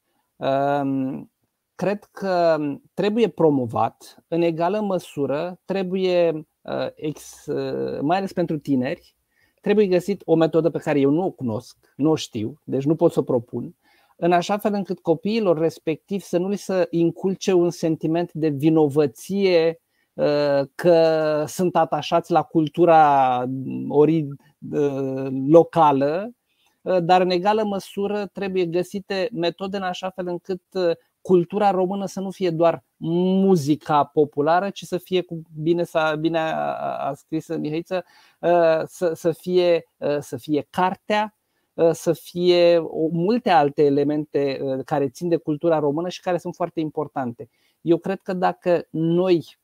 Cred 1.75 2.05
că 2.13 2.59
trebuie 2.95 3.29
promovat 3.29 4.25
în 4.29 4.43
egală 4.43 4.81
măsură, 4.81 5.61
trebuie, 5.65 6.47
uh, 6.65 7.13
uh, 7.47 8.01
mai 8.01 8.17
ales 8.17 8.33
pentru 8.33 8.59
tineri, 8.59 9.15
trebuie 9.61 9.87
găsit 9.87 10.23
o 10.25 10.35
metodă 10.35 10.71
pe 10.71 10.79
care 10.79 11.01
eu 11.01 11.11
nu 11.11 11.25
o 11.25 11.31
cunosc, 11.31 11.77
nu 11.97 12.11
o 12.11 12.15
știu, 12.15 12.61
deci 12.65 12.85
nu 12.85 12.95
pot 12.95 13.13
să 13.13 13.19
o 13.19 13.23
propun, 13.23 13.75
în 14.17 14.33
așa 14.33 14.59
fel 14.59 14.73
încât 14.73 14.99
copiilor 14.99 15.59
respectiv 15.59 16.21
să 16.21 16.39
nu 16.39 16.49
li 16.49 16.57
se 16.57 16.87
inculce 16.91 17.53
un 17.53 17.71
sentiment 17.71 18.33
de 18.33 18.49
vinovăție 18.49 19.79
că 20.75 21.45
sunt 21.47 21.77
atașați 21.77 22.33
la 22.33 22.43
cultura 22.43 23.45
ori 23.89 24.27
Uh, 24.71 25.27
locală, 25.47 26.31
uh, 26.83 26.99
dar 27.03 27.21
în 27.21 27.31
egală 27.31 27.65
măsură 27.65 28.27
trebuie 28.27 28.65
găsite 28.65 29.29
metode 29.33 29.77
în 29.77 29.83
așa 29.83 30.11
fel 30.11 30.27
încât 30.27 30.63
uh, 30.73 30.91
cultura 31.25 31.71
română 31.71 32.07
să 32.07 32.21
nu 32.21 32.31
fie 32.31 32.51
doar 32.51 32.85
muzica 32.97 34.05
populară, 34.05 34.71
ci 34.71 34.83
să 34.83 34.99
fie, 34.99 35.23
cu 35.23 35.43
bine, 35.63 35.85
să, 35.85 36.17
bine 36.21 36.39
a, 36.39 36.75
a 37.09 37.13
scris 37.15 37.57
Mihaiță, 37.57 38.05
să, 38.85 39.13
să, 39.15 39.33
fie, 39.33 39.89
să 40.19 40.37
fie 40.37 40.67
cartea, 40.71 41.37
să 41.93 42.13
fie 42.13 42.83
multe 43.11 43.51
alte 43.51 43.83
elemente 43.83 44.61
care 44.85 45.09
țin 45.09 45.29
de 45.29 45.37
cultura 45.37 45.79
română 45.79 46.09
și 46.09 46.21
care 46.21 46.39
sunt 46.39 46.55
foarte 46.55 46.81
importante. 46.81 47.49
Eu 47.81 47.97
cred 47.97 48.21
că 48.23 48.33
dacă 48.33 48.87
noi 48.91 49.59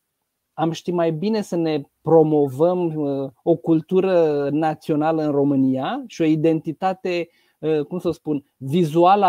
am 0.52 0.70
ști 0.70 0.90
mai 0.90 1.12
bine 1.12 1.42
să 1.42 1.56
ne 1.56 1.82
promovăm 2.00 2.94
o 3.42 3.56
cultură 3.56 4.48
națională 4.50 5.22
în 5.22 5.30
România 5.30 6.04
și 6.06 6.22
o 6.22 6.24
identitate 6.24 7.28
Uh, 7.28 7.49
cum 7.88 7.98
să 7.98 8.10
spun, 8.10 8.44
vizual, 8.56 9.22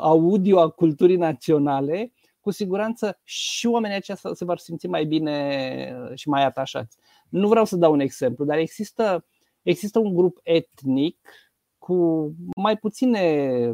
audio 0.00 0.60
a 0.60 0.68
culturii 0.68 1.16
naționale, 1.16 2.12
cu 2.40 2.50
siguranță 2.50 3.20
și 3.22 3.66
oamenii 3.66 3.96
aceia 3.96 4.18
se 4.32 4.44
vor 4.44 4.58
simți 4.58 4.86
mai 4.86 5.04
bine 5.04 5.96
uh, 6.02 6.10
și 6.14 6.28
mai 6.28 6.44
atașați. 6.44 6.96
Nu 7.28 7.48
vreau 7.48 7.64
să 7.64 7.76
dau 7.76 7.92
un 7.92 8.00
exemplu, 8.00 8.44
dar 8.44 8.58
există, 8.58 9.26
există 9.62 9.98
un 9.98 10.14
grup 10.14 10.40
etnic 10.42 11.18
cu 11.78 12.30
mai 12.56 12.76
puține, 12.76 13.66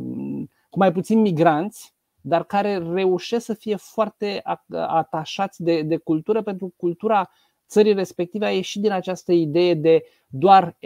cu 0.70 0.78
mai 0.78 0.92
puțini 0.92 1.20
migranți, 1.20 1.94
dar 2.20 2.44
care 2.44 2.78
reușesc 2.78 3.44
să 3.44 3.54
fie 3.54 3.76
foarte 3.76 4.42
atașați 4.70 5.62
de, 5.62 5.82
de 5.82 5.96
cultură, 5.96 6.42
pentru 6.42 6.66
că 6.66 6.74
cultura 6.76 7.30
țării 7.68 7.92
respective 7.92 8.46
a 8.46 8.50
ieșit 8.50 8.82
din 8.82 8.92
această 8.92 9.32
idee 9.32 9.74
de 9.74 10.04
doar 10.26 10.76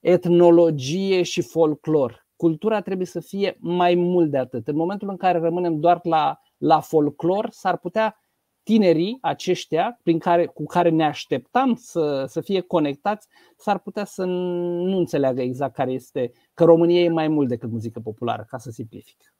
etnologie 0.00 1.22
și 1.22 1.42
folclor. 1.42 2.26
Cultura 2.36 2.80
trebuie 2.80 3.06
să 3.06 3.20
fie 3.20 3.56
mai 3.60 3.94
mult 3.94 4.30
de 4.30 4.38
atât. 4.38 4.68
În 4.68 4.76
momentul 4.76 5.08
în 5.08 5.16
care 5.16 5.38
rămânem 5.38 5.80
doar 5.80 6.00
la, 6.02 6.40
la 6.56 6.80
folclor, 6.80 7.48
s-ar 7.50 7.76
putea 7.76 8.20
tinerii 8.62 9.18
aceștia 9.20 9.98
prin 10.02 10.18
care, 10.18 10.46
cu 10.46 10.64
care 10.64 10.88
ne 10.88 11.04
așteptam 11.04 11.74
să, 11.74 12.24
să 12.28 12.40
fie 12.40 12.60
conectați, 12.60 13.28
s-ar 13.56 13.78
putea 13.78 14.04
să 14.04 14.24
nu 14.24 14.98
înțeleagă 14.98 15.40
exact 15.40 15.74
care 15.74 15.92
este, 15.92 16.32
că 16.54 16.64
România 16.64 17.00
e 17.00 17.08
mai 17.08 17.28
mult 17.28 17.48
decât 17.48 17.70
muzică 17.70 18.00
populară, 18.00 18.46
ca 18.48 18.58
să 18.58 18.70
simplific. 18.70 19.34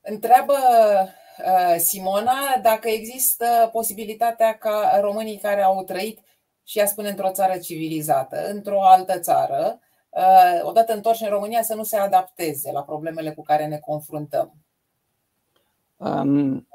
Întreabă 0.00 0.52
Uh, 0.52 1.08
Simona, 1.76 2.58
dacă 2.62 2.88
există 2.88 3.68
posibilitatea 3.72 4.56
ca 4.58 4.98
românii 5.00 5.36
care 5.36 5.62
au 5.62 5.84
trăit 5.84 6.20
și 6.64 6.78
ea 6.78 6.86
spune 6.86 7.08
într-o 7.08 7.30
țară 7.30 7.58
civilizată, 7.58 8.50
într-o 8.50 8.82
altă 8.82 9.18
țară, 9.18 9.78
uh, 10.10 10.60
odată 10.62 10.92
întorși 10.92 11.22
în 11.22 11.30
România, 11.30 11.62
să 11.62 11.74
nu 11.74 11.82
se 11.82 11.96
adapteze 11.96 12.72
la 12.72 12.82
problemele 12.82 13.32
cu 13.32 13.42
care 13.42 13.66
ne 13.66 13.78
confruntăm? 13.78 14.54
Um, 15.96 16.68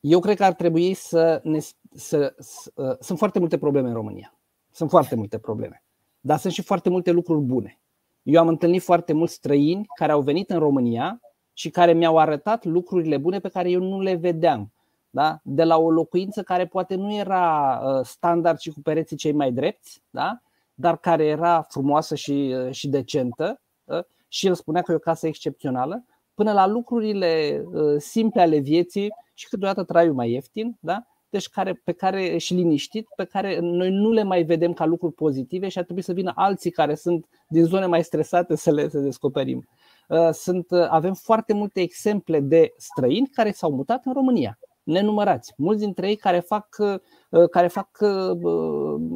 eu 0.00 0.20
cred 0.20 0.36
că 0.36 0.44
ar 0.44 0.52
trebui 0.52 0.94
să 0.94 1.40
ne. 1.42 1.58
Să, 1.94 2.34
să, 2.38 2.72
uh, 2.74 2.96
sunt 3.00 3.18
foarte 3.18 3.38
multe 3.38 3.58
probleme 3.58 3.88
în 3.88 3.94
România. 3.94 4.34
Sunt 4.70 4.90
foarte 4.90 5.14
multe 5.14 5.38
probleme. 5.38 5.82
Dar 6.20 6.38
sunt 6.38 6.52
și 6.52 6.62
foarte 6.62 6.88
multe 6.88 7.10
lucruri 7.10 7.40
bune. 7.40 7.80
Eu 8.22 8.40
am 8.40 8.48
întâlnit 8.48 8.82
foarte 8.82 9.12
mulți 9.12 9.34
străini 9.34 9.86
care 9.94 10.12
au 10.12 10.20
venit 10.20 10.50
în 10.50 10.58
România 10.58 11.20
și 11.52 11.70
care 11.70 11.92
mi-au 11.92 12.18
arătat 12.18 12.64
lucrurile 12.64 13.16
bune 13.16 13.38
pe 13.38 13.48
care 13.48 13.70
eu 13.70 13.80
nu 13.80 14.00
le 14.00 14.14
vedeam. 14.14 14.72
Da? 15.10 15.38
De 15.42 15.64
la 15.64 15.78
o 15.78 15.90
locuință 15.90 16.42
care 16.42 16.66
poate 16.66 16.94
nu 16.94 17.14
era 17.14 17.78
uh, 17.84 18.04
standard 18.04 18.58
și 18.58 18.70
cu 18.70 18.80
pereții 18.80 19.16
cei 19.16 19.32
mai 19.32 19.52
drepți, 19.52 20.02
da? 20.10 20.40
dar 20.74 20.96
care 20.96 21.24
era 21.24 21.62
frumoasă 21.62 22.14
și, 22.14 22.54
uh, 22.56 22.72
și 22.72 22.88
decentă 22.88 23.60
uh, 23.84 24.04
și 24.28 24.46
el 24.46 24.54
spunea 24.54 24.82
că 24.82 24.92
e 24.92 24.94
o 24.94 24.98
casă 24.98 25.26
excepțională, 25.26 26.04
până 26.34 26.52
la 26.52 26.66
lucrurile 26.66 27.64
simple 27.98 28.40
ale 28.40 28.58
vieții 28.58 29.12
și 29.34 29.48
câteodată 29.48 29.84
traiul 29.84 30.14
mai 30.14 30.30
ieftin, 30.30 30.76
da? 30.80 31.06
deci 31.32 31.48
care, 31.48 31.80
pe 31.84 31.92
care 31.92 32.36
și 32.38 32.54
liniștit, 32.54 33.06
pe 33.16 33.24
care 33.24 33.58
noi 33.60 33.90
nu 33.90 34.10
le 34.10 34.22
mai 34.22 34.42
vedem 34.42 34.72
ca 34.72 34.84
lucruri 34.84 35.14
pozitive 35.14 35.68
și 35.68 35.78
ar 35.78 35.84
trebui 35.84 36.02
să 36.02 36.12
vină 36.12 36.32
alții 36.34 36.70
care 36.70 36.94
sunt 36.94 37.26
din 37.48 37.64
zone 37.64 37.86
mai 37.86 38.04
stresate 38.04 38.56
să 38.56 38.72
le 38.72 38.88
să 38.88 38.98
descoperim. 38.98 39.68
Uh, 40.12 40.30
sunt, 40.32 40.70
uh, 40.70 40.86
avem 40.88 41.14
foarte 41.14 41.52
multe 41.52 41.80
exemple 41.80 42.40
de 42.40 42.72
străini 42.76 43.26
care 43.26 43.50
s-au 43.50 43.72
mutat 43.72 44.04
în 44.04 44.12
România, 44.12 44.58
nenumărați. 44.82 45.52
Mulți 45.56 45.80
dintre 45.80 46.08
ei 46.08 46.16
care 46.16 46.38
fac, 46.38 46.76
uh, 46.78 47.48
care 47.50 47.68
fac 47.68 47.88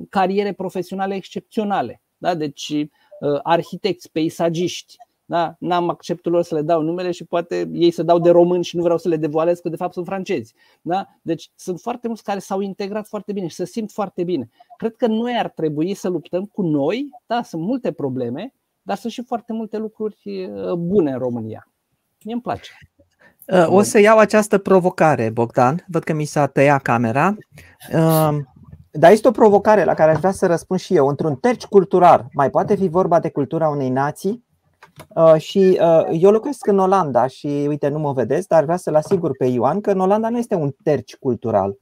cariere 0.09 0.52
profesionale 0.52 1.14
excepționale. 1.14 2.02
Da? 2.16 2.35
Deci 2.35 2.74
arhitecți, 3.43 4.10
peisagiști, 4.12 4.97
da? 5.24 5.56
N-am 5.59 5.89
acceptul 5.89 6.32
lor 6.32 6.43
să 6.43 6.55
le 6.55 6.62
dau 6.62 6.82
numele 6.82 7.10
și 7.10 7.24
poate 7.24 7.70
ei 7.73 7.90
să 7.90 8.02
dau 8.02 8.18
de 8.18 8.31
români 8.31 8.64
și 8.64 8.77
nu 8.77 8.82
vreau 8.82 8.98
să 8.98 9.09
le 9.09 9.16
devoalez 9.16 9.59
că 9.59 9.68
de 9.68 9.77
fapt 9.77 9.93
sunt 9.93 10.06
francezi. 10.06 10.55
Da? 10.82 11.06
Deci 11.23 11.51
sunt 11.55 11.81
foarte 11.81 12.06
mulți 12.06 12.23
care 12.23 12.39
s-au 12.39 12.60
integrat 12.60 13.06
foarte 13.06 13.32
bine 13.32 13.47
și 13.47 13.55
se 13.55 13.66
simt 13.66 13.93
foarte 13.93 14.24
bine. 14.24 14.48
Cred 14.77 14.97
că 14.97 15.06
noi 15.06 15.36
ar 15.39 15.48
trebui 15.48 15.94
să 15.94 16.09
luptăm 16.09 16.44
cu 16.44 16.62
noi, 16.62 17.09
da, 17.27 17.43
sunt 17.43 17.62
multe 17.62 17.93
probleme, 17.93 18.55
dar 18.86 18.96
sunt 18.96 19.12
și 19.12 19.22
foarte 19.22 19.52
multe 19.52 19.76
lucruri 19.76 20.50
uh, 20.52 20.72
bune 20.72 21.12
în 21.12 21.18
România. 21.18 21.68
Mie 22.24 22.32
îmi 22.32 22.42
place. 22.42 22.70
Uh, 23.46 23.66
o 23.68 23.82
să 23.82 24.00
iau 24.00 24.18
această 24.18 24.58
provocare, 24.58 25.30
Bogdan. 25.30 25.84
Văd 25.88 26.02
că 26.02 26.12
mi 26.12 26.24
s-a 26.24 26.46
tăiat 26.46 26.82
camera. 26.82 27.36
Uh, 27.92 28.36
dar 28.90 29.10
este 29.10 29.28
o 29.28 29.30
provocare 29.30 29.84
la 29.84 29.94
care 29.94 30.10
aș 30.10 30.18
vrea 30.18 30.32
să 30.32 30.46
răspund 30.46 30.80
și 30.80 30.94
eu. 30.94 31.08
Într-un 31.08 31.36
terci 31.36 31.64
cultural, 31.64 32.26
mai 32.32 32.50
poate 32.50 32.74
fi 32.74 32.88
vorba 32.88 33.20
de 33.20 33.30
cultura 33.30 33.68
unei 33.68 33.90
nații? 33.90 34.44
Și 35.36 35.78
eu 36.12 36.30
locuiesc 36.30 36.66
în 36.66 36.78
Olanda 36.78 37.26
și, 37.26 37.46
uite, 37.46 37.88
nu 37.88 37.98
mă 37.98 38.12
vedeți, 38.12 38.48
dar 38.48 38.62
vreau 38.62 38.78
să-l 38.78 38.94
asigur 38.94 39.36
pe 39.36 39.46
Ioan 39.46 39.80
că 39.80 39.90
în 39.90 40.00
Olanda 40.00 40.28
nu 40.28 40.38
este 40.38 40.54
un 40.54 40.70
terci 40.82 41.16
cultural. 41.16 41.78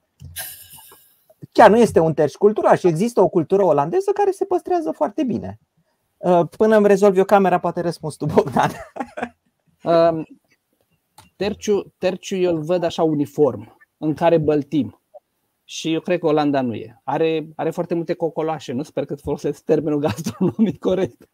Chiar 1.52 1.70
nu 1.70 1.78
este 1.78 2.00
un 2.00 2.14
terci 2.14 2.36
cultural 2.36 2.76
și 2.76 2.86
există 2.86 3.20
o 3.20 3.28
cultură 3.28 3.64
olandeză 3.64 4.10
care 4.14 4.30
se 4.30 4.44
păstrează 4.44 4.90
foarte 4.90 5.24
bine. 5.24 5.58
Uh, 6.24 6.48
până 6.56 6.76
îmi 6.76 6.86
rezolvi 6.86 7.20
o 7.20 7.24
camera, 7.24 7.58
poate 7.58 7.80
răspuns 7.80 8.16
tu, 8.16 8.26
Bogdan. 8.26 8.70
Um, 9.84 10.26
terciu, 11.36 11.92
terciu 11.98 12.36
eu 12.36 12.54
îl 12.54 12.62
văd 12.62 12.82
așa 12.82 13.02
uniform, 13.02 13.76
în 13.98 14.14
care 14.14 14.38
băltim. 14.38 15.00
Și 15.64 15.92
eu 15.92 16.00
cred 16.00 16.18
că 16.18 16.26
Olanda 16.26 16.60
nu 16.60 16.74
e. 16.74 17.00
Are, 17.02 17.48
are 17.56 17.70
foarte 17.70 17.94
multe 17.94 18.14
cocoloașe, 18.14 18.72
nu 18.72 18.82
sper 18.82 19.04
că 19.04 19.14
folosesc 19.14 19.64
termenul 19.64 19.98
gastronomic 19.98 20.78
corect, 20.78 21.28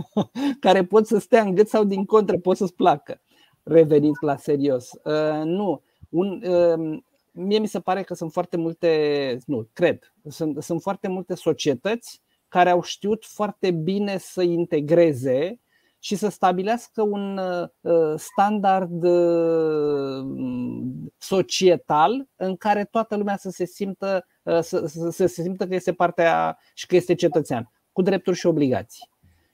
care 0.60 0.84
pot 0.84 1.06
să 1.06 1.18
stea 1.18 1.42
în 1.42 1.54
gât 1.54 1.68
sau 1.68 1.84
din 1.84 2.04
contră 2.04 2.38
pot 2.38 2.56
să-ți 2.56 2.74
placă. 2.74 3.20
Revenind 3.62 4.16
la 4.20 4.36
serios. 4.36 4.90
Uh, 5.04 5.42
nu. 5.44 5.82
Un, 6.08 6.42
uh, 6.46 6.98
mie 7.30 7.58
mi 7.58 7.68
se 7.68 7.80
pare 7.80 8.02
că 8.02 8.14
sunt 8.14 8.32
foarte 8.32 8.56
multe, 8.56 9.38
nu, 9.46 9.68
cred, 9.72 10.12
sunt, 10.28 10.62
sunt 10.62 10.82
foarte 10.82 11.08
multe 11.08 11.34
societăți 11.34 12.22
care 12.50 12.70
au 12.70 12.82
știut 12.82 13.24
foarte 13.24 13.70
bine 13.70 14.18
să 14.18 14.42
integreze 14.42 15.60
și 15.98 16.16
să 16.16 16.28
stabilească 16.28 17.02
un 17.02 17.40
uh, 17.80 18.14
standard 18.16 19.04
uh, 19.04 20.24
societal 21.18 22.26
în 22.36 22.56
care 22.56 22.84
toată 22.84 23.16
lumea 23.16 23.36
să 23.36 23.50
se 23.50 23.64
simtă, 23.64 24.26
uh, 24.42 24.60
să, 24.60 24.86
să, 24.86 25.10
să 25.10 25.26
se 25.26 25.42
simtă 25.42 25.66
că 25.66 25.74
este 25.74 25.92
partea 25.92 26.58
și 26.74 26.86
că 26.86 26.96
este 26.96 27.14
cetățean, 27.14 27.70
cu 27.92 28.02
drepturi 28.02 28.36
și 28.36 28.46
obligații. 28.46 29.08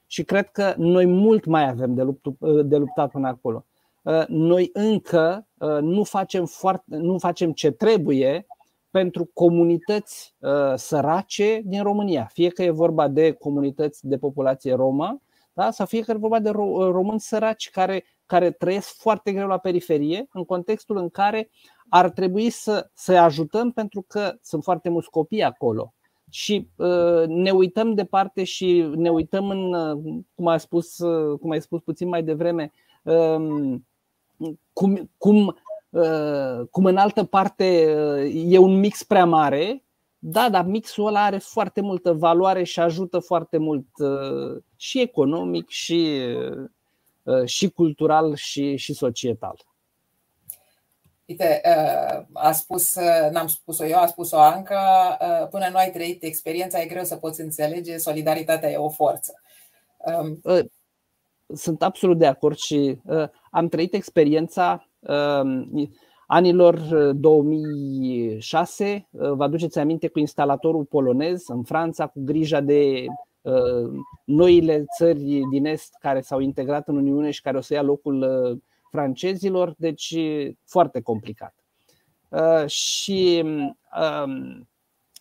Și 0.06 0.24
cred 0.24 0.51
că 0.51 0.74
noi 0.77 1.06
mult 1.06 1.44
mai 1.44 1.68
avem 1.68 1.94
de, 1.94 2.02
luptat, 2.02 2.35
de 2.64 2.77
luptat 2.77 3.10
până 3.10 3.28
acolo. 3.28 3.66
Noi 4.28 4.70
încă 4.73 5.47
nu 5.81 6.05
facem, 6.05 6.47
foarte, 6.47 6.97
nu 6.97 7.18
facem 7.18 7.52
ce 7.52 7.70
trebuie 7.70 8.47
pentru 8.97 9.31
comunități 9.32 10.35
uh, 10.39 10.74
sărace 10.74 11.60
din 11.64 11.82
România, 11.82 12.28
fie 12.32 12.48
că 12.48 12.62
e 12.62 12.70
vorba 12.70 13.09
de 13.09 13.32
comunități 13.32 14.06
de 14.06 14.18
populație 14.18 14.74
romă, 14.74 15.23
da? 15.52 15.70
sau 15.70 15.86
fie 15.86 16.01
că 16.01 16.10
e 16.10 16.14
vorba 16.14 16.39
de 16.39 16.51
ro- 16.51 16.90
români 16.90 17.20
săraci 17.20 17.70
care, 17.70 18.05
care 18.27 18.51
trăiesc 18.51 18.94
foarte 18.98 19.32
greu 19.32 19.47
la 19.47 19.59
periferie, 19.59 20.28
în 20.32 20.44
contextul 20.44 20.97
în 20.97 21.09
care 21.09 21.51
ar 21.89 22.10
trebui 22.10 22.51
să, 22.51 22.90
să 22.94 23.12
ajutăm 23.12 23.70
pentru 23.70 24.05
că 24.09 24.35
sunt 24.43 24.62
foarte 24.62 24.89
mulți 24.89 25.10
copii 25.10 25.43
acolo. 25.43 25.94
Și 26.31 26.68
uh, 26.77 27.27
ne 27.27 27.51
uităm 27.51 27.94
departe 27.94 28.44
și 28.44 28.90
ne 28.94 29.10
uităm 29.10 29.48
în, 29.48 29.74
uh, 29.74 30.23
cum, 30.35 30.47
a 30.47 30.56
spus, 30.56 30.98
uh, 30.98 31.39
cum 31.39 31.51
ai 31.51 31.60
spus 31.60 31.81
puțin 31.81 32.09
mai 32.09 32.23
devreme, 32.23 32.73
uh, 33.02 33.78
cum, 34.73 35.10
cum 35.18 35.47
Uh, 35.47 35.65
cum 36.70 36.85
în 36.85 36.97
altă 36.97 37.24
parte 37.24 37.94
uh, 37.97 38.44
e 38.47 38.59
un 38.59 38.78
mix 38.78 39.02
prea 39.02 39.24
mare, 39.24 39.85
da, 40.18 40.48
dar 40.48 40.64
mixul 40.64 41.06
ăla 41.06 41.24
are 41.24 41.39
foarte 41.39 41.81
multă 41.81 42.12
valoare 42.12 42.62
și 42.62 42.81
ajută 42.81 43.18
foarte 43.18 43.59
mult 43.59 43.86
uh, 43.98 44.62
și 44.77 45.01
economic, 45.01 45.68
și, 45.68 46.23
și 47.44 47.68
cultural, 47.68 48.35
și, 48.35 48.77
și 48.77 48.94
societal. 48.94 49.64
Uite, 51.24 51.60
a 52.32 52.52
spus, 52.52 52.94
n-am 53.31 53.47
spus-o 53.47 53.85
eu, 53.85 53.98
a 53.98 54.06
spus-o 54.06 54.39
Anca, 54.39 55.16
până 55.51 55.68
nu 55.70 55.77
ai 55.77 55.90
trăit 55.90 56.23
experiența, 56.23 56.81
e 56.81 56.86
greu 56.86 57.05
să 57.05 57.16
poți 57.16 57.40
înțelege, 57.40 57.97
solidaritatea 57.97 58.70
e 58.70 58.77
o 58.77 58.89
forță. 58.89 59.40
Um, 59.97 60.40
sunt 61.55 61.82
absolut 61.82 62.18
de 62.18 62.27
acord 62.27 62.56
și 62.56 62.98
am 63.51 63.68
trăit 63.68 63.94
experiența 63.94 64.86
anilor 66.27 66.78
2006, 67.12 69.09
vă 69.11 69.45
aduceți 69.45 69.78
aminte, 69.78 70.09
cu 70.09 70.19
instalatorul 70.19 70.85
polonez 70.85 71.49
în 71.49 71.62
Franța, 71.62 72.07
cu 72.07 72.20
grija 72.24 72.61
de 72.61 73.05
noile 74.24 74.85
țări 74.97 75.41
din 75.51 75.66
Est 75.66 75.97
care 76.01 76.20
s-au 76.20 76.41
integrat 76.41 76.89
în 76.89 76.97
Uniune 76.97 77.31
și 77.31 77.43
care 77.43 77.57
o 77.57 77.61
să 77.61 77.74
ia 77.74 77.83
locul 77.83 78.61
francezilor, 78.91 79.74
deci 79.78 80.16
foarte 80.65 81.01
complicat. 81.01 81.55
Și 82.66 83.45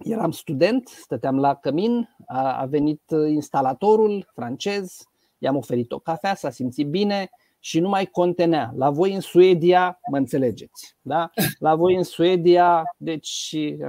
eram 0.03 0.31
student, 0.31 0.87
stăteam 0.87 1.39
la 1.39 1.55
cămin, 1.55 2.09
a 2.27 2.65
venit 2.69 3.01
instalatorul 3.27 4.31
francez, 4.33 4.97
i-am 5.37 5.55
oferit 5.55 5.91
o 5.91 5.99
cafea, 5.99 6.35
s-a 6.35 6.49
simțit 6.49 6.87
bine 6.87 7.29
și 7.65 7.79
nu 7.79 7.89
mai 7.89 8.05
contenea. 8.05 8.73
La 8.75 8.89
voi 8.89 9.13
în 9.13 9.19
Suedia, 9.19 9.99
mă 10.11 10.17
înțelegeți, 10.17 10.95
da? 11.01 11.29
La 11.59 11.75
voi 11.75 11.95
în 11.95 12.03
Suedia, 12.03 12.83
deci 12.97 13.27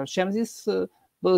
și 0.05 0.21
am 0.21 0.31
zis, 0.31 0.63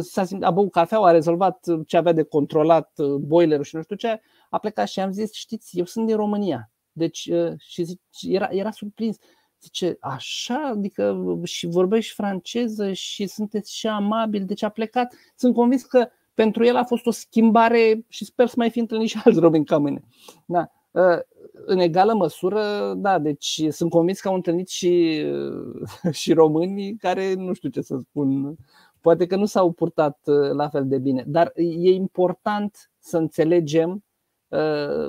s-a 0.00 0.24
simțit, 0.24 0.46
a 0.46 0.50
băut 0.50 0.70
cafea, 0.70 0.98
a 0.98 1.10
rezolvat 1.10 1.66
ce 1.86 1.96
avea 1.96 2.12
de 2.12 2.22
controlat 2.22 2.90
boilerul 3.20 3.64
și 3.64 3.76
nu 3.76 3.82
știu 3.82 3.96
ce, 3.96 4.20
a 4.50 4.58
plecat 4.58 4.88
și 4.88 5.00
am 5.00 5.10
zis, 5.10 5.32
știți, 5.32 5.78
eu 5.78 5.84
sunt 5.84 6.06
din 6.06 6.16
România. 6.16 6.70
Deci, 6.92 7.30
și 7.58 7.82
zic, 7.82 8.00
era, 8.20 8.48
era 8.50 8.70
surprins. 8.70 9.16
Zice, 9.60 9.96
așa, 10.00 10.70
adică 10.74 11.22
și 11.44 11.66
vorbești 11.66 12.14
franceză 12.14 12.92
și 12.92 13.26
sunteți 13.26 13.76
și 13.76 13.86
amabil, 13.86 14.44
deci 14.44 14.62
a 14.62 14.68
plecat. 14.68 15.14
Sunt 15.36 15.54
convins 15.54 15.82
că 15.82 16.08
pentru 16.34 16.64
el 16.64 16.76
a 16.76 16.84
fost 16.84 17.06
o 17.06 17.10
schimbare 17.10 18.04
și 18.08 18.24
sper 18.24 18.46
să 18.46 18.54
mai 18.56 18.70
fi 18.70 18.78
întâlnit 18.78 19.08
și 19.08 19.20
alți 19.24 19.40
Robin 19.40 19.64
ca 19.64 19.78
mine. 19.78 20.02
Da. 20.44 20.72
Ă, 20.94 21.22
în 21.52 21.78
egală 21.78 22.14
măsură, 22.14 22.94
da, 22.96 23.18
deci 23.18 23.62
sunt 23.68 23.90
convins 23.90 24.20
că 24.20 24.28
au 24.28 24.34
întâlnit 24.34 24.68
și, 24.68 25.24
și 26.10 26.32
români 26.32 26.96
care 26.96 27.34
nu 27.34 27.52
știu 27.52 27.68
ce 27.68 27.80
să 27.80 27.96
spun, 28.00 28.56
poate 29.00 29.26
că 29.26 29.36
nu 29.36 29.44
s-au 29.44 29.72
purtat 29.72 30.18
ă, 30.26 30.52
la 30.52 30.68
fel 30.68 30.86
de 30.88 30.98
bine, 30.98 31.24
dar 31.26 31.52
e 31.54 31.92
important 31.92 32.90
să 32.98 33.16
înțelegem 33.18 34.04
ă, 34.52 35.08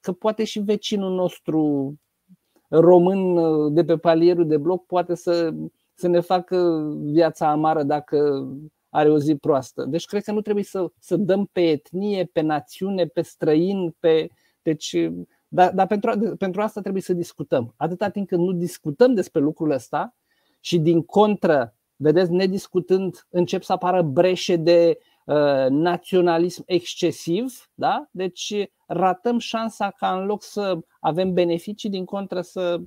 că 0.00 0.12
poate 0.12 0.44
și 0.44 0.60
vecinul 0.60 1.14
nostru 1.14 1.94
român 2.68 3.74
de 3.74 3.84
pe 3.84 3.96
palierul 3.96 4.46
de 4.46 4.56
bloc 4.56 4.86
poate 4.86 5.14
să, 5.14 5.54
să 5.94 6.08
ne 6.08 6.20
facă 6.20 6.88
viața 7.02 7.50
amară 7.50 7.82
dacă 7.82 8.48
are 8.88 9.10
o 9.10 9.18
zi 9.18 9.34
proastă. 9.34 9.84
Deci 9.84 10.04
cred 10.04 10.22
că 10.22 10.32
nu 10.32 10.40
trebuie 10.40 10.64
să, 10.64 10.86
să 10.98 11.16
dăm 11.16 11.48
pe 11.52 11.60
etnie, 11.60 12.30
pe 12.32 12.40
națiune, 12.40 13.06
pe 13.06 13.22
străin, 13.22 13.94
pe. 13.98 14.28
Deci, 14.66 14.96
dar, 15.48 15.72
dar 15.72 15.86
pentru, 15.86 16.36
pentru 16.38 16.60
asta 16.60 16.80
trebuie 16.80 17.02
să 17.02 17.12
discutăm. 17.12 17.74
Atâta 17.76 18.08
timp 18.08 18.28
când 18.28 18.42
nu 18.42 18.52
discutăm 18.52 19.14
despre 19.14 19.40
lucrul 19.40 19.70
ăsta 19.70 20.14
și 20.60 20.78
din 20.78 21.02
contră, 21.02 21.74
vedeți, 21.96 22.32
nediscutând, 22.32 23.26
încep 23.30 23.62
să 23.62 23.72
apară 23.72 24.02
breșe 24.02 24.56
de 24.56 24.98
uh, 25.24 25.66
naționalism 25.68 26.62
excesiv, 26.66 27.70
da? 27.74 28.08
deci 28.10 28.54
ratăm 28.86 29.38
șansa 29.38 29.90
ca 29.90 30.18
în 30.18 30.26
loc 30.26 30.42
să 30.42 30.78
avem 31.00 31.32
beneficii, 31.32 31.90
din 31.90 32.04
contră 32.04 32.40
să 32.40 32.80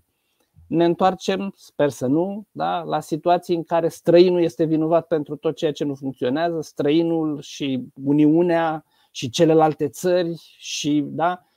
ne 0.68 0.86
întoarcem, 0.86 1.54
sper 1.56 1.90
să 1.90 2.08
nu, 2.08 2.46
da, 2.52 2.82
la 2.82 3.00
situații 3.00 3.56
în 3.56 3.64
care 3.64 3.88
străinul 3.88 4.42
este 4.42 4.64
vinovat 4.64 5.08
pentru 5.08 5.36
tot 5.36 5.56
ceea 5.56 5.72
ce 5.72 5.84
nu 5.84 5.96
funcționează, 5.96 6.62
străinul 6.62 7.42
și 7.42 7.84
Uniunea 8.04 8.84
și 9.12 9.30
celelalte 9.30 9.88
țări 9.88 10.34
și 10.58 11.04
da, 11.08 11.32
ă, 11.32 11.49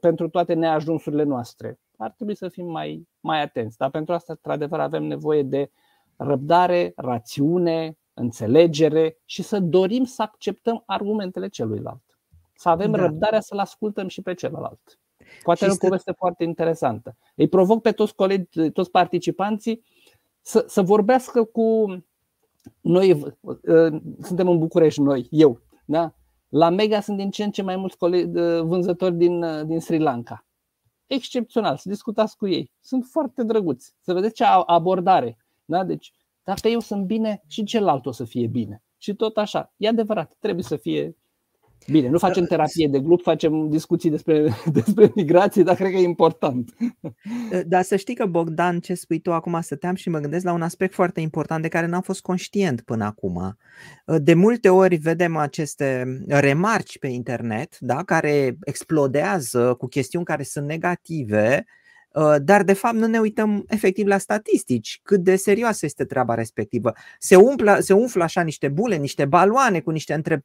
pentru 0.00 0.28
toate 0.28 0.54
neajunsurile 0.54 1.22
noastre. 1.22 1.78
Ar 1.96 2.10
trebui 2.10 2.36
să 2.36 2.48
fim 2.48 2.66
mai, 2.66 3.08
mai 3.20 3.42
atenți. 3.42 3.78
Dar 3.78 3.90
pentru 3.90 4.14
asta, 4.14 4.32
într-adevăr, 4.32 4.80
avem 4.80 5.04
nevoie 5.04 5.42
de 5.42 5.70
răbdare, 6.16 6.92
rațiune, 6.96 7.96
înțelegere 8.14 9.18
și 9.24 9.42
să 9.42 9.60
dorim 9.60 10.04
să 10.04 10.22
acceptăm 10.22 10.82
argumentele 10.86 11.48
celuilalt. 11.48 12.02
Să 12.54 12.68
avem 12.68 12.90
da. 12.90 12.98
răbdarea 12.98 13.40
să-l 13.40 13.58
ascultăm 13.58 14.08
și 14.08 14.22
pe 14.22 14.34
celălalt. 14.34 15.00
Poate 15.42 15.64
are 15.64 15.72
o 15.72 15.76
poveste 15.76 16.12
foarte 16.12 16.44
interesantă. 16.44 17.16
Îi 17.34 17.48
provoc 17.48 17.82
pe 17.82 17.92
toți 17.92 18.14
colegi, 18.14 18.70
toți 18.70 18.90
participanții 18.90 19.84
să, 20.40 20.64
să 20.68 20.82
vorbească 20.82 21.44
cu 21.44 21.96
noi, 22.80 23.34
uh, 23.40 24.00
suntem 24.22 24.48
în 24.48 24.58
București 24.58 25.00
noi, 25.00 25.26
eu, 25.30 25.60
da? 25.84 26.14
La 26.52 26.68
Mega 26.70 27.00
sunt 27.00 27.16
din 27.16 27.30
ce 27.30 27.44
în 27.44 27.50
ce 27.50 27.62
mai 27.62 27.76
mulți 27.76 27.96
colegi, 27.96 28.38
uh, 28.38 28.62
vânzători 28.62 29.14
din, 29.14 29.42
uh, 29.42 29.66
din 29.66 29.80
Sri 29.80 29.98
Lanka. 29.98 30.46
Excepțional, 31.06 31.76
să 31.76 31.88
discutați 31.88 32.36
cu 32.36 32.48
ei. 32.48 32.72
Sunt 32.80 33.04
foarte 33.04 33.42
drăguți. 33.42 33.94
Să 34.00 34.12
vedeți 34.12 34.34
ce 34.34 34.44
abordare. 34.44 35.36
Da? 35.64 35.84
Deci, 35.84 36.12
dacă 36.44 36.68
eu 36.68 36.80
sunt 36.80 37.04
bine, 37.04 37.42
și 37.46 37.64
celălalt 37.64 38.06
o 38.06 38.10
să 38.10 38.24
fie 38.24 38.46
bine. 38.46 38.82
Și 38.98 39.14
tot 39.14 39.36
așa. 39.36 39.72
E 39.76 39.88
adevărat, 39.88 40.36
trebuie 40.38 40.64
să 40.64 40.76
fie 40.76 41.16
Bine, 41.90 42.08
nu 42.08 42.18
facem 42.18 42.44
terapie 42.44 42.88
de 42.88 43.00
grup, 43.00 43.22
facem 43.22 43.68
discuții 43.68 44.10
despre, 44.10 44.48
despre 44.72 45.12
migrație, 45.14 45.62
dar 45.62 45.74
cred 45.74 45.90
că 45.90 45.96
e 45.96 46.02
important. 46.02 46.74
Dar 47.66 47.82
să 47.82 47.96
știi 47.96 48.14
că, 48.14 48.26
Bogdan, 48.26 48.80
ce 48.80 48.94
spui 48.94 49.18
tu 49.18 49.32
acum, 49.32 49.60
stăteam 49.60 49.94
și 49.94 50.08
mă 50.08 50.18
gândesc 50.18 50.44
la 50.44 50.52
un 50.52 50.62
aspect 50.62 50.94
foarte 50.94 51.20
important 51.20 51.62
de 51.62 51.68
care 51.68 51.86
n-am 51.86 52.00
fost 52.00 52.20
conștient 52.20 52.80
până 52.80 53.04
acum. 53.04 53.56
De 54.04 54.34
multe 54.34 54.68
ori 54.68 54.96
vedem 54.96 55.36
aceste 55.36 56.18
remarci 56.28 56.98
pe 56.98 57.06
internet 57.06 57.78
da, 57.78 58.02
care 58.02 58.56
explodează 58.64 59.74
cu 59.78 59.86
chestiuni 59.86 60.24
care 60.24 60.42
sunt 60.42 60.66
negative 60.66 61.64
Uh, 61.64 61.81
dar 62.42 62.62
de 62.62 62.72
fapt 62.72 62.94
nu 62.94 63.06
ne 63.06 63.18
uităm 63.18 63.64
efectiv 63.68 64.06
la 64.06 64.18
statistici, 64.18 65.00
cât 65.02 65.20
de 65.20 65.36
serioasă 65.36 65.86
este 65.86 66.04
treaba 66.04 66.34
respectivă. 66.34 66.92
Se, 67.18 67.36
umplă, 67.36 67.76
se 67.80 67.92
umflă 67.92 68.22
așa 68.22 68.42
niște 68.42 68.68
bule, 68.68 68.96
niște 68.96 69.24
baloane 69.24 69.80
cu 69.80 69.90
niște 69.90 70.14
între, 70.14 70.44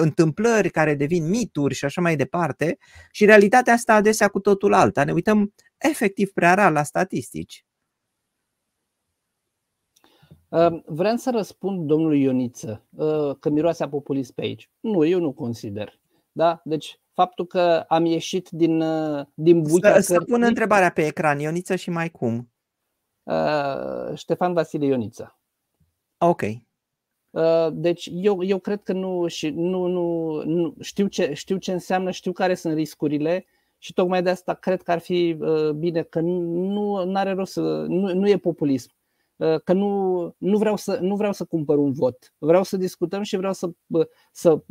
întâmplări 0.00 0.70
care 0.70 0.94
devin 0.94 1.28
mituri 1.28 1.74
și 1.74 1.84
așa 1.84 2.00
mai 2.00 2.16
departe 2.16 2.78
și 3.10 3.24
realitatea 3.24 3.72
asta 3.72 3.94
adesea 3.94 4.28
cu 4.28 4.40
totul 4.40 4.72
alta. 4.72 5.04
Ne 5.04 5.12
uităm 5.12 5.52
efectiv 5.76 6.32
prea 6.32 6.54
rar 6.54 6.72
la 6.72 6.82
statistici. 6.82 7.64
Uh, 10.48 10.82
vreau 10.86 11.16
să 11.16 11.30
răspund 11.30 11.86
domnului 11.86 12.22
Ioniță 12.22 12.86
uh, 12.90 13.36
că 13.40 13.50
miroase 13.50 13.82
a 13.82 13.88
populist 13.88 14.32
pe 14.32 14.42
aici. 14.42 14.70
Nu, 14.80 15.04
eu 15.04 15.20
nu 15.20 15.32
consider. 15.32 16.00
Da? 16.36 16.60
Deci 16.64 17.00
faptul 17.12 17.46
că 17.46 17.84
am 17.88 18.04
ieșit 18.04 18.48
din, 18.50 18.80
uh, 18.80 19.26
din 19.34 19.62
bucea 19.62 19.94
Să, 19.94 20.00
să 20.00 20.20
pun 20.20 20.42
întrebarea 20.42 20.90
pe 20.90 21.06
ecran, 21.06 21.38
Ioniță 21.38 21.76
și 21.76 21.90
mai 21.90 22.10
cum? 22.10 22.52
Uh, 23.22 24.14
Ștefan 24.14 24.52
Vasile 24.52 24.86
Ioniță. 24.86 25.38
Ok. 26.18 26.42
Uh, 27.30 27.68
deci 27.72 28.08
eu, 28.12 28.42
eu 28.42 28.58
cred 28.58 28.82
că 28.82 28.92
nu, 28.92 29.26
și 29.26 29.50
nu, 29.50 29.86
nu, 29.86 30.42
nu 30.44 30.74
știu, 30.80 31.06
ce, 31.06 31.32
știu 31.34 31.56
ce 31.56 31.72
înseamnă, 31.72 32.10
știu 32.10 32.32
care 32.32 32.54
sunt 32.54 32.74
riscurile 32.74 33.46
și 33.78 33.92
tocmai 33.92 34.22
de 34.22 34.30
asta 34.30 34.54
cred 34.54 34.82
că 34.82 34.90
ar 34.92 34.98
fi 34.98 35.36
uh, 35.40 35.70
bine 35.70 36.02
că 36.02 36.20
nu 36.20 37.12
are 37.14 37.32
rost 37.32 37.52
să, 37.52 37.60
nu, 37.88 38.14
nu 38.14 38.28
e 38.28 38.38
populism. 38.38 38.90
Uh, 39.36 39.60
că 39.64 39.72
nu, 39.72 40.34
nu, 40.38 40.58
vreau 40.58 40.76
să, 40.76 40.98
nu 41.00 41.16
vreau 41.16 41.32
să 41.32 41.44
cumpăr 41.44 41.78
un 41.78 41.92
vot. 41.92 42.34
Vreau 42.38 42.62
să 42.62 42.76
discutăm 42.76 43.22
și 43.22 43.36
vreau 43.36 43.52
să, 43.52 43.70
să 44.32 44.62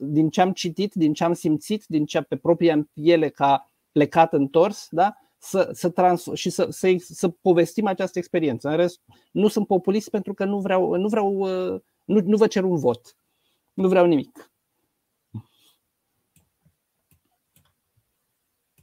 din 0.00 0.30
ce 0.30 0.40
am 0.40 0.52
citit, 0.52 0.94
din 0.94 1.12
ce 1.12 1.24
am 1.24 1.32
simțit, 1.32 1.84
din 1.86 2.04
ce 2.04 2.20
pe 2.20 2.36
propria 2.36 2.88
piele 2.92 3.28
ca 3.28 3.70
plecat 3.92 4.32
întors, 4.32 4.86
da? 4.90 5.16
să, 5.38 5.70
să 5.72 5.88
trans- 5.88 6.32
și 6.34 6.50
să, 6.50 6.66
să, 6.70 6.94
să 6.98 7.28
povestim 7.28 7.86
această 7.86 8.18
experiență. 8.18 8.68
În 8.68 8.76
rest, 8.76 9.00
nu 9.30 9.48
sunt 9.48 9.66
populist 9.66 10.10
pentru 10.10 10.34
că 10.34 10.44
nu 10.44 10.58
vreau, 10.58 10.94
nu 10.94 11.08
vreau, 11.08 11.32
uh, 11.34 11.80
nu, 12.04 12.20
nu 12.24 12.36
vă 12.36 12.46
cer 12.46 12.64
un 12.64 12.76
vot. 12.76 13.16
Nu 13.74 13.88
vreau 13.88 14.06
nimic. 14.06 14.52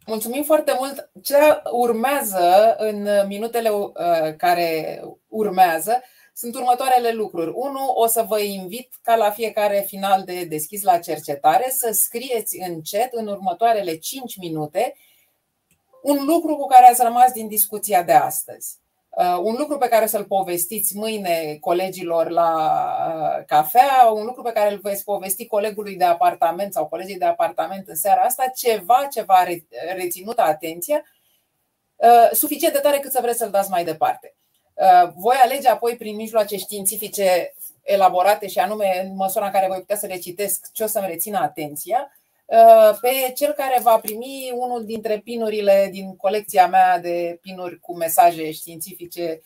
Mulțumim 0.05 0.43
foarte 0.43 0.75
mult. 0.79 1.09
Ce 1.23 1.35
urmează 1.71 2.75
în 2.77 3.07
minutele 3.27 3.69
uh, 3.69 3.91
care 4.37 5.01
urmează 5.27 6.01
sunt 6.33 6.55
următoarele 6.55 7.11
lucruri. 7.11 7.51
Unu, 7.55 7.91
o 7.95 8.07
să 8.07 8.25
vă 8.27 8.39
invit 8.39 8.93
ca 9.01 9.15
la 9.15 9.31
fiecare 9.31 9.83
final 9.87 10.23
de 10.23 10.43
deschis 10.43 10.83
la 10.83 10.97
cercetare 10.99 11.69
să 11.69 11.91
scrieți 11.91 12.57
în 12.67 12.81
chat 12.91 13.09
în 13.11 13.27
următoarele 13.27 13.97
5 13.97 14.37
minute 14.37 14.95
un 16.01 16.25
lucru 16.25 16.55
cu 16.55 16.67
care 16.67 16.85
ați 16.85 17.03
rămas 17.03 17.31
din 17.31 17.47
discuția 17.47 18.03
de 18.03 18.13
astăzi. 18.13 18.77
Uh, 19.15 19.37
un 19.41 19.55
lucru 19.57 19.77
pe 19.77 19.87
care 19.87 20.05
să-l 20.05 20.23
povestiți 20.23 20.97
mâine 20.97 21.57
colegilor 21.59 22.29
la 22.29 22.51
uh, 23.07 23.45
cafea, 23.45 24.11
un 24.13 24.25
lucru 24.25 24.41
pe 24.41 24.51
care 24.51 24.71
îl 24.71 24.79
veți 24.79 25.03
povesti 25.03 25.47
colegului 25.47 25.95
de 25.95 26.03
apartament 26.03 26.73
sau 26.73 26.87
colegii 26.87 27.17
de 27.17 27.25
apartament 27.25 27.87
în 27.87 27.95
seara 27.95 28.21
asta, 28.21 28.51
ceva 28.55 29.07
ce 29.11 29.21
v-a 29.21 29.43
reținut 29.95 30.39
atenția, 30.39 31.03
uh, 31.95 32.29
suficient 32.31 32.73
de 32.73 32.79
tare 32.79 32.99
cât 32.99 33.11
să 33.11 33.19
vreți 33.21 33.37
să-l 33.37 33.49
dați 33.49 33.69
mai 33.69 33.83
departe. 33.83 34.35
Voi 35.15 35.35
alege 35.43 35.67
apoi 35.67 35.95
prin 35.95 36.15
mijloace 36.15 36.57
științifice 36.57 37.53
elaborate 37.81 38.47
și 38.47 38.59
anume 38.59 39.01
în 39.03 39.15
măsura 39.15 39.45
în 39.45 39.51
care 39.51 39.67
voi 39.67 39.79
putea 39.79 39.95
să 39.95 40.05
le 40.05 40.17
citesc 40.17 40.71
ce 40.73 40.83
o 40.83 40.87
să-mi 40.87 41.07
rețină 41.07 41.37
atenția, 41.37 42.11
pe 43.01 43.31
cel 43.35 43.51
care 43.51 43.79
va 43.81 43.99
primi 43.99 44.51
unul 44.53 44.85
dintre 44.85 45.19
pinurile 45.19 45.87
din 45.91 46.15
colecția 46.15 46.67
mea 46.67 46.99
de 46.99 47.37
pinuri 47.41 47.79
cu 47.79 47.95
mesaje 47.95 48.51
științifice 48.51 49.41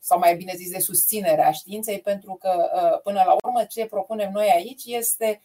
sau 0.00 0.18
mai 0.18 0.36
bine 0.36 0.52
zis 0.56 0.70
de 0.70 0.78
susținere 0.78 1.42
a 1.42 1.52
științei, 1.52 2.00
pentru 2.00 2.34
că 2.34 2.70
până 3.02 3.22
la 3.26 3.36
urmă 3.44 3.64
ce 3.64 3.86
propunem 3.86 4.30
noi 4.32 4.50
aici 4.54 4.84
este 4.84 5.42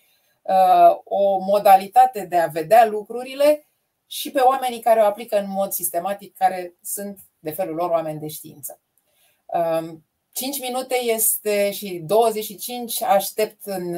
o 1.04 1.38
modalitate 1.38 2.26
de 2.26 2.38
a 2.38 2.48
vedea 2.48 2.86
lucrurile 2.86 3.68
și 4.06 4.32
pe 4.32 4.40
oamenii 4.40 4.80
care 4.80 5.00
o 5.00 5.06
aplică 5.06 5.40
în 5.40 5.50
mod 5.50 5.72
sistematic, 5.72 6.38
care 6.38 6.74
sunt 6.84 7.20
de 7.40 7.52
felul 7.52 7.76
lor 7.76 7.90
oameni 7.90 8.20
de 8.20 8.28
știință. 8.28 8.82
5 10.32 10.60
minute 10.60 10.96
este 10.96 11.72
și 11.72 12.02
25. 12.04 13.02
Aștept 13.02 13.66
în 13.66 13.98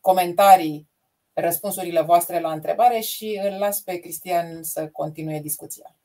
comentarii 0.00 0.92
răspunsurile 1.34 2.00
voastre 2.00 2.40
la 2.40 2.52
întrebare 2.52 2.98
și 3.00 3.40
îl 3.44 3.58
las 3.58 3.80
pe 3.80 3.96
Cristian 3.96 4.62
să 4.62 4.88
continue 4.92 5.40
discuția. 5.40 5.96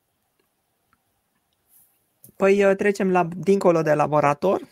Păi 2.36 2.64
uh, 2.64 2.76
trecem 2.76 3.10
la 3.10 3.28
dincolo 3.36 3.82
de 3.82 3.94
laborator. 3.94 4.68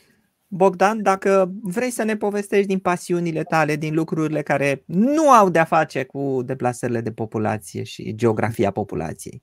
Bogdan, 0.46 1.02
dacă 1.02 1.52
vrei 1.62 1.90
să 1.90 2.02
ne 2.02 2.16
povestești 2.16 2.66
din 2.66 2.78
pasiunile 2.78 3.42
tale, 3.42 3.76
din 3.76 3.94
lucrurile 3.94 4.42
care 4.42 4.82
nu 4.86 5.30
au 5.30 5.48
de-a 5.48 5.64
face 5.64 6.04
cu 6.04 6.42
deplasările 6.44 7.00
de 7.00 7.12
populație 7.12 7.82
și 7.82 8.14
geografia 8.14 8.70
populației. 8.70 9.42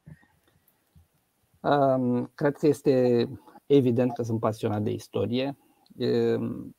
Um, 1.60 2.32
cred 2.36 2.56
că 2.56 2.68
este 2.68 3.26
evident 3.66 4.14
că 4.14 4.24
sunt 4.24 4.40
pasionat 4.40 4.82
de 4.82 4.92
istorie. 4.92 5.58
Um, 5.98 6.76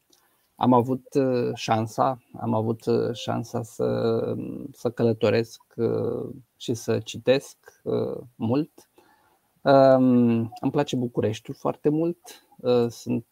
am 0.57 0.73
avut 0.73 1.15
uh, 1.15 1.55
șansa, 1.55 2.19
am 2.33 2.55
avut 2.55 2.87
uh, 2.87 3.15
șansa 3.15 3.63
să, 3.63 4.35
să 4.73 4.91
călătoresc 4.91 5.63
uh, 5.77 6.29
și 6.57 6.75
să 6.75 6.99
citesc 6.99 7.57
mult. 8.35 8.91
Um, 9.63 10.53
îmi 10.61 10.71
place 10.71 10.97
Bucureștiul 10.97 11.57
foarte 11.57 11.89
mult. 11.89 12.19
Sunt 12.89 13.27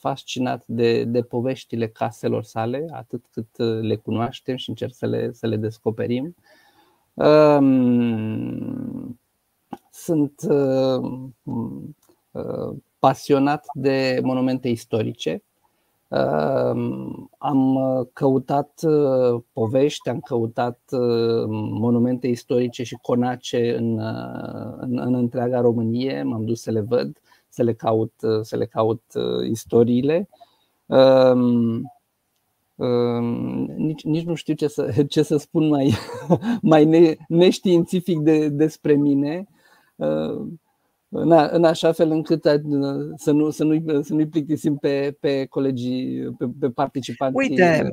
fascinat 0.00 0.64
de, 0.66 1.04
de 1.04 1.22
poveștile 1.22 1.88
caselor 1.88 2.42
sale, 2.42 2.86
atât 2.92 3.24
cât 3.30 3.56
le 3.80 3.96
cunoaștem 3.96 4.56
și 4.56 4.68
încerc 4.68 4.94
să 4.94 5.06
le, 5.06 5.32
să 5.32 5.46
le 5.46 5.56
descoperim. 5.56 6.34
Um, 7.14 9.20
sunt 9.90 10.40
pasionat 12.98 13.64
de 13.74 14.20
monumente 14.22 14.68
istorice 14.68 15.42
am 17.38 17.74
uh, 17.74 18.06
căutat 18.12 18.80
uh, 18.82 19.42
povești, 19.52 20.08
am 20.08 20.20
căutat 20.20 20.80
uh, 20.90 21.44
monumente 21.70 22.26
istorice 22.26 22.82
și 22.82 22.98
conace 23.02 23.76
în, 23.76 23.98
în, 24.76 24.98
în 24.98 25.14
întreaga 25.14 25.60
Românie, 25.60 26.22
m-am 26.22 26.44
dus 26.44 26.60
să 26.60 26.70
le 26.70 26.80
văd, 26.80 27.20
să 27.48 27.62
le 27.62 27.74
caut, 27.74 28.12
să 28.42 28.56
le 28.56 28.66
caut 28.66 29.02
istoriile. 29.48 30.28
Um, 30.86 31.82
um, 32.74 33.64
nici, 33.76 34.04
nici 34.04 34.24
nu 34.24 34.34
știu 34.34 34.54
ce 34.54 34.66
să, 34.66 34.92
ce 35.08 35.22
să 35.22 35.36
spun 35.36 35.68
mai, 35.68 35.94
mai 36.62 36.84
ne, 36.84 37.14
neștiințific 37.28 38.18
de, 38.18 38.48
despre 38.48 38.94
mine 38.94 39.48
în, 41.16 41.32
a, 41.32 41.48
în 41.52 41.64
așa 41.64 41.92
fel 41.92 42.10
încât 42.10 42.42
să, 43.16 43.30
nu, 43.30 43.50
să, 43.50 43.64
nu, 43.64 44.02
să 44.02 44.14
nu-i 44.14 44.26
plictisim 44.26 44.76
pe, 44.76 45.16
pe 45.20 45.46
colegii, 45.46 46.34
pe, 46.38 46.46
pe 46.60 46.68
participanții. 46.68 47.50
Uite, 47.50 47.92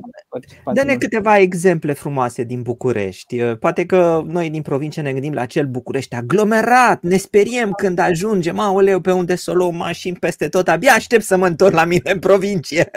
dă-ne 0.72 0.96
câteva 0.96 1.38
exemple 1.38 1.92
frumoase 1.92 2.44
din 2.44 2.62
București. 2.62 3.44
Poate 3.44 3.86
că 3.86 4.22
noi 4.26 4.50
din 4.50 4.62
provincie 4.62 5.02
ne 5.02 5.12
gândim 5.12 5.32
la 5.32 5.40
acel 5.40 5.66
București 5.66 6.14
aglomerat, 6.14 7.02
ne 7.02 7.16
speriem 7.16 7.72
când 7.72 7.98
ajungem, 7.98 8.58
aoleu, 8.58 9.00
pe 9.00 9.12
unde 9.12 9.34
să 9.34 9.50
o 9.50 9.54
luăm 9.54 9.74
mașini 9.74 10.16
peste 10.16 10.48
tot, 10.48 10.68
abia 10.68 10.92
aștept 10.92 11.22
să 11.22 11.36
mă 11.36 11.46
întorc 11.46 11.74
la 11.74 11.84
mine 11.84 12.10
în 12.12 12.18
provincie. 12.18 12.90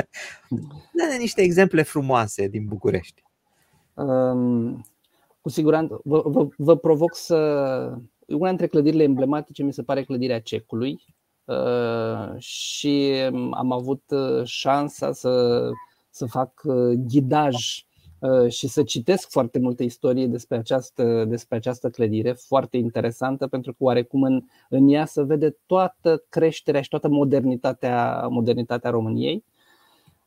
Dă-ne 0.93 1.17
niște 1.19 1.41
exemple 1.41 1.81
frumoase 1.81 2.47
din 2.47 2.65
București. 2.67 3.23
Um, 3.93 4.85
cu 5.41 5.49
siguranță, 5.49 5.99
vă, 6.03 6.21
vă, 6.25 6.47
vă 6.57 6.77
provoc 6.77 7.15
să 7.15 7.37
una 8.27 8.47
dintre 8.49 8.67
clădirile 8.67 9.03
emblematice 9.03 9.63
mi 9.63 9.73
se 9.73 9.83
pare 9.83 10.03
clădirea 10.03 10.41
Cecului 10.41 11.05
uh, 11.45 12.37
și 12.37 13.13
am 13.51 13.71
avut 13.71 14.03
uh, 14.07 14.43
șansa 14.43 15.11
să, 15.11 15.69
să 16.09 16.25
fac 16.25 16.61
uh, 16.63 16.93
ghidaj 17.07 17.55
și 18.47 18.67
să 18.67 18.83
citesc 18.83 19.29
foarte 19.29 19.59
multe 19.59 19.83
istorie 19.83 20.27
despre 20.27 20.57
această, 20.57 21.25
despre 21.25 21.55
această 21.55 21.89
clădire, 21.89 22.31
foarte 22.31 22.77
interesantă, 22.77 23.47
pentru 23.47 23.71
că 23.71 23.83
oarecum 23.83 24.23
în, 24.23 24.41
în 24.69 24.89
ea 24.89 25.05
se 25.05 25.23
vede 25.23 25.57
toată 25.65 26.23
creșterea 26.29 26.81
și 26.81 26.89
toată 26.89 27.07
modernitatea, 27.07 28.27
modernitatea 28.29 28.89
României. 28.89 29.43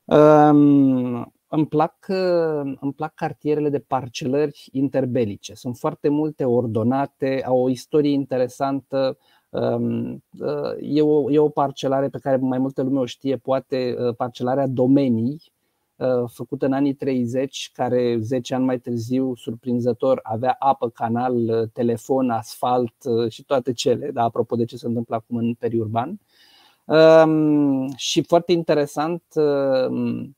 Um, 0.08 1.32
îmi 1.48 1.66
plac, 1.68 2.06
uh, 2.08 2.76
îmi 2.80 2.92
plac 2.96 3.14
cartierele 3.14 3.68
de 3.68 3.78
parcelări 3.78 4.68
interbelice. 4.72 5.54
Sunt 5.54 5.76
foarte 5.76 6.08
multe 6.08 6.44
ordonate, 6.44 7.42
au 7.46 7.58
o 7.62 7.68
istorie 7.68 8.12
interesantă. 8.12 9.18
Um, 9.50 10.22
uh, 10.38 10.72
e 10.80 11.02
o, 11.02 11.30
e 11.30 11.38
o 11.38 11.48
parcelare 11.48 12.08
pe 12.08 12.18
care 12.18 12.36
mai 12.36 12.58
multă 12.58 12.82
lume 12.82 12.98
o 12.98 13.06
știe, 13.06 13.36
poate 13.36 13.96
uh, 13.98 14.14
parcelarea 14.16 14.66
domenii, 14.66 15.52
făcută 16.26 16.66
în 16.66 16.72
anii 16.72 16.94
30, 16.94 17.70
care 17.74 18.18
10 18.20 18.54
ani 18.54 18.64
mai 18.64 18.78
târziu, 18.78 19.34
surprinzător, 19.34 20.20
avea 20.22 20.56
apă, 20.58 20.88
canal, 20.88 21.68
telefon, 21.72 22.30
asfalt 22.30 22.94
și 23.28 23.44
toate 23.44 23.72
cele, 23.72 24.10
da, 24.10 24.22
apropo 24.22 24.56
de 24.56 24.64
ce 24.64 24.76
se 24.76 24.86
întâmplă 24.86 25.14
acum 25.14 25.36
în 25.36 25.54
periurban. 25.54 26.20
Um, 26.88 27.92
și 27.96 28.22
foarte 28.22 28.52
interesant, 28.52 29.22
uh, 29.34 30.30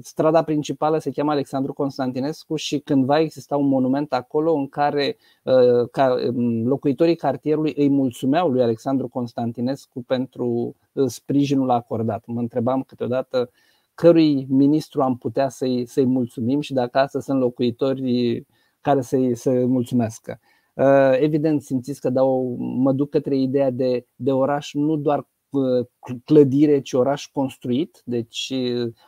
strada 0.00 0.42
principală 0.42 0.98
se 0.98 1.10
cheamă 1.10 1.30
Alexandru 1.30 1.72
Constantinescu 1.72 2.56
și 2.56 2.78
cândva 2.78 3.20
exista 3.20 3.56
un 3.56 3.68
monument 3.68 4.12
acolo 4.12 4.54
în 4.54 4.68
care 4.68 5.16
uh, 5.42 5.88
ca, 5.90 6.16
um, 6.34 6.66
locuitorii 6.66 7.16
cartierului 7.16 7.74
îi 7.76 7.88
mulțumeau 7.88 8.48
lui 8.50 8.62
Alexandru 8.62 9.08
Constantinescu 9.08 10.02
pentru 10.02 10.76
uh, 10.92 11.06
sprijinul 11.06 11.70
acordat. 11.70 12.22
Mă 12.26 12.40
întrebam 12.40 12.82
câteodată 12.82 13.50
cărui 13.94 14.46
ministru 14.48 15.02
am 15.02 15.16
putea 15.16 15.48
să-i, 15.48 15.86
să-i 15.86 16.06
mulțumim 16.06 16.60
și 16.60 16.72
dacă 16.72 16.98
asta 16.98 17.20
sunt 17.20 17.40
locuitori 17.40 18.46
care 18.80 19.00
să-i, 19.00 19.34
să 19.34 19.50
mulțumească. 19.50 20.40
Evident, 21.12 21.62
simțiți 21.62 22.00
că 22.00 22.10
dau, 22.10 22.56
mă 22.58 22.92
duc 22.92 23.10
către 23.10 23.36
ideea 23.36 23.70
de, 23.70 24.06
de 24.14 24.32
oraș 24.32 24.72
nu 24.72 24.96
doar 24.96 25.26
clădire, 26.24 26.80
ci 26.80 26.92
oraș 26.92 27.26
construit, 27.26 28.02
deci 28.04 28.52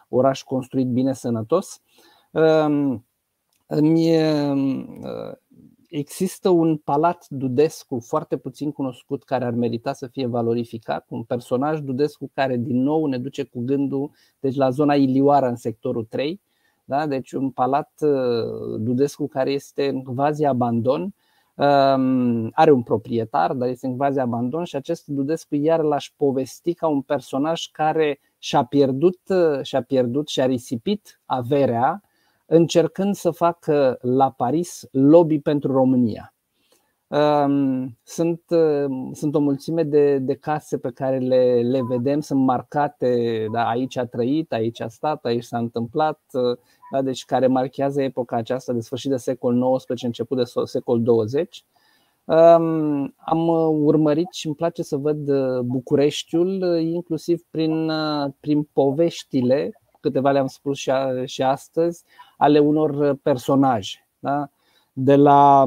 oraș 0.08 0.42
construit 0.42 0.86
bine 0.86 1.12
sănătos. 1.12 1.82
Există 5.88 6.48
un 6.48 6.76
palat 6.76 7.26
Dudescu 7.28 8.00
foarte 8.00 8.36
puțin 8.36 8.72
cunoscut 8.72 9.24
care 9.24 9.44
ar 9.44 9.54
merita 9.54 9.92
să 9.92 10.06
fie 10.06 10.26
valorificat, 10.26 11.06
un 11.08 11.22
personaj 11.22 11.80
Dudescu 11.80 12.30
care 12.34 12.56
din 12.56 12.82
nou 12.82 13.06
ne 13.06 13.18
duce 13.18 13.42
cu 13.42 13.60
gândul 13.60 14.10
deci 14.40 14.54
la 14.54 14.70
zona 14.70 14.94
Ilioară 14.94 15.46
în 15.48 15.56
sectorul 15.56 16.04
3, 16.04 16.40
da? 16.84 17.06
deci 17.06 17.32
un 17.32 17.50
palat 17.50 17.90
Dudescu 18.78 19.26
care 19.26 19.50
este 19.50 20.02
quasi 20.14 20.44
abandon, 20.44 21.14
are 22.52 22.70
un 22.70 22.82
proprietar, 22.82 23.52
dar 23.52 23.68
este 23.68 23.86
în 23.86 23.96
quasi 23.96 24.18
abandon 24.18 24.64
și 24.64 24.76
acest 24.76 25.06
Dudescu 25.06 25.54
iar 25.54 25.80
l-aș 25.80 26.10
povesti 26.16 26.74
ca 26.74 26.86
un 26.86 27.00
personaj 27.00 27.66
care 27.72 28.20
și-a 28.38 28.64
pierdut, 28.64 29.18
și-a 29.62 29.82
pierdut 29.82 30.28
și-a 30.28 30.46
risipit 30.46 31.20
averea 31.24 32.02
încercând 32.46 33.14
să 33.14 33.30
facă 33.30 33.98
la 34.00 34.30
Paris 34.30 34.86
lobby 34.90 35.38
pentru 35.38 35.72
România. 35.72 36.32
Sunt, 38.02 38.42
sunt 39.12 39.34
o 39.34 39.38
mulțime 39.38 39.82
de, 39.82 40.18
de 40.18 40.34
case 40.34 40.78
pe 40.78 40.90
care 40.90 41.18
le, 41.18 41.60
le 41.62 41.80
vedem, 41.88 42.20
sunt 42.20 42.40
marcate, 42.40 43.46
da, 43.52 43.68
aici 43.68 43.96
a 43.96 44.06
trăit, 44.06 44.52
aici 44.52 44.80
a 44.80 44.88
stat, 44.88 45.24
aici 45.24 45.44
s-a 45.44 45.58
întâmplat, 45.58 46.20
da, 46.92 47.02
deci 47.02 47.24
care 47.24 47.46
marchează 47.46 48.02
epoca 48.02 48.36
aceasta 48.36 48.72
de 48.72 48.80
sfârșit 48.80 49.10
de 49.10 49.16
secol 49.16 49.76
XIX, 49.76 50.02
început 50.02 50.36
de 50.36 50.44
secol 50.64 51.02
20. 51.02 51.64
Am 53.18 53.48
urmărit 53.84 54.32
și 54.32 54.46
îmi 54.46 54.56
place 54.56 54.82
să 54.82 54.96
văd 54.96 55.30
Bucureștiul, 55.60 56.78
inclusiv 56.80 57.42
prin, 57.50 57.90
prin 58.40 58.62
poveștile, 58.72 59.80
câteva 60.00 60.30
le-am 60.30 60.46
spus 60.46 60.78
și, 60.78 60.90
a, 60.90 61.24
și 61.24 61.42
astăzi, 61.42 62.04
ale 62.36 62.58
unor 62.58 63.14
personaje. 63.14 64.08
Da? 64.18 64.50
De 64.92 65.16
la 65.16 65.66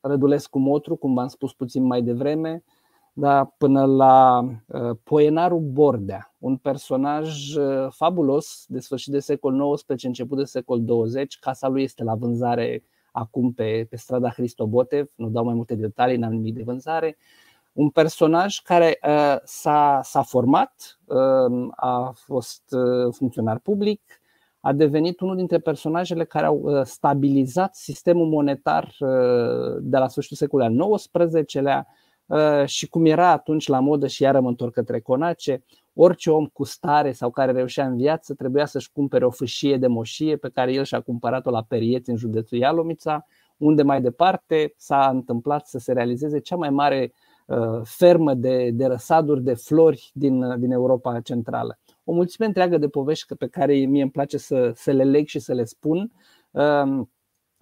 Rădulescu 0.00 0.58
Motru, 0.58 0.96
cum 0.96 1.14
v-am 1.14 1.28
spus 1.28 1.52
puțin 1.52 1.82
mai 1.82 2.02
devreme, 2.02 2.64
da, 3.12 3.44
până 3.58 3.84
la 3.84 4.40
uh, 4.66 4.96
Poenarul 5.02 5.60
Bordea, 5.60 6.34
un 6.38 6.56
personaj 6.56 7.54
uh, 7.54 7.86
fabulos 7.90 8.64
de 8.68 8.80
sfârșit 8.80 9.12
de 9.12 9.18
secol 9.18 9.74
XIX, 9.74 10.02
început 10.02 10.38
de 10.38 10.44
secol 10.44 10.84
20. 10.84 11.38
Casa 11.38 11.68
lui 11.68 11.82
este 11.82 12.04
la 12.04 12.14
vânzare 12.14 12.84
acum 13.12 13.52
pe, 13.52 13.86
pe 13.90 13.96
strada 13.96 14.30
Hristobotev, 14.30 15.10
nu 15.14 15.28
dau 15.28 15.44
mai 15.44 15.54
multe 15.54 15.74
detalii, 15.74 16.16
n-am 16.16 16.32
nimic 16.32 16.54
de 16.54 16.62
vânzare. 16.62 17.16
Un 17.72 17.90
personaj 17.90 18.58
care 18.58 18.98
uh, 19.08 19.36
s-a, 19.44 20.00
s-a 20.02 20.22
format, 20.22 20.98
uh, 21.04 21.68
a 21.76 22.12
fost 22.14 22.62
uh, 22.70 23.14
funcționar 23.14 23.58
public, 23.58 24.00
a 24.66 24.72
devenit 24.72 25.20
unul 25.20 25.36
dintre 25.36 25.58
personajele 25.58 26.24
care 26.24 26.46
au 26.46 26.60
uh, 26.62 26.82
stabilizat 26.84 27.74
sistemul 27.74 28.26
monetar 28.26 28.94
uh, 28.98 29.76
de 29.80 29.98
la 29.98 30.08
sfârșitul 30.08 30.36
secolului 30.36 30.76
al 30.78 30.90
XIX-lea 30.94 31.86
uh, 32.26 32.64
și 32.64 32.88
cum 32.88 33.04
era 33.04 33.30
atunci 33.30 33.66
la 33.68 33.80
modă 33.80 34.06
și 34.06 34.22
iară 34.22 34.40
mă 34.40 34.48
întorc 34.48 34.72
către 34.72 35.00
conace, 35.00 35.64
orice 35.94 36.30
om 36.30 36.46
cu 36.46 36.64
stare 36.64 37.12
sau 37.12 37.30
care 37.30 37.52
reușea 37.52 37.86
în 37.86 37.96
viață 37.96 38.34
trebuia 38.34 38.66
să-și 38.66 38.92
cumpere 38.92 39.24
o 39.24 39.30
fâșie 39.30 39.76
de 39.76 39.86
moșie 39.86 40.36
pe 40.36 40.48
care 40.48 40.72
el 40.72 40.84
și-a 40.84 41.00
cumpărat-o 41.00 41.50
la 41.50 41.62
Perieți 41.68 42.10
în 42.10 42.16
județul 42.16 42.58
Ialomița, 42.58 43.26
unde 43.56 43.82
mai 43.82 44.00
departe 44.00 44.74
s-a 44.76 45.08
întâmplat 45.12 45.66
să 45.66 45.78
se 45.78 45.92
realizeze 45.92 46.38
cea 46.38 46.56
mai 46.56 46.70
mare 46.70 47.12
fermă 47.82 48.34
de, 48.34 48.70
de 48.70 48.86
răsaduri 48.86 49.42
de 49.42 49.54
flori 49.54 50.10
din, 50.14 50.58
din 50.58 50.70
Europa 50.70 51.20
Centrală 51.20 51.78
o 52.08 52.12
mulțime 52.12 52.46
întreagă 52.46 52.78
de 52.78 52.88
povești 52.88 53.34
pe 53.34 53.46
care 53.46 53.74
mie 53.74 54.02
îmi 54.02 54.10
place 54.10 54.36
să, 54.36 54.72
să 54.74 54.90
le 54.90 55.04
leg 55.04 55.26
și 55.26 55.38
să 55.38 55.52
le 55.52 55.64
spun, 55.64 56.12
um, 56.50 57.10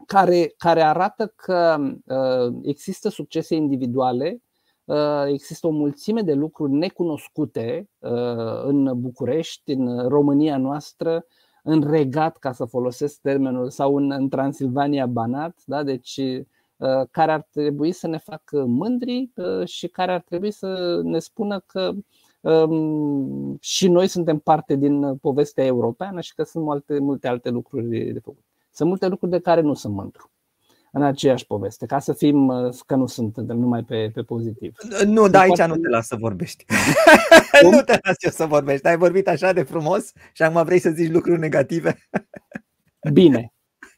care, 0.06 0.54
care 0.56 0.82
arată 0.82 1.32
că 1.36 1.76
uh, 2.06 2.54
există 2.62 3.08
succese 3.08 3.54
individuale, 3.54 4.42
uh, 4.84 5.24
există 5.26 5.66
o 5.66 5.70
mulțime 5.70 6.22
de 6.22 6.32
lucruri 6.32 6.72
necunoscute 6.72 7.88
uh, 7.98 8.62
în 8.64 9.00
București, 9.00 9.72
în 9.72 10.08
România 10.08 10.56
noastră, 10.56 11.26
în 11.62 11.90
regat, 11.90 12.36
ca 12.36 12.52
să 12.52 12.64
folosesc 12.64 13.20
termenul, 13.20 13.70
sau 13.70 13.96
în, 13.96 14.10
în 14.10 14.28
Transilvania 14.28 15.06
Banat, 15.06 15.62
da? 15.64 15.82
deci 15.82 16.20
care 17.10 17.32
ar 17.32 17.48
trebui 17.50 17.92
să 17.92 18.06
ne 18.06 18.18
facă 18.18 18.64
mândri 18.64 19.30
și 19.64 19.88
care 19.88 20.12
ar 20.12 20.20
trebui 20.20 20.50
să 20.50 21.00
ne 21.02 21.18
spună 21.18 21.60
că 21.66 21.92
și 23.60 23.88
noi 23.88 24.06
suntem 24.06 24.38
parte 24.38 24.76
din 24.76 25.16
povestea 25.16 25.64
europeană 25.64 26.20
și 26.20 26.34
că 26.34 26.42
sunt 26.42 26.64
multe, 26.64 26.98
multe 26.98 27.28
alte 27.28 27.50
lucruri 27.50 28.12
de 28.12 28.20
făcut. 28.22 28.44
Sunt 28.70 28.88
multe 28.88 29.06
lucruri 29.06 29.30
de 29.30 29.40
care 29.40 29.60
nu 29.60 29.74
sunt 29.74 29.94
mândru 29.94 30.28
în 30.96 31.02
aceeași 31.02 31.46
poveste, 31.46 31.86
ca 31.86 31.98
să 31.98 32.12
fim, 32.12 32.52
că 32.86 32.94
nu 32.94 33.06
sunt 33.06 33.36
numai 33.36 33.82
pe, 33.82 34.10
pe 34.14 34.22
pozitiv. 34.22 34.74
Nu, 35.06 35.28
dar 35.28 35.42
aici 35.42 35.62
nu 35.62 35.76
te 35.76 35.88
las 35.88 36.06
să 36.06 36.16
vorbești. 36.18 36.64
nu 37.70 37.80
te 37.80 37.98
las 38.02 38.16
eu 38.18 38.30
să 38.30 38.46
vorbești. 38.46 38.86
Ai 38.86 38.96
vorbit 38.96 39.28
așa 39.28 39.52
de 39.52 39.62
frumos 39.62 40.12
și 40.32 40.42
acum 40.42 40.64
vrei 40.64 40.78
să 40.78 40.90
zici 40.90 41.12
lucruri 41.12 41.40
negative. 41.40 41.96
Bine. 43.12 43.52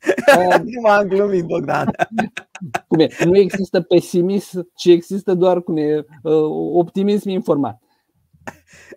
nu 0.74 0.80
m-am 0.82 1.06
glumit, 1.06 1.44
Bogdan. 1.44 1.90
Cum 2.88 2.98
e? 2.98 3.08
Nu 3.24 3.38
există 3.38 3.80
pesimism, 3.80 4.68
ci 4.74 4.86
există 4.86 5.34
doar 5.34 5.62
cum 5.62 5.76
e, 5.76 6.04
optimism 6.72 7.28
informat 7.28 7.80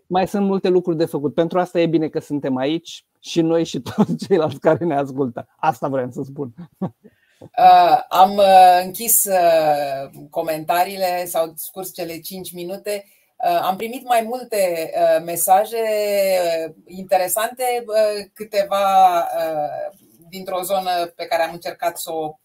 mai 0.08 0.28
sunt 0.28 0.46
multe 0.46 0.68
lucruri 0.68 0.98
de 0.98 1.06
făcut. 1.06 1.34
Pentru 1.34 1.60
asta 1.60 1.80
e 1.80 1.86
bine 1.86 2.08
că 2.08 2.20
suntem 2.20 2.56
aici 2.56 3.06
și 3.20 3.42
noi 3.42 3.64
și 3.64 3.80
toți 3.80 4.16
ceilalți 4.26 4.60
care 4.60 4.86
ne 4.86 4.96
ascultă. 4.96 5.48
Asta 5.58 5.88
vreau 5.88 6.12
să 6.12 6.22
spun. 6.26 6.54
Uh, 7.40 8.02
am 8.10 8.36
uh, 8.36 8.82
închis 8.84 9.26
uh, 9.26 10.10
comentariile, 10.30 11.26
s-au 11.26 11.54
scurs 11.56 11.94
cele 11.94 12.20
5 12.20 12.54
minute. 12.54 13.06
Uh, 13.44 13.60
am 13.62 13.76
primit 13.76 14.08
mai 14.08 14.22
multe 14.22 14.92
uh, 14.96 15.24
mesaje 15.26 15.78
uh, 15.78 16.74
interesante, 16.86 17.86
câteva 18.34 19.28
dintr-o 20.30 20.62
zonă 20.62 21.06
pe 21.16 21.26
care 21.26 21.44
am 21.44 21.54
încercat 21.54 21.98
să 21.98 22.12
o 22.14 22.36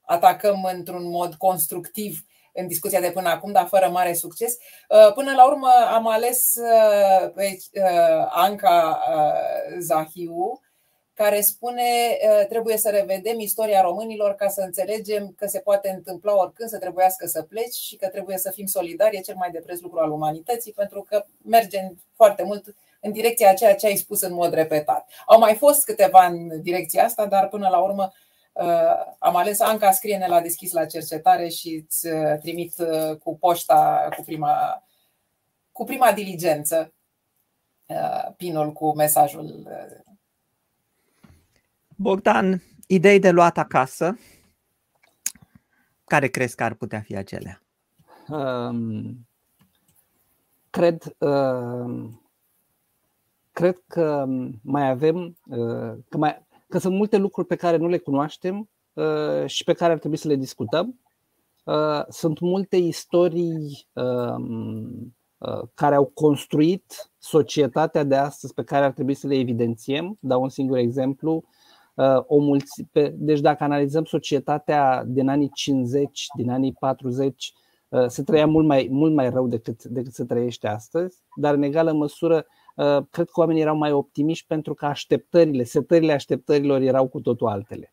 atacăm 0.00 0.68
într-un 0.72 1.10
mod 1.10 1.34
constructiv 1.34 2.24
în 2.52 2.66
discuția 2.66 3.00
de 3.00 3.10
până 3.10 3.28
acum, 3.28 3.52
dar 3.52 3.66
fără 3.66 3.88
mare 3.88 4.12
succes. 4.12 4.56
Uh, 4.88 5.12
până 5.12 5.32
la 5.34 5.46
urmă 5.46 5.68
am 5.92 6.06
ales 6.06 6.54
uh, 6.54 7.30
pe 7.34 7.58
uh, 7.72 8.26
Anca 8.28 9.02
Zahiu, 9.78 10.60
care 11.14 11.40
spune 11.40 11.82
trebuie 12.48 12.76
să 12.76 12.90
revedem 12.90 13.40
istoria 13.40 13.80
românilor 13.80 14.34
ca 14.34 14.48
să 14.48 14.60
înțelegem 14.60 15.34
că 15.36 15.46
se 15.46 15.58
poate 15.58 15.88
întâmpla 15.88 16.36
oricând 16.36 16.68
să 16.68 16.78
trebuiască 16.78 17.26
să 17.26 17.42
pleci 17.42 17.74
și 17.74 17.96
că 17.96 18.08
trebuie 18.08 18.38
să 18.38 18.50
fim 18.50 18.66
solidari, 18.66 19.16
e 19.16 19.20
cel 19.20 19.34
mai 19.34 19.50
de 19.50 19.62
preț 19.64 19.80
lucru 19.80 19.98
al 19.98 20.10
umanității, 20.10 20.72
pentru 20.72 21.02
că 21.08 21.24
merge 21.44 21.78
foarte 22.14 22.42
mult 22.42 22.74
în 23.00 23.12
direcția 23.12 23.50
a 23.50 23.54
ceea 23.54 23.74
ce 23.74 23.86
ai 23.86 23.96
spus 23.96 24.20
în 24.20 24.32
mod 24.32 24.52
repetat. 24.52 25.08
Au 25.26 25.38
mai 25.38 25.54
fost 25.54 25.84
câteva 25.84 26.26
în 26.26 26.62
direcția 26.62 27.04
asta, 27.04 27.26
dar 27.26 27.48
până 27.48 27.68
la 27.68 27.78
urmă 27.78 28.02
Uh, 28.02 28.18
am 29.18 29.36
ales 29.36 29.60
Anca, 29.60 29.90
scrie-ne 29.90 30.26
la 30.26 30.40
deschis 30.40 30.72
la 30.72 30.86
cercetare 30.86 31.48
și 31.48 31.84
îți 31.84 32.06
uh, 32.06 32.38
trimit 32.40 32.74
uh, 32.78 33.16
cu 33.16 33.38
poșta 33.38 34.08
cu 34.16 34.22
prima, 34.22 34.82
cu 35.72 35.84
prima 35.84 36.12
diligență 36.12 36.92
pinul 38.36 38.72
cu 38.72 38.94
mesajul. 38.94 39.68
Bogdan, 41.96 42.62
idei 42.86 43.18
de 43.18 43.30
luat 43.30 43.58
acasă? 43.58 44.18
Care 46.04 46.28
crezi 46.28 46.56
că 46.56 46.64
ar 46.64 46.74
putea 46.74 47.00
fi 47.00 47.16
acelea? 47.16 47.62
Um, 48.28 49.26
cred, 50.70 51.16
uh, 51.18 52.08
cred 53.52 53.82
că 53.86 54.24
mai 54.62 54.88
avem, 54.88 55.36
uh, 55.46 55.94
că 56.08 56.16
mai, 56.16 56.46
că 56.72 56.78
sunt 56.78 56.94
multe 56.94 57.16
lucruri 57.16 57.46
pe 57.46 57.56
care 57.56 57.76
nu 57.76 57.88
le 57.88 57.98
cunoaștem 57.98 58.68
uh, 58.92 59.46
și 59.46 59.64
pe 59.64 59.72
care 59.72 59.92
ar 59.92 59.98
trebui 59.98 60.16
să 60.16 60.28
le 60.28 60.36
discutăm. 60.36 61.00
Uh, 61.64 62.02
sunt 62.08 62.40
multe 62.40 62.76
istorii 62.76 63.86
um, 63.92 65.14
uh, 65.38 65.62
care 65.74 65.94
au 65.94 66.04
construit 66.14 67.10
societatea 67.18 68.04
de 68.04 68.16
astăzi 68.16 68.54
pe 68.54 68.62
care 68.62 68.84
ar 68.84 68.92
trebui 68.92 69.14
să 69.14 69.26
le 69.26 69.34
evidențiem. 69.34 70.16
Dau 70.20 70.42
un 70.42 70.48
singur 70.48 70.76
exemplu. 70.76 71.44
O 72.26 72.38
mulți, 72.38 72.86
deci 73.12 73.40
dacă 73.40 73.64
analizăm 73.64 74.04
societatea 74.04 75.04
din 75.06 75.28
anii 75.28 75.50
50, 75.54 76.26
din 76.36 76.50
anii 76.50 76.72
40, 76.72 77.52
se 78.06 78.22
trăia 78.22 78.46
mult 78.46 78.66
mai, 78.66 78.88
mult 78.90 79.14
mai 79.14 79.30
rău 79.30 79.48
decât, 79.48 79.84
decât 79.84 80.12
se 80.12 80.24
trăiește 80.24 80.68
astăzi, 80.68 81.16
dar 81.36 81.54
în 81.54 81.62
egală 81.62 81.92
măsură 81.92 82.36
Uh, 82.36 82.44
cred 83.10 83.26
că 83.30 83.40
oamenii 83.40 83.62
erau 83.62 83.76
mai 83.76 83.92
optimiști 83.92 84.46
pentru 84.46 84.74
că 84.74 84.86
așteptările, 84.86 85.64
setările 85.64 86.12
așteptărilor 86.12 86.80
erau 86.80 87.08
cu 87.08 87.20
totul 87.20 87.46
altele. 87.48 87.92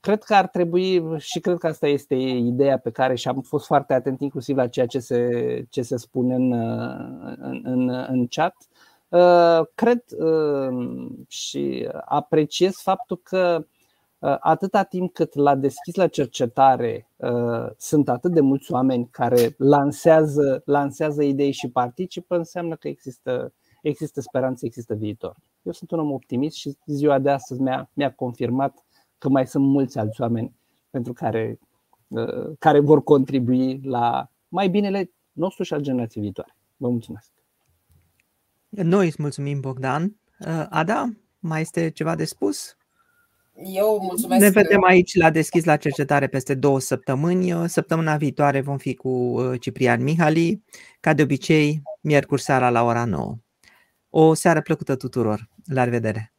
Cred 0.00 0.22
că 0.22 0.34
ar 0.34 0.48
trebui, 0.48 1.18
și 1.18 1.40
cred 1.40 1.58
că 1.58 1.66
asta 1.66 1.86
este 1.86 2.14
ideea 2.14 2.78
pe 2.78 2.90
care 2.90 3.14
și 3.14 3.28
am 3.28 3.40
fost 3.40 3.66
foarte 3.66 3.92
atent 3.92 4.20
inclusiv 4.20 4.56
la 4.56 4.68
ceea 4.68 4.86
ce 4.86 4.98
se, 4.98 5.28
ce 5.70 5.82
se 5.82 5.96
spune 5.96 6.34
în, 6.34 6.52
în, 7.40 7.60
în, 7.64 7.88
în 7.88 8.26
chat, 8.26 8.56
uh, 9.08 9.66
cred 9.74 10.04
uh, 10.18 11.08
și 11.28 11.88
apreciez 12.04 12.74
faptul 12.74 13.20
că 13.22 13.64
atâta 14.40 14.82
timp 14.82 15.12
cât 15.12 15.34
la 15.34 15.54
deschis 15.54 15.94
la 15.94 16.06
cercetare 16.06 17.08
sunt 17.76 18.08
atât 18.08 18.32
de 18.32 18.40
mulți 18.40 18.72
oameni 18.72 19.08
care 19.10 19.54
lansează, 19.58 20.62
lansează 20.64 21.22
idei 21.22 21.52
și 21.52 21.70
participă, 21.70 22.36
înseamnă 22.36 22.76
că 22.76 22.88
există, 22.88 23.52
există 23.82 24.20
speranță, 24.20 24.66
există 24.66 24.94
viitor. 24.94 25.36
Eu 25.62 25.72
sunt 25.72 25.90
un 25.90 25.98
om 25.98 26.10
optimist 26.10 26.56
și 26.56 26.76
ziua 26.86 27.18
de 27.18 27.30
astăzi 27.30 27.60
mi-a, 27.60 27.90
mi-a 27.92 28.12
confirmat 28.12 28.84
că 29.18 29.28
mai 29.28 29.46
sunt 29.46 29.64
mulți 29.64 29.98
alți 29.98 30.20
oameni 30.20 30.54
pentru 30.90 31.12
care, 31.12 31.58
uh, 32.08 32.56
care 32.58 32.80
vor 32.80 33.02
contribui 33.02 33.80
la 33.82 34.30
mai 34.48 34.68
binele 34.68 35.10
nostru 35.32 35.62
și 35.62 35.74
al 35.74 35.80
generației 35.80 36.22
viitoare. 36.22 36.56
Vă 36.76 36.88
mulțumesc! 36.88 37.32
Noi 38.68 39.06
îți 39.06 39.22
mulțumim, 39.22 39.60
Bogdan. 39.60 40.16
Uh, 40.38 40.66
Ada, 40.68 41.12
mai 41.38 41.60
este 41.60 41.90
ceva 41.90 42.14
de 42.14 42.24
spus? 42.24 42.76
Eu 43.64 43.98
mulțumesc. 44.02 44.40
Ne 44.40 44.48
vedem 44.48 44.84
aici 44.84 45.14
la 45.14 45.30
Deschis 45.30 45.64
la 45.64 45.76
Cercetare 45.76 46.26
peste 46.26 46.54
două 46.54 46.80
săptămâni. 46.80 47.68
Săptămâna 47.68 48.16
viitoare 48.16 48.60
vom 48.60 48.78
fi 48.78 48.94
cu 48.94 49.08
uh, 49.08 49.60
Ciprian 49.60 50.02
Mihali, 50.02 50.62
ca 51.00 51.14
de 51.14 51.22
obicei, 51.22 51.82
miercuri 52.00 52.42
seara 52.42 52.70
la 52.70 52.82
ora 52.82 53.04
9. 53.04 53.36
O 54.10 54.34
seară 54.34 54.60
plăcută 54.60 54.96
tuturor. 54.96 55.48
La 55.64 55.84
revedere! 55.84 56.34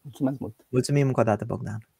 Mulțumesc 0.00 0.38
mult! 0.38 0.66
Mulțumim 0.68 1.06
încă 1.06 1.20
o 1.20 1.22
dată, 1.22 1.44
Bogdan! 1.44 1.91